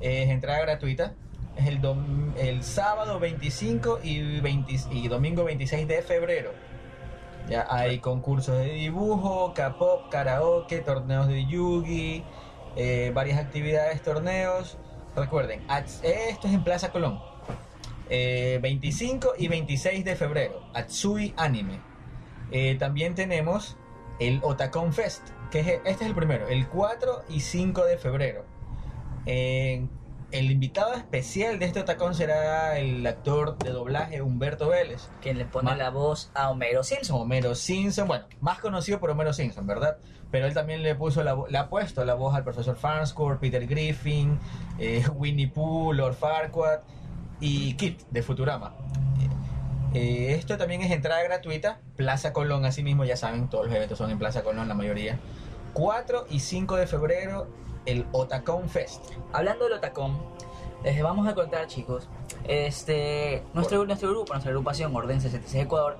es 0.00 0.30
entrada 0.30 0.60
gratuita. 0.62 1.12
Es 1.58 1.66
el, 1.66 1.82
dom- 1.82 2.32
el 2.38 2.62
sábado 2.62 3.18
25 3.20 4.00
y, 4.02 4.40
20 4.40 4.72
y 4.90 5.08
domingo 5.08 5.44
26 5.44 5.86
de 5.88 6.00
febrero. 6.00 6.52
Ya 7.50 7.66
hay 7.68 7.98
concursos 7.98 8.56
de 8.56 8.70
dibujo, 8.72 9.52
K-pop, 9.52 10.08
karaoke, 10.10 10.78
torneos 10.78 11.28
de 11.28 11.44
yugi, 11.44 12.24
eh, 12.76 13.12
varias 13.14 13.38
actividades, 13.38 14.00
torneos. 14.02 14.78
Recuerden, 15.18 15.66
Ats- 15.68 16.00
esto 16.02 16.48
es 16.48 16.54
en 16.54 16.64
Plaza 16.64 16.90
Colón. 16.92 17.20
Eh, 18.10 18.58
25 18.62 19.34
y 19.38 19.48
26 19.48 20.04
de 20.04 20.16
febrero, 20.16 20.62
Atsui 20.74 21.34
Anime. 21.36 21.80
Eh, 22.50 22.76
también 22.78 23.14
tenemos 23.14 23.76
el 24.18 24.40
Otacon 24.42 24.92
Fest, 24.92 25.28
que 25.50 25.60
es, 25.60 25.66
este 25.84 25.90
es 25.90 26.02
el 26.02 26.14
primero, 26.14 26.48
el 26.48 26.66
4 26.68 27.24
y 27.28 27.40
5 27.40 27.84
de 27.84 27.98
febrero. 27.98 28.44
Eh, 29.26 29.86
el 30.30 30.50
invitado 30.50 30.92
especial 30.94 31.58
de 31.58 31.66
este 31.66 31.80
Otacon 31.80 32.14
será 32.14 32.78
el 32.78 33.06
actor 33.06 33.56
de 33.58 33.70
doblaje 33.70 34.20
Humberto 34.20 34.68
Vélez. 34.68 35.08
Quien 35.22 35.38
le 35.38 35.44
pone 35.46 35.70
Ma- 35.70 35.76
la 35.76 35.90
voz 35.90 36.30
a 36.34 36.50
Homero 36.50 36.82
Simpson. 36.84 37.20
Homero 37.20 37.54
Simpson, 37.54 38.06
bueno, 38.06 38.26
más 38.40 38.58
conocido 38.58 39.00
por 39.00 39.10
Homero 39.10 39.32
Simpson, 39.32 39.66
¿verdad? 39.66 39.96
Pero 40.30 40.46
él 40.46 40.52
también 40.52 40.82
le 40.82 40.94
puso 40.94 41.22
la, 41.24 41.34
le 41.48 41.56
ha 41.56 41.68
puesto 41.70 42.04
la 42.04 42.12
voz 42.14 42.34
al 42.34 42.44
profesor 42.44 42.76
Farnsworth, 42.76 43.40
Peter 43.40 43.66
Griffin, 43.66 44.38
eh, 44.78 45.02
Winnie 45.14 45.48
Pooh, 45.48 45.94
Lord 45.94 46.14
Farquaad 46.14 46.80
y 47.40 47.74
Kit 47.74 48.02
de 48.10 48.22
Futurama. 48.22 48.74
Eh, 49.94 50.34
esto 50.38 50.58
también 50.58 50.82
es 50.82 50.90
entrada 50.90 51.22
gratuita, 51.22 51.80
Plaza 51.96 52.34
Colón, 52.34 52.66
así 52.66 52.82
mismo 52.82 53.04
ya 53.06 53.16
saben, 53.16 53.48
todos 53.48 53.66
los 53.66 53.74
eventos 53.74 53.96
son 53.96 54.10
en 54.10 54.18
Plaza 54.18 54.42
Colón, 54.42 54.68
la 54.68 54.74
mayoría. 54.74 55.18
4 55.72 56.26
y 56.28 56.40
5 56.40 56.76
de 56.76 56.86
febrero, 56.86 57.46
el 57.88 58.06
Otacon 58.12 58.68
Fest. 58.68 59.02
Hablando 59.32 59.64
del 59.64 59.74
Otacón, 59.74 60.18
les 60.84 61.02
vamos 61.02 61.26
a 61.26 61.34
contar, 61.34 61.66
chicos. 61.66 62.08
Este, 62.44 63.42
nuestro, 63.54 63.84
nuestro 63.84 64.10
grupo, 64.10 64.32
nuestra 64.32 64.50
agrupación 64.50 64.94
Orden 64.94 65.20
66 65.20 65.64
Ecuador, 65.64 65.96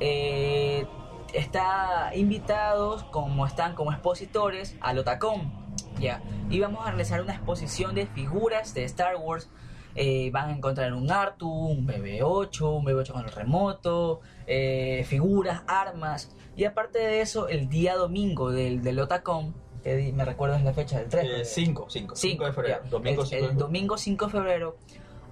eh, 0.00 0.86
está 1.32 2.10
invitados 2.14 3.04
como 3.04 3.46
están 3.46 3.74
como 3.74 3.92
expositores 3.92 4.76
al 4.80 4.98
Otacón. 4.98 5.52
Ya, 6.00 6.22
y 6.50 6.58
vamos 6.58 6.84
a 6.84 6.90
realizar 6.90 7.20
una 7.20 7.34
exposición 7.34 7.94
de 7.94 8.06
figuras 8.06 8.74
de 8.74 8.84
Star 8.84 9.16
Wars. 9.16 9.48
Eh, 9.96 10.30
van 10.32 10.50
a 10.50 10.56
encontrar 10.56 10.92
un 10.92 11.08
Artu, 11.12 11.48
un 11.48 11.86
BB-8, 11.86 12.62
un 12.62 12.84
BB-8 12.84 13.12
con 13.12 13.24
el 13.24 13.30
remoto, 13.30 14.20
eh, 14.48 15.04
figuras, 15.06 15.62
armas. 15.68 16.34
Y 16.56 16.64
aparte 16.64 16.98
de 16.98 17.20
eso, 17.20 17.46
el 17.46 17.68
día 17.68 17.94
domingo 17.94 18.50
del, 18.50 18.82
del 18.82 18.98
Otacón, 18.98 19.54
di- 19.84 20.12
me 20.12 20.24
recuerdo 20.24 20.56
es 20.56 20.62
la 20.64 20.72
fecha 20.72 20.98
del 20.98 21.08
3. 21.08 21.48
5, 21.52 21.86
5, 21.88 22.16
5 22.16 22.44
de 22.46 22.52
febrero. 22.52 22.80
ya. 22.84 22.88
Domingo 22.90 23.22
el, 23.22 23.26
5 23.28 23.30
de 23.30 23.36
el 23.36 23.48
febrero. 23.50 23.66
domingo 23.66 23.98
5 23.98 24.24
de 24.26 24.32
febrero, 24.32 24.76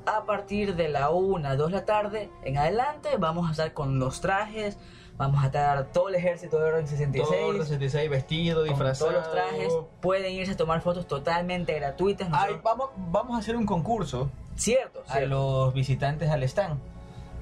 a 0.06 0.24
partir 0.24 0.74
de 0.76 0.88
la 0.88 1.10
1, 1.10 1.56
2 1.56 1.66
de 1.70 1.72
la 1.76 1.84
tarde 1.84 2.30
en 2.44 2.58
adelante, 2.58 3.10
vamos 3.18 3.48
a 3.48 3.52
estar 3.52 3.72
con 3.72 3.98
los 3.98 4.20
trajes, 4.20 4.76
vamos 5.16 5.42
a 5.42 5.46
estar 5.46 5.92
todo 5.92 6.08
el 6.08 6.16
ejército 6.16 6.58
de 6.58 6.64
Orden 6.64 6.86
66. 6.88 7.28
Todo 7.40 7.50
el 7.52 7.58
66 7.62 8.10
vestido, 8.10 8.62
disfrazado. 8.64 9.10
todos 9.12 9.22
los 9.24 9.32
trajes, 9.32 9.72
pueden 10.00 10.32
irse 10.32 10.52
a 10.52 10.56
tomar 10.56 10.80
fotos 10.80 11.06
totalmente 11.06 11.72
gratuitas. 11.74 12.28
Ay, 12.32 12.52
nosotros- 12.54 12.62
vamos, 12.64 12.90
vamos 12.96 13.36
a 13.36 13.38
hacer 13.38 13.56
un 13.56 13.64
concurso 13.66 14.30
cierto, 14.56 15.02
a 15.06 15.12
cierto. 15.14 15.28
los 15.28 15.74
visitantes 15.74 16.28
al 16.30 16.42
stand. 16.42 16.80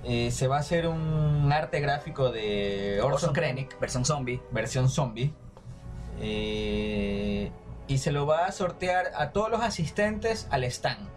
Eh, 0.05 0.31
se 0.31 0.47
va 0.49 0.57
a 0.57 0.61
hacer 0.61 0.87
un 0.89 1.51
arte 1.53 1.79
gráfico 1.81 2.31
de 2.31 3.01
Orson 3.03 3.33
Krennic, 3.35 3.79
versión 3.81 4.05
zombie. 4.07 4.41
versión 4.51 4.89
zombie. 4.89 5.33
Eh, 6.21 7.51
y 7.89 7.99
se 7.99 8.12
lo 8.12 8.27
va 8.27 8.47
a 8.47 8.53
sortear 8.53 9.11
a 9.16 9.31
todos 9.31 9.51
los 9.51 9.61
asistentes 9.62 10.47
al 10.51 10.64
stand. 10.64 11.09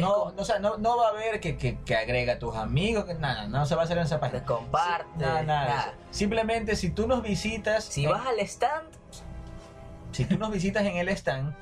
No, 0.00 0.32
no, 0.32 0.42
o 0.42 0.44
sea, 0.44 0.58
no, 0.58 0.76
no 0.78 0.96
va 0.96 1.06
a 1.06 1.10
haber 1.10 1.38
que, 1.38 1.56
que, 1.56 1.78
que 1.80 1.94
agrega 1.96 2.32
a 2.34 2.38
tus 2.40 2.56
amigos, 2.56 3.04
que 3.04 3.14
nada, 3.14 3.46
no 3.46 3.64
se 3.66 3.76
va 3.76 3.82
a 3.82 3.84
hacer 3.84 3.96
en 3.98 4.04
esa 4.04 4.18
página. 4.18 4.40
Te 4.40 4.44
comparte, 4.46 5.24
Sí, 5.24 5.46
nada. 5.46 5.94
Simplemente 6.10 6.74
si 6.74 6.90
tú 6.90 7.06
nos 7.06 7.22
visitas, 7.22 7.84
Si 7.84 8.04
en- 8.04 8.10
vas 8.10 8.26
al 8.26 8.40
stand, 8.40 8.88
si 10.10 10.24
tú 10.24 10.36
nos 10.36 10.50
visitas 10.50 10.84
en 10.84 10.96
el 10.96 11.08
stand, 11.10 11.54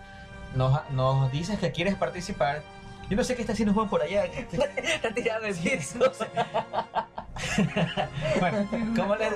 nos, 0.54 0.80
nos 0.90 1.30
dices 1.30 1.58
que 1.58 1.72
quieres 1.72 1.94
participar. 1.96 2.62
Yo 3.10 3.16
no 3.16 3.24
sé 3.24 3.34
qué 3.34 3.42
está 3.42 3.52
haciendo 3.52 3.74
Juan 3.74 3.90
por 3.90 4.00
allá. 4.00 4.24
está 4.52 5.12
tirando 5.14 5.46
el 5.48 5.54
piso. 5.54 5.98
Bueno, 8.38 8.68
como 8.96 9.16
les, 9.16 9.32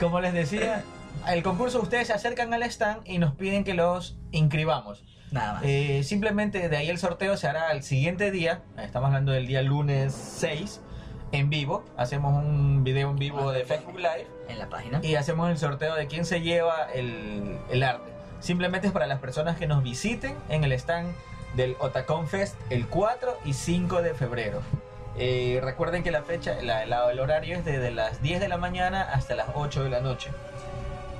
como 0.00 0.20
les 0.20 0.32
decía, 0.32 0.82
el 1.28 1.42
concurso 1.42 1.80
ustedes 1.80 2.06
se 2.08 2.12
acercan 2.12 2.52
al 2.54 2.62
stand 2.64 3.02
y 3.06 3.18
nos 3.18 3.34
piden 3.34 3.64
que 3.64 3.74
los 3.74 4.16
inscribamos. 4.30 5.02
Nada 5.30 5.54
más. 5.54 5.62
Eh, 5.64 6.02
simplemente 6.04 6.68
de 6.68 6.76
ahí 6.76 6.88
el 6.90 6.98
sorteo 6.98 7.36
se 7.36 7.46
hará 7.46 7.72
el 7.72 7.82
siguiente 7.82 8.30
día, 8.30 8.62
estamos 8.78 9.06
hablando 9.08 9.32
del 9.32 9.46
día 9.46 9.62
lunes 9.62 10.12
6, 10.12 10.80
en 11.32 11.48
vivo. 11.48 11.84
Hacemos 11.96 12.34
un 12.44 12.84
video 12.84 13.10
en 13.10 13.16
vivo 13.16 13.50
de 13.52 13.64
Facebook 13.64 13.96
Live 13.96 14.26
en 14.48 14.58
la 14.58 14.68
página. 14.68 15.00
y 15.02 15.14
hacemos 15.14 15.48
el 15.50 15.56
sorteo 15.56 15.94
de 15.94 16.06
quién 16.06 16.24
se 16.26 16.40
lleva 16.42 16.88
el, 16.92 17.58
el 17.70 17.82
arte. 17.82 18.12
Simplemente 18.40 18.88
es 18.88 18.92
para 18.92 19.06
las 19.06 19.20
personas 19.20 19.56
que 19.56 19.66
nos 19.66 19.82
visiten 19.82 20.36
en 20.50 20.64
el 20.64 20.72
stand 20.72 21.14
del 21.54 21.76
Otacon 21.80 22.26
Fest 22.28 22.56
el 22.70 22.86
4 22.88 23.38
y 23.44 23.54
5 23.54 24.02
de 24.02 24.14
febrero. 24.14 24.60
Eh, 25.16 25.60
recuerden 25.62 26.02
que 26.02 26.10
la 26.10 26.22
fecha, 26.22 26.54
la- 26.62 26.86
la- 26.86 27.10
el 27.10 27.20
horario 27.20 27.56
es 27.56 27.64
desde 27.64 27.90
las 27.90 28.20
10 28.22 28.40
de 28.40 28.48
la 28.48 28.56
mañana 28.56 29.02
hasta 29.02 29.34
las 29.34 29.48
8 29.54 29.84
de 29.84 29.90
la 29.90 30.00
noche. 30.00 30.30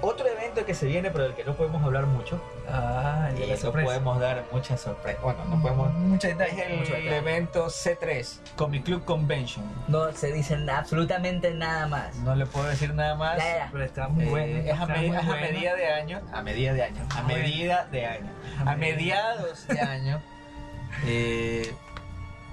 Otro 0.05 0.27
evento 0.27 0.67
que 0.67 0.75
se 0.75 0.87
viene, 0.87 1.11
pero 1.11 1.25
del 1.25 1.35
que 1.35 1.45
no 1.45 1.55
podemos 1.55 1.83
hablar 1.83 2.07
mucho, 2.07 2.43
Ah, 2.69 3.29
el 3.31 3.37
de 3.39 3.47
y 3.47 3.51
la 3.51 3.57
no 3.63 3.73
podemos 3.73 4.21
dar 4.21 4.45
muchas 4.53 4.81
sorpresas. 4.81 5.23
Bueno, 5.23 5.45
no 5.47 5.63
podemos. 5.63 5.93
Mucha 5.95 6.29
Es 6.29 6.39
detalle. 6.39 6.67
el 6.73 6.79
mucho 6.81 6.93
detalle. 6.93 7.17
evento 7.17 7.67
C3, 7.71 8.41
Comic 8.57 8.85
Club 8.85 9.05
Convention. 9.05 9.65
No 9.89 10.11
se 10.13 10.33
dice 10.33 10.57
na- 10.59 10.79
absolutamente 10.79 11.55
nada 11.55 11.87
más. 11.87 12.17
No 12.17 12.35
le 12.35 12.47
puedo 12.47 12.67
decir 12.67 12.93
nada 12.95 13.15
más. 13.15 13.39
Pero 13.71 13.85
está 13.85 14.09
muy 14.09 14.25
Eh, 14.25 14.29
bueno. 14.29 14.59
es 14.73 14.81
a, 14.81 14.87
me- 14.87 15.07
es 15.07 15.25
medida 15.25 15.75
de 15.77 15.87
año, 15.93 16.21
a 16.33 16.43
medida 16.43 16.73
de 16.73 16.83
año, 16.83 17.07
a 17.17 17.23
medida 17.23 17.85
de 17.93 18.07
año, 18.07 18.31
A 18.67 18.75
mediados 18.77 19.67
de 19.69 19.81
año. 19.81 20.21
eh, 21.07 21.73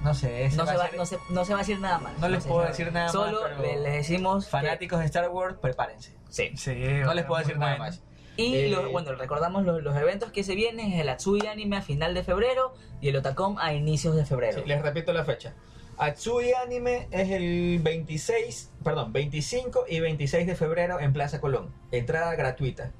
no 0.03 0.13
sé, 0.13 0.45
ese 0.45 0.57
No 0.57 0.65
va 0.65 0.71
se, 0.71 0.77
va, 0.77 0.87
ser- 0.87 0.97
no, 0.97 1.05
se, 1.05 1.17
no 1.29 1.45
se 1.45 1.53
va 1.53 1.59
a 1.59 1.61
decir 1.63 1.79
nada 1.79 1.99
más. 1.99 2.17
No 2.19 2.29
les 2.29 2.43
se 2.43 2.49
puedo 2.49 2.65
decir 2.65 2.91
nada 2.91 3.05
más, 3.05 3.11
Solo 3.11 3.39
pero 3.43 3.61
le- 3.61 3.79
les 3.81 3.93
decimos. 3.93 4.45
que- 4.45 4.51
fanáticos 4.51 4.99
de 4.99 5.05
Star 5.05 5.29
Wars, 5.29 5.55
prepárense. 5.61 6.15
sí. 6.29 6.51
Sí, 6.55 6.75
No 7.03 7.13
les 7.13 7.25
puedo 7.25 7.39
decir 7.39 7.57
nada 7.57 7.73
bueno. 7.77 7.85
más. 7.85 8.01
Y 8.37 8.55
Eh, 8.55 8.69
lo- 8.69 8.89
bueno, 8.91 9.13
recordamos 9.15 9.65
los, 9.65 9.83
los 9.83 9.95
eventos 9.97 10.31
que 10.31 10.43
se 10.43 10.55
vienen: 10.55 10.93
es 10.93 11.01
el 11.01 11.09
Atsui 11.09 11.45
Anime 11.47 11.75
a 11.77 11.81
final 11.81 12.13
de 12.13 12.23
febrero 12.23 12.73
y 13.01 13.09
el 13.09 13.17
Otacom 13.17 13.57
a 13.59 13.73
inicios 13.73 14.15
de 14.15 14.25
febrero. 14.25 14.61
Sí, 14.61 14.67
les 14.67 14.81
repito 14.81 15.11
la 15.11 15.25
fecha. 15.25 15.53
Atsui 15.97 16.53
Anime 16.53 17.09
es 17.11 17.29
el 17.31 17.79
26, 17.83 18.71
perdón, 18.83 19.11
25 19.11 19.83
y 19.89 19.99
26 19.99 20.47
de 20.47 20.55
febrero 20.55 21.01
en 21.01 21.11
Plaza 21.11 21.41
Colón. 21.41 21.73
Entrada 21.91 22.33
gratuita. 22.35 22.91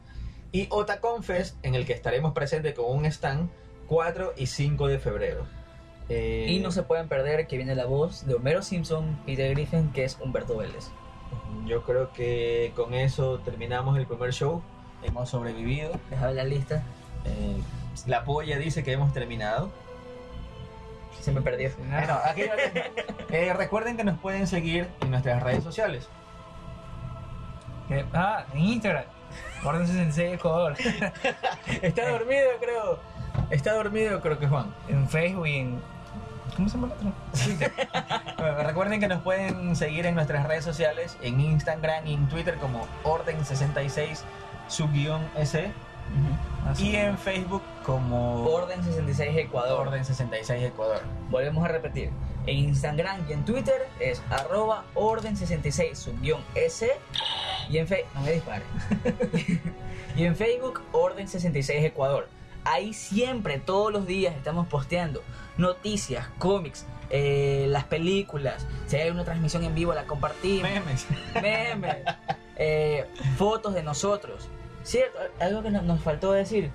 Y 0.51 0.67
Otacon 0.71 1.23
Fest, 1.23 1.55
en 1.63 1.75
el 1.75 1.85
que 1.85 1.93
estaremos 1.93 2.33
presentes 2.33 2.73
con 2.73 2.85
un 2.93 3.05
stand, 3.05 3.49
4 3.87 4.33
y 4.35 4.47
5 4.47 4.87
de 4.87 4.99
febrero. 4.99 5.45
Eh, 6.10 6.47
Y 6.49 6.60
no 6.60 6.72
se 6.72 6.84
pueden 6.84 7.07
perder 7.07 7.47
que 7.47 7.57
viene 7.57 7.76
la 7.76 7.86
voz 7.86 8.26
de 8.26 8.34
Homero 8.34 8.62
Simpson, 8.62 9.18
Peter 9.26 9.51
Griffin, 9.51 9.91
que 9.91 10.03
es 10.03 10.18
Humberto 10.20 10.57
Vélez. 10.57 10.89
Yo 11.66 11.84
creo 11.84 12.12
que 12.12 12.74
con 12.76 12.93
eso 12.93 13.39
terminamos 13.39 13.97
el 13.97 14.07
primer 14.07 14.34
show. 14.34 14.62
Hemos 15.03 15.30
sobrevivido. 15.30 15.91
Déjame 16.10 16.34
la 16.34 16.43
lista. 16.43 16.84
Eh, 17.26 17.57
la 18.07 18.24
polla 18.26 18.57
dice 18.57 18.84
que 18.84 18.91
hemos 18.91 19.14
terminado. 19.14 19.70
Se 21.22 21.32
me 21.32 21.41
perdió. 21.41 21.70
Bueno, 21.78 22.18
aquí 22.24 22.41
eh, 23.30 23.53
recuerden 23.53 23.97
que 23.97 24.03
nos 24.03 24.18
pueden 24.20 24.47
seguir 24.47 24.88
en 25.01 25.12
nuestras 25.12 25.43
redes 25.43 25.64
sociales. 25.64 26.07
Ah, 28.14 28.45
en 28.53 28.60
Instagram. 28.60 29.05
Orden 29.64 29.86
66 29.86 30.34
Ecuador. 30.36 30.76
Está 31.82 32.10
dormido, 32.10 32.49
creo. 32.60 32.99
Está 33.49 33.74
dormido, 33.74 34.22
creo 34.22 34.39
que 34.39 34.47
Juan. 34.47 34.74
En 34.88 35.07
Facebook 35.07 35.47
y 35.47 35.57
en. 35.57 35.82
¿Cómo 36.60 36.68
se 36.70 36.78
llama 36.78 36.88
el 36.88 37.07
otro? 37.07 37.72
Bueno, 38.38 38.64
recuerden 38.64 38.99
que 38.99 39.07
nos 39.07 39.22
pueden 39.22 39.76
seguir 39.78 40.05
en 40.05 40.16
nuestras 40.16 40.45
redes 40.45 40.66
sociales, 40.66 41.18
en 41.22 41.39
Instagram 41.39 42.05
y 42.05 42.14
en 42.14 42.28
Twitter 42.28 42.57
como 42.57 42.86
Orden66 43.03 44.20
subguión 44.68 45.22
S 45.38 45.72
Así. 46.68 46.89
y 46.89 46.95
en 46.97 47.18
Facebook 47.18 47.62
como 47.86 48.43
Orden 48.43 48.84
66 48.84 49.38
Ecuador. 49.38 49.89
Orden66 49.89 50.64
Ecuador. 50.64 51.01
Volvemos 51.30 51.64
a 51.64 51.70
repetir. 51.70 52.12
En 52.45 52.57
Instagram 52.57 53.26
y 53.30 53.34
en 53.34 53.45
Twitter 53.45 53.88
es 54.01 54.22
arroba 54.30 54.84
orden66 54.95 55.95
subguión 55.95 56.41
S 56.55 56.89
y 57.70 57.78
en 57.78 57.88
Facebook, 57.88 58.12
no 58.16 58.22
me 58.22 58.32
dispare. 58.34 58.64
y 60.18 60.26
en 60.26 60.36
Facebook 60.36 60.82
orden66 60.91 61.86
Ecuador. 61.86 62.28
Ahí 62.66 62.93
siempre, 62.93 63.60
todos 63.60 63.91
los 63.93 64.05
días 64.05 64.36
estamos 64.36 64.68
posteando 64.68 65.22
noticias, 65.60 66.28
cómics, 66.39 66.86
eh, 67.12 67.66
las 67.70 67.84
películas. 67.84 68.66
Si 68.88 68.95
hay 68.95 69.10
una 69.12 69.24
transmisión 69.26 69.64
en 69.64 69.76
vivo 69.76 69.93
la 69.93 70.05
compartimos. 70.05 70.64
Memes. 70.72 71.05
memes, 71.41 71.97
eh, 72.55 73.05
fotos 73.38 73.74
de 73.74 73.84
nosotros. 73.84 74.47
Cierto, 74.84 75.20
algo 75.39 75.62
que 75.62 75.70
no- 75.72 75.82
nos 75.84 76.01
faltó 76.01 76.32
decir. 76.32 76.72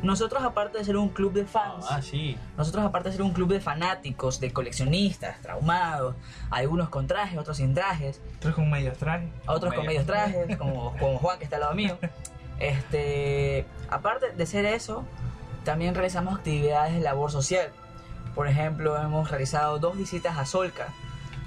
Nosotros 0.00 0.44
aparte 0.44 0.78
de 0.78 0.84
ser 0.84 0.96
un 0.96 1.08
club 1.08 1.32
de 1.32 1.44
fans, 1.44 1.84
Ah, 1.90 2.00
sí. 2.00 2.38
nosotros 2.56 2.84
aparte 2.84 3.08
de 3.08 3.16
ser 3.16 3.22
un 3.22 3.32
club 3.32 3.48
de 3.48 3.60
fanáticos, 3.60 4.38
de 4.38 4.52
coleccionistas, 4.52 5.40
traumados, 5.42 6.14
algunos 6.50 6.88
con 6.88 7.08
trajes, 7.08 7.36
otros 7.36 7.56
sin 7.56 7.74
trajes, 7.74 8.20
Otros 8.38 8.54
con 8.54 8.70
medios 8.70 8.96
trajes. 8.96 9.28
otros 9.48 9.74
con 9.74 9.84
Medio. 9.84 10.00
medios 10.00 10.06
trajes, 10.06 10.56
como, 10.56 10.96
como 10.98 11.18
Juan 11.18 11.38
que 11.38 11.44
está 11.44 11.56
al 11.56 11.62
lado 11.62 11.74
mío. 11.74 11.98
Este, 12.60 13.66
aparte 13.90 14.30
de 14.32 14.46
ser 14.46 14.64
eso, 14.66 15.04
también 15.64 15.94
realizamos 15.96 16.36
actividades 16.36 16.94
de 16.94 17.00
labor 17.00 17.32
social. 17.32 17.70
Por 18.38 18.46
ejemplo, 18.46 18.96
hemos 18.96 19.28
realizado 19.28 19.80
dos 19.80 19.98
visitas 19.98 20.38
a 20.38 20.46
Solca. 20.46 20.94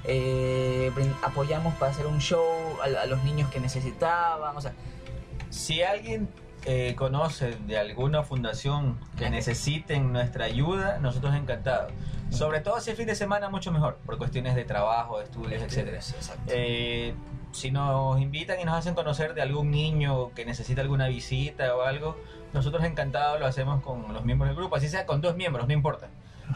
Eh, 0.04 0.92
apoyamos 1.22 1.74
para 1.76 1.94
hacer 1.94 2.06
un 2.06 2.20
show 2.20 2.44
a, 2.82 3.04
a 3.04 3.06
los 3.06 3.24
niños 3.24 3.50
que 3.50 3.62
necesitaban. 3.62 4.58
O 4.58 4.60
sea, 4.60 4.74
Si 5.50 5.84
alguien 5.84 6.28
eh, 6.66 6.94
conoce 6.98 7.56
de 7.66 7.78
alguna 7.78 8.24
fundación 8.24 9.00
que 9.18 9.30
necesiten 9.30 10.12
nuestra 10.12 10.44
ayuda, 10.44 10.98
nosotros 11.00 11.34
encantados. 11.34 11.94
Sobre 12.30 12.60
todo 12.60 12.82
si 12.82 12.92
es 12.92 12.98
fin 12.98 13.08
de 13.08 13.16
semana, 13.16 13.48
mucho 13.48 13.72
mejor, 13.72 13.96
por 14.06 14.18
cuestiones 14.18 14.54
de 14.56 14.66
trabajo, 14.66 15.20
de 15.20 15.24
estudios, 15.24 15.64
etcétera. 15.64 15.96
Exacto. 15.96 16.44
Eh, 16.48 17.16
si 17.54 17.72
nos 17.72 18.20
invitan 18.20 18.60
y 18.60 18.66
nos 18.66 18.76
hacen 18.76 18.96
conocer 18.96 19.34
de 19.34 19.42
algún 19.42 19.72
niño 19.72 20.34
que 20.34 20.44
necesita 20.44 20.82
alguna 20.82 21.08
visita 21.08 21.74
o 21.74 21.84
algo, 21.84 22.18
nosotros 22.52 22.84
encantados 22.84 23.39
lo 23.39 23.46
hacemos 23.46 23.82
con 23.82 24.14
los 24.14 24.26
miembros 24.26 24.50
del 24.50 24.58
grupo, 24.58 24.76
así 24.76 24.89
sea 24.89 25.06
con 25.06 25.22
dos 25.22 25.38
miembros, 25.38 25.68
no 25.68 25.74
importa. 25.74 26.10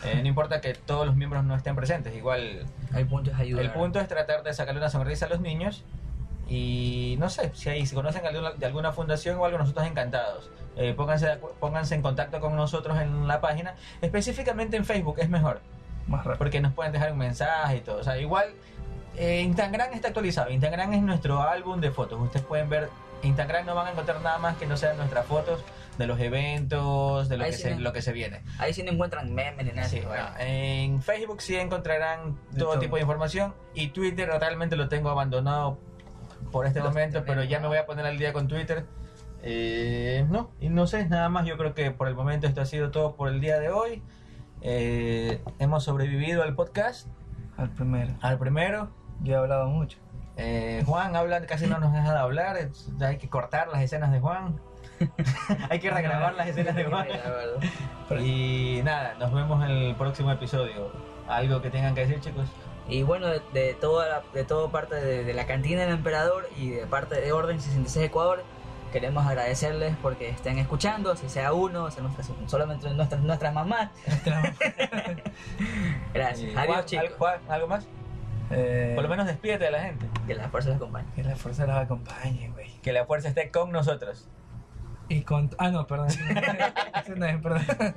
Eh, 0.03 0.19
no 0.21 0.27
importa 0.27 0.61
que 0.61 0.73
todos 0.73 1.05
los 1.05 1.15
miembros 1.15 1.43
no 1.43 1.55
estén 1.55 1.75
presentes, 1.75 2.15
igual 2.15 2.65
el 2.93 3.07
punto 3.07 3.31
es 3.31 3.37
ayudar. 3.37 3.65
el 3.65 3.71
punto 3.71 3.99
es 3.99 4.07
tratar 4.07 4.43
de 4.43 4.53
sacarle 4.53 4.81
una 4.81 4.89
sonrisa 4.89 5.25
a 5.25 5.29
los 5.29 5.39
niños 5.39 5.83
y 6.47 7.15
no 7.19 7.29
sé, 7.29 7.51
si, 7.55 7.69
hay, 7.69 7.85
si 7.85 7.95
conocen 7.95 8.21
de 8.57 8.65
alguna, 8.65 8.91
fundación 8.91 9.37
o 9.37 9.45
algo, 9.45 9.57
nosotros 9.57 9.87
encantados. 9.87 10.49
Eh, 10.77 10.93
pónganse, 10.95 11.37
pónganse 11.59 11.95
en 11.95 12.01
contacto 12.01 12.39
con 12.39 12.55
nosotros 12.55 12.99
en 12.99 13.27
la 13.27 13.41
página, 13.41 13.75
específicamente 14.01 14.77
en 14.77 14.85
Facebook 14.85 15.15
es 15.19 15.29
mejor, 15.29 15.61
Más 16.07 16.19
rápido. 16.23 16.37
porque 16.37 16.59
nos 16.59 16.73
pueden 16.73 16.91
dejar 16.91 17.11
un 17.13 17.17
mensaje 17.17 17.77
y 17.77 17.81
todo. 17.81 18.01
O 18.01 18.03
sea, 18.03 18.17
igual 18.17 18.49
eh, 19.17 19.41
Instagram 19.41 19.93
está 19.93 20.09
actualizado, 20.09 20.51
Instagram 20.51 20.93
es 20.93 21.01
nuestro 21.01 21.41
álbum 21.41 21.79
de 21.79 21.91
fotos, 21.91 22.19
ustedes 22.19 22.45
pueden 22.45 22.69
ver, 22.69 22.89
Instagram 23.23 23.65
no 23.65 23.73
van 23.73 23.87
a 23.87 23.91
encontrar 23.91 24.21
nada 24.21 24.37
más 24.37 24.57
que 24.57 24.67
no 24.67 24.77
sean 24.77 24.97
nuestras 24.97 25.25
fotos 25.25 25.63
de 25.97 26.07
los 26.07 26.19
eventos, 26.19 27.29
de 27.29 27.37
lo, 27.37 27.45
Ahí 27.45 27.51
que, 27.51 27.57
sí 27.57 27.63
se, 27.63 27.75
no. 27.75 27.81
lo 27.81 27.93
que 27.93 28.01
se 28.01 28.11
viene. 28.11 28.41
Ahí 28.59 28.73
sí 28.73 28.83
no 28.83 28.91
encuentran 28.91 29.33
memes 29.33 29.65
ni 29.65 29.71
nada. 29.71 29.87
Sí, 29.87 30.01
bueno. 30.05 30.25
en 30.39 31.01
Facebook 31.01 31.41
sí 31.41 31.55
encontrarán 31.55 32.37
De 32.51 32.59
todo, 32.59 32.79
tipo 32.79 32.95
de 32.95 33.01
información 33.03 33.53
y 33.73 33.87
Twitter 33.89 34.29
realmente 34.39 34.75
lo 34.75 34.89
tengo 34.89 35.09
abandonado 35.09 35.79
por 36.51 36.65
este 36.65 36.79
Los 36.79 36.89
momento, 36.89 37.23
pero 37.25 37.43
ya 37.43 37.59
me 37.59 37.67
voy 37.67 37.77
a 37.77 37.85
poner 37.85 38.05
al 38.05 38.17
día 38.17 38.33
con 38.33 38.47
Twitter. 38.47 38.85
Eh, 39.43 40.25
no, 40.29 40.51
y 40.59 40.69
no 40.69 40.87
sé, 40.87 41.07
nada 41.07 41.29
más, 41.29 41.45
yo 41.45 41.57
creo 41.57 41.73
que 41.73 41.91
por 41.91 42.07
el 42.07 42.15
momento 42.15 42.47
esto 42.47 42.61
ha 42.61 42.65
sido 42.65 42.91
todo 42.91 43.15
por 43.15 43.29
el 43.29 43.39
día 43.41 43.59
de 43.59 43.69
hoy. 43.69 44.01
Eh, 44.61 45.41
hemos 45.59 45.83
sobrevivido 45.83 46.41
al 46.43 46.55
podcast, 46.55 47.07
Al 47.57 47.69
primero. 47.69 48.13
al 48.21 48.39
primero. 48.39 48.89
Yo 49.21 49.33
he 49.33 49.37
hablado 49.37 49.67
mucho. 49.67 49.99
Eh, 50.37 50.83
Juan 50.85 51.15
habla, 51.15 51.45
casi 51.45 51.67
no 51.67 51.79
nos 51.79 51.93
deja 51.93 52.11
de 52.11 52.19
hablar, 52.19 52.69
hay 53.01 53.17
que 53.17 53.29
cortar 53.29 53.67
las 53.69 53.81
escenas 53.81 54.11
de 54.11 54.19
Juan. 54.19 54.59
hay 55.69 55.79
que 55.79 55.89
regrabar 55.91 56.33
las 56.35 56.47
escenas 56.47 56.75
de 56.75 56.85
Juan. 56.85 57.07
Y 58.19 58.81
nada, 58.83 59.15
nos 59.19 59.33
vemos 59.33 59.63
en 59.63 59.71
el 59.71 59.95
próximo 59.95 60.31
episodio. 60.31 60.91
¿Algo 61.27 61.61
que 61.61 61.69
tengan 61.69 61.95
que 61.95 62.01
decir, 62.01 62.19
chicos? 62.21 62.47
Y 62.87 63.01
bueno, 63.03 63.27
de, 63.27 63.41
de 63.53 63.73
toda 63.73 64.07
la, 64.07 64.21
de 64.33 64.43
todo 64.43 64.69
parte 64.69 64.95
de, 64.95 65.23
de 65.23 65.33
la 65.33 65.47
cantina 65.47 65.81
del 65.81 65.91
emperador 65.91 66.47
y 66.57 66.69
de 66.69 66.85
parte 66.85 67.19
de 67.19 67.31
Orden 67.31 67.59
66 67.59 68.05
Ecuador, 68.05 68.43
queremos 68.91 69.25
agradecerles 69.25 69.95
porque 70.03 70.29
estén 70.29 70.59
escuchando, 70.59 71.15
si 71.15 71.27
sea 71.27 71.51
uno, 71.53 71.89
sea 71.89 72.03
nuestras, 72.03 72.31
solamente 72.45 72.87
nuestras, 72.93 73.21
nuestras 73.21 73.53
mamás. 73.53 73.89
Gracias. 76.13 76.51
Y, 76.53 76.55
Adiós, 76.55 76.67
Juan, 76.75 76.85
chicos. 76.85 77.05
¿al- 77.09 77.13
Juan, 77.17 77.39
¿algo 77.49 77.67
más? 77.67 77.87
Eh, 78.51 78.91
Por 78.93 79.03
lo 79.03 79.09
menos 79.09 79.25
despídete 79.25 79.65
de 79.65 79.71
la 79.71 79.81
gente. 79.81 80.05
Que 80.27 80.35
la 80.35 80.49
fuerza 80.49 80.69
los 80.69 80.77
acompañe. 80.77 81.07
Que 81.15 81.23
la 81.23 81.35
fuerza 81.35 81.65
los 81.65 81.75
acompañe, 81.77 82.51
güey. 82.53 82.69
Que 82.83 82.93
la 82.93 83.05
fuerza 83.05 83.29
esté 83.29 83.49
con 83.49 83.71
nosotros. 83.71 84.27
Y 85.09 85.21
con... 85.21 85.49
Ah, 85.57 85.69
no, 85.69 85.85
perdón. 85.85 86.07
no 87.15 87.25
perdón. 87.41 87.65